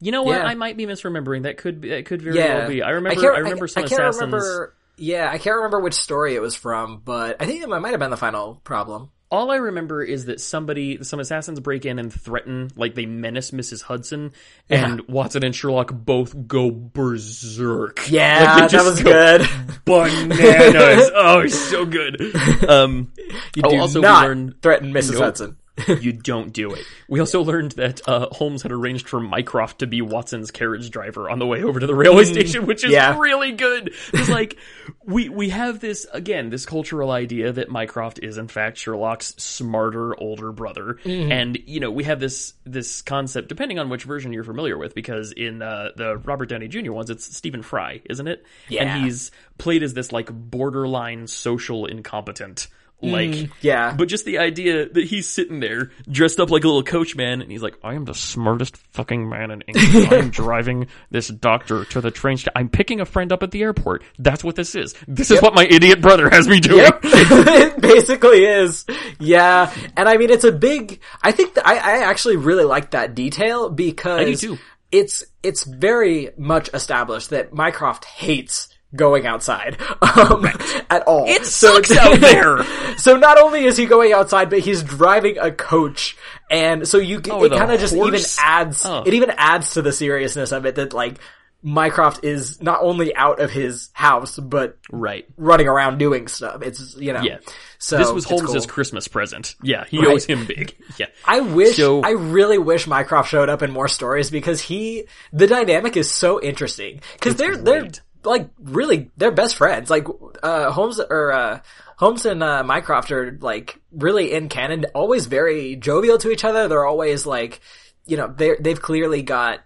You 0.00 0.12
know 0.12 0.22
what? 0.22 0.36
Yeah. 0.36 0.44
I 0.44 0.54
might 0.54 0.76
be 0.76 0.84
misremembering. 0.84 1.44
That 1.44 1.56
could 1.56 1.80
be, 1.80 1.88
that 1.90 2.04
could 2.04 2.20
very 2.20 2.36
Yeah, 2.36 2.58
well 2.58 2.68
be. 2.68 2.82
I 2.82 2.90
remember. 2.90 3.18
I, 3.18 3.22
can't- 3.22 3.38
remember 3.38 3.68
some 3.68 3.84
I 3.84 3.88
can't 3.88 4.00
assassins. 4.02 4.32
remember. 4.32 4.74
Yeah, 4.98 5.30
I 5.30 5.38
can't 5.38 5.56
remember 5.56 5.80
which 5.80 5.94
story 5.94 6.34
it 6.34 6.42
was 6.42 6.54
from, 6.54 7.02
but 7.04 7.40
I 7.40 7.46
think 7.46 7.62
it 7.62 7.68
might 7.68 7.90
have 7.90 8.00
been 8.00 8.10
the 8.10 8.16
final 8.16 8.56
problem. 8.64 9.10
All 9.28 9.50
I 9.50 9.56
remember 9.56 10.04
is 10.04 10.26
that 10.26 10.40
somebody, 10.40 11.02
some 11.02 11.18
assassins 11.18 11.58
break 11.58 11.84
in 11.84 11.98
and 11.98 12.12
threaten, 12.12 12.70
like 12.76 12.94
they 12.94 13.06
menace 13.06 13.50
Mrs. 13.50 13.82
Hudson, 13.82 14.32
and 14.70 15.00
Watson 15.08 15.44
and 15.44 15.54
Sherlock 15.54 15.90
both 15.92 16.46
go 16.46 16.70
berserk. 16.70 18.08
Yeah, 18.08 18.54
Like, 18.60 18.70
that 18.70 18.84
was 18.84 19.02
good. 19.02 19.40
Bananas! 19.84 21.10
oh, 21.14 21.46
so 21.48 21.84
good. 21.84 22.20
Um, 22.68 23.12
You 23.54 23.62
do 23.62 23.76
also 23.80 24.00
not 24.00 24.22
we 24.22 24.28
learned 24.28 24.62
threaten 24.62 24.92
Mrs. 24.92 25.12
Nope. 25.12 25.22
Hudson. 25.22 25.56
You 26.00 26.12
don't 26.12 26.52
do 26.52 26.72
it. 26.72 26.84
We 27.08 27.20
also 27.20 27.42
learned 27.42 27.72
that 27.72 28.00
uh, 28.08 28.28
Holmes 28.32 28.62
had 28.62 28.72
arranged 28.72 29.08
for 29.08 29.20
Mycroft 29.20 29.80
to 29.80 29.86
be 29.86 30.00
Watson's 30.02 30.50
carriage 30.50 30.90
driver 30.90 31.28
on 31.28 31.38
the 31.38 31.46
way 31.46 31.62
over 31.62 31.78
to 31.80 31.86
the 31.86 31.94
railway 31.94 32.24
station, 32.24 32.66
which 32.66 32.82
is 32.84 32.90
Mm, 32.90 32.94
yeah. 32.94 33.18
really 33.18 33.52
good. 33.52 33.92
It's 34.12 34.28
like 34.28 34.56
we 35.04 35.28
we 35.28 35.50
have 35.50 35.80
this 35.80 36.06
again, 36.12 36.50
this 36.50 36.64
cultural 36.66 37.10
idea 37.10 37.52
that 37.52 37.68
Mycroft 37.68 38.20
is 38.22 38.38
in 38.38 38.48
fact 38.48 38.78
Sherlock's 38.78 39.34
smarter 39.36 40.18
older 40.18 40.52
brother, 40.52 40.98
Mm-hmm. 41.04 41.32
and 41.32 41.58
you 41.66 41.80
know 41.80 41.90
we 41.90 42.04
have 42.04 42.20
this 42.20 42.54
this 42.64 43.02
concept 43.02 43.48
depending 43.48 43.78
on 43.78 43.88
which 43.88 44.04
version 44.04 44.32
you're 44.32 44.44
familiar 44.44 44.78
with, 44.78 44.94
because 44.94 45.32
in 45.32 45.62
uh, 45.62 45.90
the 45.96 46.16
Robert 46.18 46.48
Downey 46.48 46.68
Jr. 46.68 46.92
ones, 46.92 47.10
it's 47.10 47.36
Stephen 47.36 47.62
Fry, 47.62 48.00
isn't 48.08 48.26
it? 48.28 48.44
Yeah. 48.68 48.84
and 48.84 49.04
he's 49.04 49.30
played 49.58 49.82
as 49.82 49.94
this 49.94 50.10
like 50.12 50.28
borderline 50.32 51.26
social 51.26 51.86
incompetent. 51.86 52.68
Like, 53.02 53.28
Mm, 53.28 53.50
yeah. 53.60 53.94
but 53.96 54.08
just 54.08 54.24
the 54.24 54.38
idea 54.38 54.88
that 54.88 55.04
he's 55.04 55.28
sitting 55.28 55.60
there 55.60 55.90
dressed 56.10 56.40
up 56.40 56.50
like 56.50 56.64
a 56.64 56.66
little 56.66 56.82
coachman 56.82 57.42
and 57.42 57.50
he's 57.50 57.62
like, 57.62 57.74
I 57.84 57.92
am 57.94 58.06
the 58.06 58.14
smartest 58.14 58.76
fucking 58.94 59.28
man 59.28 59.50
in 59.50 59.60
England. 59.62 60.06
I'm 60.12 60.30
driving 60.30 60.86
this 61.10 61.28
doctor 61.28 61.84
to 61.84 62.00
the 62.00 62.10
train 62.10 62.38
station. 62.38 62.54
I'm 62.56 62.70
picking 62.70 63.00
a 63.00 63.04
friend 63.04 63.32
up 63.32 63.42
at 63.42 63.50
the 63.50 63.60
airport. 63.62 64.02
That's 64.18 64.42
what 64.42 64.56
this 64.56 64.74
is. 64.74 64.94
This 65.06 65.30
is 65.30 65.42
what 65.42 65.54
my 65.54 65.66
idiot 65.66 66.00
brother 66.00 66.30
has 66.30 66.48
me 66.48 66.58
doing. 66.58 66.78
Yep, 66.78 67.00
it 67.04 67.80
basically 67.82 68.44
is. 68.46 68.86
Yeah, 69.20 69.70
and 69.96 70.08
I 70.08 70.16
mean 70.16 70.30
it's 70.30 70.44
a 70.44 70.52
big. 70.52 71.00
I 71.22 71.32
think 71.32 71.52
that 71.54 71.66
I, 71.66 71.74
I 71.76 71.98
actually 72.04 72.36
really 72.36 72.64
like 72.64 72.92
that 72.92 73.14
detail 73.14 73.68
because 73.68 74.40
too. 74.40 74.58
it's 74.90 75.22
it's 75.42 75.64
very 75.64 76.30
much 76.38 76.70
established 76.72 77.28
that 77.30 77.52
Mycroft 77.52 78.06
hates 78.06 78.68
going 78.94 79.26
outside 79.26 79.76
um, 80.00 80.46
at 80.90 81.02
all. 81.06 81.26
It 81.28 81.44
sucks 81.44 81.90
out 81.96 82.20
there. 82.20 82.62
So 82.98 83.16
not 83.16 83.38
only 83.38 83.64
is 83.64 83.76
he 83.76 83.86
going 83.86 84.12
outside, 84.12 84.48
but 84.50 84.60
he's 84.60 84.82
driving 84.82 85.38
a 85.38 85.50
coach, 85.50 86.16
and 86.50 86.86
so 86.86 86.98
you 86.98 87.20
Oh, 87.30 87.44
it 87.44 87.50
kind 87.52 87.70
of 87.72 87.80
just 87.80 87.94
even 87.94 88.20
adds 88.38 88.84
Oh. 88.84 89.02
it 89.04 89.14
even 89.14 89.30
adds 89.36 89.72
to 89.72 89.82
the 89.82 89.92
seriousness 89.92 90.52
of 90.52 90.64
it 90.66 90.76
that 90.76 90.92
like 90.92 91.18
Mycroft 91.62 92.22
is 92.24 92.62
not 92.62 92.78
only 92.82 93.16
out 93.16 93.40
of 93.40 93.50
his 93.50 93.88
house 93.92 94.38
but 94.38 94.78
Right. 94.90 95.26
running 95.36 95.66
around 95.66 95.98
doing 95.98 96.28
stuff. 96.28 96.62
It's 96.62 96.94
you 96.96 97.12
know. 97.12 97.22
Yeah. 97.22 97.38
So 97.78 97.98
This 97.98 98.12
was 98.12 98.24
Holmes's 98.24 98.64
cool. 98.66 98.72
Christmas 98.74 99.08
present. 99.08 99.56
Yeah, 99.62 99.84
he 99.88 99.98
Right. 99.98 100.08
owes 100.08 100.24
him 100.24 100.46
big. 100.46 100.76
Yeah. 100.98 101.06
I 101.24 101.40
wish, 101.40 101.76
So- 101.76 102.02
I 102.02 102.10
really 102.10 102.58
wish 102.58 102.86
Mycroft 102.86 103.30
showed 103.30 103.48
up 103.48 103.62
in 103.62 103.72
more 103.72 103.88
stories 103.88 104.30
because 104.30 104.60
he, 104.60 105.06
the 105.32 105.46
dynamic 105.46 105.96
is 105.96 106.10
so 106.10 106.40
interesting. 106.40 107.00
Cause 107.20 107.34
they're, 107.34 107.56
they're 107.56 107.80
great. 107.82 108.00
Like 108.26 108.50
really, 108.58 109.10
they're 109.16 109.30
best 109.30 109.56
friends. 109.56 109.88
Like, 109.88 110.06
uh, 110.42 110.70
Holmes 110.70 111.00
or, 111.00 111.32
uh, 111.32 111.60
Holmes 111.96 112.26
and, 112.26 112.42
uh, 112.42 112.62
Mycroft 112.64 113.10
are 113.12 113.38
like 113.40 113.80
really 113.92 114.32
in 114.32 114.48
canon, 114.48 114.84
always 114.94 115.26
very 115.26 115.76
jovial 115.76 116.18
to 116.18 116.30
each 116.30 116.44
other. 116.44 116.68
They're 116.68 116.84
always 116.84 117.24
like, 117.24 117.60
you 118.04 118.16
know, 118.16 118.26
they 118.36 118.56
they've 118.60 118.80
clearly 118.80 119.22
got 119.22 119.60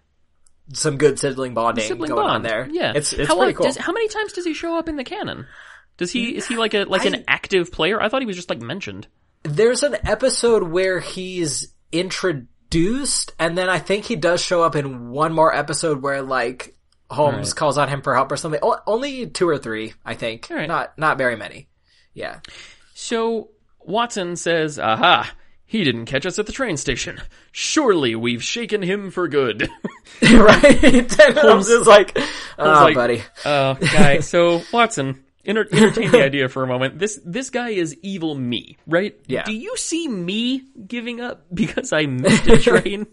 some 0.72 0.96
good 0.98 1.18
sibling 1.18 1.52
bonding 1.54 1.84
Sibling 1.84 2.10
going 2.10 2.22
on 2.22 2.28
bond. 2.42 2.44
there. 2.44 2.68
Yeah. 2.70 2.92
It's, 2.94 3.12
it's 3.12 3.26
how, 3.26 3.36
pretty 3.36 3.54
cool. 3.54 3.66
does- 3.66 3.76
how 3.76 3.92
many 3.92 4.06
times 4.08 4.32
does 4.34 4.44
he 4.44 4.54
show 4.54 4.76
up 4.78 4.88
in 4.88 4.94
the 4.96 5.02
canon? 5.04 5.46
Does 5.96 6.12
he, 6.12 6.36
is 6.36 6.46
he 6.46 6.56
like 6.56 6.72
a, 6.74 6.84
like 6.84 7.04
an 7.04 7.24
active 7.26 7.72
player? 7.72 8.00
I 8.00 8.08
thought 8.08 8.22
he 8.22 8.26
was 8.26 8.36
just 8.36 8.48
like 8.48 8.60
mentioned. 8.62 9.08
there's 9.42 9.82
an 9.82 9.96
episode 10.04 10.62
where 10.62 11.00
he's 11.00 11.74
introduced, 11.92 13.32
and 13.38 13.58
then 13.58 13.68
I 13.68 13.78
think 13.78 14.04
he 14.04 14.16
does 14.16 14.40
show 14.42 14.62
up 14.62 14.76
in 14.76 15.10
one 15.10 15.32
more 15.32 15.54
episode 15.54 16.02
where 16.02 16.22
like 16.22 16.76
Holmes 17.10 17.48
Right. 17.48 17.56
calls 17.56 17.76
on 17.78 17.88
him 17.88 18.02
for 18.02 18.14
help 18.14 18.30
or 18.32 18.36
something. 18.36 18.60
O- 18.62 18.78
only 18.86 19.26
two 19.26 19.48
or 19.48 19.58
three, 19.58 19.94
I 20.04 20.14
think. 20.14 20.48
Right. 20.50 20.68
Not 20.68 20.96
not 20.98 21.18
very 21.18 21.36
many. 21.36 21.68
Yeah. 22.14 22.40
So 22.94 23.50
Watson 23.80 24.36
says, 24.36 24.78
"Aha." 24.78 25.34
He 25.66 25.84
didn't 25.84 26.06
catch 26.06 26.26
us 26.26 26.36
at 26.40 26.46
the 26.46 26.52
train 26.52 26.76
station. 26.76 27.20
Surely 27.52 28.16
we've 28.16 28.42
shaken 28.42 28.82
him 28.82 29.12
for 29.12 29.28
good. 29.28 29.68
right? 30.22 30.82
And 31.20 31.38
Holmes 31.38 31.68
is 31.68 31.86
like, 31.86 32.18
oh, 32.58 32.64
like, 32.84 32.94
buddy. 32.96 33.22
Uh, 33.44 33.74
guy. 33.74 34.18
So 34.18 34.62
Watson, 34.72 35.22
enter- 35.44 35.68
entertain 35.72 36.10
the 36.10 36.24
idea 36.24 36.48
for 36.48 36.64
a 36.64 36.66
moment. 36.66 36.98
This 36.98 37.20
this 37.24 37.50
guy 37.50 37.68
is 37.70 37.96
evil 38.02 38.34
me, 38.34 38.78
right? 38.88 39.16
Yeah. 39.28 39.44
Do 39.44 39.52
you 39.52 39.76
see 39.76 40.08
me 40.08 40.64
giving 40.88 41.20
up 41.20 41.46
because 41.54 41.92
I 41.92 42.06
missed 42.06 42.48
a 42.48 42.58
train? 42.58 43.06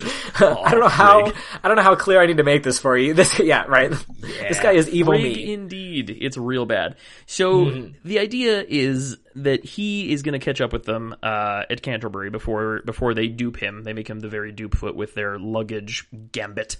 I 0.40 0.68
don't 0.70 0.80
know 0.80 0.88
how 0.88 1.32
I 1.62 1.68
don't 1.68 1.76
know 1.76 1.82
how 1.82 1.96
clear 1.96 2.20
I 2.20 2.26
need 2.26 2.36
to 2.36 2.44
make 2.44 2.62
this 2.62 2.78
for 2.78 2.96
you. 2.96 3.14
This, 3.18 3.38
yeah, 3.40 3.64
right. 3.66 3.90
This 4.20 4.60
guy 4.60 4.72
is 4.72 4.88
evil 4.90 5.14
me. 5.14 5.52
Indeed, 5.52 6.16
it's 6.20 6.36
real 6.36 6.66
bad. 6.66 6.96
So 7.26 7.64
Mm-hmm. 7.66 7.92
the 8.08 8.20
idea 8.20 8.64
is 8.68 9.16
that 9.34 9.64
he 9.64 10.12
is 10.12 10.22
going 10.22 10.38
to 10.38 10.44
catch 10.44 10.60
up 10.60 10.72
with 10.72 10.84
them 10.84 11.14
uh, 11.22 11.64
at 11.68 11.82
Canterbury 11.82 12.30
before 12.30 12.82
before 12.84 13.14
they 13.14 13.26
dupe 13.26 13.56
him. 13.56 13.82
They 13.82 13.92
make 13.92 14.08
him 14.08 14.20
the 14.20 14.28
very 14.28 14.52
dupe 14.52 14.76
foot 14.76 14.94
with 14.94 15.14
their 15.14 15.38
luggage 15.38 16.06
gambit. 16.30 16.76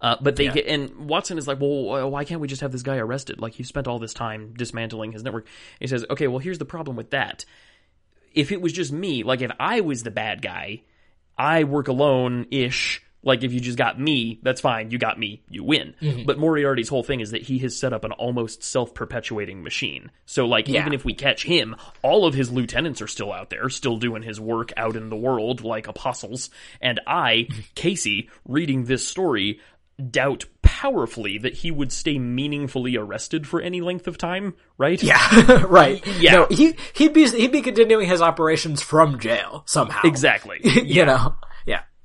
Uh, 0.00 0.16
but 0.20 0.36
they 0.36 0.48
get 0.48 0.66
and 0.66 1.08
Watson 1.08 1.36
is 1.38 1.46
like, 1.46 1.60
well, 1.60 2.10
why 2.10 2.24
can't 2.24 2.40
we 2.40 2.48
just 2.48 2.62
have 2.62 2.72
this 2.72 2.82
guy 2.82 2.96
arrested? 2.96 3.40
Like 3.40 3.52
he 3.52 3.62
spent 3.64 3.86
all 3.86 3.98
this 3.98 4.14
time 4.14 4.54
dismantling 4.56 5.12
his 5.12 5.22
network. 5.22 5.46
he 5.78 5.86
says, 5.86 6.04
okay, 6.10 6.26
well 6.26 6.38
here's 6.38 6.58
the 6.58 6.64
problem 6.64 6.96
with 6.96 7.10
that. 7.10 7.44
If 8.32 8.50
it 8.50 8.62
was 8.62 8.72
just 8.72 8.92
me, 8.92 9.22
like 9.24 9.42
if 9.42 9.50
I 9.60 9.80
was 9.82 10.02
the 10.02 10.10
bad 10.10 10.40
guy, 10.42 10.82
I 11.36 11.64
work 11.64 11.88
alone 11.88 12.46
ish. 12.50 13.02
Like 13.24 13.44
if 13.44 13.52
you 13.52 13.60
just 13.60 13.78
got 13.78 14.00
me, 14.00 14.40
that's 14.42 14.60
fine. 14.60 14.90
You 14.90 14.98
got 14.98 15.16
me, 15.16 15.42
you 15.48 15.62
win. 15.62 15.94
Mm-hmm. 16.02 16.24
But 16.24 16.38
Moriarty's 16.38 16.88
whole 16.88 17.04
thing 17.04 17.20
is 17.20 17.30
that 17.30 17.42
he 17.42 17.58
has 17.60 17.78
set 17.78 17.92
up 17.92 18.02
an 18.04 18.10
almost 18.10 18.64
self-perpetuating 18.64 19.62
machine. 19.62 20.10
So 20.26 20.46
like 20.46 20.66
Yeah. 20.68 20.80
even 20.80 20.92
if 20.92 21.04
we 21.04 21.14
catch 21.14 21.44
him, 21.44 21.76
all 22.02 22.26
of 22.26 22.34
his 22.34 22.50
lieutenants 22.50 23.00
are 23.00 23.06
still 23.06 23.32
out 23.32 23.48
there, 23.48 23.68
still 23.68 23.96
doing 23.96 24.22
his 24.22 24.40
work 24.40 24.72
out 24.76 24.96
in 24.96 25.08
the 25.08 25.16
world 25.16 25.62
like 25.62 25.86
apostles. 25.86 26.50
And 26.80 27.00
I, 27.06 27.46
Casey, 27.76 28.28
reading 28.44 28.86
this 28.86 29.06
story, 29.06 29.60
doubt 30.10 30.46
powerfully 30.82 31.38
that 31.38 31.54
he 31.54 31.70
would 31.70 31.92
stay 31.92 32.18
meaningfully 32.18 32.96
arrested 32.96 33.46
for 33.46 33.60
any 33.60 33.80
length 33.80 34.08
of 34.08 34.18
time, 34.18 34.52
right? 34.78 35.00
Yeah, 35.00 35.64
right. 35.68 36.04
Yeah. 36.18 36.32
No, 36.32 36.46
he 36.50 36.74
he'd 36.94 37.12
be 37.12 37.28
he'd 37.28 37.52
be 37.52 37.62
continuing 37.62 38.08
his 38.08 38.20
operations 38.20 38.82
from 38.82 39.20
jail 39.20 39.62
somehow. 39.64 40.00
Exactly. 40.02 40.58
you 40.64 41.04
know. 41.04 41.36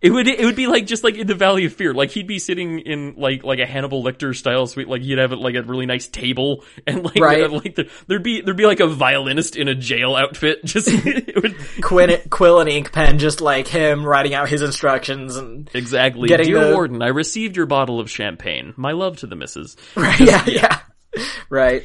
Yeah. 0.07 0.11
It 0.11 0.13
would 0.13 0.27
it 0.27 0.45
would 0.45 0.55
be 0.55 0.67
like 0.67 0.85
just 0.85 1.03
like 1.03 1.15
in 1.15 1.27
the 1.27 1.35
Valley 1.35 1.65
of 1.65 1.73
Fear, 1.73 1.93
like 1.93 2.11
he'd 2.11 2.27
be 2.27 2.39
sitting 2.39 2.79
in 2.79 3.15
like 3.17 3.43
like 3.43 3.59
a 3.59 3.65
Hannibal 3.65 4.03
Lecter 4.03 4.35
style 4.35 4.65
suite, 4.67 4.87
like 4.87 5.01
he'd 5.01 5.17
have 5.17 5.31
like 5.31 5.55
a 5.55 5.63
really 5.63 5.85
nice 5.85 6.07
table 6.07 6.63
and 6.85 7.03
like 7.03 7.19
Right. 7.19 7.43
uh, 7.43 7.49
like 7.63 7.75
there, 7.75 7.85
there'd 8.07 8.23
be 8.23 8.41
there'd 8.41 8.57
be 8.57 8.65
like 8.65 8.79
a 8.79 8.87
violinist 8.87 9.55
in 9.55 9.67
a 9.67 9.75
jail 9.75 10.15
outfit, 10.15 10.59
just 10.65 10.87
it 10.89 11.35
would 11.41 11.55
Quinn, 11.81 12.19
quill 12.29 12.59
and 12.59 12.69
ink 12.69 12.91
pen, 12.91 13.19
just 13.19 13.41
like 13.41 13.67
him 13.67 14.05
writing 14.05 14.33
out 14.33 14.49
his 14.49 14.61
instructions 14.61 15.35
and 15.35 15.69
exactly. 15.73 16.27
Dear 16.29 16.67
the- 16.69 16.73
Warden, 16.73 17.01
I 17.01 17.07
received 17.07 17.55
your 17.57 17.65
bottle 17.65 17.99
of 17.99 18.09
champagne. 18.09 18.73
My 18.77 18.91
love 18.93 19.17
to 19.17 19.27
the 19.27 19.35
missus. 19.35 19.75
right, 19.95 20.19
yeah, 20.19 20.45
yeah, 20.45 20.79
right. 21.49 21.83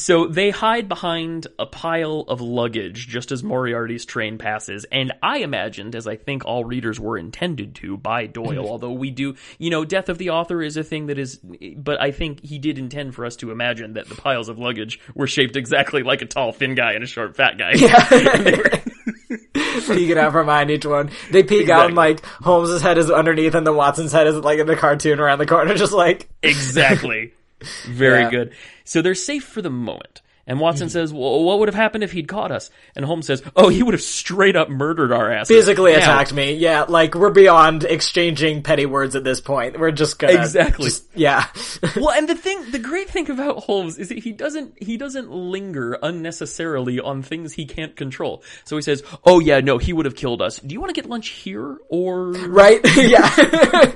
So 0.00 0.26
they 0.26 0.48
hide 0.48 0.88
behind 0.88 1.46
a 1.58 1.66
pile 1.66 2.24
of 2.26 2.40
luggage 2.40 3.06
just 3.06 3.32
as 3.32 3.42
Moriarty's 3.42 4.06
train 4.06 4.38
passes, 4.38 4.86
and 4.90 5.12
I 5.22 5.38
imagined, 5.38 5.94
as 5.94 6.06
I 6.06 6.16
think 6.16 6.46
all 6.46 6.64
readers 6.64 6.98
were 6.98 7.18
intended 7.18 7.74
to 7.76 7.98
by 7.98 8.24
Doyle, 8.26 8.66
although 8.70 8.92
we 8.92 9.10
do, 9.10 9.34
you 9.58 9.68
know, 9.68 9.84
death 9.84 10.08
of 10.08 10.16
the 10.16 10.30
author 10.30 10.62
is 10.62 10.78
a 10.78 10.82
thing 10.82 11.08
that 11.08 11.18
is, 11.18 11.38
but 11.76 12.00
I 12.00 12.12
think 12.12 12.40
he 12.40 12.58
did 12.58 12.78
intend 12.78 13.14
for 13.14 13.26
us 13.26 13.36
to 13.36 13.50
imagine 13.50 13.92
that 13.92 14.08
the 14.08 14.14
piles 14.14 14.48
of 14.48 14.58
luggage 14.58 14.98
were 15.14 15.26
shaped 15.26 15.56
exactly 15.56 16.02
like 16.02 16.22
a 16.22 16.26
tall, 16.26 16.52
thin 16.52 16.74
guy 16.74 16.92
and 16.92 17.04
a 17.04 17.06
short, 17.06 17.36
fat 17.36 17.58
guy. 17.58 17.72
Yeah. 17.74 18.80
Peeking 19.86 20.18
out 20.18 20.32
from 20.32 20.46
behind 20.46 20.70
each 20.70 20.86
one. 20.86 21.10
They 21.30 21.42
peek 21.42 21.68
out 21.68 21.86
and 21.86 21.94
like 21.94 22.24
Holmes's 22.24 22.80
head 22.80 22.96
is 22.96 23.10
underneath 23.10 23.54
and 23.54 23.66
the 23.66 23.72
Watson's 23.72 24.12
head 24.12 24.26
is 24.26 24.36
like 24.36 24.58
in 24.60 24.66
the 24.66 24.76
cartoon 24.76 25.20
around 25.20 25.38
the 25.38 25.46
corner, 25.46 25.74
just 25.74 25.92
like 25.92 26.28
Exactly. 26.42 27.34
Very 27.86 28.22
Yeah. 28.22 28.30
good. 28.30 28.52
So 28.84 29.02
they're 29.02 29.14
safe 29.14 29.44
for 29.44 29.62
the 29.62 29.70
moment. 29.70 30.22
And 30.46 30.58
Watson 30.58 30.88
mm-hmm. 30.88 30.92
says, 30.92 31.12
well, 31.12 31.44
what 31.44 31.60
would 31.60 31.68
have 31.68 31.76
happened 31.76 32.02
if 32.02 32.10
he'd 32.10 32.26
caught 32.26 32.50
us? 32.50 32.72
And 32.96 33.04
Holmes 33.04 33.26
says, 33.26 33.40
oh, 33.54 33.68
he 33.68 33.84
would 33.84 33.94
have 33.94 34.02
straight 34.02 34.56
up 34.56 34.68
murdered 34.68 35.12
our 35.12 35.30
ass. 35.30 35.46
physically 35.46 35.92
Now- 35.92 35.98
attacked 35.98 36.32
me. 36.32 36.54
Yeah, 36.54 36.86
like 36.88 37.14
we're 37.14 37.30
beyond 37.30 37.84
exchanging 37.84 38.64
petty 38.64 38.84
words 38.84 39.14
at 39.14 39.22
this 39.22 39.40
point. 39.40 39.78
We're 39.78 39.92
just 39.92 40.18
gonna 40.18 40.32
Exactly. 40.40 40.86
just- 40.86 41.04
yeah. 41.14 41.46
well, 41.96 42.10
and 42.10 42.28
the 42.28 42.34
thing, 42.34 42.72
the 42.72 42.80
great 42.80 43.08
thing 43.08 43.30
about 43.30 43.58
Holmes 43.58 43.96
is 43.96 44.08
that 44.08 44.18
he 44.18 44.32
doesn't, 44.32 44.82
he 44.82 44.96
doesn't 44.96 45.30
linger 45.30 45.96
unnecessarily 46.02 46.98
on 46.98 47.22
things 47.22 47.52
he 47.52 47.64
can't 47.66 47.94
control. 47.94 48.42
So 48.64 48.74
he 48.74 48.82
says, 48.82 49.04
"Oh 49.24 49.38
yeah, 49.38 49.60
no, 49.60 49.78
he 49.78 49.92
would 49.92 50.06
have 50.06 50.16
killed 50.16 50.42
us. 50.42 50.58
Do 50.58 50.72
you 50.72 50.80
want 50.80 50.92
to 50.92 51.00
get 51.00 51.08
lunch 51.08 51.28
here 51.28 51.78
or?" 51.88 52.32
right? 52.32 52.80
yeah. 52.96 53.92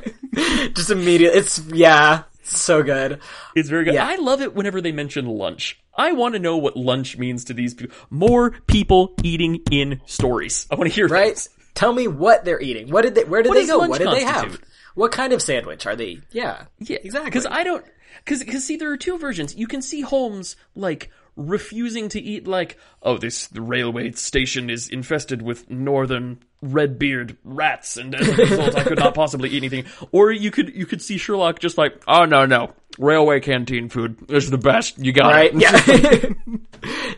just 0.75 0.91
immediate. 0.91 1.35
It's 1.35 1.59
yeah. 1.67 2.25
So 2.45 2.83
good. 2.83 3.21
It's 3.57 3.69
very 3.69 3.85
good. 3.85 3.95
Yeah. 3.95 4.07
I 4.07 4.17
love 4.17 4.41
it 4.41 4.55
whenever 4.55 4.81
they 4.81 4.93
mention 4.93 5.27
lunch. 5.27 5.81
I 5.97 6.13
want 6.13 6.35
to 6.35 6.39
know 6.39 6.57
what 6.57 6.77
lunch 6.77 7.17
means 7.19 7.45
to 7.45 7.55
these 7.55 7.75
people. 7.75 7.97
More 8.11 8.51
people 8.67 9.15
eating 9.23 9.61
in 9.71 10.01
stories. 10.07 10.67
I 10.71 10.75
want 10.75 10.89
to 10.91 10.95
hear 10.95 11.09
Right? 11.09 11.35
this. 11.35 11.49
Tell 11.75 11.93
me 11.93 12.07
what 12.07 12.45
they're 12.45 12.61
eating. 12.61 12.91
What 12.91 13.03
did 13.03 13.15
they? 13.15 13.25
Where 13.25 13.43
did 13.43 13.49
What 13.49 13.55
they 13.57 13.67
go? 13.67 13.79
What 13.79 13.99
did 13.99 14.11
they 14.13 14.25
have? 14.25 14.61
What 14.95 15.11
kind 15.11 15.33
of 15.33 15.43
sandwich 15.43 15.87
are 15.87 15.97
they? 15.97 16.21
Yeah. 16.31 16.67
Yeah, 16.79 16.99
Exactly. 17.03 17.31
Because 17.31 17.47
I 17.47 17.65
don't. 17.65 17.85
Because 18.19 18.45
because 18.45 18.65
see, 18.65 18.77
there 18.77 18.93
are 18.93 18.97
two 18.97 19.19
versions. 19.19 19.57
You 19.57 19.67
can 19.67 19.83
see 19.83 20.01
Holmes 20.03 20.55
like 20.77 21.11
refusing 21.37 22.09
to 22.11 22.21
eat 22.21 22.47
like, 22.47 22.79
oh, 23.03 23.19
this 23.19 23.49
the 23.49 23.61
railway 23.61 24.13
station 24.13 24.71
is 24.71 24.89
infested 24.89 25.43
with 25.43 25.69
northern 25.69 26.39
redbeard 26.73 27.37
rats, 27.45 27.97
and 27.97 28.15
as 28.15 28.29
a 28.29 28.35
result, 28.37 28.75
I 28.77 28.85
could 28.85 28.99
not 28.99 29.15
possibly 29.15 29.51
eat 29.51 29.59
anything. 29.59 29.85
Or 30.13 30.33
you 30.33 30.51
could 30.51 30.75
you 30.75 30.87
could 30.87 31.03
see 31.03 31.19
Sherlock 31.19 31.59
just 31.59 31.77
like, 31.79 32.03
oh 32.09 32.25
no 32.25 32.47
no, 32.47 32.73
railway 32.99 33.41
canteen 33.41 33.89
food 33.89 34.31
is 34.31 34.51
the 34.51 34.59
best. 34.59 34.99
You 34.99 35.13
got 35.13 35.31
right? 35.33 35.51
it. 35.55 36.35
Yeah. 36.45 36.55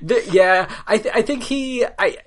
The- 0.03 0.28
yeah, 0.30 0.70
I 0.86 0.99
th- 0.99 1.14
I 1.14 1.22
think 1.22 1.42
he 1.42 1.84
I 1.99 2.18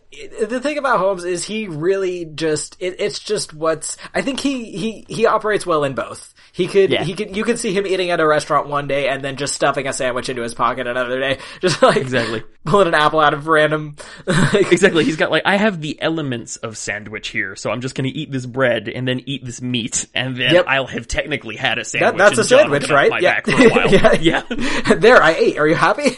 the 0.47 0.59
thing 0.59 0.77
about 0.79 0.99
Holmes 0.99 1.23
is 1.23 1.43
he 1.45 1.67
really 1.67 2.25
just 2.25 2.75
it, 2.79 2.95
it's 2.99 3.19
just 3.19 3.53
what's 3.53 3.95
I 4.13 4.21
think 4.23 4.39
he 4.39 4.71
he 4.75 5.05
he 5.07 5.25
operates 5.27 5.65
well 5.67 5.83
in 5.83 5.93
both. 5.93 6.33
He 6.51 6.67
could 6.67 6.89
Yeah. 6.89 7.03
he 7.03 7.13
could 7.13 7.35
you 7.37 7.43
could 7.43 7.59
see 7.59 7.73
him 7.73 7.85
eating 7.85 8.09
at 8.09 8.19
a 8.19 8.25
restaurant 8.27 8.67
one 8.67 8.87
day 8.87 9.07
and 9.07 9.23
then 9.23 9.35
just 9.35 9.53
stuffing 9.53 9.87
a 9.87 9.93
sandwich 9.93 10.27
into 10.27 10.41
his 10.41 10.55
pocket 10.55 10.87
another 10.87 11.19
day, 11.19 11.37
just 11.61 11.81
like 11.83 11.97
Exactly. 11.97 12.43
pulling 12.65 12.87
an 12.87 12.95
apple 12.95 13.19
out 13.19 13.35
of 13.35 13.47
random. 13.47 13.97
like, 14.25 14.71
Exactly. 14.71 15.03
He's 15.05 15.15
got 15.15 15.29
like 15.29 15.43
I 15.45 15.57
have 15.57 15.79
the 15.79 16.01
elements 16.01 16.55
of 16.57 16.75
sandwich 16.75 17.27
here, 17.27 17.55
so 17.55 17.69
I'm 17.69 17.81
just 17.81 17.93
going 17.93 18.09
to 18.11 18.17
eat 18.17 18.31
this 18.31 18.47
bread 18.47 18.89
and 18.89 19.07
then 19.07 19.21
eat 19.27 19.45
this 19.45 19.61
meat, 19.61 20.07
and 20.15 20.35
then 20.35 20.53
Yep. 20.55 20.65
I'll 20.67 20.87
have 20.87 21.07
technically 21.07 21.55
had 21.55 21.77
a 21.77 21.85
sandwich. 21.85 22.17
that, 22.17 22.35
that's 22.35 22.47
a 22.47 22.49
John 22.49 22.61
sandwich, 22.63 22.89
right? 22.89 23.21
Yeah. 23.21 23.35
back 23.41 23.45
for 23.45 23.51
a 23.51 23.69
while. 23.69 23.87
yeah. 24.19 24.41
yeah. 24.49 24.93
there, 24.97 25.21
I 25.21 25.33
ate. 25.35 25.59
Are 25.59 25.67
you 25.67 25.75
happy? 25.75 26.17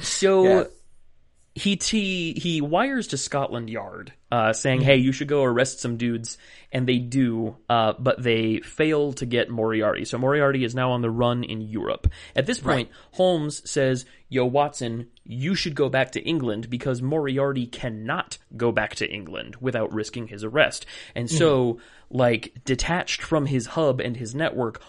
So 0.00 0.44
Yeah. 0.44 0.64
He 1.58 1.78
he 1.82 2.32
he 2.34 2.60
wires 2.60 3.08
to 3.08 3.16
Scotland 3.16 3.68
Yard, 3.68 4.12
uh, 4.30 4.52
saying, 4.52 4.82
"Hey, 4.82 4.96
you 4.96 5.12
should 5.12 5.28
go 5.28 5.42
arrest 5.42 5.80
some 5.80 5.96
dudes," 5.96 6.38
and 6.72 6.86
they 6.86 6.98
do, 6.98 7.56
uh, 7.68 7.94
but 7.98 8.22
they 8.22 8.60
fail 8.60 9.12
to 9.14 9.26
get 9.26 9.50
Moriarty. 9.50 10.04
So 10.04 10.18
Moriarty 10.18 10.64
is 10.64 10.74
now 10.74 10.92
on 10.92 11.02
the 11.02 11.10
run 11.10 11.42
in 11.42 11.60
Europe. 11.60 12.06
At 12.36 12.46
this 12.46 12.60
point, 12.60 12.90
Holmes 13.12 13.68
says, 13.68 14.06
"Yo, 14.28 14.46
Watson." 14.46 15.08
You 15.30 15.54
should 15.54 15.74
go 15.74 15.90
back 15.90 16.12
to 16.12 16.22
England 16.22 16.70
because 16.70 17.02
Moriarty 17.02 17.66
cannot 17.66 18.38
go 18.56 18.72
back 18.72 18.94
to 18.94 19.06
England 19.06 19.56
without 19.60 19.92
risking 19.92 20.28
his 20.28 20.42
arrest. 20.42 20.86
And 21.14 21.28
so, 21.30 21.80
like, 22.08 22.54
detached 22.64 23.20
from 23.20 23.44
his 23.44 23.66
hub 23.66 24.00
and 24.00 24.16
his 24.16 24.34
network, 24.34 24.80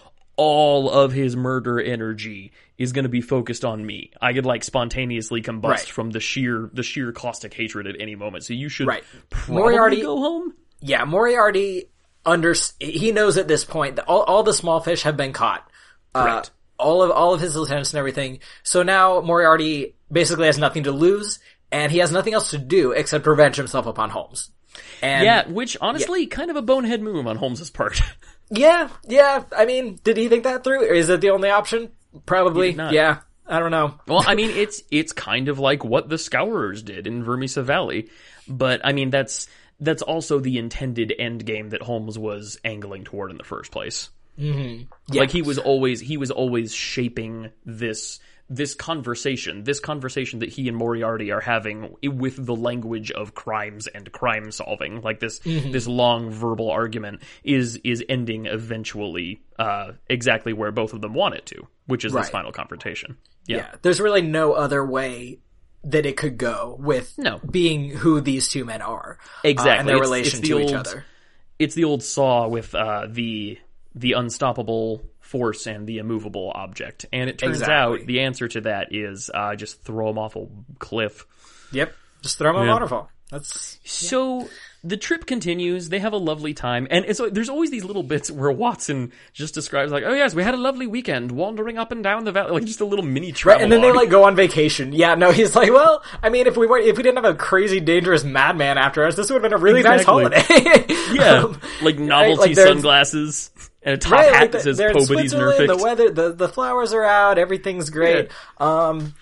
all 0.42 0.90
of 0.90 1.12
his 1.12 1.36
murder 1.36 1.82
energy 1.82 2.54
is 2.78 2.94
going 2.94 3.04
to 3.04 3.10
be 3.10 3.20
focused 3.20 3.66
on 3.66 3.86
me. 3.86 4.10
I 4.22 4.32
could 4.32 4.46
like 4.46 4.64
spontaneously 4.64 5.42
combust 5.42 5.64
Right. 5.70 5.80
from 5.82 6.12
the 6.12 6.22
sheer 6.22 6.70
the 6.74 6.82
sheer 6.82 7.12
caustic 7.12 7.54
hatred 7.54 7.88
at 7.88 7.98
any 8.00 8.16
moment. 8.16 8.46
So 8.46 8.54
you 8.54 8.70
should 8.70 8.88
Right. 8.88 9.04
probably 9.30 9.56
Moriarty- 9.64 10.02
go 10.02 10.16
home. 10.18 10.54
yeah, 10.80 11.04
Moriarty 11.04 11.90
under 12.26 12.56
he 12.80 13.12
knows 13.12 13.38
at 13.38 13.50
this 13.50 13.66
point 13.66 13.98
that 13.98 14.06
all, 14.06 14.24
all 14.24 14.44
the 14.44 14.54
small 14.54 14.80
fish 14.80 15.04
have 15.04 15.18
been 15.18 15.34
caught. 15.34 15.70
Uh, 16.16 16.42
all 16.78 17.02
of 17.04 17.12
all 17.12 17.34
of 17.34 17.42
his 17.42 17.58
lieutenants 17.58 17.92
and 17.92 18.00
everything. 18.00 18.40
So 18.64 18.82
now 18.84 19.20
Moriarty 19.20 19.96
basically 20.10 20.46
has 20.46 20.58
nothing 20.58 20.84
to 20.84 20.92
lose, 20.94 21.40
and 21.74 21.92
he 21.92 21.98
has 21.98 22.14
nothing 22.14 22.34
else 22.34 22.52
to 22.52 22.58
do 22.58 22.92
except 22.94 23.28
revenge 23.28 23.58
himself 23.58 23.86
upon 23.88 24.10
Holmes. 24.10 24.52
And 25.02 25.26
yeah, 25.26 25.48
which 25.50 25.76
honestly, 25.82 26.28
kind 26.28 26.50
of 26.50 26.56
a 26.56 26.62
bonehead 26.62 27.02
move 27.02 27.28
on 27.28 27.36
Holmes's 27.36 27.70
part. 27.70 28.00
yeah, 28.50 28.90
yeah. 29.08 29.44
I 29.56 29.66
mean, 29.66 30.00
did 30.04 30.18
he 30.18 30.28
think 30.28 30.44
that 30.44 30.64
through? 30.64 30.84
Or 30.84 30.94
is 30.94 31.10
it 31.10 31.22
the 31.22 31.32
only 31.32 31.50
option? 31.50 31.92
Probably. 32.26 32.68
He 32.68 32.72
did 32.74 32.78
not. 32.78 32.94
Yeah. 32.94 33.20
I 33.48 33.58
don't 33.60 33.72
know. 33.72 33.96
well, 34.08 34.24
I 34.26 34.36
mean, 34.36 34.52
it's 34.52 34.84
it's 34.92 35.12
kind 35.12 35.50
of 35.50 35.58
like 35.58 35.84
what 35.84 36.08
the 36.08 36.18
Scowrers 36.18 36.84
did 36.84 37.08
in 37.08 37.26
Vermissa 37.26 37.64
Valley. 37.64 38.10
But 38.48 38.82
I 38.84 38.94
mean, 38.94 39.10
that's 39.10 39.48
that's 39.80 40.04
also 40.04 40.40
the 40.40 40.60
intended 40.60 41.14
end 41.18 41.46
game 41.46 41.70
that 41.70 41.82
Holmes 41.82 42.18
was 42.18 42.60
angling 42.64 43.06
toward 43.06 43.32
in 43.32 43.38
the 43.38 43.44
first 43.44 43.72
place. 43.72 44.10
Mm-hmm. 44.38 44.84
Yeah. 45.12 45.22
Like 45.22 45.32
he 45.32 45.42
was 45.42 45.58
always 45.58 46.00
he 46.00 46.18
was 46.18 46.30
always 46.32 46.74
shaping 46.74 47.50
this 47.66 48.20
this 48.50 48.74
conversation, 48.74 49.64
this 49.64 49.80
conversation 49.80 50.40
that 50.40 50.50
he 50.50 50.68
and 50.68 50.76
Moriarty 50.76 51.32
are 51.32 51.40
having 51.42 51.96
with 52.04 52.44
the 52.44 52.56
language 52.56 53.12
of 53.12 53.36
crimes 53.36 53.88
and 53.88 54.12
crime 54.12 54.52
solving, 54.52 55.02
like 55.02 55.20
this 55.20 55.40
Mm-hmm. 55.40 55.72
this 55.72 55.86
long 55.88 56.32
verbal 56.32 56.70
argument 56.72 57.22
is 57.44 57.80
is 57.84 58.04
ending 58.10 58.48
eventually 58.48 59.42
uh, 59.60 59.92
exactly 60.10 60.54
where 60.54 60.72
both 60.72 60.94
of 60.94 61.02
them 61.02 61.14
want 61.14 61.36
it 61.36 61.46
to, 61.48 61.68
which 61.86 62.04
is 62.06 62.14
this 62.14 62.30
final 62.30 62.52
confrontation. 62.52 63.18
yeah. 63.46 63.58
Yeah. 63.58 63.76
There's 63.82 64.00
really 64.00 64.22
no 64.22 64.54
other 64.54 64.86
way 64.86 65.40
that 65.84 66.06
it 66.06 66.18
could 66.18 66.38
go 66.38 66.76
with 66.80 67.18
No. 67.18 67.40
being 67.50 67.90
who 67.90 68.20
these 68.20 68.48
two 68.50 68.66
men 68.66 68.82
are. 68.82 69.18
uh, 69.22 69.48
Exactly. 69.48 69.80
and 69.80 69.88
their 69.88 69.96
It's- 69.98 70.10
relation 70.10 70.40
it's 70.40 70.48
the 70.50 70.56
to 70.56 70.60
each 70.60 70.74
old- 70.74 70.88
other. 70.88 71.06
It's 71.58 71.76
the 71.76 71.84
old 71.86 72.04
saw 72.04 72.48
with 72.48 72.74
uh, 72.74 73.08
the 73.10 73.58
the 73.96 74.14
unstoppable 74.14 75.02
force 75.30 75.68
and 75.68 75.86
the 75.88 76.00
immovable 76.00 76.52
object, 76.56 77.06
and 77.14 77.30
it 77.30 77.38
turns 77.38 77.58
Exactly. 77.62 78.02
out 78.02 78.08
the 78.08 78.22
answer 78.22 78.48
to 78.48 78.62
that 78.62 78.94
is 78.94 79.30
uh, 79.34 79.56
just 79.56 79.82
throw 79.84 80.08
them 80.08 80.18
off 80.18 80.36
a 80.36 80.48
cliff. 80.80 81.26
Yep. 81.72 81.94
Just 82.24 82.38
throw 82.40 82.52
them 82.54 82.64
in 82.64 82.70
a 82.70 82.72
waterfall. 82.72 83.10
That's 83.32 83.80
So 83.84 84.50
the 84.84 84.98
trip 84.98 85.28
continues. 85.28 85.90
They 85.90 86.00
have 86.00 86.14
a 86.14 86.18
lovely 86.18 86.56
time, 86.56 86.88
and 86.90 87.06
it's, 87.06 87.22
there's 87.32 87.48
always 87.50 87.70
these 87.70 87.84
little 87.86 88.02
bits 88.02 88.32
where 88.32 88.52
Watson 88.52 89.12
just 89.34 89.54
describes 89.54 89.92
like, 89.92 90.04
"Oh 90.04 90.14
yes, 90.14 90.34
we 90.34 90.42
had 90.42 90.56
a 90.56 90.58
lovely 90.58 90.88
weekend 90.88 91.32
wandering 91.32 91.78
up 91.78 91.92
and 91.92 92.04
down 92.04 92.24
the 92.24 92.32
valley," 92.32 92.54
like 92.54 92.66
just 92.66 92.82
a 92.82 92.86
little 92.86 93.06
mini 93.06 93.32
travel. 93.32 93.58
Right, 93.60 93.64
and 93.64 93.72
then 93.72 93.82
they 93.82 93.92
like 93.92 94.10
go 94.10 94.24
on 94.24 94.36
vacation. 94.36 94.94
Yeah, 94.94 95.14
no, 95.14 95.32
he's 95.40 95.56
like, 95.56 95.72
well, 95.72 96.02
I 96.24 96.30
mean, 96.30 96.48
if 96.48 96.58
we 96.58 96.66
weren't, 96.66 96.88
if 96.88 96.98
we 96.98 97.04
didn't 97.04 97.24
have 97.24 97.32
a 97.36 97.38
crazy, 97.38 97.80
dangerous 97.80 98.24
madman 98.24 98.80
after 98.80 99.06
us, 99.06 99.16
this 99.16 99.30
would 99.30 99.44
have 99.44 99.52
been 99.52 99.54
a 99.60 99.62
really 99.62 99.82
Exactly. 99.82 100.24
nice 100.24 100.48
holiday. 100.48 100.86
yeah, 101.14 101.44
Um, 101.44 101.62
like 101.84 102.00
novelty 102.00 102.56
like 102.56 102.56
sunglasses 102.56 103.52
and 103.84 103.94
a 103.96 103.98
top 103.98 104.14
right, 104.14 104.26
hat 104.34 104.42
like 104.42 104.52
that 104.52 104.58
the- 104.60 104.64
says 104.64 104.78
they're 104.78 104.90
in 104.90 104.94
Pobody's 104.98 105.32
Switzerland, 105.32 105.70
The 105.70 105.78
weather, 105.78 106.10
the 106.12 106.34
the 106.34 106.50
flowers 106.50 106.94
are 106.94 107.04
out, 107.06 107.38
everything's 107.38 107.90
great. 107.90 108.30
Um, 108.58 109.14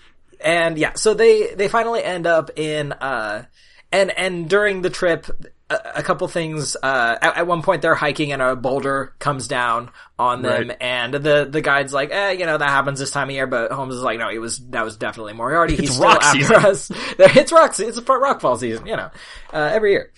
and 0.44 0.78
yeah, 0.78 0.94
so 0.94 1.14
they 1.14 1.54
they 1.56 1.68
finally 1.68 2.04
end 2.04 2.28
up 2.28 2.52
in 2.58 2.92
uh, 2.92 3.46
and 3.92 4.12
and 4.18 4.50
during 4.50 4.82
the 4.82 4.90
trip. 4.90 5.28
A, 5.70 5.96
a 5.96 6.02
couple 6.04 6.26
things. 6.30 6.78
Uh, 6.82 7.18
at, 7.22 7.40
at 7.40 7.46
one 7.48 7.62
point, 7.62 7.82
they're 7.82 7.94
hiking 7.94 8.32
and 8.32 8.42
a 8.42 8.56
boulder 8.56 9.14
comes 9.20 9.50
down 9.50 9.90
on 10.18 10.42
them, 10.42 10.70
Right. 10.70 10.78
and 10.80 11.14
the 11.14 11.46
the 11.52 11.60
guide's 11.60 11.92
like, 11.92 12.10
"Eh, 12.10 12.32
you 12.32 12.46
know 12.46 12.58
that 12.58 12.70
happens 12.70 13.00
this 13.00 13.12
time 13.12 13.28
of 13.28 13.36
year." 13.36 13.48
But 13.48 13.74
Holmes 13.74 13.94
is 13.96 14.02
like, 14.02 14.18
"No, 14.18 14.30
it 14.30 14.38
was 14.38 14.60
that 14.70 14.86
was 14.86 14.96
definitely 14.96 15.34
Moriarty. 15.34 15.76
He's 15.76 15.90
It's 15.90 15.94
still 15.96 16.08
rock 16.08 16.24
after 16.24 16.40
season." 16.40 16.56
us. 16.56 16.92
It's 17.36 17.52
rock. 17.52 17.74
se- 17.74 17.88
It's 17.88 18.00
rockfall 18.00 18.58
season. 18.58 18.86
You 18.88 18.96
know, 18.96 19.10
uh, 19.52 19.70
every 19.74 19.92
year." 19.92 20.14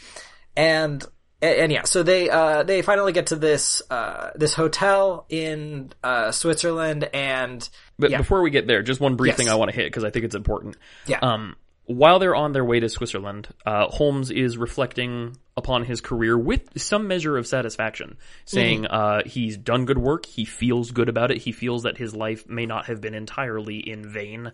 and 0.56 1.04
and 1.42 1.56
and 1.56 1.72
yeah, 1.72 1.84
so 1.84 2.04
they 2.04 2.30
uh 2.30 2.64
they 2.64 2.82
finally 2.82 3.14
get 3.14 3.28
to 3.28 3.36
this 3.36 3.82
uh 3.90 4.32
this 4.36 4.54
hotel 4.54 5.26
in 5.30 5.92
uh 6.04 6.32
Switzerland 6.32 7.10
and 7.14 7.68
But 7.98 8.12
yeah. 8.12 8.18
before 8.18 8.42
we 8.42 8.50
get 8.50 8.68
there, 8.68 8.82
just 8.84 9.00
one 9.00 9.16
brief 9.16 9.30
Yes. 9.32 9.38
thing 9.38 9.50
I 9.50 9.56
want 9.56 9.72
to 9.72 9.76
hit 9.76 9.86
because 9.88 10.04
I 10.04 10.10
think 10.10 10.26
it's 10.26 10.36
important. 10.36 10.78
Yeah. 11.06 11.20
Um, 11.20 11.56
while 11.90 12.20
they're 12.20 12.36
on 12.36 12.52
their 12.52 12.64
way 12.64 12.80
to 12.80 12.88
Switzerland, 12.88 13.48
uh, 13.66 13.88
Holmes 13.88 14.30
is 14.30 14.60
reflecting 14.60 15.36
upon 15.58 15.84
his 15.84 16.02
career 16.02 16.38
with 16.38 16.80
some 16.80 17.08
measure 17.08 17.36
of 17.36 17.48
satisfaction, 17.48 18.18
saying 18.46 18.84
Mm-hmm. 18.84 18.94
uh, 18.96 19.22
he's 19.26 19.58
done 19.58 19.86
good 19.86 19.98
work. 19.98 20.28
He 20.28 20.46
feels 20.46 20.92
good 20.92 21.10
about 21.10 21.32
it. 21.32 21.40
He 21.40 21.52
feels 21.52 21.84
that 21.84 21.98
his 21.98 22.14
life 22.14 22.48
may 22.48 22.68
not 22.68 22.86
have 22.86 23.02
been 23.02 23.16
entirely 23.16 23.78
in 23.80 24.08
vain, 24.08 24.52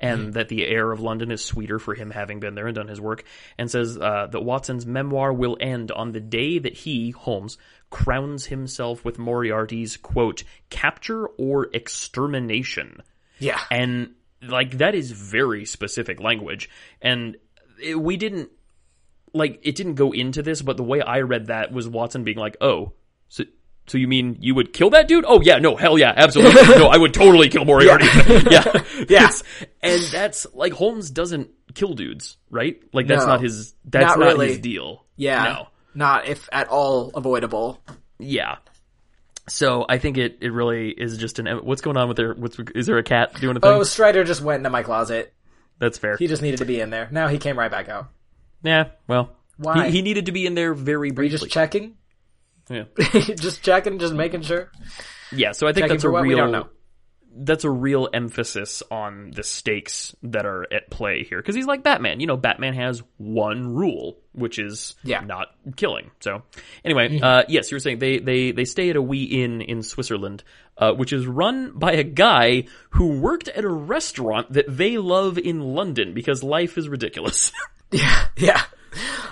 and 0.00 0.20
Mm-hmm. 0.20 0.30
that 0.30 0.48
the 0.48 0.66
air 0.66 0.90
of 0.90 1.00
London 1.00 1.30
is 1.30 1.44
sweeter 1.44 1.78
for 1.78 1.94
him 1.94 2.10
having 2.10 2.40
been 2.40 2.54
there 2.54 2.68
and 2.68 2.74
done 2.76 2.88
his 2.88 3.02
work. 3.02 3.24
And 3.58 3.70
says 3.70 3.98
uh, 3.98 4.28
that 4.32 4.40
Watson's 4.40 4.86
memoir 4.86 5.30
will 5.30 5.58
end 5.60 5.92
on 5.92 6.12
the 6.12 6.20
day 6.20 6.58
that 6.58 6.72
he, 6.72 7.10
Holmes, 7.10 7.58
crowns 7.90 8.46
himself 8.46 9.04
with 9.04 9.18
Moriarty's 9.18 9.98
quote 9.98 10.42
capture 10.70 11.26
or 11.26 11.68
extermination 11.74 13.02
yeah. 13.38 13.60
and 13.70 14.14
like 14.42 14.78
that 14.78 14.94
is 14.94 15.10
very 15.12 15.64
specific 15.64 16.20
language 16.20 16.68
and 17.02 17.36
it, 17.82 17.94
we 18.00 18.16
didn't 18.16 18.50
like 19.34 19.60
it 19.62 19.74
didn't 19.74 19.94
go 19.94 20.12
into 20.12 20.42
this 20.42 20.62
but 20.62 20.76
the 20.76 20.82
way 20.82 21.00
i 21.02 21.20
read 21.20 21.46
that 21.46 21.72
was 21.72 21.88
watson 21.88 22.24
being 22.24 22.38
like 22.38 22.56
oh 22.60 22.92
so 23.28 23.44
so 23.86 23.98
you 23.98 24.06
mean 24.06 24.36
you 24.40 24.54
would 24.54 24.74
kill 24.74 24.90
that 24.90 25.08
dude? 25.08 25.24
Oh 25.26 25.40
yeah, 25.40 25.56
no, 25.60 25.74
hell 25.74 25.98
yeah, 25.98 26.12
absolutely. 26.14 26.60
no, 26.76 26.88
I 26.88 26.98
would 26.98 27.14
totally 27.14 27.48
kill 27.48 27.64
Moriarty. 27.64 28.04
yeah. 28.50 28.82
Yeah. 29.08 29.30
And 29.82 30.02
that's 30.12 30.46
like 30.52 30.74
Holmes 30.74 31.08
doesn't 31.10 31.48
kill 31.72 31.94
dudes, 31.94 32.36
right? 32.50 32.78
Like 32.92 33.06
that's 33.06 33.24
No. 33.24 33.32
not 33.32 33.40
his 33.40 33.74
that's 33.86 34.08
Not 34.08 34.18
not, 34.18 34.26
really. 34.26 34.48
his 34.48 34.58
deal. 34.58 35.06
Yeah. 35.16 35.42
No. 35.44 35.68
Not 35.94 36.28
if 36.28 36.50
at 36.52 36.68
all 36.68 37.12
avoidable. 37.14 37.80
Yeah. 38.18 38.56
So 39.48 39.84
I 39.88 39.98
think 39.98 40.18
it, 40.18 40.38
it 40.40 40.52
really 40.52 40.90
is 40.90 41.16
just 41.16 41.38
an 41.38 41.46
what's 41.64 41.80
going 41.80 41.96
on 41.96 42.08
with 42.08 42.16
there 42.16 42.34
what's 42.34 42.58
is 42.74 42.86
there 42.86 42.98
a 42.98 43.02
cat 43.02 43.34
doing 43.40 43.56
a 43.56 43.60
thing? 43.60 43.70
Oh, 43.70 43.82
Strider 43.82 44.24
just 44.24 44.40
went 44.40 44.58
into 44.58 44.70
my 44.70 44.82
closet. 44.82 45.32
That's 45.78 45.98
fair. 45.98 46.16
He 46.16 46.26
just 46.26 46.42
needed 46.42 46.58
to 46.58 46.64
be 46.64 46.80
in 46.80 46.90
there. 46.90 47.08
Now 47.10 47.28
he 47.28 47.38
came 47.38 47.58
right 47.58 47.70
back 47.70 47.88
out. 47.88 48.08
Yeah, 48.62 48.88
well, 49.06 49.36
Why? 49.56 49.86
He, 49.86 49.98
he 49.98 50.02
needed 50.02 50.26
to 50.26 50.32
be 50.32 50.46
in 50.46 50.54
there 50.54 50.74
very 50.74 51.10
briefly. 51.12 51.38
just 51.38 51.52
checking? 51.52 51.96
yeah. 52.68 52.84
just 53.36 53.62
checking, 53.62 53.98
just 53.98 54.14
making 54.14 54.42
sure. 54.42 54.70
yeah, 55.32 55.52
so 55.52 55.66
I 55.66 55.72
think 55.72 55.84
Checking 55.84 55.96
that's 55.96 56.04
a 56.04 56.10
what? 56.10 56.22
We 56.22 56.30
real 56.30 56.38
don't 56.38 56.52
know. 56.52 56.68
That's 57.40 57.64
a 57.64 57.70
real 57.70 58.08
emphasis 58.12 58.82
on 58.90 59.30
the 59.34 59.42
stakes 59.42 60.14
that 60.22 60.44
are 60.46 60.66
at 60.72 60.90
play 60.90 61.24
here 61.24 61.38
because 61.38 61.54
he's 61.54 61.66
like 61.66 61.82
Batman. 61.82 62.20
You 62.20 62.26
know, 62.26 62.36
Batman 62.36 62.74
has 62.74 63.02
one 63.16 63.74
rule, 63.74 64.16
which 64.32 64.58
is 64.58 64.96
Yeah. 65.04 65.20
not 65.20 65.48
killing. 65.76 66.10
So 66.20 66.42
anyway, 66.84 67.20
uh, 67.20 67.44
yes, 67.48 67.70
you 67.70 67.76
were 67.76 67.80
saying 67.80 67.98
they 68.00 68.18
they 68.18 68.50
they 68.52 68.64
stay 68.64 68.90
at 68.90 68.96
a 68.96 69.02
wee 69.02 69.24
inn 69.24 69.60
in 69.60 69.82
Switzerland, 69.82 70.42
uh, 70.76 70.92
which 70.92 71.12
is 71.12 71.26
run 71.26 71.72
by 71.78 71.92
a 71.92 72.04
guy 72.04 72.64
who 72.90 73.20
worked 73.20 73.48
at 73.48 73.64
a 73.64 73.68
restaurant 73.70 74.52
that 74.52 74.64
they 74.68 74.98
love 74.98 75.38
in 75.38 75.60
London 75.60 76.14
because 76.14 76.42
life 76.42 76.76
is 76.78 76.88
ridiculous. 76.88 77.52
Yeah, 77.90 78.26
yeah. 78.36 78.62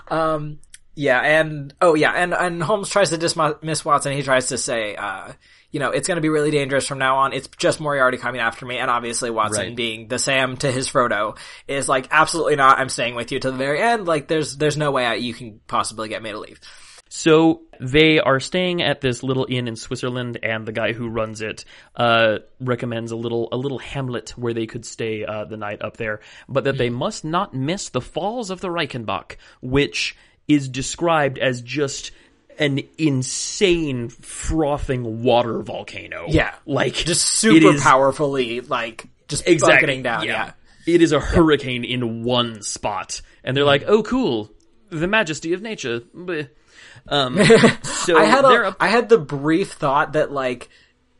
Um, 0.08 0.60
yeah, 0.94 1.20
and, 1.20 1.74
oh 1.82 1.94
yeah, 1.94 2.12
and, 2.12 2.32
and 2.32 2.62
Holmes 2.62 2.88
tries 2.88 3.10
to 3.10 3.18
dismiss 3.18 3.84
Watson. 3.84 4.12
He 4.14 4.22
tries 4.22 4.46
to 4.48 4.56
say, 4.56 4.96
uh, 4.96 5.32
you 5.70 5.80
know, 5.80 5.90
it's 5.90 6.08
gonna 6.08 6.20
be 6.20 6.28
really 6.28 6.50
dangerous 6.50 6.86
from 6.86 6.98
now 6.98 7.16
on. 7.18 7.32
It's 7.32 7.48
just 7.58 7.80
Moriarty 7.80 8.16
coming 8.18 8.40
after 8.40 8.66
me. 8.66 8.78
And 8.78 8.90
obviously 8.90 9.30
Watson 9.30 9.66
Right. 9.68 9.76
being 9.76 10.08
the 10.08 10.18
Sam 10.18 10.56
to 10.58 10.70
his 10.70 10.88
Frodo 10.90 11.36
is 11.68 11.88
like, 11.88 12.08
absolutely 12.10 12.56
not. 12.56 12.78
I'm 12.78 12.88
staying 12.88 13.14
with 13.14 13.32
you 13.32 13.40
to 13.40 13.50
the 13.50 13.56
very 13.56 13.80
end. 13.80 14.06
Like, 14.06 14.28
there's, 14.28 14.56
there's 14.56 14.76
no 14.76 14.90
way 14.90 15.04
I, 15.04 15.14
you 15.14 15.34
can 15.34 15.60
possibly 15.66 16.08
get 16.08 16.22
me 16.22 16.32
to 16.32 16.38
leave. 16.38 16.60
So 17.08 17.62
they 17.78 18.18
are 18.18 18.40
staying 18.40 18.82
at 18.82 19.00
this 19.00 19.22
little 19.22 19.46
inn 19.48 19.68
in 19.68 19.76
Switzerland, 19.76 20.40
and 20.42 20.66
the 20.66 20.72
guy 20.72 20.92
who 20.92 21.08
runs 21.08 21.40
it 21.40 21.64
uh, 21.94 22.38
recommends 22.58 23.12
a 23.12 23.16
little 23.16 23.48
a 23.52 23.56
little 23.56 23.78
hamlet 23.78 24.30
where 24.30 24.52
they 24.52 24.66
could 24.66 24.84
stay 24.84 25.24
uh, 25.24 25.44
the 25.44 25.56
night 25.56 25.82
up 25.82 25.96
there, 25.96 26.20
but 26.48 26.64
that 26.64 26.78
they 26.78 26.90
must 26.90 27.24
not 27.24 27.54
miss 27.54 27.90
the 27.90 28.00
Falls 28.00 28.50
of 28.50 28.60
the 28.60 28.68
Reichenbach, 28.68 29.36
which 29.62 30.16
is 30.48 30.68
described 30.68 31.38
as 31.38 31.62
just 31.62 32.10
an 32.58 32.80
insane 32.98 34.08
frothing 34.08 35.22
water 35.22 35.62
volcano. 35.62 36.26
Yeah. 36.28 36.54
like 36.66 36.94
Just 36.94 37.24
super 37.26 37.74
is- 37.74 37.82
powerfully, 37.82 38.60
like, 38.60 39.06
just 39.28 39.46
exactly 39.46 39.76
bucketing 39.76 40.02
down. 40.02 40.24
Yeah. 40.24 40.52
It 40.86 41.02
is 41.02 41.12
a 41.12 41.18
hurricane 41.20 41.84
in 41.84 42.22
one 42.22 42.62
spot, 42.62 43.20
and 43.42 43.56
they're 43.56 43.64
like, 43.64 43.82
"Oh, 43.88 44.04
cool, 44.04 44.52
the 44.88 45.08
majesty 45.08 45.52
of 45.52 45.60
nature." 45.60 45.98
Bleh. 46.14 46.48
Um, 47.08 47.36
so 47.82 48.16
I 48.16 48.24
had 48.24 48.44
a, 48.44 48.68
up- 48.68 48.76
I 48.78 48.86
had 48.86 49.08
the 49.08 49.18
brief 49.18 49.72
thought 49.72 50.12
that 50.12 50.30
like 50.30 50.68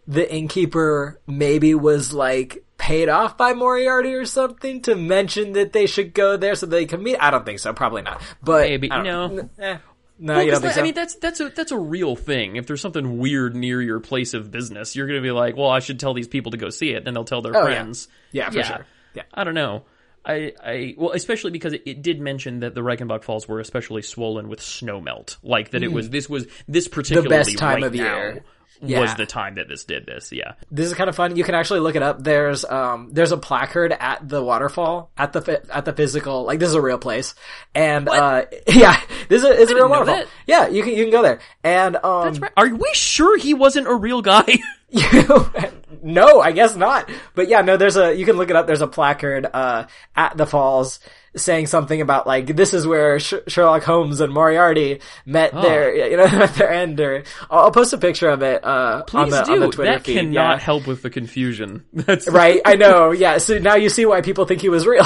the 0.07 0.33
innkeeper 0.33 1.21
maybe 1.27 1.75
was 1.75 2.13
like 2.13 2.65
paid 2.79 3.09
off 3.09 3.37
by 3.37 3.55
Moriarty 3.55 4.15
or 4.15 4.25
something 4.25 4.83
to 4.83 4.95
mention 4.95 5.55
that 5.55 5.73
they 5.73 5.87
should 5.87 6.15
go 6.15 6.37
there 6.37 6.55
so 6.55 6.67
they 6.67 6.87
can 6.87 7.03
meet. 7.03 7.17
I 7.19 7.33
don't 7.33 7.45
think 7.45 7.59
so. 7.59 7.73
Probably 7.73 8.03
not. 8.03 8.23
But 8.41 8.69
Maybe. 8.69 8.89
I 8.91 9.03
don't- 9.03 9.35
No. 9.35 9.51
eh. 9.59 9.79
No, 10.19 10.35
Well, 10.35 10.43
you 10.45 10.51
'cause 10.53 10.61
don't 10.63 10.63
think 10.63 10.71
that- 10.71 10.75
so? 10.75 10.81
I 10.81 10.85
mean, 10.85 10.95
that's 10.95 11.15
that's 11.17 11.41
a 11.41 11.49
that's 11.51 11.73
a 11.73 11.79
real 11.79 12.17
thing. 12.17 12.57
If 12.57 12.67
there's 12.67 12.81
something 12.81 13.19
weird 13.19 13.55
near 13.57 13.81
your 13.83 14.01
place 14.01 14.35
of 14.35 14.51
business, 14.51 14.97
you're 14.97 15.07
going 15.07 15.19
to 15.21 15.27
be 15.27 15.31
like, 15.33 15.57
"Well, 15.57 15.69
I 15.71 15.81
should 15.81 15.99
tell 16.01 16.15
these 16.15 16.29
people 16.29 16.53
to 16.53 16.59
go 16.59 16.71
see 16.71 16.91
it," 16.91 17.07
and 17.07 17.15
they'll 17.17 17.25
tell 17.25 17.43
their 17.43 17.57
Oh, 17.57 17.65
friends. 17.65 18.09
Yeah, 18.33 18.51
for 18.51 18.63
sure. 18.63 18.87
Yeah. 19.15 19.23
I 19.33 19.45
don't 19.45 19.55
know. 19.55 19.85
I, 20.29 20.53
I 20.65 20.95
well, 20.99 21.13
especially 21.13 21.53
because 21.53 21.73
it, 21.73 21.83
it 21.87 22.03
did 22.03 22.21
mention 22.21 22.61
that 22.61 22.75
the 22.75 22.81
Reichenbach 22.81 23.23
Falls 23.23 23.47
were 23.47 23.61
especially 23.61 24.03
swollen 24.03 24.49
with 24.49 24.61
snow 24.61 25.01
melt. 25.01 25.39
Like 25.43 25.71
that, 25.71 25.85
it 25.85 25.93
was 25.93 26.11
this 26.11 26.29
was 26.29 26.47
this 26.67 26.89
particularly 26.89 27.29
Hmm. 27.29 27.41
best 27.43 27.59
time 27.59 27.75
right 27.77 27.85
of 27.85 27.95
now 27.95 28.17
year. 28.17 28.45
Was 28.81 29.15
the 29.15 29.27
time 29.27 29.57
that 29.57 29.69
this 29.69 29.85
did 29.85 30.07
this. 30.07 30.33
Yeah, 30.33 30.53
this 30.71 30.87
is 30.87 30.95
kind 30.95 31.09
of 31.09 31.17
fun. 31.17 31.37
You 31.37 31.45
can 31.45 31.55
actually 31.55 31.81
look 31.81 31.97
it 31.97 32.03
up. 32.03 32.23
There's 32.23 32.65
um 32.65 33.11
there's 33.13 33.33
a 33.33 33.37
placard 33.37 33.93
at 33.93 34.29
the 34.29 34.43
waterfall 34.43 35.11
at 35.17 35.33
the 35.33 35.63
at 35.71 35.85
the 35.85 35.93
physical 35.93 36.45
like 36.45 36.59
this 36.59 36.69
is 36.69 36.75
a 36.75 36.83
real 36.83 36.99
place 36.99 37.35
and 37.75 38.09
uh 38.09 38.45
yeah 38.69 39.01
this 39.29 39.43
is 39.43 39.71
a, 39.71 39.75
real 39.75 39.89
waterfall. 39.89 40.17
that. 40.17 40.29
Yeah, 40.47 40.69
you 40.69 40.83
can 40.83 40.93
you 40.93 41.05
can 41.05 41.13
go 41.13 41.23
there 41.23 41.41
and 41.65 41.97
um 41.97 42.25
That's 42.27 42.41
right. 42.41 42.53
Are 42.57 42.69
we 42.69 42.91
sure 42.93 43.39
he 43.39 43.55
wasn't 43.55 43.87
a 43.87 43.95
real 43.95 44.23
guy? 44.23 44.45
no, 46.03 46.41
I 46.41 46.53
guess 46.53 46.77
not. 46.77 47.11
But 47.35 47.49
yeah, 47.49 47.61
no, 47.63 47.77
there's 47.77 47.97
a, 47.97 48.15
you 48.15 48.25
can 48.25 48.37
look 48.37 48.51
it 48.51 48.57
up. 48.57 48.67
There's 48.67 48.83
a 48.83 48.87
placard, 48.87 49.47
uh, 49.53 49.87
at 50.15 50.37
the 50.37 50.47
falls 50.47 51.01
saying 51.37 51.67
something 51.67 52.01
about 52.01 52.27
like 52.27 52.57
this 52.57 52.73
is 52.75 52.87
where 52.87 53.21
Sh- 53.21 53.35
Sherlock 53.47 53.83
Holmes 53.83 54.21
and 54.21 54.33
Moriarty 54.33 55.01
met 55.25 55.53
their 55.53 56.11
you 56.11 56.17
know 56.17 56.25
at 56.27 56.55
their 56.55 56.71
end. 56.71 56.99
Or 57.01 57.23
I'll, 57.51 57.61
I'll 57.65 57.71
post 57.71 57.93
a 57.93 57.99
picture 57.99 58.29
of 58.29 58.43
it 58.43 58.65
uh, 58.65 59.03
Please 59.05 59.21
on 59.25 59.31
the 59.31 59.43
do. 59.43 59.53
on 59.53 59.61
the 59.61 59.69
Twitter 59.69 59.93
that 59.93 60.05
feed. 60.05 60.15
cannot 60.15 60.33
yeah. 60.33 60.59
help 60.59 60.87
with 60.87 61.03
the 61.03 61.11
confusion. 61.11 61.85
That's 61.93 62.29
Right, 62.29 62.61
I 62.65 62.75
know. 62.77 63.11
Yeah, 63.13 63.39
so 63.39 63.59
now 63.59 63.75
you 63.77 63.89
see 63.89 64.07
why 64.07 64.21
people 64.23 64.45
think 64.47 64.61
he 64.61 64.69
was 64.69 64.87
real. 64.87 65.05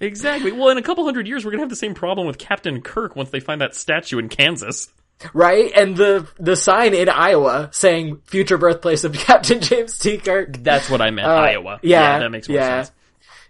exactly. 0.00 0.52
Well, 0.52 0.68
in 0.68 0.78
a 0.78 0.82
couple 0.82 1.04
hundred 1.04 1.26
years, 1.26 1.44
we're 1.44 1.50
gonna 1.50 1.62
have 1.62 1.70
the 1.70 1.76
same 1.76 1.94
problem 1.94 2.26
with 2.26 2.38
Captain 2.38 2.80
Kirk 2.82 3.16
once 3.16 3.30
they 3.30 3.40
find 3.40 3.60
that 3.60 3.74
statue 3.74 4.18
in 4.18 4.28
Kansas. 4.28 4.88
right? 5.32 5.70
And 5.76 5.96
the 5.96 6.26
the 6.38 6.56
sign 6.56 6.94
in 6.94 7.08
Iowa 7.08 7.70
saying 7.72 8.20
future 8.24 8.58
birthplace 8.58 9.04
of 9.04 9.12
Captain 9.14 9.60
James 9.60 9.96
T. 9.98 10.18
Kirk. 10.18 10.56
That's 10.58 10.90
what 10.90 11.00
I 11.00 11.10
meant. 11.10 11.28
Iowa. 11.28 11.74
Uh, 11.74 11.78
Yeah, 11.82 12.18
that 12.18 12.30
makes 12.30 12.48
more 12.48 12.58
yeah. 12.58 12.82
sense. 12.84 12.96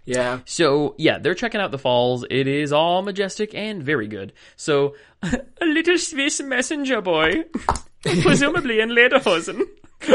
Yeah. 0.05 0.39
So 0.45 0.95
yeah, 0.97 1.17
they're 1.19 1.33
checking 1.35 1.61
out 1.61 1.71
the 1.71 1.77
falls. 1.77 2.25
It 2.29 2.47
is 2.47 2.73
all 2.73 3.01
majestic 3.01 3.53
and 3.55 3.81
very 3.81 4.07
good. 4.07 4.33
So 4.55 4.95
a 5.23 5.65
little 5.65 5.97
Swiss 5.97 6.41
messenger 6.41 7.01
boy, 7.01 7.45
presumably 8.03 8.79
in 8.81 8.89
lederhosen. 8.89 9.63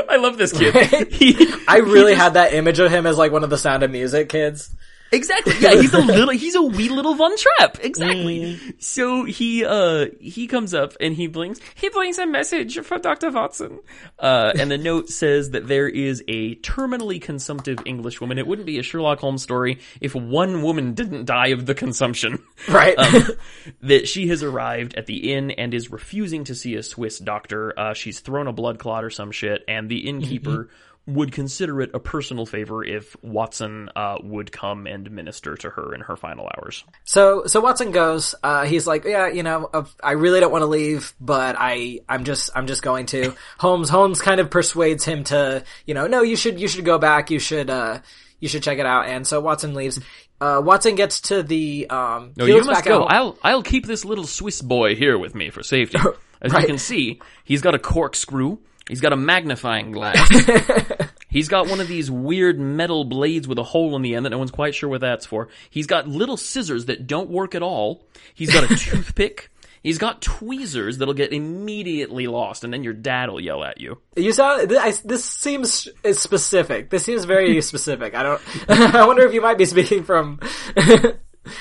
I 0.08 0.16
love 0.16 0.36
this 0.36 0.52
kid. 0.52 0.74
Right? 0.74 1.10
He- 1.12 1.36
I 1.66 1.78
really 1.78 2.14
had 2.14 2.34
that 2.34 2.52
image 2.52 2.78
of 2.78 2.90
him 2.90 3.06
as 3.06 3.16
like 3.16 3.32
one 3.32 3.44
of 3.44 3.50
the 3.50 3.56
Sound 3.58 3.82
of 3.82 3.90
Music 3.90 4.28
kids. 4.28 4.74
Exactly. 5.10 5.54
Yeah, 5.60 5.80
he's 5.80 5.94
a 5.94 6.00
little, 6.00 6.30
he's 6.30 6.54
a 6.54 6.62
wee 6.62 6.88
little 6.88 7.14
Von 7.14 7.32
Trapp. 7.36 7.78
Exactly. 7.82 8.40
Mm. 8.40 8.82
So 8.82 9.24
he, 9.24 9.64
uh, 9.64 10.06
he 10.20 10.46
comes 10.46 10.74
up 10.74 10.94
and 11.00 11.14
he 11.14 11.26
blinks, 11.26 11.60
he 11.74 11.88
blinks 11.88 12.18
a 12.18 12.26
message 12.26 12.78
for 12.80 12.98
Dr. 12.98 13.30
Watson. 13.30 13.80
Uh, 14.18 14.52
and 14.58 14.70
the 14.70 14.78
note 14.88 15.08
says 15.08 15.50
that 15.50 15.66
there 15.66 15.88
is 15.88 16.22
a 16.28 16.56
terminally 16.56 17.20
consumptive 17.20 17.78
English 17.86 18.20
woman. 18.20 18.38
It 18.38 18.46
wouldn't 18.46 18.66
be 18.66 18.78
a 18.78 18.82
Sherlock 18.82 19.20
Holmes 19.20 19.42
story 19.42 19.78
if 20.00 20.14
one 20.14 20.62
woman 20.62 20.94
didn't 20.94 21.24
die 21.24 21.48
of 21.48 21.66
the 21.66 21.74
consumption. 21.74 22.42
Right. 22.68 22.98
Um, 22.98 23.22
that 23.82 24.08
she 24.08 24.28
has 24.28 24.42
arrived 24.42 24.96
at 24.96 25.06
the 25.06 25.32
inn 25.32 25.52
and 25.52 25.72
is 25.72 25.90
refusing 25.90 26.44
to 26.44 26.54
see 26.56 26.74
a 26.74 26.82
Swiss 26.82 27.18
doctor. 27.18 27.72
Uh, 27.78 27.94
she's 27.94 28.20
thrown 28.20 28.46
a 28.46 28.52
blood 28.52 28.78
clot 28.78 29.04
or 29.04 29.10
some 29.10 29.30
shit, 29.30 29.64
and 29.68 29.88
the 29.88 30.08
innkeeper 30.08 30.68
would 31.08 31.32
consider 31.32 31.80
it 31.80 31.90
a 31.94 31.98
personal 31.98 32.44
favor 32.44 32.84
if 32.84 33.16
Watson 33.22 33.88
uh, 33.96 34.18
would 34.22 34.52
come 34.52 34.86
and 34.86 35.10
minister 35.10 35.56
to 35.56 35.70
her 35.70 35.94
in 35.94 36.02
her 36.02 36.16
final 36.16 36.48
hours. 36.58 36.84
So 37.04 37.46
so 37.46 37.60
Watson 37.60 37.90
goes. 37.92 38.34
Uh, 38.42 38.66
he's 38.66 38.86
like, 38.86 39.04
yeah, 39.04 39.28
you 39.28 39.42
know, 39.42 39.70
uh, 39.72 39.84
I 40.04 40.12
really 40.12 40.38
don't 40.38 40.52
want 40.52 40.62
to 40.62 40.66
leave, 40.66 41.14
but 41.18 41.56
I 41.58 42.00
I'm 42.08 42.24
just 42.24 42.50
I'm 42.54 42.66
just 42.66 42.82
going 42.82 43.06
to. 43.06 43.34
Holmes 43.58 43.88
Holmes 43.88 44.20
kind 44.20 44.38
of 44.38 44.50
persuades 44.50 45.04
him 45.04 45.24
to, 45.24 45.64
you 45.86 45.94
know, 45.94 46.06
no, 46.06 46.20
you 46.22 46.36
should 46.36 46.60
you 46.60 46.68
should 46.68 46.84
go 46.84 46.98
back. 46.98 47.30
You 47.30 47.38
should 47.38 47.70
uh 47.70 48.00
you 48.38 48.48
should 48.48 48.62
check 48.62 48.78
it 48.78 48.86
out. 48.86 49.06
And 49.06 49.26
so 49.26 49.40
Watson 49.40 49.74
leaves. 49.74 49.98
Uh, 50.40 50.60
Watson 50.64 50.94
gets 50.94 51.22
to 51.22 51.42
the 51.42 51.88
um. 51.90 52.32
No, 52.36 52.44
you 52.44 52.62
must 52.64 52.84
go. 52.84 53.04
I'll 53.04 53.36
I'll 53.42 53.62
keep 53.62 53.86
this 53.86 54.04
little 54.04 54.26
Swiss 54.26 54.60
boy 54.62 54.94
here 54.94 55.18
with 55.18 55.34
me 55.34 55.50
for 55.50 55.62
safety. 55.62 55.98
As 56.40 56.52
Right. 56.52 56.60
you 56.60 56.66
can 56.68 56.78
see, 56.78 57.20
he's 57.42 57.62
got 57.62 57.74
a 57.74 57.80
corkscrew. 57.80 58.58
He's 58.88 59.00
got 59.00 59.12
a 59.12 59.16
magnifying 59.16 59.92
glass. 59.92 60.28
He's 61.28 61.48
got 61.48 61.68
one 61.68 61.80
of 61.80 61.88
these 61.88 62.10
weird 62.10 62.58
metal 62.58 63.04
blades 63.04 63.46
with 63.46 63.58
a 63.58 63.62
hole 63.62 63.94
in 63.96 64.02
the 64.02 64.14
end 64.14 64.24
that 64.24 64.30
no 64.30 64.38
one's 64.38 64.50
quite 64.50 64.74
sure 64.74 64.88
what 64.88 65.02
that's 65.02 65.26
for. 65.26 65.48
He's 65.68 65.86
got 65.86 66.08
little 66.08 66.38
scissors 66.38 66.86
that 66.86 67.06
don't 67.06 67.28
work 67.28 67.54
at 67.54 67.62
all. 67.62 68.06
He's 68.34 68.50
got 68.52 68.64
a 68.64 68.74
toothpick. 68.76 69.50
He's 69.82 69.98
got 69.98 70.22
tweezers 70.22 70.98
that'll 70.98 71.14
get 71.14 71.32
immediately 71.32 72.26
lost, 72.26 72.64
and 72.64 72.72
then 72.72 72.82
your 72.82 72.94
dad 72.94 73.30
will 73.30 73.40
yell 73.40 73.62
at 73.62 73.80
you. 73.80 73.98
You 74.16 74.32
sound. 74.32 74.72
I, 74.76 74.92
this 75.04 75.24
seems 75.24 75.88
is 76.02 76.18
specific. 76.18 76.90
This 76.90 77.04
seems 77.04 77.24
very 77.24 77.60
specific. 77.62 78.14
I 78.14 78.22
don't. 78.22 78.42
I 78.68 79.06
wonder 79.06 79.22
if 79.22 79.34
you 79.34 79.40
might 79.40 79.58
be 79.58 79.66
speaking 79.66 80.02
from. 80.02 80.40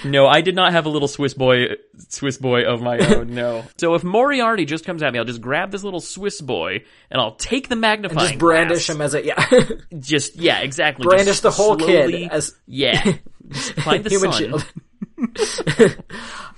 No, 0.05 0.27
I 0.27 0.41
did 0.41 0.55
not 0.55 0.71
have 0.73 0.85
a 0.85 0.89
little 0.89 1.07
Swiss 1.07 1.33
boy, 1.33 1.65
Swiss 2.09 2.37
boy 2.37 2.63
of 2.63 2.81
my 2.81 2.97
own. 2.97 3.27
No. 3.37 3.63
So 3.77 3.93
if 3.93 4.03
Moriarty 4.03 4.65
just 4.65 4.85
comes 4.85 5.03
at 5.03 5.13
me, 5.13 5.19
I'll 5.19 5.25
just 5.25 5.41
grab 5.41 5.71
this 5.71 5.83
little 5.83 5.99
Swiss 5.99 6.41
boy 6.41 6.83
and 7.11 7.21
I'll 7.21 7.35
take 7.35 7.69
the 7.69 7.75
magnifying 7.75 8.17
glass. 8.17 8.29
just 8.29 8.39
brandish 8.39 8.85
glass. 8.87 8.95
him 8.95 9.01
as 9.01 9.13
a 9.13 9.25
yeah. 9.25 9.69
Just 9.99 10.35
yeah, 10.37 10.59
exactly. 10.59 11.03
brandish 11.03 11.27
Just 11.27 11.43
the 11.43 11.51
whole 11.51 11.75
kid 11.75 12.29
as 12.31 12.55
yeah. 12.65 13.01
Find 13.83 14.03
the 14.03 14.09
human 14.09 14.31
sun. 14.31 14.41
shield. 14.41 15.97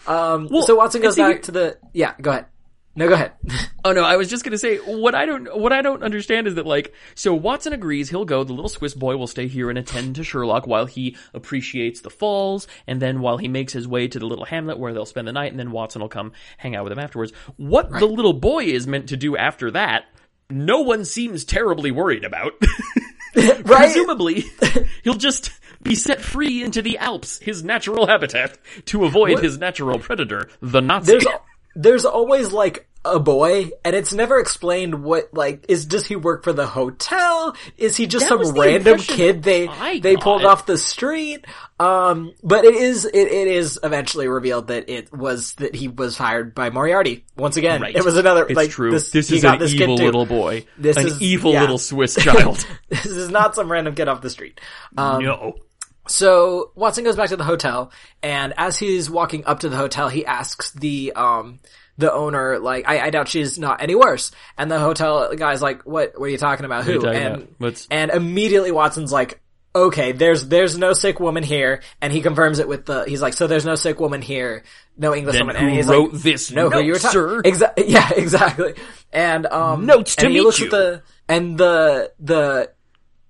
um. 0.07 0.47
Well, 0.49 0.63
so 0.63 0.75
Watson 0.75 1.01
goes 1.01 1.17
and 1.17 1.33
back 1.33 1.43
to 1.43 1.51
the. 1.51 1.77
Yeah. 1.93 2.13
Go 2.21 2.31
ahead. 2.31 2.45
No, 2.95 3.07
go 3.07 3.13
ahead. 3.13 3.33
Oh 3.85 3.93
no, 3.93 4.03
I 4.03 4.17
was 4.17 4.29
just 4.29 4.43
gonna 4.43 4.57
say 4.57 4.75
what 4.79 5.15
I 5.15 5.25
don't 5.25 5.57
what 5.57 5.71
I 5.71 5.81
don't 5.81 6.03
understand 6.03 6.47
is 6.47 6.55
that 6.55 6.65
like 6.65 6.93
so 7.15 7.33
Watson 7.33 7.71
agrees 7.71 8.09
he'll 8.09 8.25
go. 8.25 8.43
The 8.43 8.51
little 8.51 8.67
Swiss 8.67 8.93
boy 8.93 9.15
will 9.15 9.25
stay 9.25 9.47
here 9.47 9.69
and 9.69 9.79
attend 9.79 10.17
to 10.17 10.23
Sherlock 10.25 10.67
while 10.67 10.85
he 10.85 11.15
appreciates 11.33 12.01
the 12.01 12.09
falls, 12.09 12.67
and 12.87 13.01
then 13.01 13.21
while 13.21 13.37
he 13.37 13.47
makes 13.47 13.71
his 13.71 13.87
way 13.87 14.09
to 14.09 14.19
the 14.19 14.25
little 14.25 14.43
hamlet 14.43 14.79
where 14.79 14.93
they'll 14.93 15.05
spend 15.05 15.29
the 15.29 15.31
night, 15.31 15.51
and 15.51 15.59
then 15.59 15.71
Watson 15.71 16.01
will 16.01 16.09
come 16.09 16.33
hang 16.57 16.75
out 16.75 16.83
with 16.83 16.91
him 16.91 16.99
afterwards. 16.99 17.31
What 17.55 17.89
the 17.89 18.05
little 18.05 18.33
boy 18.33 18.65
is 18.65 18.85
meant 18.85 19.07
to 19.09 19.17
do 19.17 19.37
after 19.37 19.71
that, 19.71 20.03
no 20.49 20.81
one 20.81 21.05
seems 21.05 21.45
terribly 21.45 21.89
worried 21.89 22.25
about. 22.25 22.51
right. 23.35 23.63
Presumably, 23.65 24.43
he'll 25.03 25.13
just 25.13 25.51
be 25.81 25.95
set 25.95 26.21
free 26.21 26.63
into 26.63 26.81
the 26.81 26.97
Alps, 26.97 27.39
his 27.39 27.63
natural 27.63 28.07
habitat, 28.07 28.57
to 28.85 29.05
avoid 29.05 29.39
his 29.39 29.57
natural 29.57 29.99
predator, 29.99 30.49
the 30.61 30.81
Nazi. 30.81 31.13
There's 31.13 31.25
there's 31.75 32.05
always 32.05 32.51
like 32.51 32.85
a 33.05 33.17
boy, 33.17 33.69
and 33.85 33.95
it's 33.95 34.13
never 34.13 34.39
explained 34.39 35.03
what 35.03 35.33
like 35.33 35.65
is. 35.69 35.85
Does 35.85 36.05
he 36.05 36.17
work 36.17 36.43
for 36.43 36.51
the 36.51 36.67
hotel? 36.67 37.55
Is 37.77 37.95
he 37.95 38.07
just 38.07 38.27
That 38.27 38.45
some 38.45 38.53
random 38.59 38.99
kid 38.99 39.41
they 39.41 39.69
I 39.69 39.99
they 39.99 40.17
pulled 40.17 40.43
off 40.43 40.65
the 40.65 40.77
street? 40.77 41.45
Um, 41.79 42.33
but 42.43 42.65
it 42.65 42.75
is 42.75 43.05
it, 43.05 43.15
it 43.15 43.47
is 43.47 43.79
eventually 43.83 44.27
revealed 44.27 44.67
that 44.67 44.89
it 44.89 45.13
was 45.13 45.53
that 45.55 45.75
he 45.75 45.87
was 45.87 46.17
hired 46.17 46.53
by 46.53 46.71
Moriarty 46.71 47.23
once 47.37 47.55
again. 47.55 47.81
Right. 47.81 47.95
It 47.95 48.03
was 48.03 48.17
another 48.17 48.45
It's 48.45 48.55
like 48.57 48.71
true. 48.71 48.91
This, 48.91 49.11
This, 49.11 49.31
is 49.31 49.43
got 49.43 49.53
an 49.53 49.59
this 49.59 49.71
kid 49.71 49.83
evil 49.83 49.97
too. 49.97 50.03
little 50.05 50.25
boy. 50.25 50.65
This 50.77 50.97
an 50.97 51.07
is- 51.07 51.21
evil 51.21 51.53
yeah. 51.53 51.61
little 51.61 51.77
Swiss 51.77 52.15
child. 52.19 52.65
This 52.89 53.05
is 53.05 53.29
not 53.29 53.55
some 53.55 53.71
random 53.71 53.95
kid 53.95 54.09
off 54.09 54.19
the 54.21 54.29
street. 54.29 54.59
Um, 54.97 55.23
no. 55.23 55.55
So 56.09 56.71
Watson 56.75 57.03
goes 57.03 57.15
back 57.15 57.29
to 57.29 57.37
the 57.37 57.43
hotel, 57.43 57.91
and 58.23 58.53
as 58.57 58.77
he's 58.77 59.09
walking 59.09 59.45
up 59.45 59.59
to 59.61 59.69
the 59.69 59.77
hotel, 59.77 60.09
he 60.09 60.25
asks 60.25 60.71
the 60.71 61.13
um 61.15 61.59
the 61.97 62.11
owner 62.13 62.59
like, 62.59 62.87
I, 62.87 62.99
I 63.07 63.09
doubt 63.09 63.27
she's 63.27 63.59
not 63.59 63.81
any 63.83 63.93
worse. 63.93 64.31
And 64.57 64.71
the 64.71 64.79
hotel 64.79 65.33
guy's 65.35 65.61
like, 65.61 65.83
what 65.85 66.13
What 66.19 66.25
are 66.25 66.29
you 66.29 66.37
talking 66.37 66.65
about? 66.65 66.85
Who? 66.85 66.95
talking 66.99 67.13
and 67.15 67.47
about? 67.59 67.87
And 67.91 68.11
immediately 68.11 68.71
Watson's 68.71 69.11
like. 69.11 69.39
Okay, 69.75 70.13
there's 70.13 70.47
there's 70.47 70.79
no 70.79 70.93
sick 70.93 71.19
woman 71.19 71.43
here, 71.43 71.83
and 72.01 72.11
he 72.11 72.21
confirms 72.21 72.57
it 72.57 72.67
with 72.67 72.87
the. 72.87 73.03
He's 73.05 73.21
like, 73.21 73.33
so 73.35 73.45
there's 73.45 73.65
no 73.67 73.75
sick 73.75 73.99
woman 73.99 74.19
here, 74.23 74.63
no 74.97 75.13
English 75.13 75.33
Then 75.35 75.43
woman. 75.45 75.57
who 75.61 75.67
and 75.67 75.75
he's 75.75 75.85
wrote 75.85 76.11
like, 76.13 76.21
this 76.23 76.49
no, 76.51 76.71
who 76.71 76.81
you 76.81 76.93
were 76.93 76.97
talking? 76.97 77.11
sir? 77.13 77.41
Exa- 77.43 77.73
yeah, 77.87 78.09
exactly. 78.15 78.73
And 79.13 79.45
um, 79.45 79.85
Notes 79.85 80.15
to 80.15 80.25
and 80.25 80.33
he 80.33 80.39
meet 80.39 80.43
looks 80.43 80.59
you. 80.59 80.65
at 80.65 80.71
the 80.71 81.03
and 81.29 81.55
the 81.55 82.11
the 82.19 82.71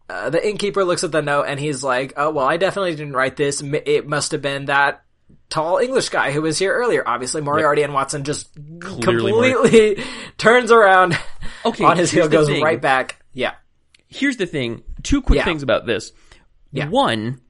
uh, 0.10 0.30
the 0.30 0.46
innkeeper 0.48 0.84
looks 0.84 1.04
at 1.04 1.12
the 1.12 1.22
note 1.22 1.44
and 1.44 1.60
he's 1.60 1.84
like, 1.84 2.14
"Oh 2.18 2.32
well, 2.32 2.46
I 2.46 2.58
definitely 2.58 2.92
didn't 2.96 3.14
write 3.14 3.36
this. 3.38 3.62
It 3.62 4.08
must 4.08 4.32
have 4.32 4.42
been 4.42 4.66
that 4.66 5.04
tall 5.50 5.78
English 5.78 6.10
guy 6.10 6.32
who 6.32 6.42
was 6.42 6.58
here 6.58 6.74
earlier." 6.74 7.08
Obviously, 7.08 7.42
Moriarty 7.42 7.84
and 7.84 7.94
Watson 7.94 8.24
just 8.24 8.50
Clearly 8.80 9.32
completely 9.32 10.04
turns 10.38 10.72
around 10.72 11.18
Okay, 11.66 11.84
on 11.84 11.98
his 11.98 12.10
heel, 12.12 12.28
goes 12.28 12.48
thing. 12.48 12.64
right 12.64 12.82
back. 12.82 13.24
Yeah, 13.34 13.54
Here's 14.08 14.38
the 14.38 14.46
thing. 14.48 14.84
Two 15.04 15.22
quick 15.22 15.38
Yeah. 15.38 15.46
things 15.46 15.62
about 15.64 15.86
this. 15.86 16.12
Yeah. 16.72 16.88
One, 16.90 17.42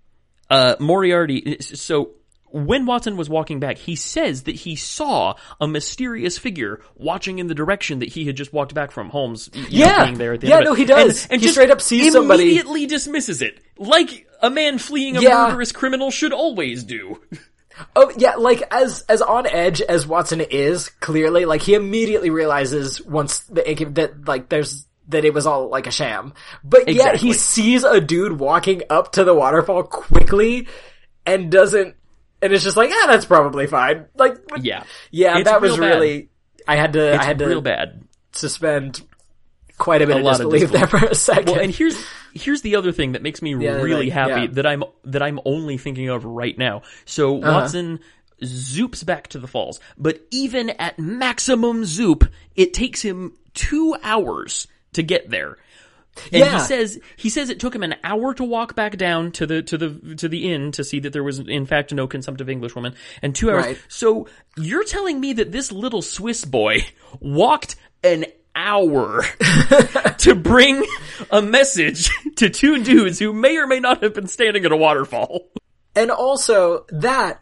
uh, 0.49 0.75
Moriarty. 0.79 1.57
So 1.61 2.11
when 2.51 2.85
Watson 2.85 3.15
was 3.17 3.29
walking 3.29 3.59
back, 3.59 3.77
he 3.77 3.95
says 3.95 4.43
that 4.43 4.55
he 4.55 4.75
saw 4.75 5.35
a 5.61 5.67
mysterious 5.67 6.37
figure 6.37 6.81
watching 6.95 7.39
in 7.39 7.47
the 7.47 7.55
direction 7.55 7.99
that 7.99 8.09
he 8.09 8.25
had 8.25 8.35
just 8.35 8.51
walked 8.53 8.73
back 8.73 8.91
from. 8.91 9.09
Holmes, 9.09 9.49
know, 9.53 9.65
Yeah. 9.69 10.05
being 10.05 10.17
there 10.17 10.33
at 10.33 10.41
the 10.41 10.47
Yeah, 10.47 10.57
end 10.57 10.63
of 10.67 10.71
no, 10.71 10.75
he 10.75 10.85
does. 10.85 11.23
And, 11.25 11.33
and 11.33 11.41
He 11.41 11.47
straight 11.49 11.71
up 11.71 11.81
sees 11.81 12.13
somebody- 12.13 12.43
Immediately 12.43 12.85
dismisses 12.87 13.41
it, 13.41 13.59
like 13.77 14.27
a 14.41 14.49
man 14.49 14.77
fleeing 14.77 15.17
a 15.17 15.21
Yeah. 15.21 15.47
murderous 15.47 15.71
criminal 15.71 16.11
should 16.11 16.33
always 16.33 16.83
do. 16.83 17.21
Oh 17.95 18.11
yeah, 18.17 18.35
like 18.35 18.61
as 18.71 19.05
as 19.07 19.21
on 19.21 19.47
edge 19.47 19.79
as 19.79 20.05
Watson 20.05 20.41
is, 20.41 20.89
clearly, 20.89 21.45
like 21.45 21.61
he 21.61 21.75
immediately 21.75 22.29
realizes 22.29 23.01
once 23.01 23.39
the 23.43 23.61
that 23.93 24.27
like 24.27 24.49
there's 24.49 24.85
that 25.07 25.23
it 25.23 25.33
was 25.33 25.47
all 25.47 25.69
like 25.69 25.87
a 25.87 25.91
sham. 25.91 26.33
But 26.61 26.89
yet 26.93 27.15
he 27.15 27.31
sees 27.31 27.85
a 27.85 28.01
dude 28.01 28.33
walking 28.37 28.81
up 28.89 29.13
to 29.13 29.23
the 29.23 29.33
waterfall 29.33 29.83
quickly 29.83 30.67
and 31.25 31.49
doesn't 31.49 31.95
and 32.41 32.53
it's 32.53 32.63
just 32.63 32.77
like, 32.77 32.89
ah, 32.93 33.05
that's 33.07 33.25
probably 33.25 33.67
fine. 33.67 34.05
Like 34.15 34.37
Yeah, 34.59 34.83
Yeah, 35.11 35.37
It's 35.39 35.49
that 35.49 35.61
was 35.61 35.77
bad. 35.77 35.85
really 35.85 36.29
I 36.67 36.75
had 36.75 36.93
to 36.93 37.13
it's 37.13 37.23
I 37.23 37.25
had 37.25 37.39
to 37.39 37.45
real 37.47 37.61
bad. 37.61 38.03
suspend 38.31 39.01
quite 39.77 40.01
a 40.01 40.07
bit 40.07 40.17
of 40.17 40.23
lot 40.23 40.41
of 40.41 40.51
disbelief 40.51 40.71
there 40.71 40.87
for 40.87 40.97
a 41.05 41.15
second. 41.15 41.47
Well, 41.53 41.59
and 41.61 41.73
here's 41.73 41.97
here's 42.33 42.61
the 42.61 42.75
other 42.75 42.91
thing 42.91 43.13
that 43.13 43.21
makes 43.23 43.41
me 43.41 43.55
Yeah, 43.55 43.73
really 43.81 44.05
like, 44.07 44.13
happy 44.13 44.41
yeah. 44.41 44.47
that 44.53 44.65
I'm 44.65 44.83
that 45.05 45.21
I'm 45.23 45.39
only 45.45 45.77
thinking 45.77 46.09
of 46.09 46.25
right 46.25 46.57
now. 46.57 46.81
So 47.05 47.37
Uh-huh. 47.41 47.51
Watson 47.61 47.99
zoops 48.43 49.05
back 49.05 49.27
to 49.29 49.39
the 49.39 49.47
falls, 49.47 49.79
but 49.97 50.21
even 50.31 50.69
at 50.71 50.97
maximum 50.99 51.85
zoop, 51.85 52.25
it 52.55 52.73
takes 52.73 53.01
him 53.01 53.33
two 53.53 53.95
hours 54.03 54.67
to 54.93 55.03
get 55.03 55.29
there. 55.29 55.57
And 56.31 56.41
Yeah. 56.41 56.53
he 56.53 56.59
says 56.59 56.99
he 57.15 57.29
says 57.29 57.49
it 57.49 57.59
took 57.59 57.73
him 57.75 57.83
an 57.83 57.95
hour 58.03 58.33
to 58.33 58.43
walk 58.43 58.75
back 58.75 58.97
down 58.97 59.31
to 59.33 59.45
the 59.45 59.61
to 59.63 59.77
the 59.77 60.15
to 60.15 60.27
the 60.27 60.51
inn 60.51 60.71
to 60.73 60.83
see 60.83 60.99
that 60.99 61.13
there 61.13 61.23
was 61.23 61.39
in 61.39 61.65
fact 61.65 61.93
no 61.93 62.07
consumptive 62.07 62.49
Englishwoman, 62.49 62.95
and 63.21 63.35
two 63.35 63.51
hours. 63.51 63.65
Right. 63.65 63.81
So 63.87 64.27
you're 64.57 64.83
telling 64.83 65.19
me 65.19 65.33
that 65.33 65.51
this 65.51 65.71
little 65.71 66.01
Swiss 66.01 66.45
boy 66.45 66.85
walked 67.19 67.75
an 68.03 68.25
hour 68.55 69.23
to 70.17 70.35
bring 70.35 70.83
a 71.31 71.41
message 71.41 72.09
to 72.35 72.49
two 72.49 72.83
dudes 72.83 73.19
who 73.19 73.31
may 73.33 73.57
or 73.57 73.67
may 73.67 73.79
not 73.79 74.03
have 74.03 74.13
been 74.13 74.27
standing 74.27 74.65
at 74.65 74.71
a 74.71 74.77
waterfall. 74.77 75.49
And 75.95 76.11
also 76.11 76.85
that, 76.89 77.41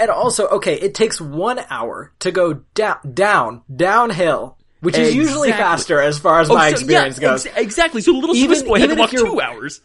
and 0.00 0.10
also, 0.10 0.46
okay, 0.48 0.74
it 0.74 0.94
takes 0.94 1.20
one 1.20 1.60
hour 1.70 2.12
to 2.20 2.30
go 2.30 2.54
down, 2.74 2.98
down, 3.14 3.62
downhill, 3.74 4.58
which 4.82 4.98
is 4.98 5.14
usually 5.14 5.50
faster 5.52 6.00
as 6.00 6.18
far 6.18 6.40
as 6.40 6.48
my 6.48 6.68
So, 6.68 6.72
experience 6.74 7.18
yeah, 7.18 7.28
goes. 7.30 7.46
ex- 7.46 7.56
exactly. 7.58 8.02
So 8.02 8.12
a 8.12 8.18
little 8.18 8.36
Even- 8.36 8.56
Swiss 8.56 8.62
boy 8.68 8.78
had 8.80 8.86
to 8.86 8.92
even 8.92 8.98
walk 8.98 9.08
if 9.14 9.20
you're- 9.20 9.30
two 9.30 9.40
hours. 9.40 9.80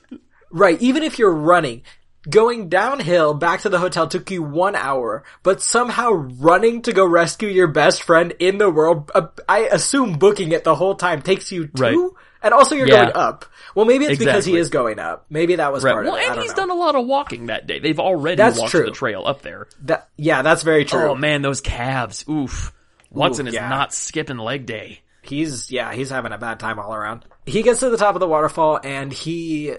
Right, 0.52 0.82
even 0.82 1.04
if 1.04 1.18
you're 1.20 1.32
running, 1.34 1.84
going 2.30 2.68
downhill 2.70 3.34
back 3.34 3.62
to 3.62 3.70
the 3.70 3.80
hotel 3.80 4.08
took 4.08 4.30
you 4.32 4.42
one 4.44 4.76
hour, 4.76 5.24
but 5.44 5.62
somehow 5.62 6.12
running 6.12 6.82
to 6.84 6.92
go 6.94 7.06
rescue 7.06 7.48
your 7.50 7.68
best 7.68 8.04
friend 8.04 8.34
in 8.40 8.58
the 8.58 8.70
world, 8.70 9.12
uh, 9.16 9.28
I 9.48 9.60
assume 9.72 10.14
booking 10.14 10.52
it 10.52 10.64
the 10.64 10.76
whole 10.76 10.96
time 10.96 11.22
takes 11.22 11.52
you 11.52 11.68
two, 11.68 11.82
Right. 11.82 11.98
and 12.44 12.54
also 12.54 12.76
you're 12.76 12.88
Yeah. 12.88 13.04
going 13.06 13.16
up. 13.16 13.46
Well, 13.76 13.86
maybe 13.86 14.06
it's 14.06 14.18
because 14.20 14.46
he 14.46 14.58
is 14.58 14.70
going 14.70 15.00
up. 15.00 15.26
Maybe 15.30 15.56
that 15.56 15.72
was 15.72 15.84
Right. 15.84 15.92
part 15.94 16.06
Well, 16.06 16.16
of 16.16 16.22
it. 16.22 16.30
I 16.30 16.34
and 16.34 16.42
he's 16.42 16.52
know. 16.52 16.56
done 16.56 16.72
a 16.72 16.76
lot 16.76 16.96
of 16.96 17.06
walking 17.06 17.46
that 17.48 17.68
day. 17.68 17.80
They've 17.80 18.00
already 18.00 18.38
That's 18.38 18.58
walked 18.58 18.72
true. 18.72 18.86
the 18.86 18.92
trail 18.92 19.24
up 19.26 19.42
there. 19.44 19.68
That, 19.84 20.08
yeah, 20.18 20.42
that's 20.42 20.64
very 20.64 20.84
true. 20.86 21.10
Oh 21.10 21.16
man, 21.16 21.42
those 21.44 21.62
calves. 21.62 22.26
Oof. 22.30 22.72
Watson 23.12 23.48
is 23.48 23.54
yeah. 23.54 23.70
not 23.70 23.94
skipping 23.94 24.38
leg 24.38 24.66
day. 24.66 25.02
he's 25.24 25.72
yeah 25.72 25.94
he's 25.94 26.10
having 26.10 26.32
a 26.32 26.38
bad 26.38 26.60
time 26.60 26.80
all 26.80 26.94
around. 26.94 27.26
He 27.46 27.62
gets 27.64 27.80
to 27.82 27.90
the 27.90 27.98
top 27.98 28.16
of 28.16 28.20
the 28.20 28.28
waterfall 28.28 28.80
and 28.84 29.12
he 29.12 29.74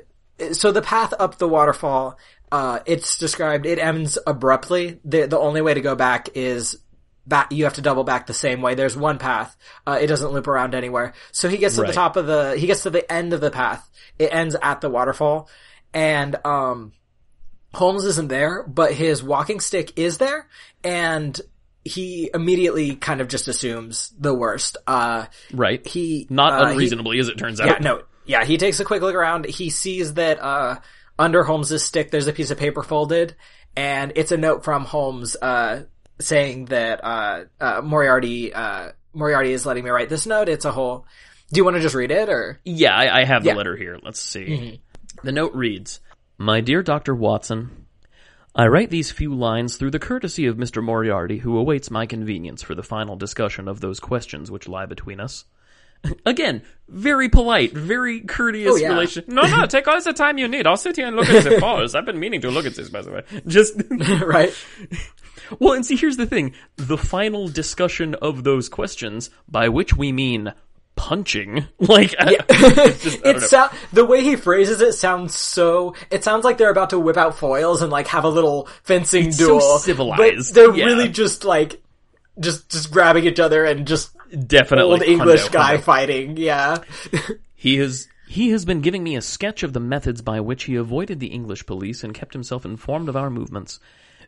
so 0.52 0.70
the 0.72 0.82
path 0.82 1.12
up 1.18 1.38
the 1.38 1.48
waterfall 1.48 2.18
uh 2.52 2.80
it's 2.86 3.18
described 3.18 3.66
it 3.66 3.78
ends 3.78 4.18
abruptly. 4.26 5.00
The 5.04 5.26
the 5.26 5.38
only 5.38 5.60
way 5.62 5.74
to 5.74 5.80
go 5.80 5.94
back 5.94 6.30
is 6.34 6.76
back 7.26 7.52
you 7.52 7.64
have 7.64 7.74
to 7.74 7.82
double 7.82 8.04
back 8.04 8.26
the 8.26 8.34
same 8.34 8.62
way. 8.62 8.74
There's 8.74 8.96
one 8.96 9.18
path. 9.18 9.56
Uh 9.86 9.98
it 10.00 10.06
doesn't 10.06 10.30
loop 10.32 10.48
around 10.48 10.74
anywhere. 10.74 11.12
So 11.32 11.48
he 11.48 11.56
gets 11.58 11.74
to 11.76 11.82
Right. 11.82 11.88
the 11.88 11.94
top 11.94 12.16
of 12.16 12.26
the 12.26 12.56
he 12.58 12.66
gets 12.66 12.82
to 12.84 12.90
the 12.90 13.10
end 13.12 13.32
of 13.32 13.40
the 13.40 13.50
path. 13.50 13.88
It 14.18 14.32
ends 14.32 14.56
at 14.62 14.80
the 14.80 14.90
waterfall. 14.90 15.48
And 15.92 16.36
um 16.44 16.92
Holmes 17.74 18.04
isn't 18.04 18.28
there, 18.28 18.62
but 18.66 18.94
his 18.94 19.22
walking 19.22 19.60
stick 19.60 19.92
is 19.98 20.16
there, 20.16 20.48
and 20.82 21.38
he 21.88 22.30
immediately 22.32 22.94
kind 22.96 23.20
of 23.20 23.28
just 23.28 23.48
assumes 23.48 24.12
the 24.18 24.32
worst. 24.34 24.76
Uh, 24.86 25.26
Right. 25.52 25.84
he 25.86 26.26
Not 26.30 26.52
uh, 26.52 26.66
he- 26.66 26.72
unreasonably, 26.72 27.18
as 27.18 27.28
it 27.28 27.38
turns 27.38 27.60
out. 27.60 27.66
yeah, 27.66 27.78
no, 27.80 28.02
yeah. 28.26 28.44
He 28.44 28.56
takes 28.58 28.78
a 28.80 28.84
quick 28.84 29.02
look 29.02 29.14
around. 29.14 29.46
He 29.46 29.70
sees 29.70 30.14
that 30.14 30.40
uh, 30.40 30.78
under 31.18 31.42
Holmes's 31.44 31.84
stick, 31.84 32.10
there's 32.10 32.26
a 32.28 32.32
piece 32.32 32.50
of 32.50 32.58
paper 32.58 32.82
folded, 32.82 33.34
and 33.74 34.12
it's 34.16 34.30
a 34.32 34.36
note 34.36 34.64
from 34.64 34.84
Holmes 34.84 35.34
uh, 35.40 35.82
saying 36.20 36.66
that 36.66 37.02
uh, 37.04 37.44
uh, 37.60 37.80
Moriarty 37.82 38.52
uh, 38.54 38.92
Moriarty 39.14 39.52
is 39.52 39.64
letting 39.66 39.82
me 39.84 39.90
write 39.90 40.08
this 40.08 40.26
note. 40.26 40.48
It's 40.48 40.64
a 40.64 40.70
whole. 40.72 41.06
Do 41.52 41.58
you 41.58 41.64
want 41.64 41.76
to 41.76 41.80
just 41.82 41.94
read 41.94 42.10
it, 42.10 42.28
or 42.28 42.60
Yeah, 42.64 42.94
I, 42.94 43.20
I 43.20 43.24
have 43.24 43.42
the 43.42 43.48
Yeah. 43.50 43.54
letter 43.56 43.74
here. 43.76 43.98
Let's 44.02 44.20
see. 44.20 44.82
The 45.24 45.32
note 45.32 45.54
reads 45.54 46.00
My 46.36 46.60
dear 46.60 46.82
Dr. 46.82 47.14
Watson, 47.14 47.86
I 48.54 48.66
write 48.66 48.90
these 48.90 49.10
few 49.12 49.34
lines 49.34 49.76
through 49.76 49.92
the 49.92 49.98
courtesy 49.98 50.46
of 50.46 50.56
Mr. 50.56 50.82
Moriarty, 50.82 51.38
who 51.38 51.56
awaits 51.58 51.90
my 51.90 52.06
convenience 52.06 52.62
for 52.62 52.74
the 52.74 52.82
final 52.82 53.14
discussion 53.16 53.68
of 53.68 53.80
those 53.80 54.00
questions 54.00 54.50
which 54.50 54.66
lie 54.68 54.86
between 54.86 55.20
us. 55.20 55.44
Again, 56.26 56.62
very 56.88 57.28
polite, 57.28 57.72
very 57.72 58.20
courteous 58.20 58.72
Oh, 58.72 58.76
yeah. 58.76 58.88
relation. 58.90 59.24
No, 59.28 59.42
no, 59.42 59.66
take 59.66 59.86
all 59.88 60.00
the 60.00 60.12
time 60.12 60.38
you 60.38 60.48
need. 60.48 60.66
I'll 60.66 60.76
sit 60.76 60.96
here 60.96 61.06
and 61.06 61.16
look 61.16 61.28
at 61.28 61.44
the 61.44 61.60
photos. 61.60 61.94
I've 61.94 62.06
been 62.06 62.20
meaning 62.20 62.40
to 62.42 62.50
look 62.50 62.66
at 62.66 62.74
this, 62.74 62.88
by 62.88 63.02
the 63.02 63.10
way. 63.10 63.22
Just 63.46 63.80
right? 64.24 64.52
Well, 65.58 65.74
and 65.74 65.84
see, 65.84 65.96
here's 65.96 66.16
the 66.16 66.26
thing. 66.26 66.54
The 66.76 66.98
final 66.98 67.48
discussion 67.48 68.14
of 68.16 68.44
those 68.44 68.68
questions, 68.68 69.30
by 69.48 69.68
which 69.68 69.96
we 69.96 70.12
mean 70.12 70.52
punching, 70.98 71.66
like, 71.78 72.14
uh, 72.18 72.26
it's 72.50 73.02
just, 73.02 73.18
I 73.24 73.32
don't 73.32 73.36
It 73.44 73.48
sou- 73.48 73.76
the 73.94 74.04
way 74.04 74.22
he 74.22 74.36
phrases 74.36 74.82
it 74.82 74.92
sounds 74.92 75.34
so. 75.34 75.94
It 76.10 76.24
sounds 76.24 76.44
like 76.44 76.58
they're 76.58 76.68
about 76.70 76.90
to 76.90 76.98
whip 76.98 77.16
out 77.16 77.38
foils 77.38 77.80
and 77.80 77.90
like 77.90 78.08
have 78.08 78.24
a 78.24 78.28
little 78.28 78.68
fencing 78.82 79.32
so 79.32 79.46
duel. 79.58 79.78
civilized, 79.78 80.18
But 80.18 80.54
they're 80.54 80.74
yeah. 80.74 80.84
really 80.84 81.08
just 81.08 81.44
like, 81.44 81.80
just 82.40 82.68
just 82.68 82.90
grabbing 82.90 83.24
each 83.24 83.40
other 83.40 83.64
and 83.64 83.86
just 83.86 84.10
definitely 84.46 84.92
old 84.92 85.02
English 85.02 85.44
hundo, 85.46 85.52
guy 85.52 85.76
hundo. 85.78 85.82
fighting. 85.82 86.36
Yeah, 86.36 86.78
He 87.54 87.76
has 87.78 88.08
he 88.26 88.50
has 88.50 88.64
been 88.66 88.80
giving 88.82 89.02
me 89.02 89.16
a 89.16 89.22
sketch 89.22 89.62
of 89.62 89.72
the 89.72 89.80
methods 89.80 90.20
by 90.20 90.40
which 90.40 90.64
he 90.64 90.74
avoided 90.74 91.18
the 91.20 91.28
English 91.28 91.64
police 91.64 92.04
and 92.04 92.12
kept 92.12 92.34
himself 92.34 92.64
informed 92.66 93.08
of 93.08 93.16
our 93.16 93.30
movements. 93.30 93.80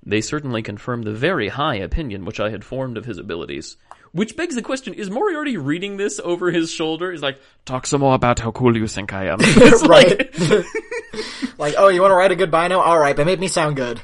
They 0.02 0.22
certainly 0.22 0.62
confirm 0.62 1.02
the 1.02 1.12
very 1.12 1.48
high 1.48 1.74
opinion 1.74 2.24
which 2.24 2.40
I 2.40 2.48
had 2.48 2.64
formed 2.64 2.96
of 2.96 3.04
his 3.04 3.18
abilities. 3.18 3.76
Which 4.12 4.36
begs 4.36 4.54
the 4.56 4.62
question: 4.62 4.94
Is 4.94 5.08
Moriarty 5.08 5.56
reading 5.56 5.96
this 5.96 6.20
over 6.22 6.50
his 6.50 6.70
shoulder? 6.70 7.12
He's 7.12 7.22
like, 7.22 7.38
"Talk 7.64 7.86
some 7.86 8.00
more 8.00 8.14
about 8.14 8.40
how 8.40 8.50
cool 8.50 8.76
you 8.76 8.86
think 8.86 9.12
I 9.12 9.26
am." 9.26 9.38
Right. 9.88 10.18
like, 11.58 11.74
oh, 11.78 11.88
you 11.88 12.00
want 12.00 12.10
to 12.10 12.16
write 12.16 12.32
a 12.32 12.36
goodbye 12.36 12.68
note? 12.68 12.80
All 12.80 12.98
right, 12.98 13.16
but 13.16 13.26
make 13.26 13.40
me 13.40 13.48
sound 13.48 13.76
good. 13.76 14.00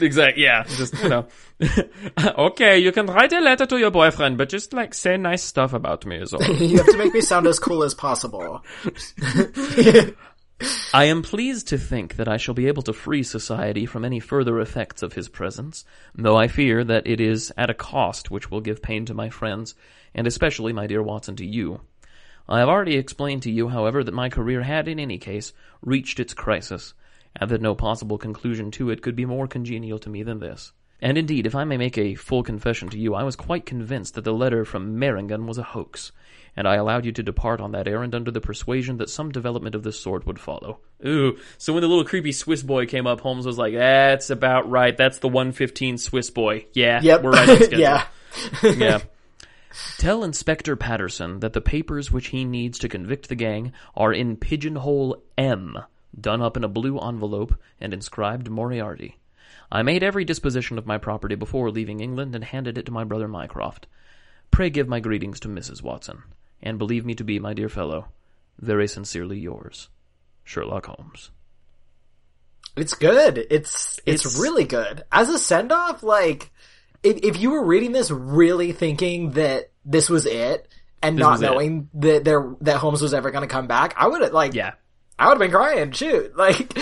Exactly. 0.00 0.42
Yeah. 0.42 0.64
Just 0.64 0.94
you 1.02 1.08
know. 1.08 1.26
okay, 2.38 2.78
you 2.78 2.92
can 2.92 3.06
write 3.06 3.32
a 3.32 3.40
letter 3.40 3.66
to 3.66 3.78
your 3.78 3.90
boyfriend, 3.90 4.38
but 4.38 4.48
just 4.48 4.72
like 4.72 4.94
say 4.94 5.16
nice 5.16 5.42
stuff 5.42 5.72
about 5.72 6.06
me 6.06 6.18
as 6.18 6.32
well. 6.32 6.42
You 6.54 6.78
have 6.78 6.86
to 6.86 6.96
make 6.96 7.12
me 7.12 7.20
sound 7.20 7.46
as 7.46 7.58
cool 7.58 7.82
as 7.82 7.94
possible. 7.94 8.62
I 10.94 11.04
am 11.04 11.20
pleased 11.20 11.68
to 11.68 11.78
think 11.78 12.16
that 12.16 12.28
I 12.28 12.38
shall 12.38 12.54
be 12.54 12.68
able 12.68 12.82
to 12.84 12.94
free 12.94 13.22
society 13.22 13.84
from 13.84 14.04
any 14.04 14.20
further 14.20 14.58
effects 14.60 15.02
of 15.02 15.12
his 15.12 15.28
presence, 15.28 15.84
though 16.14 16.36
I 16.36 16.48
fear 16.48 16.82
that 16.84 17.06
it 17.06 17.20
is 17.20 17.52
at 17.58 17.68
a 17.68 17.74
cost 17.74 18.30
which 18.30 18.50
will 18.50 18.62
give 18.62 18.80
pain 18.80 19.04
to 19.06 19.12
my 19.12 19.28
friends, 19.28 19.74
and 20.14 20.26
especially, 20.26 20.72
my 20.72 20.86
dear 20.86 21.02
Watson, 21.02 21.36
to 21.36 21.44
you. 21.44 21.82
I 22.48 22.60
have 22.60 22.68
already 22.68 22.96
explained 22.96 23.42
to 23.42 23.50
you, 23.50 23.68
however, 23.68 24.02
that 24.02 24.14
my 24.14 24.30
career 24.30 24.62
had, 24.62 24.88
in 24.88 24.98
any 24.98 25.18
case, 25.18 25.52
reached 25.82 26.18
its 26.20 26.32
crisis, 26.32 26.94
and 27.34 27.50
that 27.50 27.60
no 27.60 27.74
possible 27.74 28.16
conclusion 28.16 28.70
to 28.70 28.88
it 28.88 29.02
could 29.02 29.16
be 29.16 29.26
more 29.26 29.46
congenial 29.46 29.98
to 29.98 30.08
me 30.08 30.22
than 30.22 30.38
this. 30.38 30.72
And 31.02 31.18
indeed, 31.18 31.46
if 31.46 31.54
I 31.54 31.64
may 31.64 31.76
make 31.76 31.98
a 31.98 32.14
full 32.14 32.42
confession 32.42 32.88
to 32.88 32.98
you, 32.98 33.14
I 33.14 33.24
was 33.24 33.36
quite 33.36 33.66
convinced 33.66 34.14
that 34.14 34.24
the 34.24 34.32
letter 34.32 34.64
from 34.64 34.98
Meiringen 34.98 35.46
was 35.46 35.58
a 35.58 35.62
hoax, 35.62 36.12
and 36.56 36.66
I 36.66 36.76
allowed 36.76 37.04
you 37.04 37.12
to 37.12 37.22
depart 37.22 37.60
on 37.60 37.72
that 37.72 37.86
errand 37.86 38.14
under 38.14 38.30
the 38.30 38.40
persuasion 38.40 38.96
that 38.98 39.10
some 39.10 39.30
development 39.30 39.74
of 39.74 39.82
this 39.82 40.00
sort 40.00 40.26
would 40.26 40.38
follow. 40.40 40.78
Ooh, 41.04 41.38
so 41.58 41.72
when 41.74 41.82
the 41.82 41.88
little 41.88 42.04
creepy 42.04 42.32
Swiss 42.32 42.62
boy 42.62 42.86
came 42.86 43.06
up, 43.06 43.20
Holmes 43.20 43.44
was 43.46 43.58
like, 43.58 43.74
that's 43.74 44.30
about 44.30 44.68
right, 44.70 44.96
that's 44.96 45.18
the 45.18 45.28
115 45.28 45.98
Swiss 45.98 46.30
boy. 46.30 46.66
Yeah, 46.72 47.00
Yep. 47.02 47.22
we're 47.22 47.32
right 47.32 47.48
on 47.48 47.56
schedule. 47.62 47.80
yeah. 47.80 48.04
yeah. 48.62 48.98
Tell 49.98 50.24
Inspector 50.24 50.74
Patterson 50.76 51.40
that 51.40 51.52
the 51.52 51.60
papers 51.60 52.10
which 52.10 52.28
he 52.28 52.44
needs 52.46 52.78
to 52.78 52.88
convict 52.88 53.28
the 53.28 53.34
gang 53.34 53.72
are 53.94 54.12
in 54.12 54.36
Pigeonhole 54.36 55.22
M, 55.36 55.76
done 56.18 56.40
up 56.40 56.56
in 56.56 56.64
a 56.64 56.68
blue 56.68 56.98
envelope 56.98 57.54
and 57.78 57.92
inscribed 57.92 58.48
Moriarty. 58.48 59.18
I 59.70 59.82
made 59.82 60.02
every 60.02 60.24
disposition 60.24 60.78
of 60.78 60.86
my 60.86 60.96
property 60.96 61.34
before 61.34 61.70
leaving 61.70 62.00
England 62.00 62.34
and 62.34 62.42
handed 62.44 62.78
it 62.78 62.86
to 62.86 62.92
my 62.92 63.04
brother 63.04 63.28
Mycroft. 63.28 63.86
Pray 64.50 64.70
give 64.70 64.88
my 64.88 65.00
greetings 65.00 65.40
to 65.40 65.48
Mrs. 65.48 65.82
Watson, 65.82 66.22
and 66.62 66.78
believe 66.78 67.04
me 67.04 67.14
to 67.14 67.24
be, 67.24 67.38
my 67.38 67.54
dear 67.54 67.68
fellow, 67.68 68.08
very 68.58 68.88
sincerely 68.88 69.38
yours, 69.38 69.88
Sherlock 70.44 70.86
Holmes. 70.86 71.30
It's 72.76 72.94
good. 72.94 73.38
It's, 73.38 74.00
it's 74.06 74.24
It's- 74.26 74.38
really 74.40 74.64
good. 74.64 75.04
As 75.10 75.28
a 75.30 75.38
send 75.38 75.72
off, 75.72 76.02
like 76.02 76.50
if 77.02 77.18
if 77.18 77.38
you 77.40 77.50
were 77.50 77.64
reading 77.64 77.92
this 77.92 78.10
really 78.10 78.72
thinking 78.72 79.32
that 79.32 79.70
this 79.84 80.10
was 80.10 80.26
it 80.26 80.68
and 81.02 81.16
not 81.16 81.32
was 81.32 81.42
it. 81.42 81.46
knowing 81.46 81.88
that 81.94 82.24
there 82.24 82.54
that 82.62 82.78
Holmes 82.78 83.00
was 83.00 83.14
ever 83.14 83.30
going 83.30 83.42
to 83.42 83.52
come 83.52 83.66
back, 83.66 83.94
I 83.96 84.08
would 84.08 84.22
have 84.22 84.32
like 84.32 84.54
Yeah. 84.54 84.72
I 85.18 85.28
would 85.28 85.34
have 85.34 85.38
been 85.38 85.50
crying. 85.50 85.92
Shoot, 85.92 86.36
like 86.38 86.72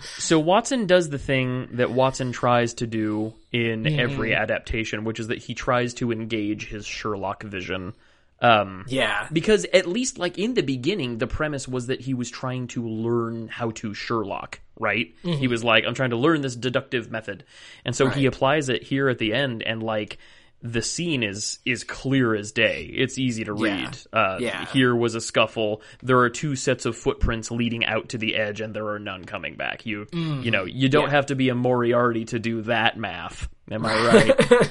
So 0.00 0.38
Watson 0.38 0.86
does 0.86 1.08
the 1.10 1.18
thing 1.18 1.68
that 1.72 1.90
Watson 1.90 2.32
tries 2.32 2.74
to 2.74 2.86
do 2.86 3.34
in 3.52 3.84
Mm-hmm. 3.84 4.00
every 4.00 4.34
adaptation, 4.34 5.04
which 5.04 5.20
is 5.20 5.28
that 5.28 5.38
he 5.38 5.54
tries 5.54 5.94
to 5.94 6.10
engage 6.12 6.68
his 6.68 6.84
Sherlock 6.86 7.42
vision. 7.42 7.94
Um, 8.42 8.84
yeah, 8.88 9.28
because 9.32 9.66
at 9.72 9.86
least 9.86 10.18
like 10.18 10.38
in 10.38 10.54
the 10.54 10.62
beginning, 10.62 11.18
the 11.18 11.26
premise 11.26 11.68
was 11.68 11.88
that 11.88 12.00
he 12.00 12.14
was 12.14 12.30
trying 12.30 12.68
to 12.68 12.86
learn 12.88 13.48
how 13.48 13.70
to 13.72 13.92
Sherlock, 13.92 14.60
right? 14.78 15.14
He 15.22 15.46
was 15.46 15.62
like, 15.62 15.84
I'm 15.86 15.94
trying 15.94 16.10
to 16.10 16.16
learn 16.16 16.40
this 16.40 16.56
deductive 16.56 17.10
method. 17.10 17.44
And 17.84 17.94
so 17.94 18.08
he 18.08 18.20
Mm-hmm. 18.22 18.28
Applies 18.28 18.68
it 18.70 18.82
here 18.82 19.08
at 19.08 19.18
the 19.18 19.34
end 19.34 19.62
and 19.62 19.82
like 19.82 20.16
the 20.62 20.82
scene 20.82 21.22
is 21.22 21.58
is 21.64 21.84
clear 21.84 22.34
as 22.34 22.52
day. 22.52 22.82
It's 22.84 23.16
easy 23.18 23.44
to 23.44 23.54
Yeah. 23.58 23.62
read. 23.84 23.98
Uh, 24.12 24.36
Yeah. 24.40 24.66
Here 24.66 24.94
was 24.94 25.14
a 25.14 25.20
scuffle. 25.20 25.80
There 26.02 26.18
are 26.18 26.28
two 26.30 26.54
sets 26.56 26.84
of 26.86 26.96
footprints 26.96 27.50
leading 27.50 27.84
out 27.86 28.10
to 28.10 28.18
the 28.18 28.36
edge, 28.36 28.60
and 28.60 28.74
there 28.76 28.88
are 28.88 28.98
none 28.98 29.24
coming 29.24 29.54
back. 29.56 29.84
You 29.86 30.06
you 30.12 30.50
know 30.50 30.64
you 30.64 30.88
don't 30.90 31.04
Mm-hmm. 31.04 31.10
Yeah. 31.12 31.16
have 31.16 31.26
to 31.26 31.34
be 31.34 31.48
a 31.48 31.54
Moriarty 31.54 32.26
to 32.26 32.38
do 32.38 32.62
that 32.62 32.98
math. 32.98 33.48
Am 33.70 33.84
I 33.86 33.94
right? 34.50 34.70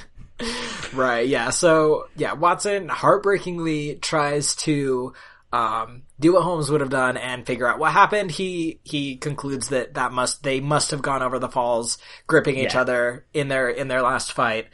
Right. 0.92 1.26
Yeah. 1.26 1.50
So 1.50 2.08
yeah, 2.16 2.32
Watson 2.34 2.88
heartbreakingly 2.88 3.96
tries 3.96 4.54
to 4.56 5.12
um, 5.52 6.02
do 6.20 6.34
what 6.34 6.42
Holmes 6.42 6.70
would 6.70 6.80
have 6.80 6.90
done 6.90 7.16
and 7.16 7.46
figure 7.46 7.66
out 7.66 7.78
what 7.78 7.92
happened. 7.92 8.30
He 8.30 8.80
he 8.84 9.16
concludes 9.16 9.68
that 9.70 9.94
that 9.94 10.12
must 10.12 10.42
they 10.42 10.60
must 10.60 10.90
have 10.92 11.02
gone 11.02 11.22
over 11.22 11.38
the 11.38 11.48
falls, 11.48 11.98
gripping 12.26 12.56
each 12.56 12.74
Yeah. 12.74 12.80
other 12.82 13.26
in 13.34 13.48
their 13.48 13.68
in 13.68 13.88
their 13.88 14.02
last 14.02 14.32
fight, 14.32 14.68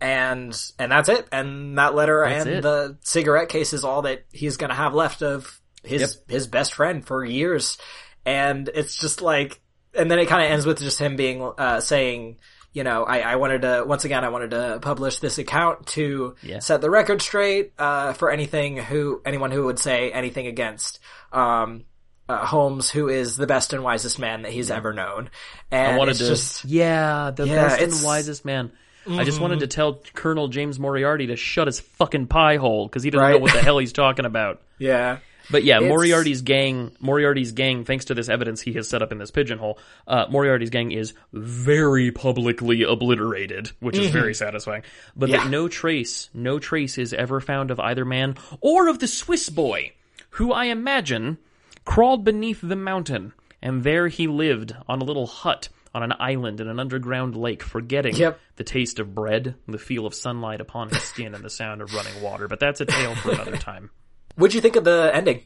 and 0.00 0.56
and 0.78 0.92
that's 0.92 1.08
it. 1.08 1.26
And 1.32 1.78
that 1.78 1.94
letter 1.94 2.24
That's 2.26 2.46
and 2.46 2.54
it. 2.56 2.62
the 2.62 2.98
cigarette 3.02 3.48
case 3.48 3.72
is 3.72 3.84
all 3.84 4.02
that 4.02 4.24
he's 4.32 4.56
gonna 4.56 4.74
have 4.74 4.94
left 4.94 5.22
of 5.22 5.60
his 5.82 6.18
his 6.28 6.46
best 6.46 6.74
friend 6.74 7.04
for 7.06 7.24
years. 7.24 7.76
And 8.26 8.68
it's 8.74 9.00
just 9.00 9.22
like, 9.22 9.60
and 9.94 10.10
then 10.10 10.18
it 10.18 10.28
kind 10.28 10.44
of 10.44 10.50
ends 10.50 10.66
with 10.66 10.78
just 10.78 10.98
him 11.00 11.16
being 11.16 11.42
uh, 11.58 11.80
saying. 11.80 12.36
You 12.72 12.84
know, 12.84 13.02
I, 13.04 13.18
I 13.20 13.36
wanted 13.36 13.62
to, 13.62 13.84
once 13.86 14.04
again, 14.04 14.24
I 14.24 14.28
wanted 14.28 14.50
to 14.52 14.78
publish 14.80 15.18
this 15.18 15.38
account 15.38 15.88
to 15.88 16.36
Yeah. 16.42 16.60
set 16.60 16.80
the 16.80 16.88
record 16.90 17.20
straight, 17.20 17.72
uh, 17.78 18.12
for 18.12 18.30
anything 18.30 18.76
who, 18.76 19.20
anyone 19.24 19.50
who 19.50 19.64
would 19.66 19.78
say 19.80 20.12
anything 20.12 20.46
against, 20.46 21.00
um, 21.32 21.84
uh, 22.28 22.44
Holmes, 22.46 22.88
who 22.88 23.08
is 23.08 23.36
the 23.36 23.48
best 23.48 23.72
and 23.72 23.82
wisest 23.82 24.20
man 24.20 24.42
that 24.42 24.52
he's 24.52 24.70
ever 24.70 24.92
known. 24.92 25.30
And 25.72 25.94
I 25.94 25.98
wanted 25.98 26.12
it's 26.12 26.20
to, 26.20 26.26
just, 26.26 26.64
yeah, 26.64 27.32
the 27.34 27.44
Yeah, 27.46 27.54
best 27.68 27.80
Mm-hmm. 27.80 27.92
and 27.94 28.04
wisest 28.04 28.44
man. 28.44 28.72
I 29.08 29.24
just 29.24 29.40
wanted 29.40 29.60
to 29.60 29.66
tell 29.66 30.00
Colonel 30.14 30.46
James 30.46 30.78
Moriarty 30.78 31.28
to 31.28 31.36
shut 31.36 31.66
his 31.66 31.80
fucking 31.80 32.26
pie 32.28 32.56
hole 32.58 32.86
because 32.86 33.02
he 33.02 33.10
doesn't 33.10 33.28
know 33.32 33.38
what 33.38 33.52
the 33.52 33.62
hell 33.62 33.78
he's 33.78 33.92
talking 33.94 34.26
about. 34.26 34.60
yeah. 34.78 35.18
But 35.50 35.64
yeah, 35.64 35.76
It's- 35.78 35.88
Moriarty's 35.88 36.42
gang, 36.42 36.92
Moriarty's 37.00 37.52
gang, 37.52 37.84
thanks 37.84 38.04
to 38.06 38.14
this 38.14 38.28
evidence 38.28 38.60
he 38.60 38.72
has 38.74 38.88
set 38.88 39.02
up 39.02 39.10
in 39.12 39.18
this 39.18 39.30
pigeonhole, 39.30 39.78
uh, 40.06 40.26
Moriarty's 40.30 40.70
gang 40.70 40.92
is 40.92 41.14
very 41.32 42.10
publicly 42.12 42.82
obliterated, 42.82 43.70
which 43.80 43.96
is 43.98 44.10
very 44.10 44.34
satisfying. 44.34 44.82
But 45.16 45.26
Mm-hmm. 45.30 45.34
Yeah. 45.34 45.44
that 45.44 45.50
no 45.50 45.68
trace, 45.68 46.28
no 46.34 46.58
trace 46.58 46.98
is 46.98 47.12
ever 47.12 47.40
found 47.40 47.70
of 47.70 47.80
either 47.80 48.04
man 48.04 48.36
or 48.60 48.88
of 48.88 48.98
the 49.00 49.08
Swiss 49.08 49.48
boy, 49.48 49.92
who 50.30 50.52
I 50.52 50.66
imagine 50.66 51.38
crawled 51.84 52.24
beneath 52.24 52.60
the 52.62 52.76
mountain, 52.76 53.32
and 53.62 53.82
there 53.82 54.08
he 54.08 54.26
lived 54.26 54.74
on 54.88 55.00
a 55.00 55.04
little 55.04 55.26
hut 55.26 55.68
on 55.92 56.04
an 56.04 56.12
island 56.20 56.60
in 56.60 56.68
an 56.68 56.78
underground 56.78 57.34
lake, 57.34 57.64
forgetting 57.64 58.14
Yep. 58.14 58.38
the 58.56 58.62
taste 58.64 59.00
of 59.00 59.12
bread, 59.12 59.56
the 59.66 59.78
feel 59.78 60.06
of 60.06 60.14
sunlight 60.14 60.60
upon 60.60 60.88
his 60.88 61.02
skin, 61.02 61.34
and 61.34 61.42
the 61.42 61.50
sound 61.50 61.82
of 61.82 61.92
running 61.92 62.22
water. 62.22 62.46
But 62.46 62.60
that's 62.60 62.80
a 62.80 62.84
tale 62.84 63.16
for 63.16 63.32
another 63.32 63.56
time. 63.56 63.90
What'd 64.40 64.54
you 64.54 64.60
think 64.60 64.76
of 64.76 64.84
the 64.84 65.10
ending? 65.14 65.42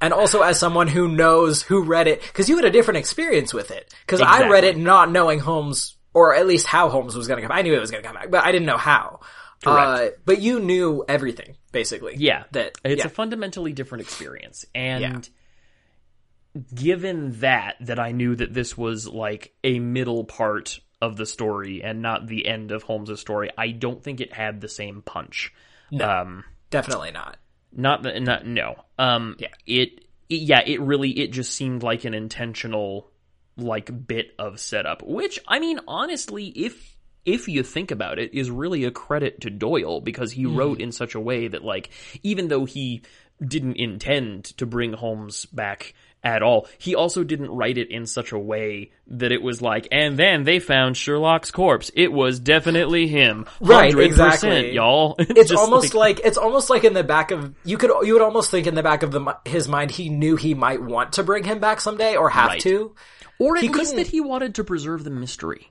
And 0.00 0.12
also 0.12 0.42
as 0.42 0.58
someone 0.58 0.88
who 0.88 1.08
knows, 1.08 1.62
who 1.62 1.82
read 1.82 2.08
it, 2.08 2.20
cause 2.34 2.48
you 2.48 2.56
had 2.56 2.64
a 2.64 2.70
different 2.70 2.98
experience 2.98 3.54
with 3.54 3.70
it. 3.70 3.94
Cause 4.06 4.20
I 4.20 4.48
read 4.48 4.64
it 4.64 4.76
not 4.76 5.10
knowing 5.10 5.38
Holmes, 5.38 5.96
or 6.12 6.34
at 6.34 6.46
least 6.46 6.66
how 6.66 6.88
Holmes 6.90 7.16
was 7.16 7.26
gonna 7.28 7.40
come 7.42 7.52
I 7.52 7.62
knew 7.62 7.74
it 7.74 7.80
was 7.80 7.90
gonna 7.90 8.02
come 8.02 8.14
back, 8.14 8.30
but 8.30 8.44
I 8.44 8.52
didn't 8.52 8.66
know 8.66 8.76
how. 8.76 9.20
Uh, 9.64 10.08
but 10.26 10.42
you 10.42 10.60
knew 10.60 11.04
everything, 11.08 11.56
basically. 11.72 12.16
Yeah, 12.18 12.44
That, 12.52 12.72
it's 12.84 12.98
yeah. 12.98 13.06
a 13.06 13.08
fundamentally 13.08 13.72
different 13.72 14.02
experience, 14.02 14.66
and 14.74 15.00
Yeah. 15.00 16.60
given 16.74 17.40
that 17.40 17.76
that 17.80 17.98
I 17.98 18.12
knew 18.12 18.34
that 18.36 18.52
this 18.52 18.76
was 18.76 19.08
like 19.08 19.54
a 19.64 19.78
middle 19.78 20.24
part 20.24 20.80
of 21.00 21.16
the 21.16 21.24
story 21.24 21.82
and 21.82 22.02
not 22.02 22.26
the 22.26 22.46
end 22.46 22.72
of 22.72 22.82
Holmes's 22.82 23.20
story, 23.20 23.50
I 23.56 23.68
don't 23.70 24.02
think 24.02 24.20
it 24.20 24.32
had 24.34 24.60
the 24.60 24.68
same 24.68 25.00
punch. 25.02 25.52
Um, 25.98 26.44
Definitely 26.70 27.12
not. 27.12 27.38
Not 27.76 28.02
the 28.02 28.18
not 28.20 28.46
no. 28.46 28.76
Um, 28.98 29.36
Yeah. 29.38 29.48
It, 29.66 30.04
it 30.28 30.40
yeah, 30.40 30.62
it 30.64 30.80
really 30.80 31.10
it 31.10 31.32
just 31.32 31.52
seemed 31.52 31.82
like 31.82 32.04
an 32.04 32.14
intentional 32.14 33.10
like 33.56 34.06
bit 34.06 34.34
of 34.38 34.60
setup, 34.60 35.02
which 35.02 35.38
I 35.46 35.58
mean 35.58 35.80
honestly, 35.86 36.46
if 36.46 36.96
if 37.24 37.48
you 37.48 37.62
think 37.62 37.90
about 37.90 38.18
it, 38.18 38.34
is 38.34 38.50
really 38.50 38.84
a 38.84 38.90
credit 38.90 39.40
to 39.42 39.50
Doyle 39.50 40.00
because 40.00 40.32
he 40.32 40.44
wrote 40.44 40.80
in 40.80 40.92
such 40.92 41.14
a 41.14 41.20
way 41.20 41.48
that 41.48 41.64
like 41.64 41.90
even 42.22 42.48
though 42.48 42.64
he 42.64 43.02
didn't 43.44 43.76
intend 43.76 44.44
to 44.44 44.66
bring 44.66 44.92
Holmes 44.92 45.46
back 45.46 45.94
at 46.24 46.42
all, 46.42 46.66
he 46.78 46.94
also 46.94 47.22
didn't 47.22 47.50
write 47.50 47.78
it 47.78 47.90
in 47.90 48.06
such 48.06 48.32
a 48.32 48.38
way 48.38 48.90
that 49.08 49.30
it 49.30 49.42
was 49.42 49.60
like, 49.60 49.86
and 49.92 50.16
then 50.18 50.44
they 50.44 50.58
found 50.58 50.96
Sherlock's 50.96 51.50
corpse. 51.50 51.90
It 51.94 52.10
was 52.12 52.40
definitely 52.40 53.06
him, 53.06 53.46
Right, 53.60 53.92
100%, 53.94 54.04
exactly. 54.06 54.72
y'all. 54.72 55.16
It's 55.18 55.50
Just 55.50 55.62
almost 55.62 55.94
like- 55.94 56.16
like, 56.18 56.26
it's 56.26 56.38
almost 56.38 56.70
like 56.70 56.84
in 56.84 56.94
the 56.94 57.04
back 57.04 57.30
of 57.30 57.54
you 57.64 57.76
could 57.76 57.90
you 58.06 58.14
would 58.14 58.22
almost 58.22 58.50
think 58.50 58.66
in 58.66 58.74
the 58.74 58.82
back 58.82 59.02
of 59.02 59.10
the 59.12 59.36
his 59.44 59.68
mind 59.68 59.90
he 59.90 60.08
knew 60.08 60.36
he 60.36 60.54
might 60.54 60.82
want 60.82 61.12
to 61.14 61.22
bring 61.22 61.44
him 61.44 61.58
back 61.60 61.80
someday 61.80 62.16
or 62.16 62.30
have 62.30 62.48
Right. 62.50 62.60
to. 62.62 62.94
Or 63.38 63.56
at 63.56 63.62
He 63.62 63.68
least 63.68 63.90
couldn't- 63.90 63.96
that 63.96 64.06
he 64.10 64.20
wanted 64.20 64.54
to 64.56 64.64
preserve 64.64 65.04
the 65.04 65.10
mystery. 65.10 65.70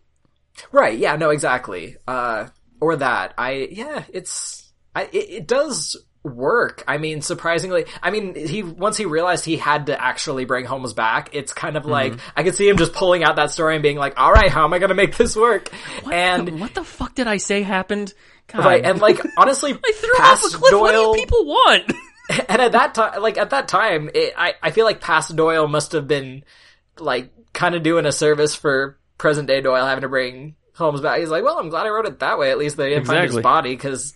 Right. 0.71 0.97
Yeah. 0.99 1.15
No. 1.15 1.29
Exactly. 1.31 1.97
Uh, 2.07 2.47
or 2.79 2.97
that. 2.97 3.33
I. 3.37 3.69
Yeah. 3.71 4.03
It's. 4.13 4.71
I. 4.93 5.03
It, 5.05 5.29
it 5.29 5.47
does 5.47 5.97
work. 6.23 6.83
I 6.87 6.97
mean, 6.97 7.21
surprisingly. 7.21 7.85
I 8.01 8.11
mean, 8.11 8.35
he 8.35 8.63
once 8.63 8.97
he 8.97 9.05
realized 9.05 9.45
he 9.45 9.57
had 9.57 9.87
to 9.87 10.01
actually 10.01 10.45
bring 10.45 10.65
Holmes 10.65 10.93
back. 10.93 11.29
It's 11.33 11.53
kind 11.53 11.77
of 11.77 11.85
like 11.85 12.13
Mm-hmm. 12.13 12.29
I 12.35 12.43
could 12.43 12.55
see 12.55 12.67
him 12.67 12.77
just 12.77 12.93
pulling 12.93 13.23
out 13.23 13.37
that 13.37 13.51
story 13.51 13.75
and 13.75 13.83
being 13.83 13.97
like, 13.97 14.19
"All 14.19 14.31
right, 14.31 14.49
how 14.49 14.65
am 14.65 14.73
I 14.73 14.79
going 14.79 14.89
to 14.89 14.95
make 14.95 15.15
this 15.17 15.35
work?" 15.35 15.69
and 16.11 16.59
what 16.59 16.73
the 16.73 16.83
fuck 16.83 17.15
did 17.15 17.27
I 17.27 17.37
say 17.37 17.61
happened? 17.61 18.13
God, 18.47 18.65
right. 18.65 18.83
And 18.83 18.99
like 18.99 19.21
honestly, 19.37 19.71
I 19.71 19.91
threw 19.95 20.13
past 20.15 20.45
off 20.45 20.53
a 20.53 20.57
cliff. 20.57 20.71
Doyle. 20.71 21.09
What 21.09 21.15
do 21.15 21.21
people 21.21 21.45
want? 21.45 21.91
and 22.49 22.61
at 22.61 22.71
that 22.73 22.95
time, 22.95 23.21
like 23.21 23.37
at 23.37 23.51
that 23.51 23.67
time, 23.67 24.09
it, 24.13 24.33
I 24.37 24.53
I 24.61 24.71
feel 24.71 24.85
like 24.85 25.01
past 25.01 25.35
Doyle 25.35 25.67
must 25.67 25.93
have 25.93 26.07
been 26.07 26.43
like 26.99 27.31
kind 27.53 27.75
of 27.75 27.83
doing 27.83 28.05
a 28.05 28.11
service 28.11 28.55
for 28.55 28.97
present 29.17 29.47
day 29.47 29.61
Doyle 29.61 29.85
having 29.85 30.01
to 30.01 30.09
bring 30.09 30.55
Holmes 30.75 31.01
back. 31.01 31.19
He's 31.19 31.29
like, 31.29 31.43
well, 31.43 31.59
I'm 31.59 31.69
glad 31.69 31.85
I 31.85 31.89
wrote 31.89 32.05
it 32.05 32.19
that 32.19 32.37
way. 32.37 32.51
At 32.51 32.57
least 32.57 32.77
they 32.77 32.89
didn't 32.89 33.05
find 33.05 33.25
his 33.25 33.39
body 33.39 33.75
because 33.75 34.13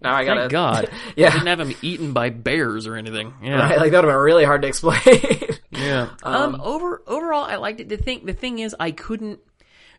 now 0.00 0.14
I 0.14 0.24
gotta. 0.24 0.40
Thank 0.42 0.52
God. 0.52 0.90
Yeah. 1.16 1.28
I 1.28 1.30
Didn't 1.32 1.46
have 1.46 1.60
him 1.60 1.74
eaten 1.82 2.12
by 2.12 2.30
bears 2.30 2.86
or 2.86 2.94
anything. 2.96 3.34
Yeah. 3.42 3.58
Right, 3.58 3.78
like 3.78 3.90
that 3.90 4.04
would 4.04 4.10
have 4.10 4.14
been 4.14 4.16
really 4.16 4.44
hard 4.44 4.62
to 4.62 4.68
explain. 4.68 4.98
Yeah. 5.70 6.08
Um, 6.24 6.60
over 6.60 7.02
overall 7.06 7.44
I 7.44 7.56
liked 7.56 7.78
it. 7.80 7.88
The 7.88 7.96
thing 7.98 8.26
the 8.26 8.32
thing 8.32 8.58
is 8.58 8.74
I 8.80 8.90
couldn't 8.90 9.38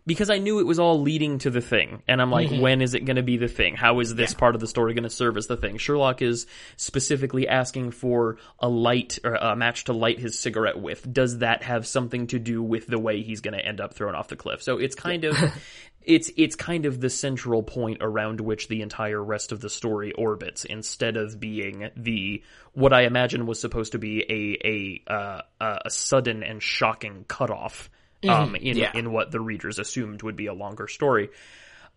because 0.06 0.30
I 0.30 0.38
knew 0.40 0.60
it 0.60 0.66
was 0.66 0.80
all 0.80 1.02
leading 1.02 1.38
to 1.40 1.50
the 1.50 1.62
thing. 1.62 2.02
And 2.08 2.22
I'm 2.22 2.32
like, 2.32 2.50
Mm-hmm. 2.50 2.62
when 2.62 2.82
is 2.82 2.94
it 2.94 3.06
going 3.06 3.18
to 3.18 3.24
be 3.24 3.38
the 3.38 3.48
thing? 3.48 3.76
How 3.76 4.00
is 4.00 4.16
this 4.16 4.34
part 4.34 4.56
of 4.56 4.62
the 4.62 4.68
story 4.68 4.94
going 4.94 5.04
to 5.04 5.10
serve 5.10 5.38
as 5.38 5.48
the 5.48 5.58
thing? 5.58 5.78
Sherlock 5.78 6.22
is 6.22 6.48
specifically 6.78 7.48
asking 7.48 7.92
for 7.92 8.38
a 8.60 8.68
light 8.70 9.20
or 9.24 9.36
a 9.36 9.56
match 9.56 9.84
to 9.86 9.94
light 9.94 10.20
his 10.20 10.40
cigarette 10.40 10.80
with. 10.80 11.12
Does 11.12 11.40
that 11.40 11.64
have 11.64 11.86
something 11.86 12.28
to 12.28 12.40
do 12.40 12.64
with 12.64 12.88
the 12.88 13.00
way 13.00 13.22
he's 13.22 13.42
going 13.42 13.58
to 13.58 13.64
end 13.64 13.82
up 13.82 13.94
thrown 13.94 14.16
off 14.16 14.30
the 14.30 14.36
cliff? 14.36 14.64
So 14.64 14.78
it's 14.78 14.96
kind 14.96 15.26
of 15.26 15.38
it's 16.02 16.32
it's 16.38 16.56
kind 16.56 16.86
of 16.86 17.00
the 17.02 17.10
central 17.10 17.62
point 17.62 17.98
around 18.02 18.42
which 18.42 18.68
the 18.68 18.82
entire 18.82 19.24
rest 19.24 19.52
of 19.52 19.60
the 19.62 19.70
story 19.70 20.12
orbits 20.14 20.66
instead 20.66 21.18
of 21.18 21.40
being 21.40 21.90
the 21.96 22.42
what 22.74 22.94
I 22.94 23.02
imagine 23.04 23.46
was 23.46 23.60
supposed 23.60 23.92
to 23.92 24.00
be 24.00 24.24
a 24.24 24.68
a 24.68 25.14
uh, 25.14 25.42
uh, 25.62 25.80
a 25.86 25.90
sudden 25.90 26.42
and 26.42 26.64
shocking 26.64 27.26
cutoff 27.28 27.90
um 28.28 28.56
in 28.56 28.78
yeah. 28.78 28.91
in 28.94 29.12
what 29.12 29.32
the 29.32 29.40
readers 29.40 29.80
assumed 29.80 30.24
would 30.24 30.36
be 30.36 30.48
a 30.48 30.54
longer 30.54 30.88
story. 30.88 31.30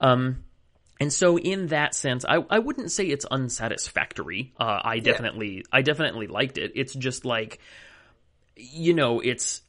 Um 0.00 0.44
and 1.00 1.12
so 1.12 1.36
in 1.36 1.66
that 1.68 1.96
sense, 1.96 2.24
I, 2.24 2.44
I 2.48 2.60
wouldn't 2.60 2.92
say 2.92 3.06
it's 3.06 3.24
unsatisfactory. 3.24 4.52
Uh, 4.56 4.82
I 4.84 5.00
definitely, 5.00 5.64
I 5.72 5.82
definitely 5.82 6.28
liked 6.28 6.58
it. 6.58 6.72
It's 6.76 6.94
just 6.94 7.24
like, 7.24 7.58
you 8.54 8.94
know, 8.94 9.18
it's, 9.18 9.62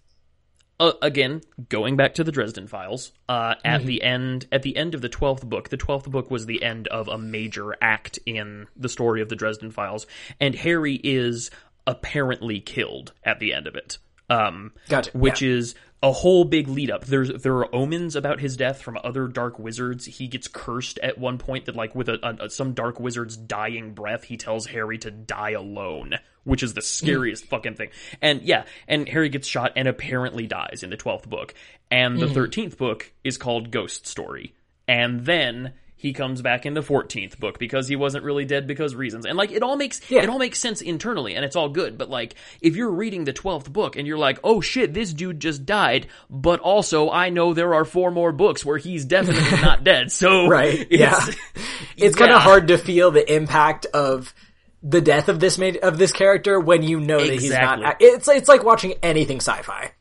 uh, 0.79 0.91
again, 1.01 1.41
going 1.69 1.95
back 1.95 2.15
to 2.15 2.23
the 2.23 2.31
Dresden 2.31 2.67
Files, 2.67 3.13
uh, 3.27 3.55
at 3.65 3.83
the 3.83 4.03
end, 4.03 4.45
at 4.51 4.61
the 4.61 4.77
end 4.77 4.93
of 4.93 5.01
the 5.01 5.09
twelfth 5.09 5.43
book, 5.43 5.69
the 5.69 5.77
twelfth 5.77 6.07
book 6.07 6.29
was 6.29 6.45
the 6.45 6.61
end 6.61 6.87
of 6.89 7.07
a 7.07 7.17
major 7.17 7.75
act 7.81 8.19
in 8.27 8.67
the 8.75 8.89
story 8.89 9.23
of 9.23 9.29
the 9.29 9.35
Dresden 9.35 9.71
Files, 9.71 10.05
and 10.39 10.53
Harry 10.53 10.99
is 11.03 11.49
apparently 11.87 12.59
killed 12.59 13.11
at 13.23 13.39
the 13.39 13.53
end 13.53 13.65
of 13.65 13.75
it. 13.75 13.97
Um, 14.29 14.71
Gotcha, 14.87 15.17
Which 15.17 15.41
yeah. 15.41 15.49
is 15.49 15.75
a 16.03 16.11
whole 16.11 16.43
big 16.43 16.67
lead 16.67 16.91
up. 16.91 17.05
There's 17.05 17.29
there 17.29 17.55
are 17.55 17.73
omens 17.73 18.17
about 18.17 18.41
his 18.41 18.57
death 18.57 18.81
from 18.81 18.99
other 19.03 19.27
dark 19.27 19.57
wizards. 19.57 20.05
He 20.05 20.27
gets 20.27 20.49
cursed 20.49 20.99
at 20.99 21.17
one 21.17 21.37
point 21.37 21.65
that 21.65 21.77
like 21.77 21.95
with 21.95 22.09
a, 22.09 22.19
a 22.41 22.49
some 22.49 22.73
dark 22.73 22.99
wizard's 22.99 23.37
dying 23.37 23.93
breath, 23.93 24.25
he 24.25 24.35
tells 24.35 24.65
Harry 24.67 24.97
to 24.99 25.09
die 25.09 25.51
alone, 25.51 26.15
which 26.43 26.61
is 26.61 26.73
the 26.73 26.81
scariest 26.81 27.45
fucking 27.45 27.75
thing. 27.75 27.89
And 28.21 28.41
yeah, 28.41 28.65
and 28.85 29.07
Harry 29.07 29.29
gets 29.29 29.47
shot 29.47 29.71
and 29.77 29.87
apparently 29.87 30.45
dies 30.45 30.81
in 30.83 30.89
the 30.89 30.97
12th 30.97 31.29
book. 31.29 31.53
And 31.89 32.19
the 32.19 32.27
mm. 32.27 32.33
13th 32.33 32.77
book 32.77 33.13
is 33.23 33.37
called 33.37 33.71
Ghost 33.71 34.05
Story. 34.05 34.53
And 34.89 35.25
then 35.25 35.73
he 36.03 36.11
comes 36.11 36.41
back 36.41 36.65
in 36.65 36.73
the 36.73 36.81
14th 36.81 37.39
book 37.39 37.57
because 37.57 37.87
he 37.87 37.95
wasn't 37.95 38.25
really 38.25 38.43
dead 38.43 38.67
because 38.67 38.93
reasons. 38.93 39.25
And 39.25 39.37
like 39.37 39.51
it 39.53 39.63
all 39.63 39.77
makes 39.77 40.01
Yeah. 40.11 40.21
it 40.21 40.29
all 40.29 40.37
makes 40.37 40.59
sense 40.59 40.81
internally 40.81 41.33
and 41.33 41.45
it's 41.45 41.55
all 41.55 41.69
good, 41.69 41.97
but 41.97 42.09
like 42.09 42.35
if 42.61 42.75
you're 42.75 42.91
reading 42.91 43.23
the 43.23 43.31
12th 43.31 43.71
book 43.71 43.95
and 43.95 44.05
you're 44.05 44.17
like, 44.17 44.37
"Oh 44.43 44.59
shit, 44.59 44.93
this 44.93 45.13
dude 45.13 45.39
just 45.39 45.65
died, 45.65 46.07
but 46.29 46.59
also 46.59 47.09
I 47.09 47.29
know 47.29 47.53
there 47.53 47.73
are 47.73 47.85
four 47.85 48.11
more 48.11 48.33
books 48.33 48.65
where 48.65 48.77
he's 48.77 49.05
definitely 49.05 49.61
not 49.61 49.83
dead." 49.91 50.11
So 50.11 50.47
right. 50.47 50.73
it's- 50.91 50.99
Yeah. 50.99 51.63
It's 51.95 52.17
kind 52.17 52.33
of 52.33 52.41
hard 52.41 52.67
to 52.67 52.77
feel 52.77 53.11
the 53.11 53.33
impact 53.33 53.85
of 53.93 54.33
the 54.81 54.99
death 54.99 55.29
of 55.29 55.39
this 55.39 55.57
ma- 55.57 55.71
of 55.81 55.97
this 55.97 56.11
character 56.11 56.59
when 56.59 56.83
you 56.83 56.99
know 56.99 57.19
that 57.25 57.39
he's 57.39 57.49
not. 57.51 57.95
It's 58.01 58.27
it's 58.27 58.49
like 58.49 58.65
watching 58.65 58.95
anything 59.01 59.37
sci-fi. 59.37 59.91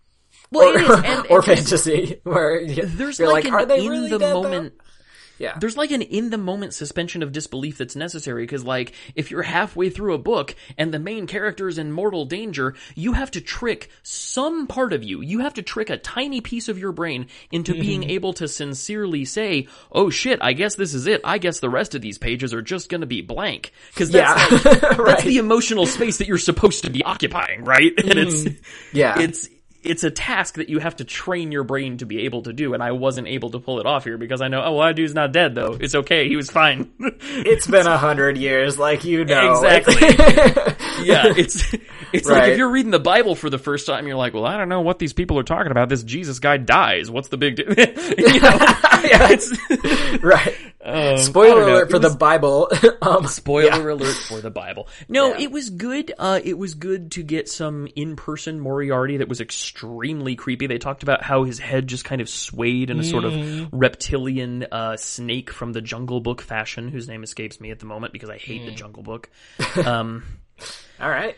Well, 0.50 0.68
or, 0.68 0.78
it 0.78 0.82
is 0.82 0.90
and, 1.04 1.26
or 1.30 1.36
and 1.38 1.44
fantasy, 1.46 2.20
where 2.24 2.60
you- 2.60 2.84
There's 2.86 3.18
you're 3.20 3.32
like, 3.32 3.44
like, 3.44 3.52
an 3.52 3.58
are 3.60 3.64
they 3.66 3.84
in 3.84 3.88
really 3.90 4.10
the 4.10 4.18
dead, 4.18 4.34
though?" 4.34 4.70
Yeah. 5.42 5.58
there's 5.58 5.76
like 5.76 5.90
an 5.90 6.02
in 6.02 6.30
the 6.30 6.38
moment 6.38 6.72
suspension 6.72 7.22
of 7.22 7.32
disbelief 7.32 7.76
that's 7.78 7.96
necessary 7.96 8.44
because 8.44 8.64
like 8.64 8.92
if 9.16 9.30
you're 9.32 9.42
halfway 9.42 9.90
through 9.90 10.14
a 10.14 10.18
book 10.18 10.54
and 10.78 10.94
the 10.94 11.00
main 11.00 11.26
character 11.26 11.66
is 11.66 11.78
in 11.78 11.90
mortal 11.90 12.24
danger, 12.26 12.74
you 12.94 13.14
have 13.14 13.32
to 13.32 13.40
trick 13.40 13.90
some 14.04 14.68
part 14.68 14.92
of 14.92 15.02
you. 15.02 15.20
You 15.20 15.40
have 15.40 15.54
to 15.54 15.62
trick 15.62 15.90
a 15.90 15.96
tiny 15.96 16.40
piece 16.40 16.68
of 16.68 16.78
your 16.78 16.92
brain 16.92 17.26
into 17.50 17.72
being 17.86 18.04
able 18.04 18.32
to 18.34 18.46
sincerely 18.46 19.24
say, 19.24 19.66
"Oh 19.90 20.10
shit, 20.10 20.38
I 20.40 20.52
guess 20.52 20.76
this 20.76 20.94
is 20.94 21.06
it. 21.08 21.20
I 21.24 21.38
guess 21.38 21.58
the 21.58 21.70
rest 21.70 21.94
of 21.96 22.02
these 22.02 22.18
pages 22.18 22.54
are 22.54 22.62
just 22.62 22.88
going 22.88 23.00
to 23.00 23.06
be 23.08 23.20
blank." 23.20 23.72
Because 23.92 24.10
that's 24.10 24.52
Yeah. 24.64 24.70
like, 24.70 24.80
that's 25.06 25.24
the 25.24 25.38
emotional 25.38 25.86
space 25.86 26.18
that 26.18 26.28
you're 26.28 26.38
supposed 26.38 26.84
to 26.84 26.90
be 26.90 27.02
occupying, 27.02 27.64
right? 27.64 27.92
And 27.98 28.18
it's 28.18 28.44
mm-hmm. 28.44 28.96
Yeah. 28.96 29.18
it's 29.20 29.48
it's 29.82 30.04
a 30.04 30.10
task 30.10 30.54
that 30.54 30.68
you 30.68 30.78
have 30.78 30.96
to 30.96 31.04
train 31.04 31.50
your 31.50 31.64
brain 31.64 31.98
to 31.98 32.06
be 32.06 32.20
able 32.20 32.42
to 32.42 32.52
do, 32.52 32.74
and 32.74 32.82
I 32.82 32.92
wasn't 32.92 33.28
able 33.28 33.50
to 33.50 33.58
pull 33.58 33.80
it 33.80 33.86
off 33.86 34.04
here 34.04 34.16
because 34.16 34.40
I 34.40 34.48
know, 34.48 34.62
oh, 34.62 34.76
well, 34.76 34.86
that 34.86 34.96
dude's 34.96 35.14
not 35.14 35.32
dead 35.32 35.54
though. 35.54 35.76
It's 35.80 35.94
okay, 35.94 36.28
he 36.28 36.36
was 36.36 36.50
fine. 36.50 36.90
it's 37.00 37.66
been 37.66 37.86
a 37.86 37.98
hundred 37.98 38.38
years, 38.38 38.78
like 38.78 39.04
you 39.04 39.24
know. 39.24 39.52
Exactly. 39.52 39.94
yeah, 41.04 41.32
it's 41.36 41.74
it's 42.12 42.28
like 42.28 42.52
if 42.52 42.58
you're 42.58 42.70
reading 42.70 42.92
the 42.92 43.00
Bible 43.00 43.34
for 43.34 43.50
the 43.50 43.58
first 43.58 43.86
time, 43.86 44.06
you're 44.06 44.16
like, 44.16 44.34
well, 44.34 44.46
I 44.46 44.56
don't 44.56 44.68
know 44.68 44.80
what 44.80 44.98
these 44.98 45.12
people 45.12 45.38
are 45.38 45.44
talking 45.44 45.72
about. 45.72 45.88
This 45.88 46.02
Jesus 46.02 46.38
guy 46.38 46.56
dies. 46.56 47.10
What's 47.10 47.28
the 47.28 47.36
big 47.36 47.56
deal? 47.56 47.66
you 47.68 48.40
know, 48.40 48.58
it's 49.30 50.22
right. 50.22 50.54
Um, 50.84 51.18
Spoiler 51.18 51.62
alert 51.62 51.90
for 51.90 51.98
was- 51.98 52.12
the 52.12 52.18
Bible. 52.18 52.68
um, 53.02 53.26
Spoiler 53.26 53.66
yeah. 53.68 53.92
alert 53.94 54.14
for 54.16 54.40
the 54.40 54.50
Bible. 54.50 54.88
No, 55.08 55.28
Yeah. 55.34 55.40
it 55.44 55.50
was 55.52 55.70
good. 55.70 56.12
Uh, 56.18 56.40
it 56.42 56.56
was 56.58 56.74
good 56.74 57.12
to 57.12 57.22
get 57.22 57.48
some 57.48 57.88
in-person 57.96 58.58
Moriarty 58.60 59.18
that 59.18 59.28
was 59.28 59.40
extremely 59.40 60.34
creepy. 60.36 60.66
They 60.66 60.78
talked 60.78 61.02
about 61.02 61.22
how 61.22 61.44
his 61.44 61.58
head 61.58 61.86
just 61.86 62.04
kind 62.04 62.20
of 62.20 62.28
swayed 62.28 62.90
in 62.90 62.98
a 63.00 63.04
sort 63.04 63.24
of 63.24 63.32
Mm-hmm. 63.32 63.76
reptilian 63.76 64.66
uh, 64.72 64.96
snake 64.96 65.50
from 65.50 65.72
the 65.72 65.80
Jungle 65.80 66.20
Book 66.20 66.40
fashion, 66.42 66.88
whose 66.88 67.08
name 67.08 67.22
escapes 67.22 67.60
me 67.60 67.70
at 67.70 67.78
the 67.78 67.86
moment 67.86 68.12
because 68.12 68.30
I 68.30 68.36
hate 68.38 68.62
Mm. 68.62 68.66
the 68.66 68.72
Jungle 68.72 69.02
Book. 69.02 69.30
Um, 69.84 70.24
All 71.00 71.08
right. 71.10 71.36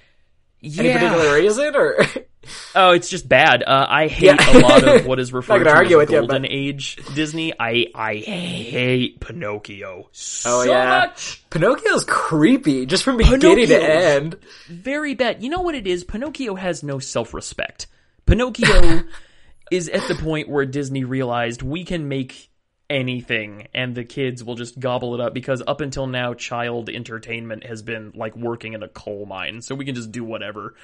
Yeah. 0.65 0.83
Any 0.83 0.93
particular 0.95 1.35
reason, 1.35 1.77
or 1.77 1.97
Oh, 2.75 2.91
it's 2.91 3.09
just 3.09 3.27
bad. 3.27 3.63
Uh, 3.63 3.87
I 3.89 4.07
hate 4.07 4.27
Yeah. 4.27 4.59
a 4.59 4.59
lot 4.59 4.87
of 4.87 5.07
what 5.07 5.19
is 5.19 5.33
referred 5.33 5.67
argue 5.67 5.97
as 5.97 6.01
with 6.03 6.11
you, 6.11 6.19
Golden 6.21 6.43
but- 6.43 6.51
Age 6.51 6.99
Disney. 7.15 7.53
I 7.59 7.87
I 7.95 8.17
hate 8.17 9.21
Pinocchio 9.21 10.09
so 10.13 10.61
oh 10.61 10.63
yeah, 10.65 11.07
much. 11.07 11.43
Pinocchio's 11.51 12.05
creepy 12.07 12.85
just 12.87 13.03
from 13.05 13.17
beginning 13.17 13.69
to 13.69 13.83
end. 13.83 14.37
very 14.69 15.15
bad. 15.15 15.43
You 15.43 15.49
know 15.51 15.61
what 15.63 15.75
it 15.75 15.87
is? 15.87 16.05
Pinocchio 16.05 16.55
has 16.55 16.83
no 16.83 16.99
self-respect. 16.99 17.87
Pinocchio 18.27 19.05
is 19.71 19.89
at 19.89 20.07
the 20.09 20.15
point 20.15 20.49
where 20.49 20.67
Disney 20.67 21.05
realized 21.05 21.63
we 21.63 21.85
can 21.85 22.09
make 22.09 22.51
anything 22.91 23.67
and 23.73 23.95
the 23.95 24.05
kids 24.05 24.45
will 24.45 24.57
just 24.57 24.79
gobble 24.79 25.15
it 25.15 25.21
up 25.21 25.33
because 25.33 25.63
up 25.67 25.81
until 25.81 26.07
now 26.07 26.35
child 26.35 26.91
entertainment 26.91 27.65
has 27.65 27.83
been 27.83 28.13
like 28.15 28.37
working 28.37 28.75
in 28.75 28.83
a 28.83 28.89
coal 28.89 29.25
mine 29.25 29.63
so 29.63 29.75
we 29.75 29.85
can 29.87 29.95
just 29.95 30.13
do 30.13 30.23
whatever 30.23 30.75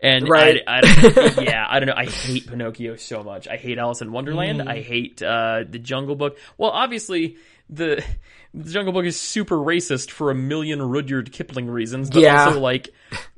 and 0.00 0.28
Right. 0.28 0.62
I, 0.66 0.80
I- 0.84 1.34
yeah 1.42 1.66
i 1.68 1.80
don't 1.80 1.88
know 1.88 1.94
i 1.96 2.06
hate 2.06 2.46
pinocchio 2.46 2.94
so 2.96 3.24
much 3.24 3.48
i 3.48 3.56
hate 3.56 3.76
alice 3.78 4.00
in 4.00 4.12
wonderland 4.12 4.60
Mm. 4.60 4.68
i 4.68 4.80
hate 4.80 5.20
uh 5.20 5.64
the 5.68 5.78
jungle 5.80 6.14
book 6.14 6.38
well 6.56 6.70
obviously 6.70 7.36
the 7.68 8.04
the 8.37 8.37
The 8.54 8.70
jungle 8.70 8.94
Book 8.94 9.04
is 9.04 9.20
super 9.20 9.56
racist 9.56 10.10
for 10.10 10.30
a 10.30 10.34
million 10.34 10.80
Rudyard 10.80 11.32
Kipling 11.32 11.68
reasons, 11.68 12.08
but 12.08 12.22
Yeah. 12.22 12.46
also 12.46 12.60
like 12.60 12.88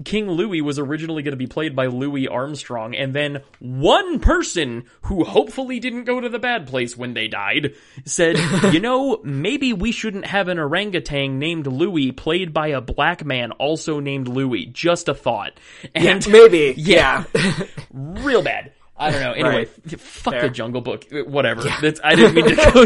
King 0.04 0.30
Louis 0.30 0.60
was 0.60 0.78
originally 0.78 1.22
going 1.24 1.32
to 1.32 1.36
be 1.36 1.48
played 1.48 1.74
by 1.74 1.86
Louis 1.86 2.28
Armstrong, 2.28 2.94
and 2.94 3.12
then 3.12 3.42
one 3.58 4.20
person 4.20 4.84
who 5.02 5.24
hopefully 5.24 5.80
didn't 5.80 6.04
go 6.04 6.20
to 6.20 6.28
the 6.28 6.38
bad 6.38 6.68
place 6.68 6.96
when 6.96 7.14
they 7.14 7.26
died 7.26 7.74
said, 8.04 8.38
"You 8.72 8.78
know, 8.80 9.20
maybe 9.24 9.72
we 9.72 9.90
shouldn't 9.90 10.26
have 10.26 10.46
an 10.48 10.58
orangutan 10.60 11.38
named 11.40 11.66
Louis 11.66 12.12
played 12.12 12.52
by 12.54 12.68
a 12.68 12.80
black 12.80 13.24
man 13.24 13.50
also 13.52 13.98
named 13.98 14.28
Louis." 14.28 14.66
Just 14.66 15.08
a 15.08 15.14
thought, 15.14 15.58
and 15.94 16.26
Maybe, 16.30 16.74
Yeah. 16.76 17.24
yeah. 17.34 17.52
real 17.92 18.42
bad. 18.42 18.72
I 19.00 19.10
don't 19.10 19.20
know. 19.20 19.32
Anyway, 19.32 19.50
Right. 19.86 20.00
fuck 20.00 20.34
Fair. 20.34 20.42
the 20.42 20.50
Jungle 20.50 20.80
Book. 20.82 21.06
Whatever. 21.10 21.62
That's, 21.80 22.00
I 22.04 22.14
didn't 22.14 22.34
mean 22.34 22.44
to 22.48 22.54
go. 22.56 22.84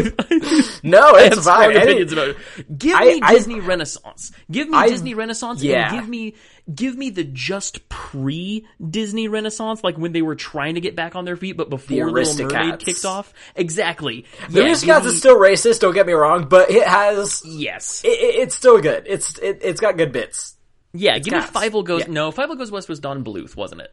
no, 0.83 1.15
it's 1.15 1.43
fine. 1.45 1.75
opinions 1.75 2.13
about 2.13 2.29
it. 2.29 2.37
Give 2.77 2.95
I- 2.95 3.05
me 3.05 3.19
I- 3.21 3.33
Disney 3.33 3.59
Renaissance. 3.59 4.31
Give 4.49 4.69
me 4.69 4.77
I- 4.77 4.87
Disney 4.89 5.13
Renaissance 5.13 5.61
yeah. 5.63 5.91
give 5.93 6.07
me 6.07 6.35
give 6.73 6.95
me 6.97 7.09
the 7.11 7.23
just 7.23 7.87
pre 7.89 8.65
Disney 8.89 9.27
Renaissance, 9.27 9.83
like 9.83 9.97
when 9.97 10.13
they 10.13 10.21
were 10.21 10.35
trying 10.35 10.75
to 10.75 10.81
get 10.81 10.95
back 10.95 11.15
on 11.15 11.25
their 11.25 11.35
feet, 11.35 11.57
but 11.57 11.69
before 11.69 12.09
Little 12.09 12.47
Mermaid 12.47 12.79
kicked 12.79 13.05
off. 13.05 13.33
Exactly. 13.55 14.25
The 14.49 14.61
Yeah, 14.63 14.69
Aristocats 14.69 14.85
give 15.01 15.05
is 15.07 15.19
still 15.19 15.37
racist. 15.37 15.79
Don't 15.81 15.93
get 15.93 16.07
me 16.07 16.13
wrong, 16.13 16.47
but 16.47 16.71
it 16.71 16.87
has. 16.87 17.41
Yes. 17.45 18.03
it, 18.05 18.07
it's 18.09 18.55
still 18.55 18.79
good. 18.79 19.03
It's 19.05 19.37
it, 19.39 19.59
it's 19.61 19.79
got 19.81 19.97
good 19.97 20.11
bits. 20.11 20.55
yeah. 20.93 21.19
Give 21.19 21.33
me 21.33 21.39
got- 21.41 21.53
Fievel 21.53 21.83
Goes. 21.83 22.01
yeah. 22.01 22.13
No, 22.13 22.31
Fievel 22.31 22.57
Goes 22.57 22.71
West 22.71 22.87
was 22.89 22.99
Don 22.99 23.23
Bluth, 23.23 23.55
wasn't 23.55 23.81
it? 23.81 23.91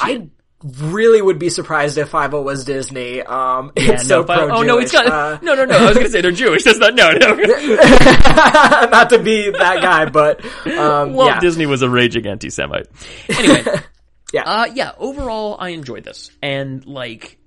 I 0.00 0.28
really 0.62 1.22
would 1.22 1.38
be 1.38 1.48
surprised 1.48 1.96
if 1.98 2.10
Fievel 2.10 2.44
was 2.44 2.64
Disney. 2.64 3.22
Um, 3.22 3.72
Yeah, 3.76 3.92
it's 3.92 4.06
so 4.06 4.20
no, 4.20 4.26
Five- 4.26 4.48
pro 4.48 4.58
oh 4.58 4.62
no, 4.62 4.78
it's 4.78 4.92
got 4.92 5.06
Uh, 5.06 5.38
no, 5.42 5.54
no, 5.54 5.64
no. 5.64 5.76
I 5.76 5.86
was 5.88 5.96
gonna 5.96 6.08
say 6.10 6.20
they're 6.20 6.32
Jewish. 6.32 6.64
That's 6.64 6.78
not 6.78 6.94
no, 6.94 7.12
no. 7.12 7.34
not 7.34 9.10
to 9.10 9.18
be 9.22 9.50
that 9.50 9.78
guy, 9.82 10.06
but 10.06 10.44
um, 10.66 11.14
Walt 11.14 11.28
yeah, 11.28 11.40
Disney 11.40 11.66
was 11.66 11.82
a 11.82 11.88
raging 11.88 12.26
anti-Semite. 12.26 12.86
Anyway, 13.28 13.64
Yeah. 14.32 14.42
uh, 14.42 14.66
yeah. 14.74 14.92
Overall, 14.98 15.56
I 15.58 15.70
enjoyed 15.70 16.04
this, 16.04 16.30
and 16.42 16.84
like, 16.86 17.38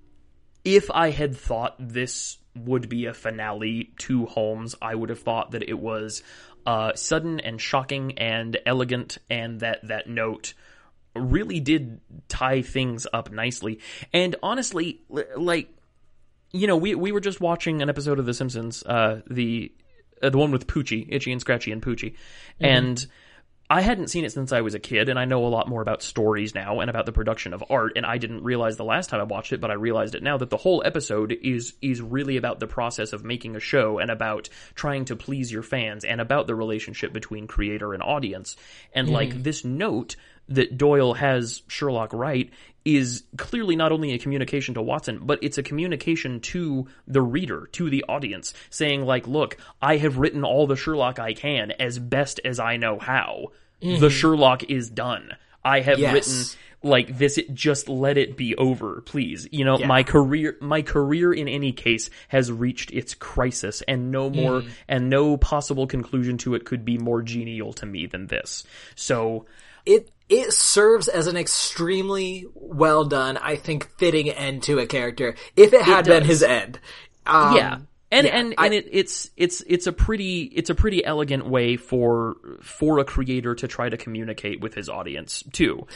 if 0.65 0.91
I 0.91 1.11
had 1.11 1.37
thought 1.37 1.75
this 1.79 2.37
would 2.55 2.89
be 2.89 3.05
a 3.05 3.13
finale 3.13 3.93
to 3.99 4.25
Holmes, 4.25 4.75
I 4.81 4.93
would 4.93 5.09
have 5.09 5.19
thought 5.21 5.51
that 5.51 5.63
it 5.63 5.79
was 5.79 6.23
uh, 6.65 6.93
sudden 6.95 7.39
and 7.39 7.59
shocking 7.61 8.17
and 8.17 8.57
elegant, 8.65 9.17
and 9.29 9.59
that 9.61 9.87
that 9.87 10.07
note 10.09 10.53
really 11.15 11.59
did 11.59 12.01
tie 12.27 12.61
things 12.61 13.07
up 13.11 13.31
nicely. 13.31 13.79
And 14.11 14.35
honestly, 14.41 15.01
like 15.37 15.69
you 16.51 16.67
know, 16.67 16.77
we 16.77 16.95
we 16.95 17.11
were 17.11 17.19
just 17.19 17.41
watching 17.41 17.81
an 17.81 17.89
episode 17.89 18.19
of 18.19 18.25
The 18.25 18.33
Simpsons, 18.33 18.83
uh, 18.83 19.21
the 19.29 19.71
uh, 20.21 20.29
the 20.29 20.37
one 20.37 20.51
with 20.51 20.67
Poochie, 20.67 21.07
Itchy 21.09 21.31
and 21.31 21.41
Scratchy 21.41 21.71
and 21.71 21.81
Poochie, 21.81 22.15
and 22.59 23.05
I 23.69 23.81
hadn't 23.81 24.09
seen 24.09 24.23
it 24.23 24.31
since 24.31 24.51
I 24.51 24.61
was 24.61 24.75
a 24.75 24.79
kid, 24.79 25.09
and 25.09 25.17
I 25.17 25.25
know 25.25 25.45
a 25.45 25.47
lot 25.47 25.67
more 25.67 25.81
about 25.81 26.03
stories 26.03 26.53
now 26.53 26.81
and 26.81 26.91
about 26.91 27.07
the 27.07 27.11
production 27.11 27.53
of 27.53 27.63
art. 27.71 27.93
And 27.95 28.05
I 28.05 28.19
didn't 28.19 28.43
realize 28.43 28.77
the 28.77 28.83
last 28.83 29.09
time 29.09 29.19
I 29.19 29.23
watched 29.23 29.51
it, 29.51 29.61
but 29.61 29.71
I 29.71 29.75
realized 29.75 30.13
it 30.13 30.21
now 30.21 30.37
that 30.37 30.51
the 30.51 30.57
whole 30.57 30.83
episode 30.85 31.31
is 31.31 31.73
is 31.81 31.99
really 31.99 32.37
about 32.37 32.59
the 32.59 32.67
process 32.67 33.13
of 33.13 33.23
making 33.23 33.55
a 33.55 33.59
show 33.59 33.97
and 33.97 34.11
about 34.11 34.49
trying 34.75 35.05
to 35.05 35.15
please 35.15 35.51
your 35.51 35.63
fans 35.63 36.05
and 36.05 36.21
about 36.21 36.45
the 36.45 36.53
relationship 36.53 37.13
between 37.13 37.47
creator 37.47 37.95
and 37.95 38.03
audience. 38.03 38.57
And 38.93 39.09
like 39.09 39.41
this 39.41 39.65
note 39.65 40.17
that 40.49 40.77
Doyle 40.77 41.13
has 41.13 41.63
Sherlock 41.67 42.13
write 42.13 42.51
is 42.85 43.23
clearly 43.37 43.75
not 43.75 43.91
only 43.91 44.13
a 44.13 44.19
communication 44.19 44.73
to 44.73 44.81
Watson, 44.81 45.19
but 45.23 45.39
it's 45.41 45.57
a 45.57 45.63
communication 45.63 46.41
to 46.41 46.87
the 47.07 47.21
reader, 47.21 47.69
to 47.73 47.89
the 47.89 48.03
audience, 48.09 48.53
saying 48.69 49.05
like, 49.05 49.27
look, 49.27 49.57
I 49.81 49.97
have 49.97 50.17
written 50.17 50.43
all 50.43 50.67
the 50.67 50.75
Sherlock 50.75 51.19
I 51.19 51.33
can 51.33 51.71
as 51.71 51.97
best 51.97 52.41
as 52.43 52.59
I 52.59 52.77
know 52.77 52.99
how. 52.99 53.51
The 53.79 53.87
mm-hmm. 53.87 54.07
Sherlock 54.09 54.69
is 54.69 54.89
done. 54.89 55.35
I 55.63 55.79
have 55.79 55.99
Yes. 55.99 56.13
written 56.13 56.59
like 56.83 57.17
this 57.17 57.37
it 57.37 57.53
just 57.53 57.87
let 57.87 58.17
it 58.17 58.35
be 58.35 58.55
over 58.57 59.01
please 59.01 59.47
you 59.51 59.63
know 59.63 59.77
my 59.77 60.03
career 60.03 60.57
my 60.59 60.81
career 60.81 61.31
in 61.31 61.47
any 61.47 61.71
case 61.71 62.09
has 62.27 62.51
reached 62.51 62.91
its 62.91 63.13
crisis 63.13 63.81
and 63.87 64.11
no 64.11 64.29
more 64.29 64.61
mm. 64.61 64.69
and 64.87 65.09
no 65.09 65.37
possible 65.37 65.87
conclusion 65.87 66.37
to 66.37 66.55
it 66.55 66.65
could 66.65 66.83
be 66.83 66.97
more 66.97 67.21
genial 67.21 67.71
to 67.71 67.85
me 67.85 68.05
than 68.05 68.27
this 68.27 68.65
so 68.95 69.45
it 69.85 70.09
it 70.29 70.53
serves 70.53 71.07
as 71.07 71.27
an 71.27 71.37
extremely 71.37 72.45
well 72.53 73.05
done, 73.05 73.37
I 73.37 73.55
think, 73.55 73.89
fitting 73.97 74.29
end 74.29 74.63
to 74.63 74.79
a 74.79 74.87
character. 74.87 75.35
If 75.55 75.73
it 75.73 75.81
had 75.81 76.05
been 76.05 76.23
his 76.23 76.43
end, 76.43 76.79
um, 77.25 77.55
yeah 77.55 77.77
and 78.13 78.27
yeah, 78.27 78.37
and 78.37 78.55
I- 78.57 78.65
and 78.65 78.73
it, 78.73 78.87
it's 78.91 79.29
it's 79.35 79.61
it's 79.67 79.87
a 79.87 79.91
pretty 79.91 80.43
it's 80.43 80.69
a 80.69 80.75
pretty 80.75 81.03
elegant 81.03 81.47
way 81.47 81.77
for 81.77 82.35
for 82.61 82.99
a 82.99 83.05
creator 83.05 83.55
to 83.55 83.67
try 83.67 83.89
to 83.89 83.97
communicate 83.97 84.61
with 84.61 84.75
his 84.75 84.87
audience 84.87 85.43
too 85.51 85.87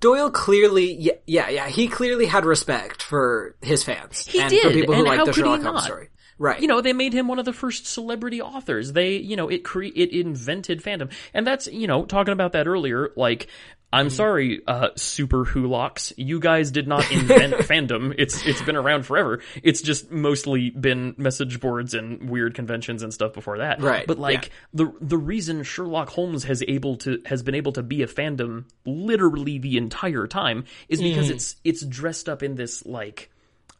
Doyle 0.00 0.30
clearly, 0.30 0.92
yeah, 0.92 1.12
yeah, 1.26 1.48
yeah, 1.48 1.68
he 1.68 1.88
clearly 1.88 2.26
had 2.26 2.44
respect 2.44 3.02
for 3.02 3.56
his 3.62 3.82
fans. 3.82 4.26
He 4.26 4.38
and 4.38 4.50
did, 4.50 4.62
for 4.62 4.70
people 4.70 4.94
who 4.94 5.00
and 5.00 5.08
like 5.08 5.18
how 5.18 5.24
the 5.24 5.32
Sherlock 5.32 5.62
Holmes 5.62 5.74
not? 5.76 5.84
story. 5.84 6.08
Right. 6.38 6.60
you 6.60 6.66
know 6.66 6.80
they 6.80 6.92
made 6.92 7.12
him 7.12 7.28
one 7.28 7.38
of 7.38 7.44
the 7.44 7.52
first 7.52 7.86
celebrity 7.86 8.42
authors 8.42 8.92
they 8.92 9.16
you 9.16 9.36
know 9.36 9.48
it 9.48 9.64
cre- 9.64 9.84
it 9.84 10.12
invented 10.12 10.82
fandom 10.82 11.12
and 11.32 11.46
that's 11.46 11.66
you 11.66 11.86
know 11.86 12.04
talking 12.04 12.32
about 12.32 12.52
that 12.52 12.66
earlier 12.66 13.10
like 13.16 13.48
I'm 13.94 14.10
sorry, 14.10 14.60
uh, 14.66 14.88
Superwholocks. 14.96 16.12
You 16.16 16.40
guys 16.40 16.72
did 16.72 16.88
not 16.88 17.10
invent 17.12 17.54
fandom. 17.58 18.14
It's 18.18 18.44
it's 18.44 18.60
been 18.62 18.76
around 18.76 19.06
forever. 19.06 19.40
It's 19.62 19.80
just 19.82 20.10
mostly 20.10 20.70
been 20.70 21.14
message 21.16 21.60
boards 21.60 21.94
and 21.94 22.28
weird 22.28 22.54
conventions 22.54 23.02
and 23.02 23.14
stuff 23.14 23.32
before 23.32 23.58
that. 23.58 23.80
Right, 23.80 24.06
But 24.06 24.18
like 24.18 24.50
the 24.72 24.92
the 25.00 25.16
reason 25.16 25.62
Sherlock 25.62 26.08
Holmes 26.10 26.44
has 26.44 26.62
able 26.66 26.96
to 26.98 27.22
has 27.26 27.42
been 27.42 27.54
able 27.54 27.72
to 27.72 27.82
be 27.82 28.02
a 28.02 28.08
fandom 28.08 28.64
literally 28.84 29.58
the 29.58 29.76
entire 29.76 30.26
time 30.26 30.64
is 30.88 31.00
because 31.00 31.30
it's 31.30 31.56
it's 31.62 31.84
dressed 31.84 32.28
up 32.28 32.42
in 32.42 32.56
this 32.56 32.84
like 32.84 33.30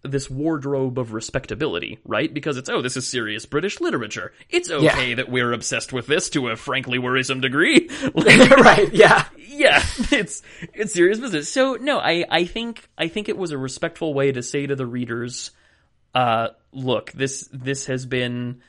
this 0.04 0.28
wardrobe 0.30 0.98
of 0.98 1.12
respectability, 1.12 1.98
right? 2.04 2.32
Because 2.32 2.56
it's 2.56 2.68
oh, 2.68 2.82
this 2.82 2.96
is 2.96 3.06
serious 3.06 3.46
British 3.46 3.80
literature. 3.80 4.32
It's 4.50 4.70
okay 4.70 5.10
Yeah. 5.10 5.14
that 5.16 5.28
we're 5.30 5.52
obsessed 5.52 5.92
with 5.92 6.06
this 6.06 6.28
to 6.30 6.48
a 6.48 6.56
frankly 6.56 6.98
worrisome 6.98 7.40
degree. 7.40 7.88
right, 8.14 8.92
yeah. 8.92 9.24
yeah, 9.38 9.82
it's 10.12 10.42
it's 10.74 10.92
serious 10.92 11.18
business. 11.18 11.48
So 11.48 11.74
no, 11.80 11.98
I 11.98 12.24
I 12.30 12.44
think 12.44 12.88
I 12.98 13.08
think 13.08 13.28
it 13.28 13.36
was 13.36 13.50
a 13.50 13.58
respectful 13.58 14.14
way 14.14 14.30
to 14.32 14.42
say 14.42 14.66
to 14.66 14.76
the 14.76 14.86
readers, 14.86 15.50
uh, 16.14 16.48
look, 16.72 17.12
this 17.12 17.48
this 17.52 17.86
has 17.86 18.06
been 18.06 18.60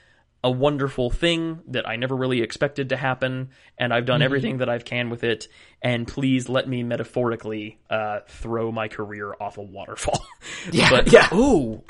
a 0.46 0.52
wonderful 0.52 1.10
thing 1.10 1.60
that 1.70 1.90
I 1.90 1.96
never 1.96 2.16
really 2.16 2.44
expected 2.44 2.90
to 2.90 2.96
happen, 2.96 3.50
and 3.80 3.92
I've 3.92 4.06
done 4.06 4.22
everything 4.22 4.60
that 4.60 4.70
I've 4.70 4.86
can 4.86 5.10
with 5.10 5.24
it. 5.24 5.48
And 5.82 6.08
please 6.08 6.48
let 6.48 6.70
me 6.70 6.84
metaphorically 6.84 7.80
uh, 7.90 8.20
throw 8.28 8.72
my 8.72 8.88
career 8.88 9.34
off 9.42 9.58
a 9.58 9.64
waterfall. 9.64 10.24
Yeah, 10.72 10.90
but 10.90 11.12
yeah. 11.12 11.28
oh, 11.32 11.84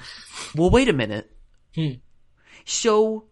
well, 0.55 0.69
wait 0.69 0.87
a 0.87 0.93
minute. 0.93 1.29
So, 2.63 3.25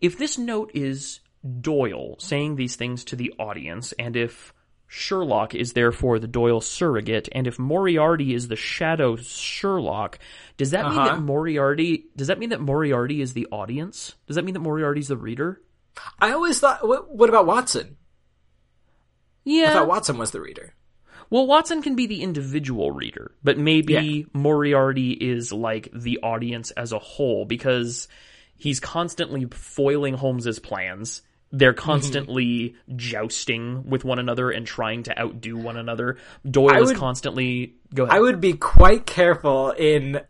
if 0.00 0.18
this 0.18 0.36
note 0.36 0.70
is 0.74 1.20
Doyle 1.60 2.16
saying 2.18 2.56
these 2.56 2.76
things 2.76 3.04
to 3.04 3.16
the 3.16 3.32
audience, 3.38 3.92
and 3.98 4.16
if 4.16 4.52
Sherlock 4.96 5.56
is 5.56 5.72
therefore 5.72 6.20
the 6.20 6.28
Doyle 6.28 6.60
surrogate, 6.60 7.28
and 7.32 7.48
if 7.48 7.58
Moriarty 7.58 8.32
is 8.32 8.46
the 8.46 8.54
shadow 8.54 9.16
Sherlock, 9.16 10.20
does 10.56 10.70
that 10.70 10.84
mean 10.88 10.98
Uh-huh. 10.98 11.16
that 11.16 11.20
Moriarty 11.20 12.04
does 12.14 12.28
that 12.28 12.38
mean 12.38 12.50
that 12.50 12.60
Moriarty 12.60 13.20
is 13.20 13.32
the 13.32 13.48
audience? 13.50 14.14
Does 14.28 14.36
that 14.36 14.44
mean 14.44 14.54
that 14.54 14.60
Moriarty's 14.60 15.08
the 15.08 15.16
reader? 15.16 15.60
I 16.20 16.30
always 16.30 16.60
thought, 16.60 16.86
what, 16.86 17.12
what 17.12 17.28
about 17.28 17.44
Watson? 17.46 17.96
Yeah, 19.44 19.70
I 19.70 19.72
thought 19.72 19.88
Watson 19.88 20.16
was 20.16 20.30
the 20.30 20.40
reader. 20.40 20.74
Well, 21.28 21.46
Watson 21.48 21.82
can 21.82 21.96
be 21.96 22.06
the 22.06 22.22
individual 22.22 22.92
reader, 22.92 23.34
but 23.42 23.58
maybe 23.58 24.26
Moriarty 24.32 25.10
is 25.10 25.52
like 25.52 25.88
the 25.92 26.20
audience 26.22 26.70
as 26.70 26.92
a 26.92 26.98
whole 27.00 27.44
because 27.46 28.06
he's 28.56 28.78
constantly 28.78 29.46
foiling 29.46 30.14
Holmes's 30.14 30.60
plans. 30.60 31.22
They're 31.56 31.72
Mm-hmm. 31.72 31.84
constantly 31.84 32.74
jousting 32.96 33.88
with 33.88 34.04
one 34.04 34.18
another 34.18 34.50
and 34.50 34.66
trying 34.66 35.04
to 35.04 35.18
outdo 35.18 35.56
one 35.56 35.76
another. 35.76 36.16
Doyle 36.50 36.82
is 36.82 36.88
would- 36.88 36.96
constantly 36.96 37.74
go 37.94 38.04
ahead. 38.04 38.16
I 38.16 38.20
would 38.20 38.40
be 38.40 38.54
quite 38.54 39.06
careful 39.06 39.70
in 39.70 40.20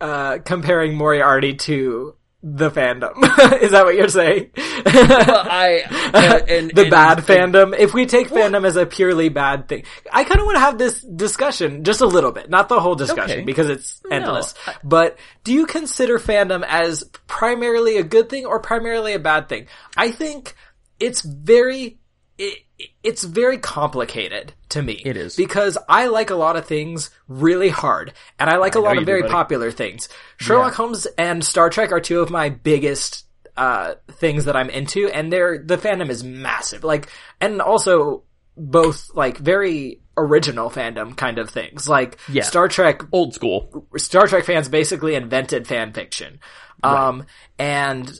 uh, 0.00 0.38
comparing 0.44 0.96
Moriarty 0.96 1.54
to 1.54 2.14
the 2.42 2.70
fandom. 2.70 3.12
Is 3.62 3.70
that 3.70 3.84
what 3.84 3.94
you're 3.94 4.08
saying? 4.08 4.50
I 4.56 5.82
uh, 6.12 6.38
and, 6.48 6.70
the 6.74 6.82
and- 6.82 6.90
bad 6.90 7.18
and- 7.18 7.26
fandom. 7.26 7.76
If 7.78 7.94
we 7.94 8.06
take 8.06 8.28
fandom 8.28 8.66
as 8.66 8.76
a 8.76 8.84
purely 8.86 9.28
bad 9.28 9.68
thing, 9.68 9.84
I 10.12 10.24
kind 10.24 10.40
of 10.40 10.46
want 10.46 10.56
to 10.56 10.60
have 10.60 10.78
this 10.78 11.00
discussion 11.02 11.84
just 11.84 12.00
a 12.00 12.06
little 12.06 12.32
bit, 12.32 12.50
not 12.50 12.68
the 12.68 12.80
whole 12.80 12.94
discussion 12.96 13.38
Okay. 13.38 13.44
because 13.44 13.68
it's 13.68 14.00
endless. 14.10 14.54
But 14.82 15.18
do 15.44 15.52
you 15.52 15.66
consider 15.66 16.18
fandom 16.18 16.64
as 16.66 17.04
primarily 17.26 17.96
a 17.98 18.02
good 18.02 18.28
thing 18.28 18.46
or 18.46 18.58
primarily 18.60 19.14
a 19.14 19.18
bad 19.20 19.48
thing? 19.48 19.66
I 19.96 20.10
think 20.10 20.54
it's 20.98 21.22
very, 21.22 21.98
it, 22.38 22.58
it's 23.02 23.22
very 23.24 23.58
complicated 23.58 24.52
to 24.70 24.82
me. 24.82 25.02
It 25.04 25.16
is. 25.16 25.36
because 25.36 25.76
I 25.88 26.06
like 26.06 26.30
a 26.30 26.34
lot 26.34 26.56
of 26.56 26.66
things 26.66 27.10
really 27.28 27.68
hard, 27.68 28.12
and 28.38 28.48
I 28.50 28.56
like 28.56 28.74
a 28.74 28.80
lot 28.80 28.98
of 28.98 29.04
very 29.04 29.22
buddy. 29.22 29.32
popular 29.32 29.70
things. 29.70 30.08
Sherlock 30.38 30.74
Holmes 30.74 31.06
and 31.18 31.44
Star 31.44 31.70
Trek 31.70 31.92
are 31.92 32.00
two 32.00 32.20
of 32.20 32.30
my 32.30 32.48
biggest 32.48 33.26
uh 33.54 33.94
things 34.12 34.46
that 34.46 34.56
I'm 34.56 34.70
into 34.70 35.10
and 35.10 35.30
they're 35.30 35.58
the 35.58 35.76
fandom 35.76 36.08
is 36.08 36.24
massive. 36.24 36.84
Like 36.84 37.10
and 37.38 37.60
also 37.60 38.22
both 38.56 39.10
like 39.14 39.36
very 39.36 40.00
original 40.16 40.70
fandom 40.70 41.14
kind 41.14 41.38
of 41.38 41.50
things. 41.50 41.86
Like 41.86 42.18
Yeah. 42.30 42.44
Star 42.44 42.68
Trek 42.68 43.02
old 43.12 43.34
school. 43.34 43.86
Star 43.98 44.26
Trek 44.26 44.44
fans 44.46 44.70
basically 44.70 45.14
invented 45.16 45.66
fan 45.66 45.92
fiction. 45.92 46.40
Um 46.82 47.26
and 47.58 48.10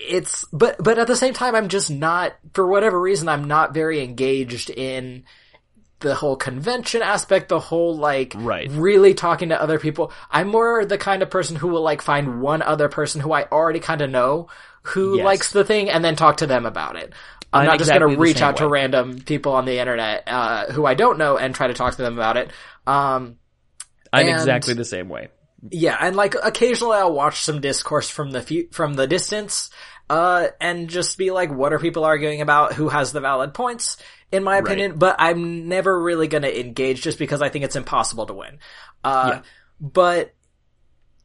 it's 0.00 0.44
but 0.52 0.76
but 0.82 0.98
at 0.98 1.06
the 1.06 1.16
same 1.16 1.34
time 1.34 1.54
I'm 1.54 1.68
just 1.68 1.90
not 1.90 2.34
for 2.54 2.66
whatever 2.66 3.00
reason 3.00 3.28
I'm 3.28 3.44
not 3.44 3.74
very 3.74 4.02
engaged 4.02 4.70
in 4.70 5.24
the 6.00 6.14
whole 6.14 6.36
convention 6.36 7.02
aspect, 7.02 7.48
the 7.48 7.58
whole 7.58 7.96
like 7.96 8.32
Right. 8.36 8.70
really 8.70 9.14
talking 9.14 9.48
to 9.48 9.60
other 9.60 9.78
people. 9.78 10.12
I'm 10.30 10.48
more 10.48 10.84
the 10.84 10.98
kind 10.98 11.22
of 11.22 11.30
person 11.30 11.56
who 11.56 11.68
will 11.68 11.82
like 11.82 12.02
find 12.02 12.40
one 12.40 12.62
other 12.62 12.88
person 12.88 13.20
who 13.20 13.32
I 13.32 13.46
already 13.50 13.80
kind 13.80 14.00
of 14.00 14.10
know 14.10 14.48
who 14.82 15.16
Yes. 15.16 15.24
likes 15.24 15.52
the 15.52 15.64
thing 15.64 15.90
and 15.90 16.04
then 16.04 16.14
talk 16.14 16.38
to 16.38 16.46
them 16.46 16.66
about 16.66 16.96
it. 16.96 17.12
I'm, 17.52 17.60
I'm 17.62 17.66
not 17.66 17.78
just 17.78 17.90
going 17.90 18.08
to 18.08 18.20
reach 18.20 18.42
out 18.42 18.58
to 18.58 18.68
random 18.68 19.20
people 19.20 19.54
on 19.54 19.64
the 19.64 19.78
internet 19.78 20.24
uh, 20.26 20.66
who 20.66 20.84
I 20.84 20.94
don't 20.94 21.18
know 21.18 21.36
and 21.36 21.54
try 21.54 21.66
to 21.66 21.74
talk 21.74 21.96
to 21.96 22.02
them 22.02 22.14
about 22.14 22.36
it. 22.36 22.50
Um, 22.86 23.36
I'm 24.12 24.28
exactly 24.28 24.74
the 24.74 24.84
same 24.84 25.08
way. 25.08 25.28
Yeah, 25.70 25.96
and 26.00 26.14
like 26.16 26.34
occasionally 26.42 26.96
I'll 26.98 27.12
watch 27.12 27.42
some 27.42 27.60
discourse 27.60 28.08
from 28.08 28.30
the 28.30 28.42
fu- 28.42 28.68
from 28.70 28.94
the 28.94 29.06
distance, 29.06 29.70
uh, 30.10 30.48
and 30.60 30.88
just 30.88 31.18
be 31.18 31.30
like, 31.30 31.50
what 31.52 31.72
are 31.72 31.78
people 31.78 32.04
arguing 32.04 32.40
about? 32.40 32.74
Who 32.74 32.88
has 32.88 33.12
the 33.12 33.20
valid 33.20 33.54
points? 33.54 33.96
In 34.30 34.44
my 34.44 34.58
opinion, 34.58 34.98
but 34.98 35.16
I'm 35.18 35.68
never 35.68 36.02
really 36.02 36.28
going 36.28 36.42
to 36.42 36.60
engage 36.60 37.00
just 37.00 37.18
because 37.18 37.40
I 37.40 37.48
think 37.48 37.64
it's 37.64 37.76
impossible 37.76 38.26
to 38.26 38.34
win. 38.34 38.58
Uh, 39.02 39.30
Yeah. 39.36 39.42
but 39.80 40.34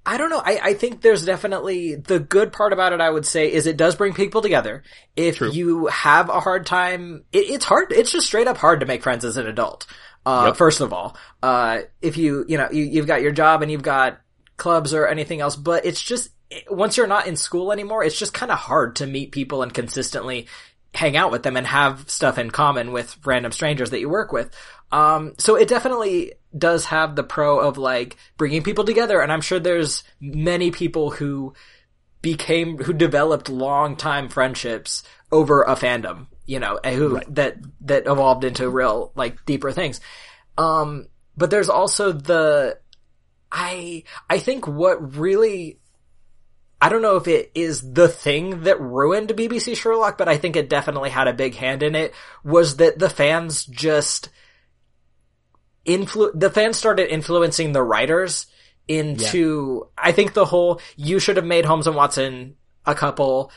I 0.05 0.17
don't 0.17 0.29
know. 0.29 0.41
I, 0.43 0.59
I 0.63 0.73
think 0.73 1.01
there's 1.01 1.25
definitely 1.25 1.95
the 1.95 2.19
good 2.19 2.51
part 2.53 2.71
about 2.73 2.93
it. 2.93 3.01
I 3.01 3.09
would 3.09 3.25
say 3.25 3.51
is 3.51 3.67
it 3.67 3.77
does 3.77 3.95
bring 3.95 4.13
people 4.13 4.41
together. 4.41 4.83
If 5.17 5.39
you 5.41 5.87
have 5.87 6.29
a 6.29 6.39
hard 6.39 6.65
time, 6.65 7.23
it, 7.33 7.39
it's 7.49 7.65
hard. 7.65 7.91
It's 7.91 8.11
just 8.11 8.27
straight 8.27 8.47
up 8.47 8.57
hard 8.57 8.79
to 8.81 8.85
make 8.85 9.03
friends 9.03 9.23
as 9.25 9.35
an 9.37 9.47
adult. 9.47 9.85
Uh, 10.25 10.45
Yep. 10.47 10.55
first 10.57 10.79
of 10.79 10.93
all, 10.93 11.17
uh, 11.41 11.81
if 12.01 12.15
you, 12.17 12.45
you 12.47 12.57
know, 12.57 12.69
you, 12.71 12.83
you've 12.83 13.07
got 13.07 13.21
your 13.21 13.31
job 13.33 13.61
and 13.61 13.71
you've 13.71 13.81
got 13.83 14.19
clubs 14.63 14.93
or 14.93 15.05
anything 15.05 15.41
else, 15.41 15.57
but 15.57 15.85
it's 15.85 16.01
just, 16.01 16.29
once 16.69 16.95
you're 16.95 17.15
not 17.15 17.27
in 17.27 17.35
school 17.35 17.71
anymore, 17.71 18.03
it's 18.03 18.17
just 18.17 18.33
kind 18.33 18.51
of 18.51 18.57
hard 18.57 18.95
to 18.95 19.05
meet 19.05 19.31
people 19.31 19.61
and 19.61 19.73
consistently 19.73 20.47
hang 20.93 21.17
out 21.17 21.31
with 21.31 21.43
them 21.43 21.57
and 21.57 21.67
have 21.67 22.09
stuff 22.09 22.37
in 22.37 22.51
common 22.51 22.91
with 22.93 23.17
random 23.25 23.51
strangers 23.51 23.89
that 23.89 23.99
you 23.99 24.07
work 24.07 24.31
with. 24.31 24.49
Um, 24.91 25.33
so 25.37 25.55
it 25.55 25.67
definitely 25.67 26.33
does 26.55 26.85
have 26.85 27.15
the 27.15 27.23
pro 27.23 27.59
of 27.59 27.77
like 27.77 28.15
bringing 28.37 28.63
people 28.63 28.85
together. 28.85 29.19
And 29.19 29.31
I'm 29.31 29.41
sure 29.41 29.59
there's 29.59 30.03
many 30.21 30.71
people 30.71 31.09
who 31.09 31.55
became, 32.21 32.77
who 32.77 32.93
developed 32.93 33.49
long 33.49 33.95
time 33.97 34.29
friendships 34.29 35.03
over 35.31 35.63
a 35.63 35.75
fandom, 35.75 36.27
you 36.45 36.59
know, 36.59 36.79
who, 36.85 37.19
that, 37.29 37.57
that 37.81 38.05
evolved 38.05 38.43
into 38.43 38.69
real, 38.69 39.11
like, 39.15 39.43
deeper 39.45 39.71
things. 39.71 39.99
Um, 40.57 41.07
but 41.35 41.49
there's 41.49 41.69
also 41.69 42.11
the, 42.11 42.77
I, 43.53 44.03
I 44.29 44.39
think 44.39 44.67
what 44.67 45.15
really 45.15 45.79
I 46.83 46.89
don't 46.89 47.01
know 47.01 47.15
if 47.15 47.29
it 47.29 47.49
is 47.55 47.93
the 47.93 48.09
thing 48.09 48.63
that 48.63 48.81
ruined 48.81 49.29
BBC 49.29 49.77
Sherlock, 49.77 50.17
but 50.17 50.27
I 50.27 50.35
think 50.35 50.57
it 50.57 50.67
definitely 50.69 51.11
had 51.11 51.29
a 51.29 51.33
big 51.33 51.55
hand 51.55 51.81
in 51.81 51.95
it, 51.95 52.13
was 52.43 52.75
that 52.75 52.99
the 52.99 53.09
fans 53.09 53.63
just 53.63 54.27
influ- 55.85 56.37
the 56.37 56.49
fans 56.49 56.75
started 56.75 57.09
influencing 57.09 57.71
the 57.71 57.81
writers 57.81 58.47
into, 58.85 59.87
I 59.97 60.11
think 60.11 60.33
the 60.33 60.43
whole, 60.43 60.81
you 60.97 61.19
should 61.19 61.37
have 61.37 61.45
made 61.45 61.63
Holmes 61.63 61.87
and 61.87 61.95
Watson 61.95 62.57
a 62.85 62.93
couple, 62.93 63.49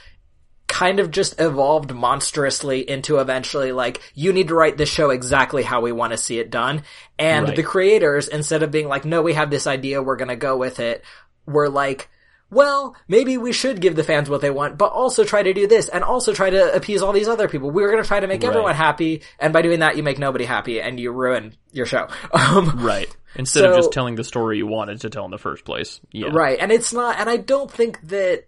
kind 0.69 0.99
of 1.01 1.11
just 1.11 1.41
evolved 1.41 1.93
monstrously 1.95 2.89
into 2.89 3.19
eventually 3.19 3.73
like, 3.73 4.01
you 4.15 4.33
need 4.33 4.49
to 4.49 4.55
write 4.55 4.77
this 4.77 4.89
show 4.89 5.11
exactly 5.11 5.63
how 5.63 5.81
we 5.81 5.93
want 5.93 6.13
to 6.13 6.17
see 6.19 6.39
it 6.39 6.51
done. 6.51 6.83
And 7.19 7.47
Right. 7.47 7.57
the 7.57 7.63
creators, 7.63 8.29
instead 8.29 8.63
of 8.63 8.71
being 8.71 8.89
like, 8.89 9.05
no, 9.05 9.23
we 9.23 9.35
have 9.35 9.51
this 9.51 9.67
idea, 9.67 10.03
we're 10.03 10.17
gonna 10.17 10.37
go 10.37 10.57
with 10.57 10.81
it, 10.81 11.05
were 11.47 11.69
like, 11.69 12.09
well, 12.51 12.95
maybe 13.09 13.37
we 13.39 13.53
should 13.53 13.81
give 13.81 13.97
the 13.97 14.05
fans 14.05 14.31
what 14.31 14.41
they 14.41 14.51
want, 14.51 14.79
but 14.79 14.93
also 14.93 15.25
try 15.25 15.43
to 15.43 15.53
do 15.53 15.67
this 15.67 15.89
and 15.89 16.05
also 16.05 16.33
try 16.33 16.49
to 16.49 16.75
appease 16.77 17.03
all 17.03 17.13
these 17.13 17.27
other 17.27 17.49
people. 17.49 17.73
We're 17.73 17.91
going 17.91 18.01
to 18.01 18.07
try 18.07 18.21
to 18.21 18.27
make 18.29 18.43
Right. 18.45 18.51
everyone 18.51 18.77
happy, 18.77 19.23
and 19.41 19.53
by 19.53 19.63
doing 19.63 19.81
that, 19.81 19.97
you 19.97 20.05
make 20.05 20.21
nobody 20.21 20.45
happy 20.45 20.81
and 20.81 21.01
you 21.01 21.11
ruin 21.11 21.57
your 21.73 21.87
show. 21.87 22.07
Um, 22.33 22.85
Right. 22.85 23.09
Instead 23.35 23.65
of 23.65 23.75
just 23.75 23.91
telling 23.91 24.15
the 24.15 24.23
story 24.23 24.59
you 24.59 24.67
wanted 24.69 25.01
to 25.01 25.11
tell 25.11 25.25
in 25.25 25.33
the 25.33 25.39
first 25.39 25.65
place. 25.65 26.01
Yeah. 26.13 26.29
Right, 26.33 26.57
and 26.61 26.71
it's 26.71 26.93
not, 26.93 27.19
and 27.19 27.29
I 27.29 27.37
don't 27.37 27.69
think 27.71 28.01
that 28.11 28.45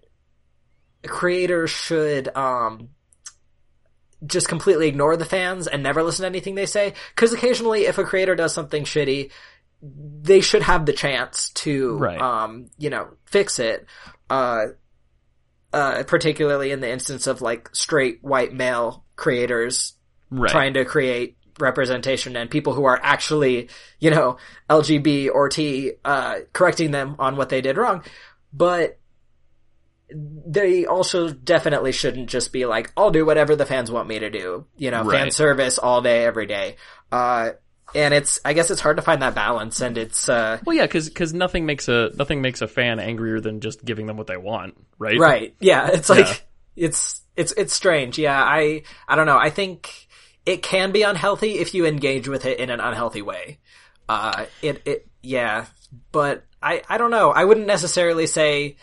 creators 1.08 1.70
should, 1.70 2.34
um, 2.36 2.90
just 4.26 4.48
completely 4.48 4.88
ignore 4.88 5.16
the 5.16 5.24
fans 5.24 5.66
and 5.68 5.82
never 5.82 6.02
listen 6.02 6.22
to 6.24 6.26
anything 6.28 6.54
they 6.54 6.66
say. 6.66 6.94
Cause 7.16 7.32
occasionally 7.32 7.86
if 7.86 7.98
a 7.98 8.04
creator 8.04 8.34
does 8.34 8.52
something 8.52 8.84
shitty, 8.84 9.30
they 9.80 10.40
should 10.40 10.62
have 10.62 10.86
the 10.86 10.92
chance 10.92 11.50
to, 11.50 11.96
Right. 11.98 12.20
um, 12.20 12.68
you 12.78 12.90
know, 12.90 13.08
fix 13.26 13.58
it. 13.60 13.86
Uh, 14.28 14.66
uh, 15.72 16.02
particularly 16.04 16.72
in 16.72 16.80
the 16.80 16.90
instance 16.90 17.26
of 17.26 17.42
like 17.42 17.68
straight 17.74 18.18
white 18.22 18.52
male 18.52 19.04
creators 19.16 19.94
Right. 20.30 20.50
trying 20.50 20.74
to 20.74 20.84
create 20.84 21.36
representation 21.60 22.36
and 22.36 22.50
people 22.50 22.72
who 22.72 22.84
are 22.84 22.98
actually, 23.02 23.68
you 24.00 24.10
know, 24.10 24.36
LGB 24.70 25.28
or 25.32 25.48
T, 25.48 25.92
uh, 26.04 26.40
correcting 26.52 26.90
them 26.90 27.16
on 27.18 27.36
what 27.36 27.48
they 27.50 27.60
did 27.60 27.76
wrong. 27.76 28.02
But 28.52 28.97
they 30.10 30.86
also 30.86 31.30
definitely 31.30 31.92
shouldn't 31.92 32.28
just 32.30 32.52
be 32.52 32.66
like, 32.66 32.92
I'll 32.96 33.10
do 33.10 33.26
whatever 33.26 33.56
the 33.56 33.66
fans 33.66 33.90
want 33.90 34.08
me 34.08 34.18
to 34.20 34.30
do. 34.30 34.66
You 34.76 34.90
know, 34.90 35.08
fan 35.08 35.30
service 35.30 35.78
all 35.78 36.00
day, 36.00 36.24
every 36.24 36.46
day. 36.46 36.76
Uh, 37.12 37.50
and 37.94 38.12
it's 38.12 38.40
I 38.44 38.52
guess 38.52 38.70
it's 38.70 38.80
hard 38.80 38.96
to 38.98 39.02
find 39.02 39.22
that 39.22 39.34
balance, 39.34 39.80
and 39.80 39.96
it's 39.96 40.28
uh, 40.28 40.58
Well, 40.64 40.76
yeah, 40.76 40.86
because 40.86 41.32
nothing 41.32 41.66
makes 41.66 41.88
a 41.88 42.10
nothing 42.16 42.42
makes 42.42 42.60
a 42.60 42.68
fan 42.68 43.00
angrier 43.00 43.40
than 43.40 43.60
just 43.60 43.84
giving 43.84 44.06
them 44.06 44.16
what 44.16 44.26
they 44.26 44.36
want, 44.36 44.76
right? 44.98 45.18
right, 45.18 45.54
yeah, 45.60 45.88
it's 45.92 46.08
like 46.10 46.26
Yeah. 46.26 46.34
it's 46.84 47.22
it's 47.36 47.52
it's 47.56 47.72
strange. 47.72 48.18
Yeah, 48.18 48.42
I 48.42 48.82
I 49.06 49.16
don't 49.16 49.26
know. 49.26 49.38
I 49.38 49.50
think 49.50 50.08
it 50.44 50.62
can 50.62 50.92
be 50.92 51.02
unhealthy 51.02 51.58
if 51.58 51.74
you 51.74 51.86
engage 51.86 52.28
with 52.28 52.46
it 52.46 52.58
in 52.58 52.70
an 52.70 52.80
unhealthy 52.80 53.22
way. 53.22 53.58
Uh, 54.08 54.46
it 54.60 54.82
it 54.84 55.08
yeah, 55.22 55.66
but 56.12 56.44
I 56.62 56.82
I 56.88 56.98
don't 56.98 57.10
know. 57.10 57.30
I 57.30 57.44
wouldn't 57.44 57.66
necessarily 57.66 58.26
say 58.26 58.76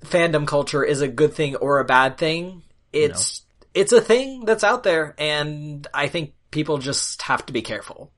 fandom 0.00 0.46
culture 0.46 0.82
is 0.84 1.00
a 1.00 1.08
good 1.08 1.34
thing 1.34 1.56
or 1.56 1.78
a 1.78 1.84
bad 1.84 2.18
thing. 2.18 2.62
It's 2.92 3.42
it's 3.74 3.92
a 3.92 4.00
thing 4.00 4.44
that's 4.44 4.64
out 4.64 4.82
there, 4.82 5.14
and 5.18 5.86
I 5.92 6.08
think 6.08 6.34
people 6.50 6.78
just 6.78 7.22
have 7.22 7.44
to 7.46 7.52
be 7.52 7.62
careful. 7.62 8.12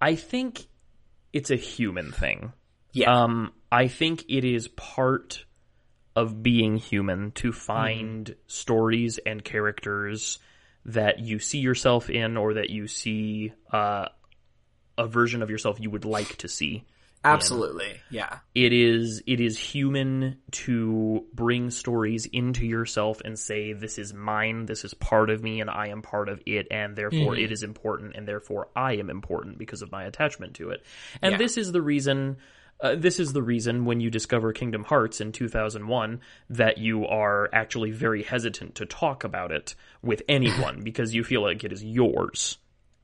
I 0.00 0.14
think 0.14 0.66
it's 1.32 1.50
a 1.50 1.56
human 1.56 2.12
thing. 2.12 2.52
Yeah. 2.92 3.10
Um, 3.10 3.52
I 3.70 3.88
think 3.88 4.24
it 4.28 4.44
is 4.44 4.68
part 4.68 5.44
of 6.14 6.42
being 6.42 6.76
human 6.76 7.32
to 7.32 7.52
find 7.52 8.34
stories 8.46 9.18
and 9.24 9.42
characters 9.42 10.38
that 10.84 11.20
you 11.20 11.38
see 11.38 11.58
yourself 11.58 12.10
in 12.10 12.36
or 12.36 12.54
that 12.54 12.70
you 12.70 12.86
see 12.86 13.52
uh, 13.72 14.06
a 14.98 15.06
version 15.06 15.42
of 15.42 15.48
yourself 15.48 15.80
you 15.80 15.90
would 15.90 16.04
like 16.04 16.36
to 16.38 16.48
see. 16.48 16.84
Absolutely. 17.24 18.00
Yeah. 18.10 18.38
It 18.54 18.72
is 18.72 19.22
it 19.26 19.40
is 19.40 19.58
human 19.58 20.38
to 20.52 21.24
bring 21.32 21.70
stories 21.70 22.26
into 22.26 22.66
yourself 22.66 23.20
and 23.24 23.38
say 23.38 23.72
this 23.72 23.98
is 23.98 24.12
mine, 24.12 24.66
this 24.66 24.84
is 24.84 24.94
part 24.94 25.30
of 25.30 25.42
me 25.42 25.60
and 25.60 25.70
I 25.70 25.88
am 25.88 26.02
part 26.02 26.28
of 26.28 26.40
it 26.46 26.66
and 26.70 26.96
therefore 26.96 27.36
it 27.36 27.52
is 27.52 27.62
important 27.62 28.16
and 28.16 28.26
therefore 28.26 28.68
I 28.74 28.94
am 28.94 29.08
important 29.10 29.58
because 29.58 29.82
of 29.82 29.92
my 29.92 30.04
attachment 30.04 30.54
to 30.54 30.70
it. 30.70 30.82
And 31.20 31.32
Yeah. 31.32 31.38
this 31.38 31.56
is 31.56 31.72
the 31.72 31.82
reason 31.82 32.38
uh, 32.80 32.96
this 32.96 33.20
is 33.20 33.32
the 33.32 33.42
reason 33.42 33.84
when 33.84 34.00
you 34.00 34.10
discover 34.10 34.52
Kingdom 34.52 34.82
Hearts 34.82 35.20
in 35.20 35.30
2001 35.30 36.20
that 36.50 36.78
you 36.78 37.06
are 37.06 37.48
actually 37.52 37.92
very 37.92 38.24
hesitant 38.24 38.74
to 38.76 38.86
talk 38.86 39.22
about 39.22 39.52
it 39.52 39.76
with 40.02 40.22
anyone 40.28 40.80
because 40.84 41.14
you 41.14 41.22
feel 41.22 41.42
like 41.42 41.62
it 41.62 41.72
is 41.72 41.84
yours. 41.84 42.58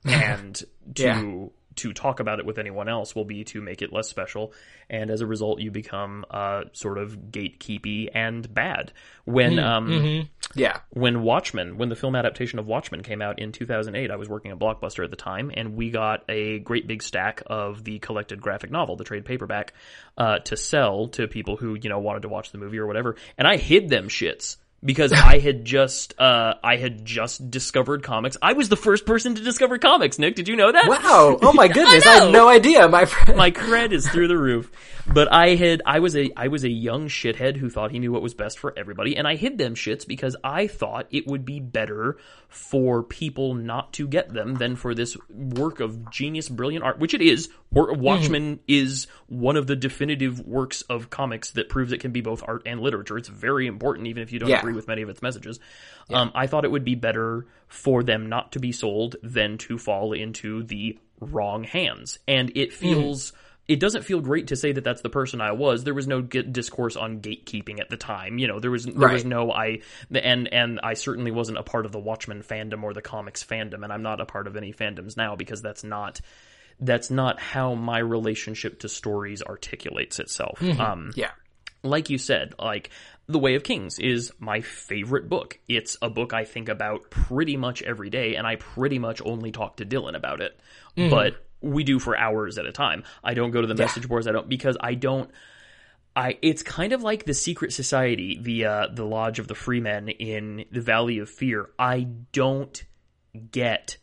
And 0.05 0.61
to 0.97 1.03
Yeah. 1.05 1.47
To 1.79 1.93
talk 1.93 2.21
about 2.21 2.39
it 2.39 2.47
with 2.47 2.59
anyone 2.59 2.89
else 2.89 3.15
will 3.15 3.25
be 3.25 3.45
to 3.45 3.61
make 3.61 3.83
it 3.83 3.93
less 3.93 4.09
special, 4.09 4.53
and 4.89 5.11
as 5.11 5.21
a 5.21 5.27
result, 5.27 5.61
you 5.61 5.71
become 5.71 6.25
uh, 6.31 6.65
sort 6.73 6.99
of 6.99 7.17
gatekeepy 7.31 8.09
and 8.15 8.53
bad. 8.53 8.93
When 9.25 9.59
um, 9.59 10.29
Yeah. 10.55 10.79
when 10.91 11.23
Watchmen, 11.23 11.77
when 11.79 11.89
the 11.89 11.97
film 11.97 12.15
adaptation 12.15 12.59
of 12.59 12.67
Watchmen 12.67 13.03
came 13.03 13.21
out 13.21 13.39
in 13.39 13.53
2008, 13.53 14.11
I 14.11 14.17
was 14.17 14.29
working 14.29 14.51
at 14.51 14.59
Blockbuster 14.59 15.05
at 15.05 15.11
the 15.11 15.17
time, 15.17 15.51
and 15.55 15.75
we 15.77 15.91
got 15.91 16.25
a 16.29 16.59
great 16.61 16.87
big 16.87 17.03
stack 17.03 17.43
of 17.47 17.85
the 17.85 17.99
collected 17.99 18.41
graphic 18.41 18.71
novel, 18.71 18.97
the 18.97 19.05
trade 19.05 19.25
paperback, 19.25 19.75
uh, 20.17 20.39
to 20.41 20.57
sell 20.57 21.09
to 21.09 21.27
people 21.29 21.57
who 21.57 21.77
you 21.81 21.89
know 21.91 21.99
wanted 21.99 22.23
to 22.23 22.29
watch 22.29 22.53
the 22.53 22.59
movie 22.59 22.79
or 22.79 22.87
whatever, 22.87 23.17
and 23.37 23.47
I 23.47 23.57
hid 23.57 23.89
them 23.89 24.09
shits. 24.09 24.57
Because 24.85 25.13
I 25.13 25.39
had 25.39 25.65
just, 25.65 26.19
uh, 26.21 26.55
I 26.63 26.77
had 26.77 27.05
just 27.05 27.51
discovered 27.51 28.03
comics. 28.03 28.37
I 28.41 28.53
was 28.53 28.69
the 28.69 28.77
first 28.77 29.07
person 29.07 29.35
to 29.35 29.43
discover 29.43 29.79
comics. 29.79 30.19
Nick, 30.19 30.37
did 30.37 30.49
you 30.49 30.57
know 30.57 30.71
that? 30.71 30.89
Wow. 30.89 31.39
Oh 31.43 31.53
my 31.53 31.69
goodness. 31.79 32.07
I, 32.07 32.19
know. 32.19 32.25
had 32.25 32.33
no 32.33 32.49
idea. 32.49 32.89
My 32.89 33.05
friend. 33.05 33.37
my 33.39 33.51
cred 33.51 33.93
is 33.93 34.09
through 34.09 34.29
the 34.29 34.39
roof. 34.39 34.71
But 35.11 35.33
I 35.33 35.55
had 35.55 35.81
I 35.87 36.01
was 36.01 36.15
a 36.15 36.31
I 36.37 36.49
was 36.49 36.65
a 36.65 36.69
young 36.69 37.09
shithead 37.09 37.57
who 37.57 37.71
thought 37.71 37.91
he 37.91 37.99
knew 37.99 38.13
what 38.13 38.21
was 38.21 38.35
best 38.35 38.59
for 38.59 38.75
everybody, 38.77 39.17
and 39.17 39.27
I 39.27 39.37
hid 39.37 39.57
them 39.57 39.75
shits 39.75 40.07
because 40.07 40.37
I 40.45 40.67
thought 40.67 41.07
it 41.11 41.27
would 41.27 41.47
be 41.47 41.61
better 41.61 42.19
for 42.49 43.03
people 43.03 43.55
not 43.55 43.93
to 43.93 44.09
get 44.09 44.33
them 44.33 44.55
than 44.55 44.75
for 44.75 44.95
this 44.95 45.17
work 45.29 45.81
of 45.81 46.11
genius, 46.11 46.49
brilliant 46.49 46.83
art, 46.85 46.99
which 46.99 47.13
it 47.13 47.21
is. 47.21 47.51
Wa- 47.71 47.93
Watchmen 47.93 48.61
is 48.67 49.07
one 49.27 49.57
of 49.57 49.67
the 49.67 49.77
definitive 49.77 50.41
works 50.41 50.81
of 50.83 51.11
comics 51.11 51.51
that 51.53 51.69
proves 51.69 51.93
it 51.93 51.99
can 52.01 52.11
be 52.11 52.23
both 52.23 52.43
art 52.49 52.63
and 52.65 52.81
literature. 52.81 53.19
It's 53.19 53.29
very 53.29 53.67
important, 53.67 54.07
even 54.09 54.23
if 54.23 54.33
you 54.33 54.39
don't 54.39 54.49
Yeah. 54.49 54.61
agree 54.61 54.73
with 54.73 54.89
many 54.89 55.03
of 55.03 55.11
its 55.11 55.21
messages. 55.21 55.61
Um, 56.11 56.33
I 56.35 56.47
thought 56.47 56.65
it 56.65 56.71
would 56.71 56.85
be 56.87 56.95
better 56.95 57.47
for 57.67 58.03
them 58.03 58.31
not 58.31 58.53
to 58.53 58.61
be 58.61 58.73
sold 58.73 59.17
than 59.23 59.59
to 59.59 59.77
fall 59.77 60.15
into 60.15 60.63
the 60.63 60.99
wrong 61.21 61.65
hands. 61.65 62.19
And 62.27 62.51
it 62.57 62.73
feels, 62.73 63.35
it 63.69 63.81
doesn't 63.81 64.03
feel 64.03 64.21
great 64.21 64.47
to 64.47 64.57
say 64.57 64.73
that 64.73 64.83
that's 64.83 65.03
the 65.03 65.11
person 65.11 65.43
I 65.43 65.53
was. 65.53 65.85
There 65.85 65.93
was 65.93 66.09
no 66.09 66.23
g- 66.23 66.43
discourse 66.43 66.97
on 66.97 67.21
gatekeeping 67.21 67.81
at 67.81 67.91
the 67.91 67.99
time. 67.99 68.39
You 68.39 68.49
know, 68.49 68.61
there 68.61 68.71
was, 68.71 68.87
there 68.87 69.11
was 69.11 69.27
no, 69.27 69.53
I, 69.53 69.81
and, 70.11 70.49
and 70.51 70.81
I 70.83 70.95
certainly 70.95 71.31
wasn't 71.31 71.59
a 71.59 71.63
part 71.63 71.85
of 71.85 71.93
the 71.93 72.01
Watchmen 72.01 72.43
fandom 72.43 72.83
or 72.83 72.95
the 72.95 73.03
comics 73.03 73.45
fandom, 73.45 73.85
and 73.85 73.93
I'm 73.93 74.03
not 74.03 74.23
a 74.23 74.25
part 74.25 74.47
of 74.47 74.57
any 74.57 74.73
fandoms 74.73 75.19
now 75.19 75.37
because 75.37 75.61
that's 75.61 75.85
not, 75.85 76.21
that's 76.81 77.11
not 77.11 77.39
how 77.39 77.75
my 77.75 77.99
relationship 77.99 78.81
to 78.81 78.89
stories 78.89 79.43
articulates 79.43 80.19
itself. 80.19 80.63
Um, 80.63 81.13
yeah. 81.15 81.33
like 81.83 82.09
you 82.09 82.19
said, 82.19 82.55
like 82.59 82.91
The 83.27 83.39
Way 83.39 83.55
of 83.55 83.65
Kings 83.65 83.99
is 83.99 84.33
my 84.39 84.63
favorite 84.63 85.29
book. 85.29 85.59
It's 85.69 85.97
a 86.01 86.09
book 86.09 86.33
I 86.33 86.45
think 86.45 86.69
about 86.69 87.11
pretty 87.11 87.57
much 87.57 87.83
every 87.83 88.11
day, 88.11 88.37
and 88.37 88.47
I 88.47 88.57
pretty 88.57 88.99
much 88.99 89.21
only 89.25 89.53
talk 89.53 89.77
to 89.77 89.85
Dylan 89.85 90.17
about 90.17 90.41
it. 90.41 90.59
But 91.11 91.45
we 91.61 91.85
do 91.85 91.99
for 91.99 92.17
hours 92.17 92.59
at 92.59 92.67
a 92.67 92.73
time. 92.73 93.05
I 93.23 93.35
don't 93.35 93.51
go 93.51 93.61
to 93.61 93.67
the 93.67 93.75
message 93.75 94.09
boards. 94.09 94.27
I 94.27 94.33
don't 94.33 94.49
because 94.49 94.77
I 94.81 94.95
don't. 94.95 95.31
I 96.17 96.39
it's 96.43 96.63
kind 96.63 96.93
of 96.93 97.03
like 97.03 97.25
the 97.25 97.35
secret 97.35 97.73
society, 97.73 98.39
the 98.41 98.65
uh, 98.65 98.87
the 98.93 99.05
lodge 99.05 99.39
of 99.39 99.49
the 99.49 99.55
freemen 99.55 100.09
in 100.09 100.65
the 100.73 100.81
Valley 100.81 101.19
of 101.19 101.29
Fear. 101.29 101.71
I 101.79 102.09
don't 102.33 102.83
get 103.53 103.97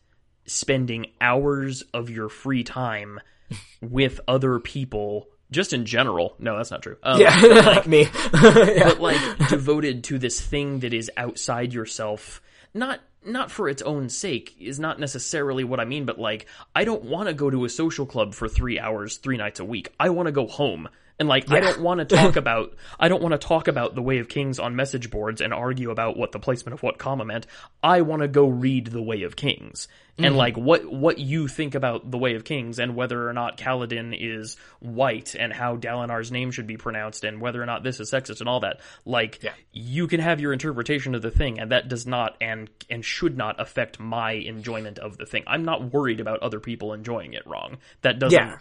spending 0.46 1.08
hours 1.20 1.84
of 1.94 2.10
your 2.10 2.30
free 2.30 2.64
time 2.64 3.20
with 3.82 4.20
other 4.28 4.60
people 4.60 5.28
just 5.52 5.74
in 5.74 5.86
general. 5.86 6.36
No, 6.40 6.58
that's 6.58 6.72
not 6.72 6.82
true. 6.82 6.98
Um, 7.04 7.20
Yeah. 7.20 7.84
Me. 7.88 8.02
yeah. 8.34 8.84
but 8.90 9.00
like 9.00 9.50
devoted 9.50 10.04
to 10.06 10.20
this 10.20 10.42
thing 10.42 10.80
that 10.80 10.94
is 10.94 11.12
outside 11.18 11.74
yourself 11.74 12.42
not 12.74 13.00
not 13.26 13.52
for 13.52 13.68
its 13.68 13.82
own 13.82 14.10
sake 14.10 14.56
is 14.60 14.80
not 14.80 15.00
necessarily 15.00 15.64
what 15.64 15.80
i 15.80 15.86
mean 15.86 16.06
but 16.06 16.20
like 16.20 16.46
i 16.76 16.84
don't 16.84 17.04
want 17.04 17.28
to 17.28 17.34
go 17.34 17.50
to 17.50 17.66
a 17.66 17.70
social 17.70 18.06
club 18.06 18.34
for 18.34 18.48
3 18.48 18.80
hours 18.80 19.18
3 19.18 19.38
nights 19.38 19.60
a 19.60 19.66
week. 19.66 19.94
I 20.00 20.10
want 20.10 20.28
to 20.28 20.32
go 20.32 20.48
home 20.48 20.90
and 21.20 21.28
like 21.28 21.50
i 21.52 21.60
don't 21.60 21.82
want 21.82 22.00
to 22.00 22.16
talk 22.16 22.36
about 22.46 22.76
i 23.00 23.08
don't 23.08 23.22
want 23.22 23.32
to 23.32 23.38
talk 23.38 23.68
about 23.68 23.96
the 23.96 24.02
way 24.02 24.20
of 24.20 24.28
kings 24.28 24.60
on 24.60 24.76
message 24.76 25.10
boards 25.10 25.42
and 25.42 25.54
argue 25.54 25.92
about 25.92 26.18
what 26.18 26.32
the 26.32 26.40
placement 26.40 26.74
of 26.74 26.84
what 26.84 26.98
comma 26.98 27.26
meant. 27.26 27.48
I 27.82 28.02
want 28.02 28.22
to 28.22 28.28
go 28.28 28.48
read 28.48 28.88
the 28.88 29.02
way 29.02 29.24
of 29.24 29.36
kings. 29.36 29.88
And 30.18 30.28
mm-hmm. 30.28 30.38
like 30.38 30.58
what 30.58 30.86
what 30.86 31.18
you 31.18 31.50
think 31.50 31.76
about 31.76 32.10
the 32.10 32.18
way 32.18 32.36
of 32.36 32.46
kings 32.46 32.80
and 32.80 32.96
whether 32.96 33.28
or 33.28 33.34
not 33.34 33.58
Kaladin 33.58 34.16
is 34.18 34.56
white 34.80 35.36
and 35.36 35.52
how 35.52 35.76
Dalinar's 35.76 36.32
name 36.32 36.52
should 36.52 36.68
be 36.68 36.78
pronounced 36.78 37.26
and 37.26 37.42
whether 37.42 37.62
or 37.62 37.66
not 37.66 37.84
this 37.84 38.00
is 38.00 38.12
sexist 38.12 38.40
and 38.40 38.48
all 38.48 38.62
that 38.62 38.80
like 39.04 39.44
Yeah. 39.44 39.52
you 39.74 40.08
can 40.08 40.22
have 40.22 40.40
your 40.40 40.54
interpretation 40.54 41.16
of 41.16 41.22
the 41.22 41.32
thing 41.32 41.60
and 41.60 41.72
that 41.72 41.90
does 41.90 42.08
not 42.08 42.38
and 42.40 42.70
and 42.90 43.04
should 43.04 43.36
not 43.38 43.60
affect 43.60 44.00
my 44.00 44.32
enjoyment 44.32 45.00
of 45.00 45.18
the 45.18 45.26
thing. 45.26 45.44
I'm 45.48 45.66
not 45.66 45.94
worried 45.94 46.22
about 46.22 46.40
other 46.40 46.62
people 46.62 46.94
enjoying 46.94 47.34
it 47.34 47.46
wrong. 47.46 47.78
That 48.02 48.18
doesn't 48.18 48.40
Yeah. 48.40 48.58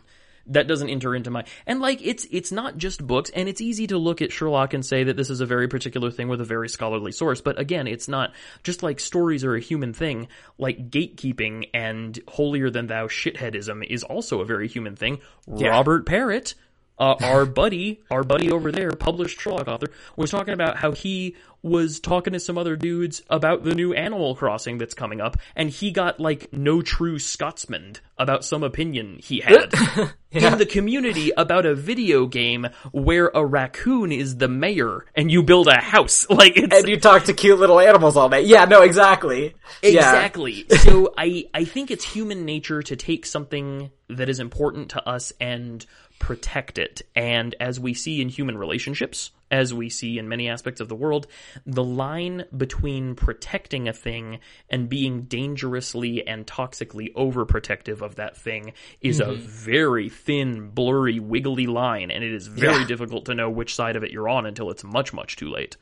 That 0.46 0.66
doesn't 0.66 0.90
enter 0.90 1.14
into 1.14 1.30
my 1.30 1.44
and 1.66 1.80
like 1.80 2.00
it's 2.02 2.26
it's 2.30 2.52
not 2.52 2.76
just 2.76 3.06
books 3.06 3.30
and 3.30 3.48
it's 3.48 3.60
easy 3.60 3.86
to 3.88 3.98
look 3.98 4.22
at 4.22 4.32
Sherlock 4.32 4.74
and 4.74 4.84
say 4.84 5.04
that 5.04 5.16
this 5.16 5.30
is 5.30 5.40
a 5.40 5.46
very 5.46 5.68
particular 5.68 6.10
thing 6.10 6.28
with 6.28 6.40
a 6.40 6.44
very 6.44 6.68
scholarly 6.68 7.12
source 7.12 7.40
but 7.40 7.58
again 7.58 7.86
it's 7.86 8.08
not 8.08 8.32
just 8.62 8.82
like 8.82 9.00
stories 9.00 9.44
are 9.44 9.54
a 9.54 9.60
human 9.60 9.92
thing 9.92 10.28
like 10.58 10.90
gatekeeping 10.90 11.68
and 11.72 12.18
holier 12.28 12.70
than 12.70 12.86
thou 12.86 13.06
shitheadism 13.06 13.84
is 13.88 14.02
also 14.02 14.40
a 14.40 14.44
very 14.44 14.68
human 14.68 14.96
thing. 14.96 15.20
Robert 15.46 16.06
Perret 16.06 16.54
uh, 16.98 17.16
our 17.20 17.44
buddy, 17.44 18.02
our 18.10 18.22
buddy 18.22 18.50
over 18.50 18.70
there, 18.70 18.90
published 18.92 19.40
Sherlock 19.40 19.66
author, 19.66 19.88
was 20.16 20.30
talking 20.30 20.54
about 20.54 20.76
how 20.76 20.92
he 20.92 21.34
was 21.62 21.98
talking 21.98 22.34
to 22.34 22.40
some 22.40 22.58
other 22.58 22.76
dudes 22.76 23.22
about 23.30 23.64
the 23.64 23.74
new 23.74 23.94
Animal 23.94 24.36
Crossing 24.36 24.78
that's 24.78 24.94
coming 24.94 25.20
up, 25.20 25.38
and 25.56 25.70
he 25.70 25.90
got 25.90 26.20
like 26.20 26.52
no 26.52 26.82
true 26.82 27.18
Scotsman 27.18 27.96
about 28.18 28.44
some 28.44 28.62
opinion 28.62 29.18
he 29.20 29.40
had 29.40 29.72
in 30.30 30.58
the 30.58 30.66
community 30.66 31.32
about 31.36 31.66
a 31.66 31.74
video 31.74 32.26
game 32.26 32.68
where 32.92 33.28
a 33.34 33.44
raccoon 33.44 34.12
is 34.12 34.36
the 34.36 34.46
mayor 34.46 35.04
and 35.16 35.32
you 35.32 35.42
build 35.42 35.66
a 35.68 35.80
house. 35.80 36.26
Like 36.34 36.56
it's 36.56 36.76
and 36.76 36.88
you 36.88 36.98
talk 36.98 37.24
to 37.24 37.32
cute 37.32 37.58
little 37.60 37.78
animals 37.78 38.16
all 38.16 38.28
day. 38.28 38.42
Yeah, 38.42 38.64
no, 38.64 38.82
exactly. 38.82 39.54
Yeah. 39.82 39.90
Exactly. 39.90 40.66
so 40.68 41.14
I 41.16 41.46
I 41.54 41.64
think 41.64 41.90
it's 41.90 42.04
human 42.04 42.44
nature 42.44 42.82
to 42.82 42.96
take 42.96 43.24
something 43.24 43.90
that 44.08 44.28
is 44.28 44.40
important 44.40 44.90
to 44.90 45.08
us 45.08 45.32
and 45.40 45.86
protect 46.24 46.78
it. 46.78 47.02
And 47.14 47.54
as 47.60 47.78
we 47.78 47.92
see 47.92 48.22
in 48.22 48.30
human 48.30 48.56
relationships, 48.56 49.30
as 49.50 49.74
we 49.74 49.90
see 49.90 50.18
in 50.18 50.26
many 50.26 50.48
aspects 50.48 50.80
of 50.80 50.88
the 50.88 50.94
world, 50.94 51.26
the 51.66 51.84
line 51.84 52.46
between 52.56 53.14
protecting 53.14 53.88
a 53.88 53.92
thing 53.92 54.38
and 54.70 54.88
being 54.88 55.24
dangerously 55.24 56.26
and 56.26 56.46
toxically 56.46 57.12
overprotective 57.12 58.00
of 58.00 58.14
that 58.16 58.38
thing 58.38 58.72
is 59.02 59.20
a 59.20 59.34
very 59.34 60.08
thin, 60.08 60.70
blurry, 60.70 61.20
wiggly 61.20 61.66
line, 61.66 62.10
and 62.10 62.24
it 62.24 62.32
is 62.32 62.46
very 62.46 62.80
Yeah. 62.80 62.86
difficult 62.86 63.26
to 63.26 63.34
know 63.34 63.50
which 63.50 63.74
side 63.74 63.94
of 63.96 64.02
it 64.02 64.10
you're 64.10 64.28
on 64.30 64.46
until 64.46 64.70
it's 64.70 64.82
much, 64.82 65.12
much 65.12 65.36
too 65.36 65.50
late 65.50 65.76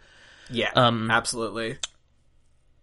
Yeah. 0.50 0.70
Um, 0.74 1.08
absolutely. 1.08 1.78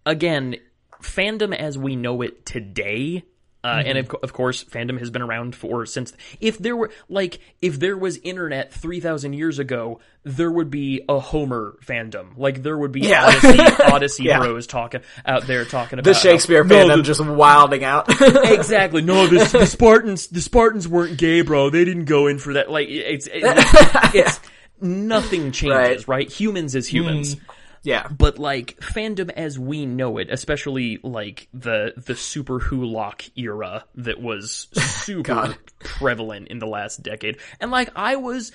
again, 0.06 0.56
fandom 1.02 1.54
as 1.56 1.78
we 1.78 1.96
know 1.98 2.22
it 2.22 2.46
today 2.46 3.24
Uh, 3.62 3.84
And 3.86 3.98
mm-hmm. 3.98 4.16
of, 4.16 4.24
of 4.24 4.32
course, 4.34 4.64
fandom 4.64 5.00
has 5.00 5.10
been 5.10 5.22
around 5.22 5.54
for 5.56 5.86
since. 5.86 6.14
If 6.40 6.58
there 6.60 6.78
were 6.78 6.92
like, 7.10 7.40
if 7.62 7.78
there 7.78 7.98
was 7.98 8.16
internet 8.18 8.72
three 8.74 9.02
thousand 9.02 9.34
years 9.34 9.60
ago, 9.60 10.00
there 10.24 10.50
would 10.50 10.70
be 10.70 11.04
a 11.10 11.20
Homer 11.20 11.78
fandom. 11.86 12.38
Like 12.38 12.64
there 12.64 12.78
would 12.78 12.94
be 12.94 13.02
Yeah. 13.02 13.26
Odyssey, 13.26 13.60
Odyssey 13.84 14.24
Yeah. 14.24 14.40
bros 14.40 14.66
talking 14.66 15.02
out 15.26 15.46
there 15.46 15.66
talking 15.66 16.00
about 16.00 16.06
The 16.10 16.14
how- 16.14 16.20
Shakespeare 16.22 16.64
No, 16.64 16.74
fandom 16.88 16.98
the- 16.98 17.04
just 17.04 17.26
wilding 17.26 17.84
out. 17.84 18.06
exactly. 18.22 19.02
No, 19.02 19.28
the, 19.28 19.40
the 19.60 19.66
Spartans, 19.66 20.28
the 20.28 20.40
Spartans 20.42 20.88
weren't 20.88 21.18
gay, 21.18 21.42
bro. 21.42 21.70
They 21.70 21.84
didn't 21.84 22.06
go 22.06 22.28
in 22.28 22.40
for 22.40 22.54
that. 22.54 22.72
Like 22.72 22.88
it's, 22.90 23.28
it's, 23.34 24.16
it's 24.16 24.40
nothing 24.82 25.52
changes, 25.52 26.08
right. 26.08 26.32
Humans 26.32 26.76
as 26.76 26.88
humans. 26.88 27.36
Mm-hmm. 27.36 27.52
Yeah. 27.84 28.08
But 28.08 28.40
like 28.40 28.78
fandom 28.80 29.32
as 29.32 29.58
we 29.58 29.86
know 29.86 30.18
it, 30.18 30.30
especially 30.30 31.00
like 31.04 31.48
the 31.54 31.94
the 31.96 32.14
Superwholock 32.14 33.32
era 33.36 33.86
that 33.96 34.22
was 34.22 34.68
super 34.74 35.56
prevalent 35.80 36.50
in 36.50 36.60
the 36.60 36.68
last 36.68 37.02
decade. 37.02 37.38
And 37.60 37.72
like 37.72 37.92
I 37.96 38.18
was 38.18 38.52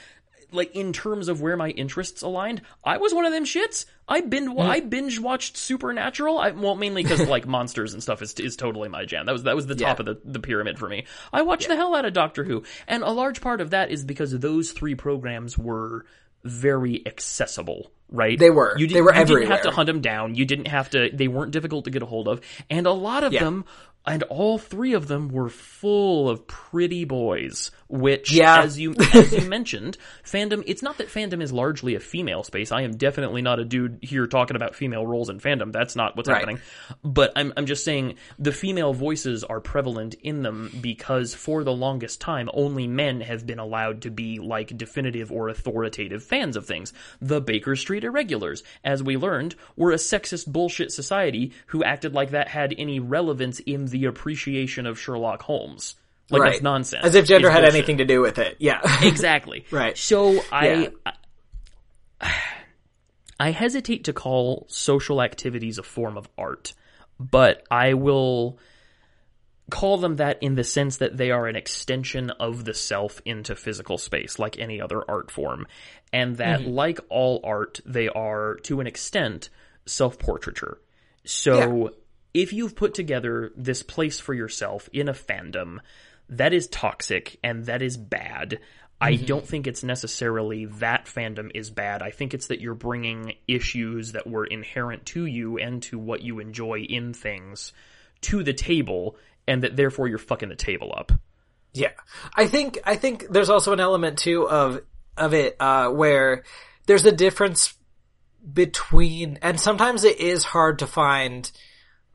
like 0.54 0.74
in 0.74 0.92
terms 0.92 1.28
of 1.28 1.40
where 1.40 1.56
my 1.56 1.70
interests 1.70 2.22
aligned, 2.22 2.62
I 2.84 2.98
was 2.98 3.12
one 3.12 3.24
of 3.24 3.32
them 3.32 3.44
shits. 3.44 3.86
I 4.06 4.20
binge 4.20 4.50
mm. 4.50 4.60
I 4.60 4.80
binge 4.80 5.18
watched 5.18 5.56
Supernatural. 5.56 6.38
I 6.38 6.50
well 6.50 6.74
mainly 6.74 7.02
because 7.02 7.20
like 7.28 7.46
monsters 7.46 7.92
and 7.92 8.02
stuff 8.02 8.22
is 8.22 8.34
is 8.34 8.56
totally 8.56 8.88
my 8.88 9.04
jam. 9.04 9.26
That 9.26 9.32
was 9.32 9.42
that 9.44 9.56
was 9.56 9.66
the 9.66 9.74
top 9.74 10.00
of 10.00 10.06
the, 10.06 10.20
the 10.24 10.40
pyramid 10.40 10.78
for 10.78 10.88
me. 10.88 11.06
I 11.32 11.42
watched 11.42 11.68
the 11.68 11.76
hell 11.76 11.94
out 11.94 12.04
of 12.04 12.12
Doctor 12.12 12.44
Who, 12.44 12.62
and 12.86 13.02
a 13.02 13.10
large 13.10 13.40
part 13.40 13.60
of 13.60 13.70
that 13.70 13.90
is 13.90 14.04
because 14.04 14.38
those 14.38 14.72
three 14.72 14.94
programs 14.94 15.58
were 15.58 16.06
very 16.44 17.02
accessible. 17.06 17.90
Right? 18.14 18.38
They 18.38 18.50
were. 18.50 18.76
You 18.78 18.86
They 18.86 19.02
were 19.02 19.12
you 19.14 19.24
didn't 19.24 19.48
have 19.50 19.62
to 19.62 19.72
hunt 19.72 19.86
them 19.88 20.00
down. 20.00 20.36
You 20.36 20.44
didn't 20.44 20.68
have 20.68 20.88
to. 20.90 21.10
They 21.12 21.26
weren't 21.26 21.50
difficult 21.50 21.84
to 21.86 21.90
get 21.90 22.00
a 22.02 22.06
hold 22.06 22.28
of, 22.28 22.40
and 22.70 22.86
a 22.86 22.92
lot 22.92 23.24
of 23.24 23.32
Yeah. 23.32 23.40
them, 23.42 23.64
and 24.06 24.22
all 24.24 24.58
three 24.58 24.92
of 24.94 25.08
them, 25.08 25.28
were 25.28 25.48
full 25.48 26.28
of 26.28 26.46
pretty 26.46 27.04
boys. 27.04 27.70
Which, 27.88 28.32
Yeah. 28.32 28.62
as 28.62 28.78
you 28.80 28.94
as 29.14 29.32
you 29.32 29.48
mentioned, 29.48 29.98
fandom. 30.24 30.64
It's 30.66 30.82
not 30.82 30.98
that 30.98 31.08
fandom 31.08 31.40
is 31.42 31.52
largely 31.52 31.94
a 31.94 32.00
female 32.00 32.42
space. 32.42 32.72
I 32.72 32.82
am 32.82 32.96
definitely 32.96 33.40
not 33.42 33.60
a 33.60 33.64
dude 33.64 33.98
here 34.02 34.26
talking 34.26 34.56
about 34.56 34.74
female 34.74 35.06
roles 35.06 35.28
in 35.30 35.38
fandom. 35.38 35.70
That's 35.70 35.94
not 35.94 36.16
what's 36.16 36.28
Right. 36.28 36.38
happening. 36.38 36.60
But 37.04 37.32
I'm 37.36 37.52
I'm 37.56 37.66
just 37.66 37.84
saying 37.84 38.16
the 38.38 38.50
female 38.52 38.94
voices 38.94 39.44
are 39.44 39.60
prevalent 39.60 40.14
in 40.22 40.42
them 40.42 40.76
because 40.80 41.34
for 41.34 41.62
the 41.62 41.72
longest 41.72 42.20
time 42.20 42.48
only 42.52 42.86
men 42.88 43.20
have 43.20 43.46
been 43.46 43.58
allowed 43.60 44.02
to 44.02 44.10
be 44.10 44.38
like 44.40 44.76
definitive 44.76 45.30
or 45.30 45.48
authoritative 45.48 46.24
fans 46.24 46.56
of 46.56 46.66
things. 46.66 46.92
The 47.20 47.40
Baker 47.40 47.76
Street 47.76 48.02
Irregulars, 48.02 48.64
as 48.82 49.02
we 49.02 49.16
learned, 49.16 49.54
were 49.76 49.92
a 49.92 49.96
sexist 49.96 50.50
bullshit 50.50 50.90
society 50.90 51.52
who 51.66 51.84
acted 51.84 52.12
like 52.14 52.30
that 52.30 52.48
had 52.48 52.74
any 52.76 52.98
relevance 52.98 53.60
in 53.60 53.84
the 53.94 54.04
appreciation 54.06 54.86
of 54.86 54.98
Sherlock 55.00 55.40
Holmes. 55.42 55.94
Like 56.30 56.42
right. 56.42 56.50
that's 56.52 56.62
nonsense. 56.62 57.04
As 57.04 57.14
if 57.14 57.26
gender 57.26 57.48
It's 57.48 57.54
had 57.54 57.60
bullshit. 57.62 57.74
anything 57.76 57.98
to 57.98 58.04
do 58.04 58.20
with 58.20 58.38
it. 58.38 58.56
Yeah. 58.58 58.80
Exactly. 59.02 59.64
Right. 59.70 59.96
So 59.96 60.40
I, 60.52 60.68
Yeah. 60.68 60.88
I 62.20 62.32
I 63.38 63.50
hesitate 63.50 64.04
to 64.04 64.12
call 64.12 64.66
social 64.68 65.20
activities 65.22 65.78
a 65.78 65.82
form 65.82 66.16
of 66.16 66.28
art, 66.38 66.72
but 67.18 67.64
I 67.70 67.94
will 67.94 68.58
call 69.70 69.96
them 69.98 70.16
that 70.16 70.38
in 70.42 70.54
the 70.54 70.64
sense 70.64 70.98
that 70.98 71.16
they 71.16 71.30
are 71.30 71.46
an 71.46 71.56
extension 71.56 72.30
of 72.30 72.64
the 72.64 72.74
self 72.74 73.20
into 73.24 73.56
physical 73.56 73.98
space, 73.98 74.38
like 74.38 74.58
any 74.58 74.80
other 74.80 75.02
art 75.10 75.30
form. 75.30 75.66
And 76.12 76.36
that, 76.36 76.60
Mm-hmm. 76.60 76.70
like 76.70 77.00
all 77.08 77.40
art, 77.44 77.80
they 77.84 78.08
are, 78.08 78.56
to 78.64 78.80
an 78.80 78.86
extent, 78.86 79.48
self 79.84 80.18
portraiture. 80.18 80.78
So, 81.24 81.90
if 82.34 82.52
you've 82.52 82.76
put 82.76 82.94
together 82.94 83.52
this 83.56 83.82
place 83.82 84.20
for 84.20 84.34
yourself 84.34 84.88
in 84.92 85.08
a 85.08 85.14
fandom, 85.14 85.78
that 86.28 86.52
is 86.52 86.66
toxic 86.66 87.38
and 87.42 87.66
that 87.66 87.80
is 87.80 87.96
bad. 87.96 88.58
I 89.00 89.12
Mm-hmm. 89.14 89.24
don't 89.26 89.46
think 89.46 89.66
it's 89.66 89.82
necessarily 89.82 90.66
that 90.66 91.06
fandom 91.06 91.50
is 91.54 91.70
bad. 91.70 92.02
I 92.02 92.10
think 92.10 92.32
it's 92.34 92.46
that 92.48 92.60
you're 92.60 92.74
bringing 92.74 93.34
issues 93.46 94.12
that 94.12 94.26
were 94.26 94.44
inherent 94.44 95.06
to 95.06 95.26
you 95.26 95.58
and 95.58 95.82
to 95.84 95.98
what 95.98 96.22
you 96.22 96.38
enjoy 96.38 96.80
in 96.80 97.12
things 97.12 97.72
to 98.22 98.42
the 98.42 98.54
table, 98.54 99.16
and 99.46 99.62
that 99.62 99.76
therefore 99.76 100.08
you're 100.08 100.18
fucking 100.18 100.48
the 100.48 100.56
table 100.56 100.94
up. 100.96 101.12
Yeah. 101.74 101.90
I 102.34 102.46
think 102.46 102.78
I 102.84 102.96
think 102.96 103.26
there's 103.28 103.50
also 103.50 103.72
an 103.72 103.80
element 103.80 104.18
too 104.18 104.48
of 104.48 104.80
of 105.16 105.34
it 105.34 105.56
uh 105.60 105.88
where 105.90 106.44
there's 106.86 107.04
a 107.04 107.12
difference 107.12 107.74
between 108.50 109.38
and 109.42 109.60
sometimes 109.60 110.04
it 110.04 110.20
is 110.20 110.44
hard 110.44 110.78
to 110.78 110.86
find 110.86 111.50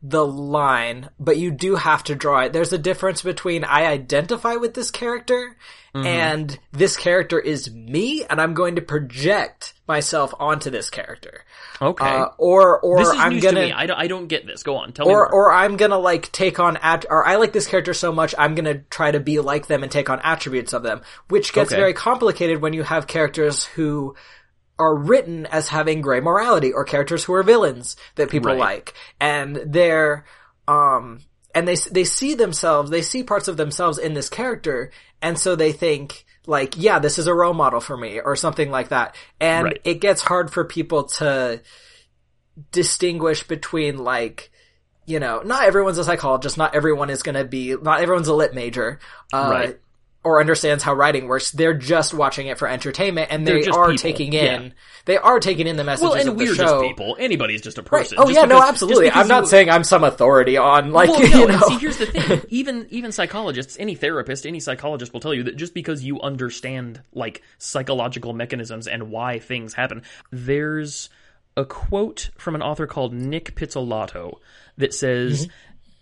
the 0.01 0.26
line, 0.26 1.09
but 1.19 1.38
you 1.38 1.51
do 1.51 1.76
have 1.76 2.03
to 2.05 2.15
draw 2.15 2.41
it. 2.41 2.53
There's 2.53 2.71
a 2.73 2.77
difference 2.77 3.21
between 3.21 3.63
I 3.63 3.85
identify 3.85 4.55
with 4.55 4.73
this 4.73 4.91
character 4.91 5.55
Mm-hmm. 5.95 6.05
and 6.05 6.59
this 6.71 6.95
character 6.95 7.39
is 7.39 7.71
me 7.73 8.23
and 8.30 8.39
I'm 8.39 8.53
going 8.53 8.76
to 8.76 8.81
project 8.84 9.73
myself 9.88 10.31
onto 10.39 10.69
this 10.69 10.91
character. 10.91 11.43
Okay. 11.81 12.05
Uh, 12.05 12.27
or 12.38 12.80
or 12.81 12.99
this 12.99 13.07
is 13.07 13.15
I'm 13.17 13.34
news 13.34 13.41
gonna 13.43 13.61
to 13.61 13.65
me. 13.65 13.71
I 13.73 13.88
don't, 13.88 13.97
I 13.97 14.05
don't 14.05 14.27
get 14.27 14.45
this. 14.45 14.61
Go 14.61 14.76
on. 14.76 14.93
Tell 14.93 15.07
me 15.07 15.11
or 15.11 15.27
more. 15.31 15.34
or 15.34 15.51
I'm 15.51 15.77
gonna 15.77 15.97
like 15.97 16.31
take 16.31 16.59
on 16.59 16.77
at 16.77 17.05
or 17.09 17.26
I 17.26 17.38
like 17.38 17.53
this 17.53 17.65
character 17.65 17.95
so 17.95 18.11
much 18.11 18.35
I'm 18.38 18.53
gonna 18.53 18.76
try 18.91 19.09
to 19.09 19.19
be 19.19 19.39
like 19.39 19.65
them 19.65 19.81
and 19.81 19.91
take 19.91 20.11
on 20.11 20.19
attributes 20.23 20.73
of 20.73 20.84
them, 20.84 21.01
which 21.27 21.53
gets 21.53 21.71
Okay. 21.71 21.81
very 21.81 21.93
complicated 21.95 22.61
when 22.61 22.73
you 22.73 22.84
have 22.84 23.07
characters 23.07 23.65
who 23.65 24.13
are 24.80 24.95
written 24.95 25.45
as 25.47 25.68
having 25.69 26.01
gray 26.01 26.19
morality 26.22 26.72
or 26.73 26.84
characters 26.85 27.23
who 27.26 27.34
are 27.34 27.43
villains 27.43 27.95
that 28.15 28.30
people 28.30 28.51
Right. 28.51 28.60
like 28.60 28.93
and 29.19 29.57
they're 29.68 30.26
um 30.68 31.19
and 31.53 31.68
they 31.68 31.76
they 31.91 32.03
see 32.06 32.34
themselves 32.34 32.89
they 32.89 33.01
see 33.01 33.23
parts 33.23 33.47
of 33.47 33.57
themselves 33.57 33.97
in 33.97 34.14
this 34.14 34.30
character 34.30 34.91
and 35.22 35.38
so 35.38 35.56
they 35.56 35.72
think 35.73 36.26
like 36.47 36.76
yeah 36.77 36.97
this 36.99 37.19
is 37.19 37.27
a 37.27 37.34
role 37.34 37.53
model 37.53 37.80
for 37.81 37.97
me 37.97 38.19
or 38.19 38.35
something 38.35 38.72
like 38.72 38.89
that 38.89 39.15
and 39.39 39.65
Right. 39.65 39.81
it 39.84 39.95
gets 40.01 40.22
hard 40.22 40.49
for 40.51 40.64
people 40.64 41.03
to 41.19 41.61
distinguish 42.72 43.43
between 43.47 43.97
like 43.97 44.51
you 45.06 45.19
know 45.19 45.41
not 45.43 45.64
everyone's 45.64 45.97
a 45.97 46.03
psychologist 46.03 46.57
not 46.57 46.76
everyone 46.76 47.10
is 47.10 47.23
going 47.23 47.35
to 47.35 47.45
be 47.45 47.76
not 47.76 48.01
everyone's 48.01 48.27
a 48.27 48.34
lit 48.34 48.53
major 48.53 48.99
uh 49.34 49.49
Right. 49.51 49.80
Or 50.21 50.41
understands 50.41 50.83
how 50.83 50.93
writing 50.95 51.27
works 51.29 51.49
they're 51.51 51.73
just 51.73 52.13
watching 52.13 52.47
it 52.47 52.57
for 52.57 52.67
entertainment 52.67 53.29
and 53.31 53.47
they 53.47 53.63
are 53.67 53.87
people. 53.87 53.95
taking 53.95 54.33
in 54.33 54.63
Yeah. 54.63 54.69
they 55.05 55.17
are 55.17 55.39
taking 55.39 55.65
in 55.65 55.77
the 55.77 55.85
messages 55.85 56.09
well, 56.09 56.19
and 56.19 56.27
of 56.29 56.37
the 56.37 56.43
we're 56.43 56.55
show 56.55 56.63
just 56.63 56.81
people. 56.83 57.15
Anybody's 57.17 57.61
just 57.61 57.77
a 57.77 57.81
Right. 57.83 57.87
person. 57.89 58.17
Oh 58.19 58.25
Just 58.25 58.35
yeah, 58.35 58.41
no, 58.41 58.47
because- 58.55 58.59
just 58.59 58.69
absolutely. 58.83 59.11
I'm 59.11 59.29
not 59.29 59.43
you- 59.43 59.49
saying 59.49 59.69
I'm 59.69 59.85
some 59.85 60.03
authority 60.03 60.57
on 60.57 60.91
like 60.91 61.09
well, 61.09 61.21
you 61.25 61.29
no, 61.29 61.45
know. 61.45 61.53
and 61.53 61.61
see, 61.63 61.77
here's 61.77 61.97
the 61.97 62.05
thing. 62.07 62.41
Even 62.49 62.85
even 62.89 63.13
psychologists, 63.13 63.77
any 63.79 63.95
therapist, 63.95 64.45
any 64.45 64.59
psychologist 64.59 65.13
will 65.13 65.21
tell 65.21 65.33
you 65.33 65.43
that 65.43 65.55
just 65.55 65.73
because 65.73 66.03
you 66.03 66.19
understand 66.19 67.01
like 67.13 67.41
psychological 67.57 68.33
mechanisms 68.33 68.87
and 68.89 69.11
why 69.11 69.39
things 69.39 69.73
happen, 69.73 70.01
there's 70.33 71.09
a 71.55 71.63
quote 71.63 72.29
from 72.37 72.55
an 72.55 72.61
author 72.61 72.87
called 72.87 73.13
Nic 73.13 73.55
Pizzolatto 73.55 74.39
that 74.77 74.93
says. 74.93 75.43
Mm-hmm. 75.45 75.53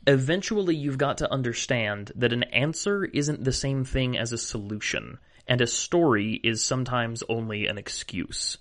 Eventually, 0.07 0.75
you've 0.75 0.97
got 0.97 1.19
to 1.19 1.31
understand 1.31 2.11
that 2.15 2.33
an 2.33 2.43
answer 2.43 3.05
isn't 3.05 3.43
the 3.43 3.51
same 3.51 3.83
thing 3.83 4.17
as 4.17 4.31
a 4.31 4.37
solution, 4.37 5.19
and 5.47 5.61
a 5.61 5.67
story 5.67 6.39
is 6.43 6.63
sometimes 6.63 7.23
only 7.29 7.67
an 7.67 7.77
excuse 7.77 8.57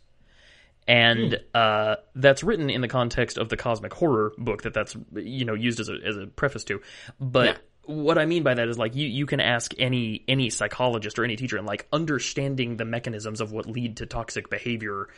and 0.88 1.40
uh, 1.54 1.96
that's 2.14 2.44
written 2.44 2.70
in 2.70 2.80
the 2.80 2.88
context 2.88 3.38
of 3.38 3.48
the 3.48 3.56
cosmic 3.56 3.92
horror 3.92 4.32
book 4.38 4.62
that 4.62 4.74
that's 4.74 4.96
you 5.14 5.44
know 5.44 5.54
used 5.54 5.80
as 5.80 5.88
a 5.88 5.96
as 6.04 6.16
a 6.16 6.26
preface 6.26 6.64
to. 6.64 6.80
But 7.18 7.58
what 7.84 8.18
I 8.18 8.26
mean 8.26 8.42
by 8.42 8.54
that 8.54 8.68
is 8.68 8.78
like 8.78 8.94
you 8.94 9.06
you 9.06 9.26
can 9.26 9.40
ask 9.40 9.74
any 9.78 10.24
any 10.28 10.50
psychologist 10.50 11.18
or 11.18 11.24
any 11.24 11.36
teacher, 11.36 11.56
and 11.56 11.66
like 11.66 11.88
understanding 11.92 12.76
the 12.76 12.84
mechanisms 12.84 13.40
of 13.40 13.52
what 13.52 13.66
lead 13.66 13.96
to 13.98 14.06
toxic 14.06 14.48
behavior 14.48 15.08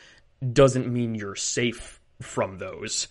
doesn't 0.53 0.91
mean 0.91 1.15
you're 1.15 1.37
safe 1.37 2.01
from 2.23 2.59
those. 2.59 3.09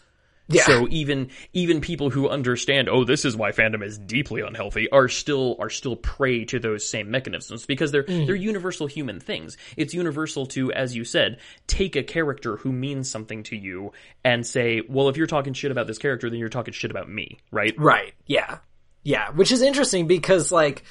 Yeah. 0.50 0.64
So 0.64 0.88
even 0.90 1.30
even 1.52 1.82
people 1.82 2.10
who 2.10 2.30
understand, 2.30 2.88
oh, 2.88 3.04
this 3.04 3.26
is 3.26 3.36
why 3.36 3.52
fandom 3.52 3.84
is 3.84 3.98
deeply 3.98 4.42
unhealthy, 4.42 4.90
are 4.90 5.10
still 5.10 5.58
are 5.60 5.70
still 5.70 5.98
prey 5.98 6.46
to 6.46 6.60
those 6.60 6.88
same 6.88 7.12
mechanisms 7.12 7.66
because 7.66 7.92
they're 7.92 8.04
mm. 8.04 8.26
they're 8.26 8.36
universal 8.36 8.88
human 8.88 9.20
things. 9.20 9.58
It's 9.76 9.94
universal 9.94 10.46
to, 10.48 10.72
as 10.72 10.96
you 10.96 11.04
said, 11.04 11.40
take 11.68 11.98
a 11.98 12.04
character 12.04 12.56
who 12.58 12.72
means 12.72 13.10
something 13.10 13.44
to 13.44 13.58
you 13.58 13.92
and 14.24 14.48
say, 14.48 14.82
well, 14.88 15.10
if 15.10 15.18
you're 15.18 15.28
talking 15.28 15.54
shit 15.54 15.72
about 15.72 15.86
this 15.88 15.98
character, 15.98 16.30
then 16.30 16.40
you're 16.40 16.48
talking 16.50 16.74
shit 16.74 16.92
about 16.92 17.10
me, 17.10 17.40
right? 17.52 17.78
Right. 17.78 18.14
Yeah. 18.26 18.60
Yeah. 19.04 19.32
Which 19.32 19.52
is 19.52 19.62
interesting 19.62 20.08
because 20.08 20.52
like 20.52 20.84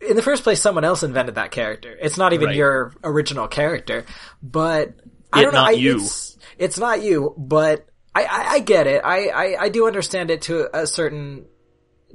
in 0.00 0.16
the 0.16 0.22
first 0.22 0.42
place 0.42 0.60
someone 0.60 0.84
else 0.84 1.02
invented 1.02 1.36
that 1.36 1.52
character. 1.52 1.96
It's 2.00 2.18
not 2.18 2.34
even 2.34 2.48
Right. 2.48 2.56
your 2.56 2.92
original 3.02 3.48
character. 3.48 4.04
But 4.42 4.92
I 5.32 5.40
It 5.40 5.44
don't 5.44 5.54
know. 5.54 5.60
not 5.60 5.68
I, 5.68 5.72
you. 5.72 5.96
It's, 5.96 6.36
it's 6.58 6.78
not 6.78 7.02
you, 7.02 7.34
but 7.38 7.86
I, 8.14 8.24
I, 8.24 8.46
I 8.54 8.58
get 8.60 8.86
it. 8.86 9.02
I, 9.04 9.28
I, 9.28 9.56
I 9.64 9.68
do 9.70 9.86
understand 9.86 10.30
it 10.30 10.42
to 10.42 10.68
a 10.76 10.86
certain 10.86 11.46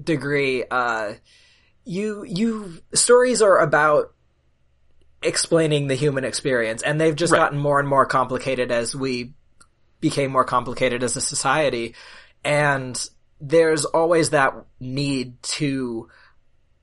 degree. 0.01 0.63
Uh 0.69 1.13
you 1.85 2.23
you 2.27 2.79
stories 2.93 3.41
are 3.41 3.57
about 3.59 4.13
explaining 5.23 5.87
the 5.87 5.95
human 5.95 6.23
experience 6.23 6.83
and 6.83 7.01
they've 7.01 7.15
just 7.15 7.33
Right. 7.33 7.39
gotten 7.39 7.57
more 7.57 7.79
and 7.79 7.89
more 7.89 8.05
complicated 8.05 8.71
as 8.71 8.95
we 8.95 9.33
became 9.99 10.31
more 10.31 10.43
complicated 10.45 11.01
as 11.03 11.15
a 11.15 11.21
society 11.21 11.95
and 12.43 13.09
there's 13.41 13.85
always 13.85 14.31
that 14.31 14.53
need 14.79 15.41
to, 15.43 16.09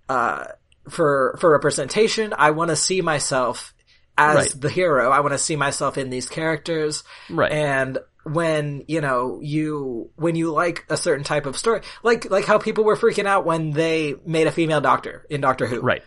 uh, 0.08 0.46
for, 0.88 1.36
for 1.40 1.50
representation. 1.50 2.32
I 2.36 2.52
want 2.52 2.70
to 2.70 2.76
see 2.76 3.00
myself 3.00 3.74
as 4.16 4.36
Right. 4.36 4.60
the 4.60 4.68
hero. 4.70 5.10
I 5.10 5.20
want 5.20 5.32
to 5.32 5.38
see 5.38 5.56
myself 5.56 5.98
in 5.98 6.10
these 6.10 6.28
characters. 6.28 7.02
Right. 7.28 7.50
And 7.50 7.98
when, 8.24 8.84
you 8.88 9.00
know, 9.00 9.38
you, 9.42 10.10
when 10.16 10.34
you 10.36 10.50
like 10.52 10.84
a 10.88 10.96
certain 10.96 11.24
type 11.24 11.46
of 11.46 11.56
story, 11.56 11.80
like, 12.02 12.30
like 12.30 12.44
how 12.44 12.58
people 12.58 12.84
were 12.84 12.96
freaking 12.96 13.26
out 13.26 13.44
when 13.44 13.70
they 13.72 14.14
made 14.26 14.46
a 14.46 14.52
female 14.52 14.80
doctor 14.80 15.26
in 15.30 15.40
Doctor 15.40 15.66
Who. 15.66 15.80
right. 15.80 16.02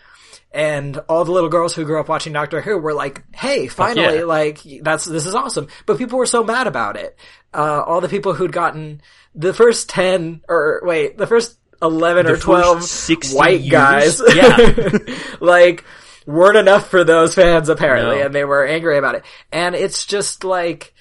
And 0.51 0.97
all 1.09 1.25
the 1.25 1.31
little 1.31 1.49
girls 1.49 1.75
who 1.75 1.83
grew 1.83 1.99
up 1.99 2.07
watching 2.07 2.31
Doctor 2.33 2.61
Who 2.61 2.77
were 2.77 2.93
like, 2.93 3.21
hey, 3.35 3.67
finally, 3.67 4.19
yeah. 4.19 4.23
like, 4.23 4.59
that's, 4.81 5.03
this 5.05 5.25
is 5.25 5.35
awesome. 5.35 5.67
But 5.85 5.97
people 5.97 6.17
were 6.17 6.25
so 6.25 6.43
mad 6.43 6.67
about 6.67 6.95
it. 6.95 7.17
Uh, 7.53 7.83
all 7.85 7.99
the 8.01 8.07
people 8.09 8.33
who'd 8.33 8.53
gotten 8.53 9.01
the 9.35 9.53
first 9.53 9.89
10, 9.89 10.41
or 10.47 10.79
wait, 10.83 11.17
the 11.17 11.27
first 11.27 11.59
11 11.81 12.25
The 12.25 12.33
or 12.33 12.37
12 12.37 13.33
white 13.33 13.59
years? 13.59 13.71
guys. 13.71 14.21
Yeah. 14.35 15.15
like, 15.41 15.83
weren't 16.25 16.57
enough 16.57 16.89
for 16.89 17.03
those 17.03 17.35
fans 17.35 17.67
apparently, 17.69 18.17
No. 18.19 18.25
and 18.27 18.33
they 18.33 18.45
were 18.45 18.65
angry 18.65 18.97
about 18.97 19.15
it. 19.15 19.25
And 19.51 19.75
it's 19.75 20.05
just 20.05 20.43
like, 20.45 20.93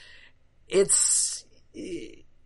it's, 0.69 1.45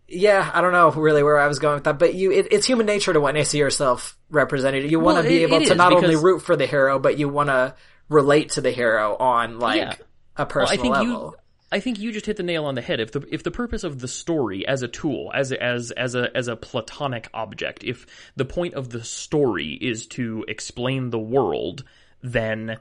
yeah, 0.08 0.50
I 0.52 0.60
don't 0.60 0.72
know 0.72 0.90
really 0.90 1.22
where 1.22 1.38
I 1.38 1.46
was 1.46 1.58
going 1.58 1.74
with 1.74 1.84
that, 1.84 1.98
but 1.98 2.14
you, 2.14 2.32
it, 2.32 2.48
it's 2.50 2.66
human 2.66 2.86
nature 2.86 3.12
to 3.12 3.20
want 3.20 3.36
to 3.36 3.44
see 3.44 3.58
yourself 3.58 4.16
represented. 4.30 4.90
You 4.90 5.00
want 5.00 5.16
to 5.18 5.22
Well, 5.22 5.28
be 5.28 5.42
able 5.42 5.60
to 5.66 5.74
not 5.74 5.92
only 5.92 6.16
root 6.16 6.40
for 6.40 6.56
the 6.56 6.66
hero, 6.66 6.98
but 6.98 7.18
you 7.18 7.28
want 7.28 7.48
to 7.48 7.74
relate 8.08 8.50
to 8.50 8.60
the 8.60 8.70
hero 8.72 9.16
on 9.16 9.58
like 9.58 9.76
Yeah. 9.78 9.94
a 10.36 10.40
Well, 10.40 10.46
personal 10.46 10.78
I 10.80 10.82
think 10.82 10.94
level. 10.94 11.06
you. 11.06 11.34
I 11.72 11.78
think 11.78 12.00
you 12.00 12.10
just 12.10 12.26
hit 12.26 12.36
the 12.36 12.42
nail 12.42 12.64
on 12.64 12.74
the 12.74 12.80
head. 12.82 12.98
If 12.98 13.12
the 13.12 13.24
if 13.30 13.44
the 13.44 13.52
purpose 13.52 13.84
of 13.84 14.00
the 14.00 14.08
story 14.08 14.66
as 14.66 14.82
a 14.82 14.88
tool, 14.88 15.30
as 15.32 15.52
a, 15.52 15.62
as 15.62 15.92
as 15.92 16.16
a 16.16 16.28
as 16.36 16.48
a 16.48 16.56
platonic 16.56 17.28
object, 17.32 17.84
if 17.84 18.06
the 18.34 18.44
point 18.44 18.74
of 18.74 18.90
the 18.90 19.04
story 19.04 19.78
is 19.80 20.08
to 20.08 20.44
explain 20.48 21.10
the 21.10 21.18
world, 21.20 21.84
then 22.22 22.78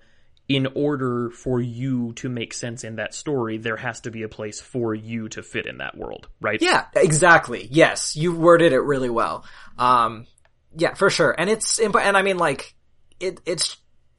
in 0.50 0.68
order 0.74 1.30
for 1.30 1.62
you 1.62 2.12
to 2.14 2.28
make 2.28 2.56
sense 2.56 2.84
in 2.84 2.96
that 2.96 3.14
story, 3.14 3.60
there 3.60 3.78
has 3.78 4.02
to 4.02 4.12
be 4.12 4.24
a 4.24 4.28
place 4.28 4.60
for 4.60 4.96
you 4.96 5.30
to 5.30 5.44
fit 5.44 5.68
in 5.68 5.78
that 5.78 5.96
world, 5.96 6.28
right? 6.42 6.60
Yeah, 6.60 6.86
exactly. 6.96 7.68
Yes, 7.70 8.16
you 8.16 8.36
worded 8.36 8.74
it 8.74 8.80
really 8.80 9.12
well. 9.12 9.46
Um, 9.78 10.26
yeah, 10.76 10.96
for 10.96 11.12
sure. 11.12 11.36
And 11.38 11.52
it's, 11.52 11.80
imp- 11.80 11.96
and 11.96 12.18
I 12.18 12.24
mean 12.24 12.38
like, 12.38 12.74
it, 13.20 13.40
it's, 13.46 13.78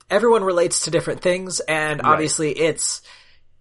everyone 0.09 0.45
relates 0.45 0.83
to 0.83 0.93
different 0.93 1.21
things 1.21 1.59
and 1.61 2.01
obviously 2.03 2.53
it's 2.53 3.03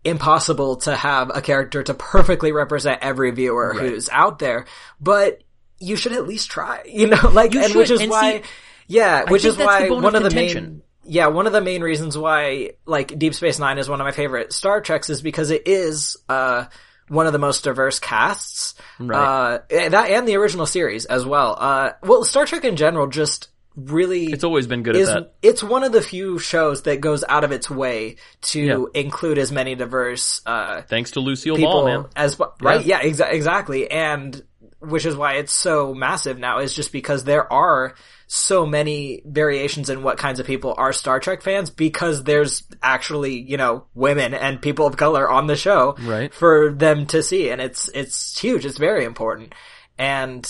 impossible 0.04 0.78
to 0.78 0.96
have 0.96 1.36
a 1.36 1.42
character 1.42 1.82
to 1.84 1.94
perfectly 1.96 2.52
represent 2.52 3.00
every 3.02 3.32
viewer 3.32 3.74
Right. 3.76 3.90
who's 3.90 4.10
out 4.10 4.38
there, 4.38 4.66
but 5.02 5.42
you 5.80 5.96
should 5.96 6.14
at 6.14 6.28
least 6.28 6.52
try, 6.52 6.84
you 6.88 7.08
know, 7.08 7.32
like, 7.34 7.54
You 7.56 7.64
and 7.64 7.74
which 7.74 7.90
is 7.90 8.02
and 8.02 8.12
why, 8.12 8.42
see, 8.42 8.48
yeah, 8.88 9.30
which 9.30 9.44
is 9.44 9.58
why 9.58 9.90
one 9.90 10.16
of 10.16 10.24
the 10.24 10.30
main. 10.30 10.84
Yeah, 11.10 11.28
one 11.28 11.48
of 11.48 11.54
the 11.54 11.62
main 11.62 11.82
reasons 11.82 12.18
why 12.18 12.72
like 12.86 13.18
Deep 13.18 13.34
Space 13.34 13.60
Nine 13.60 13.78
is 13.78 13.90
one 13.90 14.00
of 14.00 14.06
my 14.06 14.12
favorite 14.12 14.54
Star 14.54 14.80
Treks 14.82 15.10
is 15.10 15.22
because 15.22 15.50
it 15.52 15.68
is 15.68 16.18
uh 16.30 16.66
one 17.08 17.26
of 17.26 17.34
the 17.34 17.40
most 17.40 17.64
diverse 17.64 18.00
casts. 18.00 18.76
Right. 19.00 19.18
Uh 19.18 19.60
that 19.90 20.10
and 20.12 20.28
the 20.28 20.36
original 20.36 20.66
series 20.66 21.06
as 21.06 21.26
well. 21.26 21.58
Uh 21.60 21.92
well 22.04 22.24
Star 22.24 22.46
Trek 22.46 22.64
in 22.64 22.76
general 22.76 23.08
just 23.08 23.50
really 23.76 24.26
it's 24.26 24.44
always 24.44 24.68
been 24.68 24.84
good 24.84 24.96
is 24.96 25.08
at 25.10 25.14
that. 25.16 25.34
it's 25.42 25.64
one 25.64 25.84
of 25.84 25.92
the 25.94 26.02
few 26.02 26.38
shows 26.38 26.84
that 26.84 27.00
goes 27.00 27.24
out 27.30 27.44
of 27.46 27.52
its 27.54 27.70
way 27.70 28.18
to 28.42 28.62
Yeah. 28.62 28.84
include 28.94 29.38
as 29.38 29.52
many 29.52 29.76
diverse 29.76 30.42
uh 30.46 30.82
Thanks 30.82 31.12
to 31.12 31.22
Lucille 31.22 31.56
people 31.56 31.72
Ball, 31.72 31.86
man. 31.86 32.06
as 32.16 32.38
right 32.62 32.86
yeah, 32.86 33.02
exa- 33.02 33.32
exactly 33.32 33.90
and 33.90 34.42
which 34.80 35.06
is 35.06 35.16
why 35.16 35.36
it's 35.36 35.54
so 35.54 35.94
massive 35.94 36.38
now 36.38 36.60
is 36.60 36.74
just 36.74 36.92
because 36.92 37.24
there 37.24 37.52
are 37.52 37.96
so 38.32 38.64
many 38.64 39.24
variations 39.26 39.90
in 39.90 40.04
what 40.04 40.20
kinds 40.20 40.40
of 40.40 40.46
people 40.46 40.76
are 40.78 40.94
Star 40.94 41.20
Trek 41.20 41.42
fans 41.42 41.72
because 41.72 42.24
there's 42.24 42.64
actually 42.84 43.40
you 43.40 43.58
know 43.58 43.86
women 43.96 44.36
and 44.36 44.62
people 44.62 44.86
of 44.86 44.98
color 44.98 45.28
on 45.28 45.48
the 45.48 45.56
show 45.56 45.96
Right. 46.00 46.32
for 46.32 46.72
them 46.72 47.08
to 47.08 47.24
see. 47.24 47.50
And 47.50 47.60
it's 47.60 47.90
it's 47.90 48.40
huge. 48.40 48.68
It's 48.68 48.78
very 48.78 49.04
important. 49.04 49.54
And 49.98 50.48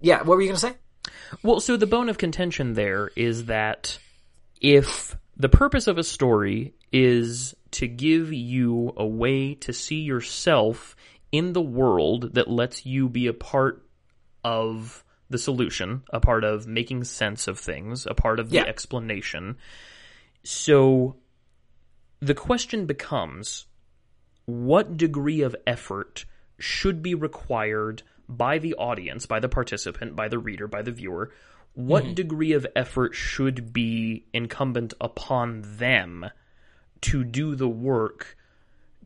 yeah 0.00 0.18
what 0.22 0.36
were 0.36 0.40
you 0.40 0.48
gonna 0.48 0.58
say? 0.58 0.72
Well, 1.42 1.60
so 1.60 1.76
the 1.76 1.86
bone 1.86 2.08
of 2.08 2.16
contention 2.16 2.72
there 2.72 3.10
is 3.14 3.44
that 3.44 3.98
if 4.60 5.14
the 5.36 5.50
purpose 5.50 5.86
of 5.86 5.98
a 5.98 6.04
story 6.04 6.74
is 6.92 7.54
to 7.72 7.86
give 7.86 8.32
you 8.32 8.94
a 8.96 9.06
way 9.06 9.54
to 9.56 9.74
see 9.74 10.00
yourself 10.00 10.96
in 11.30 11.52
the 11.52 11.60
world 11.60 12.34
that 12.36 12.48
lets 12.48 12.86
you 12.86 13.10
be 13.10 13.26
a 13.26 13.34
part 13.34 13.84
of 14.42 15.04
the 15.30 15.38
solution, 15.38 16.02
a 16.10 16.20
part 16.20 16.44
of 16.44 16.66
making 16.66 17.04
sense 17.04 17.48
of 17.48 17.58
things, 17.58 18.06
a 18.06 18.14
part 18.14 18.40
of 18.40 18.50
the 18.50 18.56
Yeah. 18.56 18.64
explanation. 18.64 19.58
So 20.42 21.16
the 22.20 22.34
question 22.34 22.86
becomes 22.86 23.66
what 24.46 24.96
degree 24.96 25.42
of 25.42 25.54
effort 25.66 26.24
should 26.58 27.02
be 27.02 27.14
required 27.14 28.02
by 28.28 28.58
the 28.58 28.74
audience, 28.74 29.26
by 29.26 29.40
the 29.40 29.48
participant, 29.48 30.16
by 30.16 30.28
the 30.28 30.38
reader, 30.38 30.66
by 30.66 30.82
the 30.82 30.92
viewer? 30.92 31.32
What 31.74 32.04
mm-hmm. 32.04 32.14
degree 32.14 32.52
of 32.52 32.66
effort 32.74 33.14
should 33.14 33.72
be 33.72 34.24
incumbent 34.32 34.94
upon 35.00 35.62
them 35.76 36.30
to 37.02 37.24
do 37.24 37.54
the 37.54 37.68
work 37.68 38.37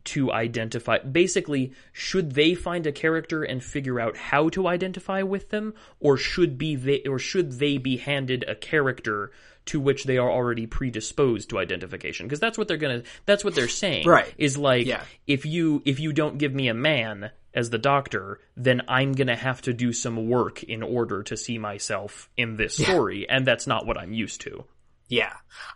to 0.05 0.31
identify? 0.31 0.99
Basically, 0.99 1.73
should 1.91 2.31
they 2.33 2.55
find 2.55 2.85
a 2.85 2.91
character 2.91 3.43
and 3.43 3.63
figure 3.63 3.99
out 3.99 4.17
how 4.17 4.49
to 4.49 4.67
identify 4.67 5.21
with 5.21 5.49
them, 5.49 5.73
or 5.99 6.17
should 6.17 6.57
be 6.57 6.75
they, 6.75 7.01
or 7.03 7.19
should 7.19 7.53
they 7.53 7.77
be 7.77 7.97
handed 7.97 8.43
a 8.47 8.55
character 8.55 9.31
to 9.65 9.79
which 9.79 10.03
they 10.03 10.17
are 10.17 10.29
already 10.29 10.67
predisposed 10.67 11.49
to 11.49 11.57
identification? 11.59 12.25
Because 12.27 12.39
that's 12.39 12.57
what 12.57 12.67
they're 12.67 12.77
gonna. 12.77 13.03
That's 13.25 13.43
what 13.45 13.55
they're 13.55 13.67
saying. 13.67 14.07
Right. 14.07 14.33
Is 14.37 14.57
like 14.57 14.85
Yeah. 14.87 15.03
if 15.25 15.45
you 15.45 15.81
if 15.85 15.99
you 15.99 16.11
don't 16.13 16.37
give 16.37 16.53
me 16.53 16.67
a 16.67 16.73
man 16.73 17.31
as 17.53 17.69
the 17.69 17.77
doctor, 17.77 18.39
then 18.57 18.81
I'm 18.87 19.13
gonna 19.13 19.35
have 19.35 19.61
to 19.63 19.73
do 19.73 19.93
some 19.93 20.27
work 20.27 20.63
in 20.63 20.83
order 20.83 21.23
to 21.23 21.37
see 21.37 21.57
myself 21.57 22.29
in 22.35 22.57
this 22.57 22.75
story, 22.75 23.27
and 23.29 23.45
that's 23.47 23.67
not 23.67 23.85
what 23.85 23.97
I'm 23.97 24.11
used 24.11 24.41
to. 24.41 24.65
Yeah. 25.07 25.33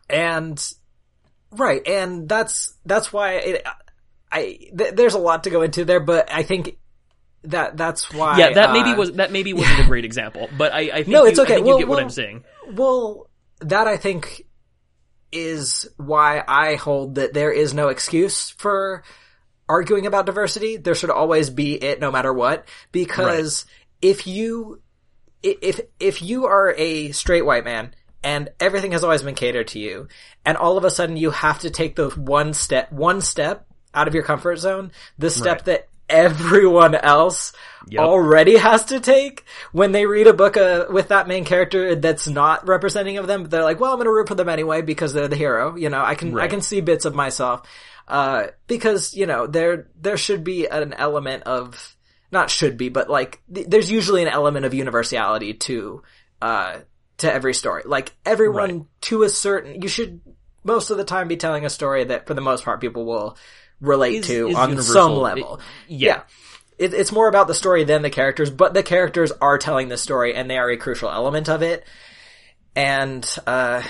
And 0.09 0.61
right, 1.51 1.87
and 1.87 2.27
that's 2.27 2.73
that's 2.85 3.13
why 3.13 3.33
it 3.35 3.65
I 4.31 4.57
th- 4.77 4.95
there's 4.95 5.13
a 5.13 5.19
lot 5.19 5.43
to 5.45 5.49
go 5.49 5.61
into 5.61 5.85
there, 5.85 5.99
but 5.99 6.31
I 6.31 6.43
think 6.43 6.77
that 7.43 7.77
that's 7.77 8.11
why 8.13 8.37
Yeah, 8.37 8.53
that 8.53 8.71
maybe 8.73 8.91
uh, 8.91 8.97
was 8.97 9.11
that 9.13 9.31
maybe 9.31 9.53
wasn't 9.53 9.79
a 9.79 9.85
great 9.85 10.05
example, 10.11 10.49
but 10.57 10.73
I, 10.73 10.79
I 10.79 10.91
think 11.03 11.07
No, 11.09 11.25
it's 11.25 11.37
you, 11.37 11.43
okay. 11.43 11.61
Well, 11.61 11.73
you 11.73 11.79
get 11.79 11.87
what 11.87 12.01
I'm 12.01 12.09
saying. 12.09 12.43
well 12.73 13.29
that 13.61 13.87
I 13.87 13.97
think 13.97 14.43
is 15.31 15.87
why 15.97 16.43
I 16.47 16.75
hold 16.75 17.15
that 17.15 17.33
there 17.33 17.51
is 17.51 17.73
no 17.73 17.87
excuse 17.89 18.49
for 18.49 19.03
arguing 19.67 20.05
about 20.05 20.25
diversity. 20.25 20.77
There 20.77 20.95
should 20.95 21.09
always 21.09 21.49
be 21.49 21.73
it 21.75 21.99
no 21.99 22.11
matter 22.11 22.33
what 22.33 22.67
because 22.91 23.65
if 24.01 24.27
you 24.27 24.81
if 25.43 25.81
if 25.99 26.21
you 26.21 26.45
are 26.45 26.73
a 26.77 27.11
straight 27.11 27.45
white 27.45 27.65
man 27.65 27.93
and 28.23 28.49
everything 28.59 28.91
has 28.91 29.03
always 29.03 29.23
been 29.23 29.35
catered 29.35 29.67
to 29.69 29.79
you 29.79 30.07
and 30.45 30.57
all 30.57 30.77
of 30.77 30.83
a 30.83 30.89
sudden 30.89 31.17
you 31.17 31.31
have 31.31 31.59
to 31.59 31.69
take 31.69 31.95
the 31.95 32.09
one 32.09 32.53
step 32.53 32.91
one 32.91 33.21
step 33.21 33.65
out 33.93 34.07
of 34.07 34.13
your 34.13 34.23
comfort 34.23 34.57
zone 34.57 34.91
the 35.17 35.29
step 35.29 35.57
Right. 35.59 35.65
that 35.65 35.87
everyone 36.09 36.95
else 36.95 37.53
Yep. 37.89 38.01
already 38.01 38.57
has 38.57 38.85
to 38.85 38.99
take 38.99 39.45
when 39.71 39.91
they 39.93 40.05
read 40.05 40.27
a 40.27 40.33
book 40.33 40.57
uh, 40.57 40.85
with 40.89 41.07
that 41.09 41.27
main 41.27 41.45
character 41.45 41.95
that's 41.95 42.27
not 42.27 42.67
representing 42.67 43.17
of 43.17 43.27
them 43.27 43.45
they're 43.45 43.63
like 43.63 43.79
well 43.79 43.93
i'm 43.93 43.97
gonna 43.99 44.11
root 44.11 44.27
for 44.27 44.35
them 44.35 44.49
anyway 44.49 44.81
because 44.81 45.13
they're 45.13 45.27
the 45.29 45.35
hero 45.37 45.75
you 45.77 45.89
know 45.89 46.01
i 46.03 46.15
can 46.15 46.37
i 46.37 46.47
can 46.47 46.61
see 46.61 46.81
bits 46.81 47.05
of 47.05 47.15
myself 47.15 47.61
uh 48.09 48.47
because 48.67 49.13
you 49.13 49.25
know 49.25 49.47
there 49.47 49.87
there 49.99 50.17
should 50.17 50.43
be 50.43 50.65
an 50.67 50.93
element 50.93 51.43
of 51.43 51.93
not 52.29 52.49
should 52.49 52.75
be, 52.77 52.89
but 52.89 53.09
like 53.09 53.41
th- 53.53 53.67
there's 53.67 53.89
usually 53.89 54.21
an 54.21 54.27
element 54.27 54.65
of 54.65 54.73
universality 54.73 55.53
to 55.53 56.03
uh 56.41 56.75
to 57.19 57.33
every 57.33 57.53
story. 57.53 57.83
Like 57.85 58.13
everyone 58.25 58.69
Right. 58.79 58.85
to 59.03 59.23
a 59.23 59.29
certain 59.29 59.81
you 59.81 59.87
should 59.87 60.19
most 60.65 60.89
of 60.89 60.97
the 60.97 61.05
time 61.05 61.29
be 61.29 61.37
telling 61.37 61.63
a 61.65 61.69
story 61.69 62.03
that 62.03 62.27
for 62.27 62.33
the 62.33 62.41
most 62.41 62.65
part 62.65 62.81
people 62.81 63.05
will 63.05 63.37
relate 63.81 64.15
Is- 64.21 64.27
to 64.27 64.47
is 64.49 64.55
on 64.55 64.69
universal. 64.69 64.93
some 64.93 65.11
It- 65.11 65.15
level. 65.15 65.59
yeah. 65.87 66.21
It, 66.77 66.93
it's 66.93 67.11
more 67.11 67.27
about 67.27 67.47
the 67.47 67.55
story 67.55 67.83
than 67.85 68.03
the 68.03 68.09
characters, 68.11 68.51
but 68.51 68.75
the 68.75 68.83
characters 68.83 69.31
are 69.41 69.57
telling 69.57 69.89
the 69.89 69.97
story 69.97 70.35
and 70.35 70.47
they 70.49 70.57
are 70.59 70.69
a 70.69 70.77
crucial 70.77 71.09
element 71.09 71.49
of 71.49 71.63
it. 71.63 71.83
And 72.75 73.27
uh 73.47 73.81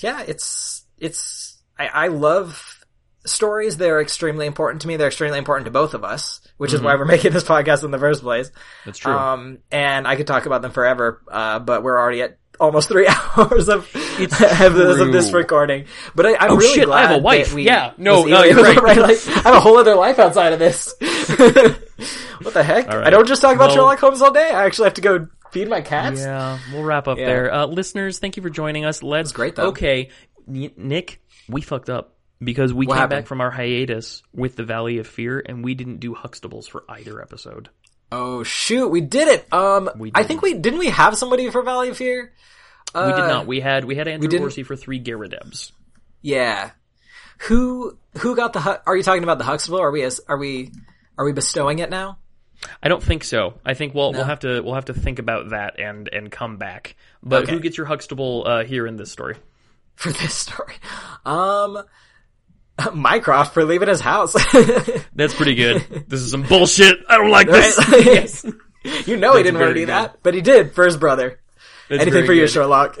yeah, 0.00 0.22
it's 0.26 0.84
it's 0.98 1.58
I, 1.78 1.86
I 1.88 2.08
love 2.08 2.84
stories. 3.26 3.76
They're 3.76 4.00
extremely 4.00 4.46
important 4.46 4.82
to 4.82 4.88
me. 4.88 4.96
They're 4.96 5.08
extremely 5.08 5.38
important 5.38 5.66
to 5.66 5.70
both 5.70 5.94
of 5.94 6.04
us, 6.04 6.40
which 6.56 6.72
is 6.72 6.80
why 6.80 6.94
we're 6.96 7.04
making 7.16 7.32
this 7.32 7.44
podcast 7.44 7.84
in 7.84 7.90
the 7.90 7.98
first 7.98 8.22
place. 8.22 8.50
That's 8.86 8.98
true. 8.98 9.12
Um, 9.12 9.58
and 9.70 10.08
I 10.08 10.16
could 10.16 10.26
talk 10.26 10.46
about 10.46 10.62
them 10.62 10.72
forever, 10.72 11.22
uh, 11.30 11.58
but 11.58 11.82
we're 11.82 11.98
already 12.00 12.22
at 12.22 12.38
almost 12.60 12.88
three 12.88 13.06
hours 13.36 13.68
of, 13.68 13.80
of, 13.94 14.18
this, 14.74 15.00
of 15.00 15.12
this 15.12 15.32
recording. 15.32 15.86
But 16.14 16.26
I, 16.26 16.36
I'm 16.36 16.52
Oh, 16.52 16.56
really 16.56 16.74
shit, 16.74 16.88
I 16.88 17.02
have 17.02 17.16
a 17.18 17.22
wife. 17.22 17.54
Yeah, 17.54 17.92
no, 17.98 18.24
no, 18.24 18.42
able- 18.42 18.64
you're 18.64 18.74
right. 18.74 18.96
like, 18.98 19.26
I 19.28 19.40
have 19.40 19.54
a 19.54 19.60
whole 19.60 19.78
other 19.78 19.94
life 19.94 20.18
outside 20.18 20.52
of 20.52 20.58
this. 20.58 20.94
what 22.42 22.54
the 22.54 22.62
heck? 22.62 22.88
Right. 22.88 23.06
I 23.06 23.10
don't 23.10 23.26
just 23.26 23.42
talk 23.42 23.54
about 23.54 23.68
Well- 23.68 23.76
Sherlock 23.76 23.98
Holmes 23.98 24.22
all 24.22 24.32
day. 24.32 24.50
I 24.50 24.64
actually 24.66 24.86
have 24.86 24.94
to 24.94 25.00
go 25.00 25.28
feed 25.50 25.68
my 25.68 25.80
cats. 25.80 26.20
Yeah, 26.20 26.58
we'll 26.72 26.82
wrap 26.84 27.08
up 27.08 27.18
Yeah. 27.18 27.26
there. 27.26 27.54
Uh, 27.54 27.66
listeners, 27.66 28.18
thank 28.18 28.36
you 28.36 28.42
for 28.42 28.50
joining 28.50 28.84
us. 28.84 29.02
Let's 29.02 29.32
great, 29.32 29.56
though. 29.56 29.68
Okay, 29.68 30.10
N- 30.48 30.72
Nick, 30.76 31.20
we 31.48 31.60
fucked 31.60 31.90
up 31.90 32.16
because 32.42 32.72
we 32.72 32.86
What 32.86 32.94
came 32.94 33.00
happened? 33.02 33.22
back 33.24 33.28
from 33.28 33.40
our 33.40 33.50
hiatus 33.50 34.22
with 34.32 34.56
the 34.56 34.64
Valley 34.64 34.98
of 34.98 35.06
Fear, 35.06 35.42
and 35.46 35.62
we 35.62 35.74
didn't 35.74 35.98
do 35.98 36.14
Huxtables 36.14 36.68
for 36.68 36.84
either 36.88 37.20
episode. 37.20 37.68
Oh 38.12 38.42
shoot, 38.42 38.88
we 38.88 39.00
did 39.00 39.26
it. 39.28 39.52
Um, 39.52 39.90
We 39.96 40.12
I 40.14 40.22
think 40.22 40.42
we 40.42 40.54
didn't 40.54 40.78
we 40.78 40.90
have 40.90 41.16
somebody 41.16 41.48
for 41.50 41.62
Valley 41.62 41.88
of 41.88 41.96
Fear. 41.96 42.32
Uh, 42.94 43.10
we 43.14 43.20
did 43.22 43.26
not. 43.26 43.46
We 43.46 43.60
had 43.60 43.84
we 43.86 43.94
had 43.96 44.06
Andrew 44.06 44.28
didn't- 44.28 44.44
Orsi 44.44 44.62
for 44.62 44.76
three 44.76 45.02
Garridebs. 45.02 45.72
Yeah. 46.20 46.70
Who 47.48 47.96
who 48.18 48.36
got 48.36 48.52
the? 48.52 48.80
Are 48.86 48.96
you 48.96 49.02
talking 49.02 49.22
about 49.24 49.38
the 49.38 49.44
Huxtable? 49.44 49.80
Are 49.80 49.90
we 49.90 50.02
as 50.02 50.20
are 50.28 50.36
we 50.36 50.70
are 51.18 51.24
we 51.24 51.32
bestowing 51.32 51.78
it 51.80 51.88
now? 51.90 52.18
I 52.82 52.88
don't 52.88 53.02
think 53.02 53.24
so. 53.24 53.54
I 53.64 53.74
think 53.74 53.94
we'll 53.94 54.12
we'll 54.12 54.24
have 54.24 54.40
to 54.40 54.60
we'll 54.60 54.74
have 54.74 54.84
to 54.84 54.94
think 54.94 55.18
about 55.18 55.50
that 55.50 55.80
and 55.80 56.08
and 56.12 56.30
come 56.30 56.58
back. 56.58 56.94
But 57.22 57.44
Okay. 57.44 57.52
who 57.52 57.60
gets 57.60 57.76
your 57.76 57.86
Huxtable 57.86 58.44
uh, 58.46 58.64
here 58.64 58.86
in 58.86 58.96
this 58.96 59.10
story? 59.10 59.36
for 59.96 60.10
this 60.12 60.34
story. 60.34 60.74
Um, 61.24 61.82
Mycroft 62.94 63.54
for 63.54 63.64
leaving 63.64 63.88
his 63.88 64.00
house. 64.00 64.32
That's 65.14 65.34
pretty 65.34 65.54
good. 65.54 66.04
this 66.08 66.20
is 66.20 66.30
some 66.30 66.42
bullshit. 66.42 66.98
I 67.08 67.18
don't 67.18 67.30
like 67.30 67.48
this. 67.48 67.78
Right? 67.78 68.04
yes. 68.04 68.44
you 69.06 69.16
know 69.16 69.36
he 69.36 69.42
didn't 69.42 69.60
want 69.60 69.70
to 69.70 69.74
do 69.74 69.80
good. 69.80 69.88
that, 69.88 70.18
but 70.22 70.34
he 70.34 70.40
did 70.40 70.74
for 70.74 70.84
his 70.84 70.96
brother. 70.96 71.40
That's 71.88 72.02
Anything 72.02 72.26
for 72.26 72.32
you, 72.32 72.42
good. 72.42 72.50
Sherlock. 72.50 72.98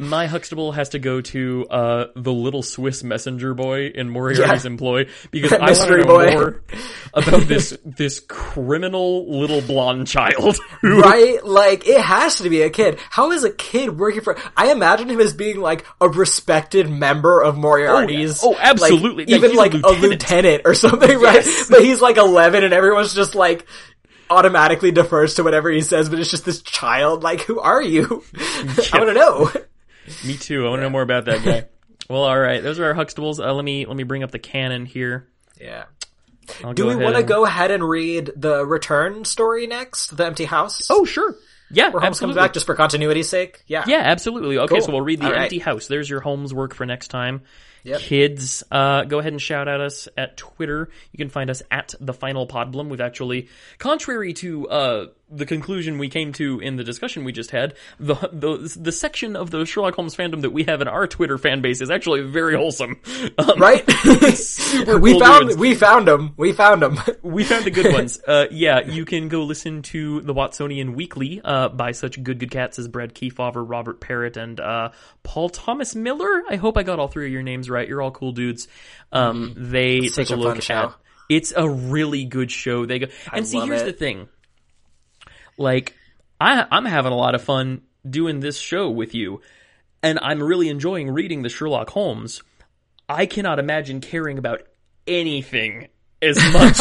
My 0.00 0.26
Huxtable 0.26 0.70
has 0.72 0.90
to 0.90 0.98
go 1.00 1.20
to 1.20 1.66
uh, 1.68 2.06
the 2.14 2.32
little 2.32 2.62
Swiss 2.62 3.02
messenger 3.02 3.52
boy 3.54 3.86
in 3.86 4.08
Moriarty's 4.08 4.64
Yeah. 4.64 4.70
employ 4.70 5.06
because 5.32 5.52
I 5.54 5.72
want 5.72 5.76
to 5.88 5.96
know 5.98 6.04
boy. 6.06 6.30
more 6.30 6.62
about 7.14 7.42
this 7.48 7.76
this 7.84 8.20
criminal 8.20 9.38
little 9.40 9.60
blonde 9.60 10.06
child. 10.06 10.58
Who, 10.82 11.00
right? 11.02 11.44
Like, 11.44 11.88
it 11.88 12.00
has 12.00 12.38
to 12.38 12.48
be 12.48 12.62
a 12.62 12.70
kid. 12.70 12.98
How 13.10 13.32
is 13.32 13.42
a 13.42 13.50
kid 13.50 13.98
working 13.98 14.20
for, 14.20 14.38
I 14.56 14.70
imagine 14.70 15.08
him 15.10 15.20
as 15.20 15.34
being 15.34 15.60
like 15.60 15.84
a 16.00 16.08
respected 16.08 16.88
member 16.88 17.40
of 17.42 17.56
Moriarty's. 17.56 18.42
Oh, 18.44 18.52
yeah. 18.52 18.56
Oh, 18.56 18.60
absolutely. 18.60 19.24
Like, 19.24 19.34
even 19.34 19.50
he's 19.50 19.58
a 19.58 19.60
like 19.60 19.74
a 19.74 19.76
lieutenant. 19.78 20.02
lieutenant 20.02 20.62
or 20.64 20.74
something, 20.74 21.18
right? 21.20 21.44
But 21.68 21.82
he's 21.82 22.00
like 22.00 22.18
11 22.18 22.62
and 22.62 22.72
everyone's 22.72 23.14
just 23.14 23.34
like, 23.34 23.66
automatically 24.30 24.90
defers 24.92 25.34
to 25.34 25.42
whatever 25.42 25.70
he 25.70 25.80
says, 25.80 26.08
but 26.08 26.18
it's 26.20 26.30
just 26.30 26.44
this 26.44 26.62
child. 26.62 27.22
Like, 27.22 27.40
who 27.40 27.58
are 27.60 27.82
you? 27.82 28.22
I 28.92 28.98
want 28.98 29.08
to 29.08 29.14
know. 29.14 29.50
Me 30.26 30.36
too. 30.36 30.66
I 30.66 30.70
want 30.70 30.80
to 30.80 30.82
know 30.84 30.90
more 30.90 31.02
about 31.02 31.24
that 31.26 31.44
guy. 31.44 31.64
well, 32.08 32.22
all 32.24 32.38
right. 32.38 32.62
Those 32.62 32.78
are 32.78 32.86
our 32.86 32.94
Huxtables. 32.94 33.38
Uh, 33.44 33.52
let 33.54 33.64
me 33.64 33.86
let 33.86 33.96
me 33.96 34.04
bring 34.04 34.22
up 34.22 34.30
the 34.30 34.38
canon 34.38 34.86
here. 34.86 35.28
Yeah. 35.60 35.84
I'll 36.64 36.72
Do 36.72 36.86
we 36.86 36.96
want 36.96 37.14
to 37.14 37.18
and- 37.20 37.28
go 37.28 37.44
ahead 37.44 37.70
and 37.70 37.86
read 37.86 38.32
the 38.36 38.64
return 38.64 39.24
story 39.24 39.66
next? 39.66 40.16
The 40.16 40.24
empty 40.26 40.44
house? 40.46 40.86
Oh, 40.90 41.04
sure. 41.04 41.34
Yeah, 41.70 41.90
Where 41.90 42.00
Holmes 42.00 42.12
absolutely. 42.16 42.36
comes 42.36 42.46
back 42.46 42.52
just 42.54 42.64
for 42.64 42.74
continuity's 42.74 43.28
sake? 43.28 43.62
Yeah. 43.66 43.84
Yeah, 43.86 43.98
absolutely. 43.98 44.56
Okay, 44.56 44.76
Cool. 44.76 44.80
so 44.86 44.92
we'll 44.92 45.02
read 45.02 45.20
the 45.20 45.26
All 45.26 45.32
right. 45.32 45.42
empty 45.42 45.58
house. 45.58 45.86
There's 45.86 46.08
your 46.08 46.20
Holmes 46.20 46.54
work 46.54 46.74
for 46.74 46.86
next 46.86 47.08
time. 47.08 47.42
Yep. 47.88 48.00
Kids, 48.00 48.62
uh, 48.70 49.04
go 49.04 49.18
ahead 49.18 49.32
and 49.32 49.40
shout 49.40 49.66
at 49.66 49.80
us 49.80 50.08
at 50.16 50.36
Twitter. 50.36 50.90
You 51.10 51.16
can 51.16 51.30
find 51.30 51.48
us 51.48 51.62
at 51.70 51.94
the 51.98 52.12
Final 52.12 52.46
Podblum. 52.46 52.88
We've 52.90 53.00
actually, 53.00 53.48
contrary 53.78 54.34
to 54.34 54.68
uh, 54.68 55.06
the 55.30 55.46
conclusion 55.46 55.98
we 55.98 56.08
came 56.08 56.32
to 56.34 56.60
in 56.60 56.76
the 56.76 56.84
discussion 56.84 57.24
we 57.24 57.32
just 57.32 57.50
had, 57.50 57.74
the 57.98 58.14
the 58.32 58.78
the 58.80 58.92
section 58.92 59.36
of 59.36 59.50
the 59.50 59.64
Sherlock 59.64 59.94
Holmes 59.94 60.16
fandom 60.16 60.42
that 60.42 60.50
we 60.50 60.64
have 60.64 60.80
in 60.80 60.88
our 60.88 61.06
Twitter 61.06 61.38
fan 61.38 61.60
base 61.60 61.80
is 61.80 61.90
actually 61.90 62.22
very 62.22 62.54
wholesome. 62.56 63.00
Um, 63.38 63.58
Right? 63.58 63.88
super 64.34 64.98
we 64.98 65.12
cool 65.12 65.20
found, 65.20 65.48
dudes. 65.48 65.58
we 65.58 65.74
found 65.74 66.08
them. 66.08 66.34
We 66.36 66.52
found 66.52 66.82
him. 66.82 66.98
We 67.22 67.44
found 67.44 67.64
the 67.64 67.70
good 67.70 67.92
ones. 67.92 68.20
Uh, 68.26 68.46
yeah, 68.50 68.80
you 68.80 69.04
can 69.04 69.28
go 69.28 69.42
listen 69.44 69.82
to 69.82 70.20
the 70.22 70.34
Watsonian 70.34 70.94
Weekly 70.94 71.40
uh, 71.44 71.68
by 71.68 71.92
such 71.92 72.22
good 72.22 72.38
good 72.38 72.50
cats 72.50 72.78
as 72.78 72.88
Brad 72.88 73.14
Keefauver, 73.14 73.64
Robert 73.68 74.00
Perret, 74.00 74.36
and 74.36 74.58
uh, 74.60 74.90
Paul 75.22 75.50
Thomas 75.50 75.94
Miller. 75.94 76.42
I 76.48 76.56
hope 76.56 76.76
I 76.76 76.82
got 76.82 76.98
all 76.98 77.08
three 77.08 77.26
of 77.26 77.32
your 77.32 77.42
names 77.42 77.68
right. 77.68 77.77
You're 77.86 78.02
all 78.02 78.10
cool 78.10 78.32
dudes. 78.32 78.66
Um, 79.12 79.54
they 79.56 80.08
take 80.08 80.30
a 80.30 80.34
a 80.34 80.36
look 80.36 80.54
fun 80.54 80.60
show. 80.62 80.74
at. 80.74 80.94
It's 81.28 81.52
a 81.54 81.68
really 81.68 82.24
good 82.24 82.50
show. 82.50 82.86
They 82.86 82.98
go 82.98 83.06
and 83.32 83.46
see. 83.46 83.60
Here's 83.60 83.82
it. 83.82 83.84
the 83.84 83.92
thing. 83.92 84.28
Like, 85.58 85.94
I 86.40 86.64
I'm 86.70 86.84
having 86.84 87.12
a 87.12 87.16
lot 87.16 87.34
of 87.34 87.42
fun 87.42 87.82
doing 88.08 88.40
this 88.40 88.58
show 88.58 88.88
with 88.90 89.14
you, 89.14 89.42
and 90.02 90.18
I'm 90.22 90.42
really 90.42 90.68
enjoying 90.68 91.10
reading 91.10 91.42
the 91.42 91.48
Sherlock 91.48 91.90
Holmes. 91.90 92.42
I 93.08 93.26
cannot 93.26 93.58
imagine 93.58 94.00
caring 94.00 94.38
about 94.38 94.62
anything 95.06 95.88
as 96.22 96.36
much 96.52 96.78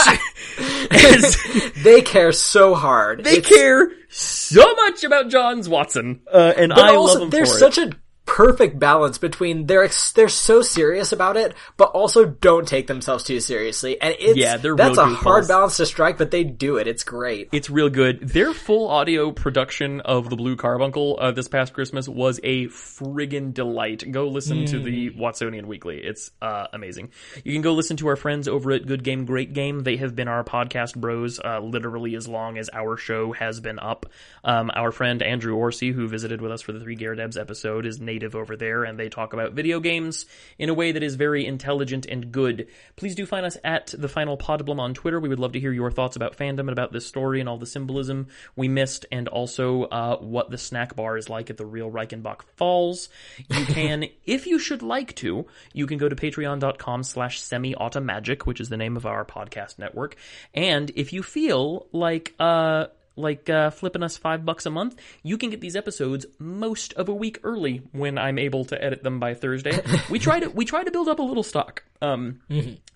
as 0.91 1.38
they 1.84 2.02
care 2.02 2.32
so 2.32 2.76
hard. 2.76 3.24
they 3.24 3.38
It's- 3.38 3.48
care 3.53 3.91
so 4.10 4.74
much 4.76 5.03
about 5.03 5.30
Johns 5.30 5.68
Watson, 5.69 6.22
uh, 6.32 6.53
and 6.56 6.69
But 6.69 6.80
I 6.86 6.95
also, 6.95 7.14
love 7.14 7.19
them 7.22 7.30
there's 7.32 7.57
such 7.60 7.78
it. 7.78 7.94
a 7.94 7.98
perfect 8.28 8.78
balance 8.78 9.18
between 9.18 9.66
they're 9.66 9.86
ex- 9.86 10.12
they're 10.12 10.30
so 10.30 10.62
serious 10.62 11.12
about 11.12 11.38
it, 11.38 11.56
but 11.78 11.86
also 11.86 12.26
don't 12.26 12.68
take 12.68 12.86
themselves 12.86 13.24
too 13.24 13.40
seriously. 13.40 13.99
And 13.99 14.16
it's 14.20 14.38
Yeah, 14.38 14.58
they're 14.58 14.76
that's 14.76 14.99
a 14.99 15.06
hard 15.06 15.48
balance 15.48 15.78
to 15.78 15.88
strike, 15.88 16.20
but 16.20 16.30
they 16.30 16.44
do 16.44 16.78
it. 16.78 16.88
It's 16.88 17.04
great. 17.04 17.49
It's 17.52 17.72
real 17.72 17.90
good. 17.90 18.20
Their 18.20 18.54
full 18.54 18.90
audio 18.90 19.32
production 19.32 20.02
of 20.02 20.30
the 20.30 20.36
Blue 20.36 20.56
Carbuncle 20.56 21.18
uh, 21.20 21.32
this 21.32 21.48
past 21.48 21.74
Christmas 21.74 22.08
was 22.08 22.40
a 22.44 22.68
friggin' 22.68 23.54
delight. 23.54 24.04
Go 24.12 24.28
listen 24.28 24.66
to 24.68 24.80
the 24.80 25.10
Watsonian 25.12 25.66
Weekly. 25.66 25.98
It's 25.98 26.30
uh, 26.41 26.68
amazing. 26.74 27.12
You 27.44 27.54
can 27.54 27.62
go 27.62 27.74
listen 27.74 27.98
to 27.98 28.08
our 28.10 28.16
friends 28.18 28.48
over 28.48 28.72
at 28.72 28.86
Good 28.86 29.04
Game 29.04 29.26
Great 29.26 29.54
Game. 29.54 29.80
They 29.80 29.95
have 29.98 30.16
been 30.16 30.28
our 30.28 30.44
podcast 30.44 30.95
bros 30.95 31.40
uh, 31.40 31.60
literally 31.60 32.16
as 32.16 32.28
long 32.28 32.58
as 32.58 32.70
our 32.74 32.98
show 32.98 33.32
has 33.32 33.62
been 33.62 33.80
up. 33.80 34.06
Um, 34.44 34.70
our 34.76 34.91
friend 34.91 35.24
Andrew 35.24 35.56
Orsi, 35.56 35.91
who 35.91 36.08
visited 36.08 36.41
with 36.41 36.52
us 36.52 36.62
for 36.62 36.74
the 36.74 36.82
Three 36.82 36.98
Garridebs 36.98 37.40
episode, 37.40 37.86
is 37.86 38.02
native 38.02 38.16
over 38.23 38.56
there, 38.56 38.84
and 38.84 38.99
they 38.99 39.10
talk 39.10 39.34
about 39.34 39.53
video 39.53 39.80
games 39.80 40.26
in 40.57 40.69
a 40.69 40.73
way 40.73 40.91
that 40.91 41.03
is 41.03 41.15
very 41.15 41.45
intelligent 41.45 42.06
and 42.06 42.31
good. 42.31 42.68
Please 42.95 43.15
do 43.15 43.26
find 43.26 43.45
us 43.45 43.57
at 43.64 43.94
the 43.98 44.07
Final 44.07 44.38
Podblum 44.38 44.80
on 44.80 44.94
Twitter. 44.94 45.19
We 45.19 45.30
would 45.30 45.39
love 45.39 45.53
to 45.53 45.60
hear 45.60 45.72
your 45.72 45.91
thoughts 45.91 46.15
about 46.15 46.38
fandom 46.38 46.61
and 46.61 46.72
about 46.72 46.91
this 46.91 47.06
story 47.06 47.39
and 47.39 47.48
all 47.48 47.57
the 47.57 47.65
symbolism 47.65 48.27
we 48.56 48.68
missed, 48.68 49.06
and 49.11 49.27
also 49.27 49.84
uh, 49.84 50.18
what 50.18 50.49
the 50.49 50.57
snack 50.57 50.95
bar 50.95 51.18
is 51.18 51.30
like 51.30 51.49
at 51.49 51.57
the 51.57 51.65
real 51.65 51.91
Reichenbach 51.91 52.41
Falls. 52.56 53.10
You 53.49 53.65
can, 53.73 54.06
if 54.26 54.48
you 54.48 54.60
should 54.60 54.81
like 54.81 55.15
to, 55.15 55.45
you 55.73 55.88
can 55.88 55.98
go 55.98 56.10
to 56.10 56.15
patreon.com 56.15 57.03
slash 57.03 57.41
semi-automagic, 57.41 58.45
which 58.45 58.61
is 58.61 58.69
the 58.69 58.77
name 58.77 58.98
of 58.98 59.06
our 59.06 59.26
podcast 59.26 59.80
network. 59.80 60.15
And 60.53 60.91
if 60.95 61.14
you 61.14 61.23
feel 61.23 61.88
like, 61.91 62.34
uh, 62.39 62.88
like 63.18 63.49
uh, 63.49 63.69
flipping 63.72 64.03
us 64.03 64.18
five 64.18 64.45
bucks 64.45 64.65
a 64.65 64.69
month, 64.69 64.95
you 65.23 65.38
can 65.38 65.49
get 65.49 65.61
these 65.61 65.76
episodes 65.76 66.26
most 66.39 66.94
of 66.94 67.10
a 67.10 67.14
week 67.14 67.39
early 67.44 67.81
when 67.91 68.18
I'm 68.18 68.38
able 68.38 68.65
to 68.65 68.81
edit 68.81 69.03
them 69.03 69.19
by 69.19 69.34
Thursday. 69.34 69.80
we 70.10 70.19
try 70.19 70.39
to 70.39 70.49
we 70.49 70.65
try 70.65 70.84
to 70.84 70.91
build 70.91 71.07
up 71.07 71.19
a 71.19 71.23
little 71.23 71.44
stock, 71.44 71.84
um, 72.02 72.41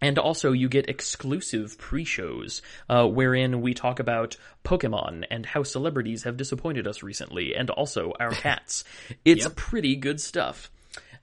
and 0.02 0.19
also 0.19 0.52
you 0.52 0.69
get 0.69 0.89
exclusive 0.89 1.77
pre-shows 1.77 2.61
uh, 2.89 3.07
wherein 3.07 3.61
we 3.61 3.73
talk 3.73 3.99
about 3.99 4.38
Pokemon 4.64 5.26
and 5.30 5.45
how 5.45 5.64
celebrities 5.64 6.23
have 6.23 6.38
disappointed 6.38 6.88
us 6.88 7.03
recently, 7.03 7.56
and 7.56 7.69
also 7.69 8.14
our 8.19 8.31
cats. 8.31 8.84
It's 9.26 9.48
pretty 9.56 9.95
good 9.95 10.22
stuff. 10.22 10.69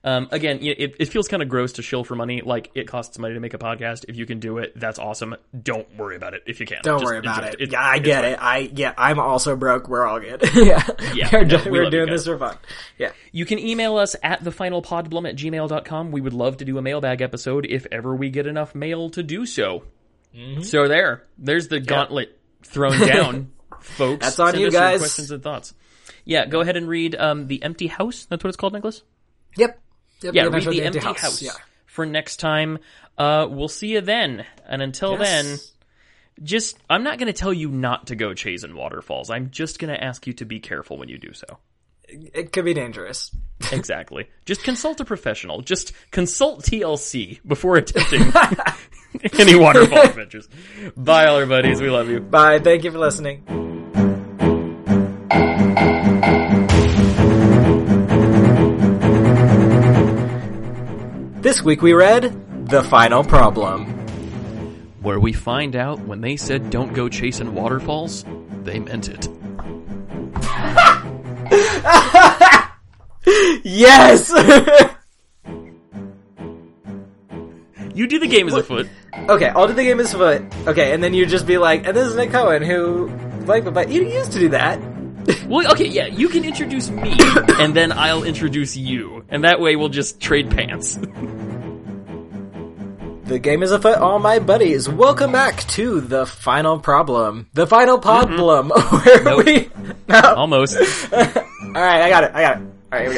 Um, 0.05 0.29
again, 0.31 0.61
it, 0.63 0.95
it 1.01 1.07
feels 1.09 1.27
kind 1.27 1.43
of 1.43 1.49
gross 1.49 1.73
to 1.73 1.83
shill 1.83 2.05
for 2.05 2.15
money. 2.15 2.41
Like 2.41 2.71
it 2.75 2.87
costs 2.87 3.19
money 3.19 3.35
to 3.35 3.41
make 3.41 3.53
a 3.53 3.59
podcast. 3.59 4.05
If 4.09 4.17
you 4.17 4.27
can 4.27 4.39
do 4.39 4.59
it, 4.59 4.73
that's 4.79 4.99
awesome. 4.99 5.35
Don't 5.61 5.93
worry 5.97 6.15
about 6.15 6.35
it 6.35 6.45
if 6.47 6.61
you 6.61 6.67
can't. 6.67 6.83
Don't 6.85 7.01
Just 7.01 7.05
worry 7.11 7.19
about 7.19 7.43
it. 7.45 7.55
It's- 7.55 7.73
Yeah, 7.73 7.83
I 7.83 7.99
get 7.99 8.25
it. 8.25 8.39
I 8.41 8.71
yeah, 8.75 8.95
I'm 8.97 9.19
also 9.19 9.57
broke. 9.57 9.89
We're 9.89 10.07
all 10.07 10.21
good. 10.21 10.43
yeah, 10.55 10.87
Yeah, 11.15 11.29
we're, 11.33 11.45
no, 11.45 11.63
we 11.69 11.79
you 11.81 11.91
doing 11.91 12.11
this 12.11 12.25
for 12.27 12.39
fun. 12.39 12.57
Yeah, 12.97 13.11
You 13.33 13.45
can 13.45 13.59
email 13.59 13.97
us 13.97 14.15
at 14.23 14.43
thefinalpodblum 14.45 15.29
at 15.29 15.35
gmail.com. 15.37 16.13
We 16.13 16.21
would 16.21 16.33
love 16.33 16.59
to 16.59 16.65
do 16.65 16.79
a 16.79 16.83
mailbag 16.83 17.21
episode 17.21 17.67
if 17.69 17.85
ever 17.91 18.15
we 18.15 18.31
get 18.31 18.47
enough 18.47 18.75
mail 18.77 19.11
to 19.11 19.23
do 19.25 19.47
so. 19.47 19.83
Mm-hmm. 20.35 20.63
So 20.63 20.87
there, 20.87 21.25
there's 21.39 21.67
the 21.69 21.81
gauntlet 21.81 22.39
thrown 22.63 22.99
down, 23.01 23.51
folks. 23.81 24.25
That's 24.25 24.39
on 24.39 24.51
Send 24.53 24.63
you 24.63 24.71
guys. 24.71 25.01
questions 25.01 25.33
and 25.33 25.43
thoughts. 25.43 25.75
Yeah, 26.25 26.47
go 26.47 26.61
ahead 26.61 26.77
and 26.77 26.87
read 26.89 27.17
um, 27.17 27.47
the 27.49 27.63
Empty 27.65 27.89
House. 27.89 28.27
That's 28.27 28.45
what 28.45 28.49
it's 28.49 28.57
called, 28.57 28.75
Nicholas. 28.75 29.03
yep. 29.57 29.81
Yep 30.23 30.35
Yeah, 30.35 30.45
the 30.45 30.51
read 30.51 30.65
the 30.65 30.83
Empty, 30.83 30.99
House, 31.01 31.43
Yeah. 31.43 31.51
for 31.87 32.07
next 32.07 32.37
time. 32.39 32.79
Uh, 33.17 33.47
we'll 33.51 33.69
see 33.69 33.89
you 33.89 34.01
then, 34.01 34.45
and 34.69 34.81
until 34.83 35.19
Yes. 35.19 35.21
then, 35.21 35.59
just 36.45 36.79
I'm 36.89 37.03
not 37.03 37.19
going 37.19 37.27
to 37.27 37.33
tell 37.39 37.53
you 37.53 37.69
not 37.69 38.07
to 38.09 38.15
go 38.17 38.33
chasing 38.35 38.75
waterfalls. 38.77 39.29
I'm 39.31 39.51
just 39.51 39.79
going 39.81 39.93
to 39.93 40.03
ask 40.03 40.27
you 40.27 40.33
to 40.35 40.45
be 40.45 40.61
careful 40.61 40.97
when 40.99 41.09
you 41.09 41.19
do 41.19 41.33
so. 41.33 41.59
it 42.11 42.53
could 42.53 42.65
be 42.65 42.75
dangerous. 42.75 43.31
Exactly. 43.73 44.29
Just 44.47 44.63
consult 44.63 45.01
a 45.01 45.05
professional. 45.05 45.61
Just 45.63 45.93
consult 46.13 46.63
TLC 46.63 47.41
before 47.45 47.77
attempting 47.77 48.23
any 49.41 49.57
waterfall 49.57 49.99
adventures. 49.99 50.49
Bye, 50.97 51.27
all 51.27 51.37
our 51.39 51.45
buddies. 51.47 51.81
We 51.83 51.91
love 51.91 52.09
you. 52.09 52.21
Bye. 52.21 52.61
Thank 52.61 52.85
you 52.85 52.93
for 52.93 52.99
listening. 52.99 53.43
This 61.41 61.63
week 61.63 61.83
we 61.83 61.93
read 61.93 62.69
The 62.69 62.83
Final 62.83 63.23
Problem. 63.23 63.87
Where 65.03 65.21
we 65.21 65.33
find 65.33 65.77
out 65.77 66.01
when 66.01 66.21
they 66.21 66.37
said 66.37 66.71
don't 66.71 66.93
go 66.93 67.09
chasing 67.09 67.55
waterfalls, 67.55 68.25
they 68.65 68.81
meant 68.81 69.09
it. 69.09 69.29
yes. 73.65 74.33
You 77.95 78.07
do 78.07 78.21
the 78.21 78.29
game 78.29 78.47
as 78.47 78.55
a 78.55 78.63
foot. 78.63 78.89
okay, 79.29 79.49
I'll 79.49 79.67
do 79.67 79.73
the 79.73 79.83
game 79.83 79.99
as 79.99 80.15
a 80.15 80.19
foot. 80.19 80.69
Okay, 80.69 80.93
and 80.93 81.03
then 81.03 81.15
you 81.15 81.27
just 81.27 81.49
be 81.49 81.59
like, 81.59 81.85
and 81.85 81.97
this 81.97 82.07
is 82.07 82.15
Nick 82.15 82.31
Cohen 82.31 82.63
who 82.63 83.09
like, 83.45 83.65
but 83.75 83.89
you 83.91 84.05
used 84.05 84.31
to 84.33 84.39
do 84.39 84.51
that. 84.51 84.79
Well, 85.49 85.71
okay, 85.73 85.87
yeah, 85.87 86.07
you 86.07 86.29
can 86.29 86.45
introduce 86.45 86.91
me, 86.91 87.17
and 87.59 87.75
then 87.75 87.91
I'll 87.93 88.25
introduce 88.25 88.77
you, 88.77 89.25
and 89.29 89.45
that 89.45 89.61
way 89.61 89.77
we'll 89.77 89.89
just 89.89 90.21
trade 90.21 90.51
pants. 90.51 90.99
The 93.25 93.39
game 93.39 93.63
is 93.63 93.71
afoot, 93.71 93.99
all 93.99 94.19
my 94.19 94.39
buddies. 94.39 94.89
Welcome 94.89 95.33
back 95.33 95.65
to 95.69 96.01
the 96.01 96.25
final 96.25 96.79
problem, 96.79 97.47
the 97.53 97.67
final 97.67 97.99
mm-hmm. 97.99 98.37
problem, 98.37 98.71
where 98.71 99.23
Nope. 99.23 99.45
we. 99.45 99.69
No. 100.09 100.35
Almost. 100.35 100.77
All 101.13 101.19
right, 101.75 102.01
I 102.01 102.09
got 102.09 102.25
it. 102.25 102.31
I 102.35 102.43
got 102.43 102.57
it. 102.57 102.63
All 102.91 102.99
right, 102.99 103.03
here 103.11 103.11
we 103.11 103.17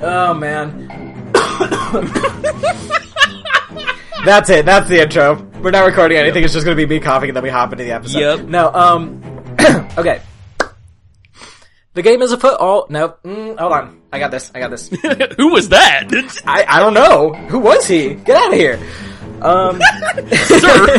oh 0.00 0.32
man. 0.34 0.88
That's 4.24 4.48
it. 4.48 4.64
That's 4.64 4.88
the 4.88 5.02
intro. 5.02 5.46
We're 5.64 5.70
not 5.70 5.86
recording 5.86 6.18
anything. 6.18 6.44
It's 6.44 6.52
just 6.52 6.66
going 6.66 6.76
to 6.76 6.86
be 6.86 6.94
me 6.94 7.00
coughing 7.00 7.30
and 7.30 7.36
then 7.36 7.42
we 7.42 7.48
hop 7.48 7.72
into 7.72 7.84
the 7.84 7.92
episode. 7.92 8.18
Yep. 8.18 8.40
No. 8.48 8.70
Um. 8.70 9.22
okay. 9.96 10.20
The 11.94 12.02
game 12.02 12.20
is 12.20 12.32
afoot. 12.32 12.60
All 12.60 12.86
no. 12.90 13.16
Mm, 13.24 13.58
hold 13.58 13.72
on. 13.72 14.02
I 14.12 14.18
got 14.18 14.30
this. 14.30 14.52
I 14.54 14.58
got 14.60 14.70
this. 14.70 14.88
Who 15.38 15.48
was 15.48 15.70
that? 15.70 16.04
I 16.44 16.66
I 16.68 16.80
don't 16.80 16.92
know. 16.92 17.32
Who 17.48 17.60
was 17.60 17.86
he? 17.86 18.12
Get 18.12 18.36
out 18.36 18.52
of 18.52 18.58
here. 18.58 18.78
Um. 19.40 19.80
Sir, 20.32 20.86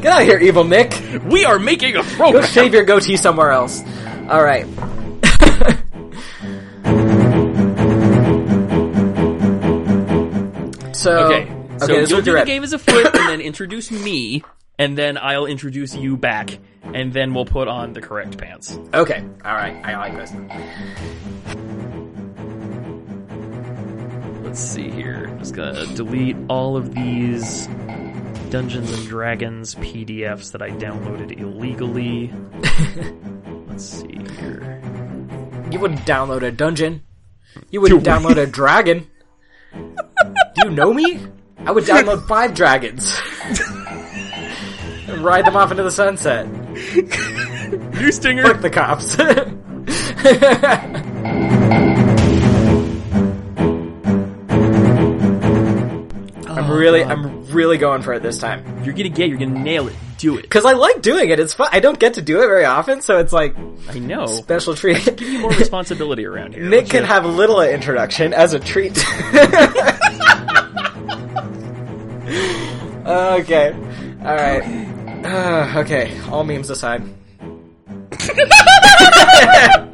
Get 0.00 0.06
out 0.06 0.22
of 0.22 0.28
here, 0.28 0.38
evil 0.38 0.62
Nick. 0.62 0.94
we 1.24 1.44
are 1.44 1.58
making 1.58 1.96
a 1.96 2.04
Go 2.16 2.42
shave 2.42 2.74
your 2.74 2.84
goatee 2.84 3.16
somewhere 3.16 3.50
else. 3.50 3.82
All 4.28 4.44
right. 4.44 4.66
so 10.94 11.26
Okay, 11.26 11.55
so 11.78 11.84
okay, 11.84 12.06
you'll 12.08 12.22
do 12.22 12.32
the 12.32 12.44
game 12.44 12.64
as 12.64 12.72
a 12.72 12.78
foot, 12.78 13.06
and 13.06 13.28
then 13.28 13.40
introduce 13.40 13.90
me, 13.90 14.42
and 14.78 14.96
then 14.96 15.18
I'll 15.18 15.46
introduce 15.46 15.94
you 15.94 16.16
back, 16.16 16.58
and 16.82 17.12
then 17.12 17.34
we'll 17.34 17.44
put 17.44 17.68
on 17.68 17.92
the 17.92 18.00
correct 18.00 18.38
pants. 18.38 18.78
Okay, 18.94 19.24
all 19.44 19.54
right, 19.54 19.84
I 19.84 19.96
like 19.96 20.16
this. 20.16 20.32
Let's 24.42 24.60
see 24.60 24.88
here. 24.88 25.26
Just 25.38 25.54
gonna 25.54 25.86
delete 25.94 26.36
all 26.48 26.76
of 26.76 26.94
these 26.94 27.68
Dungeons 28.50 28.90
and 28.92 29.06
Dragons 29.06 29.74
PDFs 29.74 30.52
that 30.52 30.62
I 30.62 30.70
downloaded 30.70 31.38
illegally. 31.38 32.32
Let's 33.68 33.84
see 33.84 34.18
here. 34.38 34.80
You 35.70 35.80
wouldn't 35.80 36.00
download 36.00 36.42
a 36.42 36.52
dungeon. 36.52 37.02
You 37.70 37.80
wouldn't 37.80 38.04
download 38.04 38.36
a 38.36 38.46
dragon. 38.46 39.10
Do 39.74 40.64
you 40.64 40.70
know 40.70 40.94
me? 40.94 41.20
I 41.66 41.72
would 41.72 41.84
download 41.84 42.26
five 42.28 42.54
dragons. 42.54 43.18
and 45.08 45.24
ride 45.24 45.44
them 45.44 45.56
off 45.56 45.72
into 45.72 45.82
the 45.82 45.90
sunset. 45.90 46.48
New 46.48 48.12
stinger. 48.12 48.44
Fuck 48.44 48.60
the 48.60 48.70
cops. 48.70 49.16
I'm 56.48 56.70
really, 56.70 57.02
I'm 57.04 57.44
really 57.46 57.76
going 57.78 58.02
for 58.02 58.12
it 58.14 58.22
this 58.22 58.38
time. 58.38 58.84
You're 58.84 58.94
gonna 58.94 59.08
get. 59.08 59.28
You're 59.28 59.38
gonna 59.38 59.58
nail 59.58 59.88
it. 59.88 59.94
Do 60.18 60.38
it. 60.38 60.48
Cause 60.48 60.64
I 60.64 60.72
like 60.72 61.02
doing 61.02 61.28
it. 61.30 61.40
It's 61.40 61.52
fun. 61.52 61.68
I 61.72 61.80
don't 61.80 61.98
get 61.98 62.14
to 62.14 62.22
do 62.22 62.42
it 62.42 62.46
very 62.46 62.64
often, 62.64 63.02
so 63.02 63.18
it's 63.18 63.32
like 63.32 63.56
I 63.88 63.98
know. 63.98 64.26
special 64.26 64.74
treat. 64.74 65.04
Give 65.04 65.20
you 65.28 65.40
more 65.40 65.50
responsibility 65.50 66.24
around 66.24 66.54
here. 66.54 66.62
Nick 66.62 66.84
don't 66.84 66.90
can 66.90 67.02
you? 67.02 67.08
have 67.08 67.26
little 67.26 67.60
introduction 67.60 68.32
as 68.32 68.54
a 68.54 68.60
treat. 68.60 68.94
okay. 73.06 73.72
Alright. 74.20 74.64
Uh, 75.24 75.72
okay, 75.80 76.20
all 76.28 76.44
memes 76.44 76.70
aside. 76.70 77.02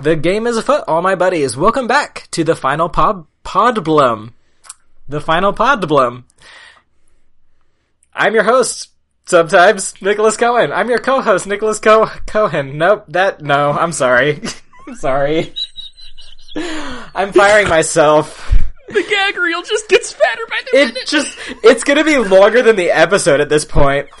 The 0.00 0.16
game 0.16 0.46
is 0.46 0.56
afoot, 0.56 0.84
all 0.88 1.02
my 1.02 1.14
buddies. 1.14 1.56
Welcome 1.56 1.86
back 1.86 2.28
to 2.32 2.44
the 2.44 2.56
final 2.56 2.88
pod 2.88 3.26
podblum. 3.44 4.32
The 5.08 5.20
final 5.20 5.52
podblum. 5.52 6.24
I'm 8.12 8.34
your 8.34 8.42
host, 8.42 8.90
sometimes, 9.26 10.00
Nicholas 10.02 10.36
Cohen. 10.36 10.72
I'm 10.72 10.88
your 10.88 10.98
co-host, 10.98 11.46
Nicholas 11.46 11.78
Co- 11.78 12.06
Cohen. 12.26 12.78
Nope, 12.78 13.04
that, 13.08 13.40
no, 13.40 13.70
I'm 13.70 13.92
sorry. 13.92 14.40
I'm 14.86 14.94
sorry. 14.96 15.54
I'm 16.56 17.32
firing 17.32 17.68
myself. 17.68 18.52
the 18.88 19.02
gag 19.02 19.36
reel 19.36 19.62
just 19.62 19.88
gets 19.88 20.12
fatter 20.12 20.42
by 20.48 20.60
the 20.70 20.78
minute. 20.78 20.96
It 20.96 21.06
just, 21.08 21.38
it's 21.64 21.84
gonna 21.84 22.04
be 22.04 22.18
longer 22.18 22.62
than 22.62 22.76
the 22.76 22.90
episode 22.90 23.40
at 23.40 23.48
this 23.48 23.64
point. 23.64 24.08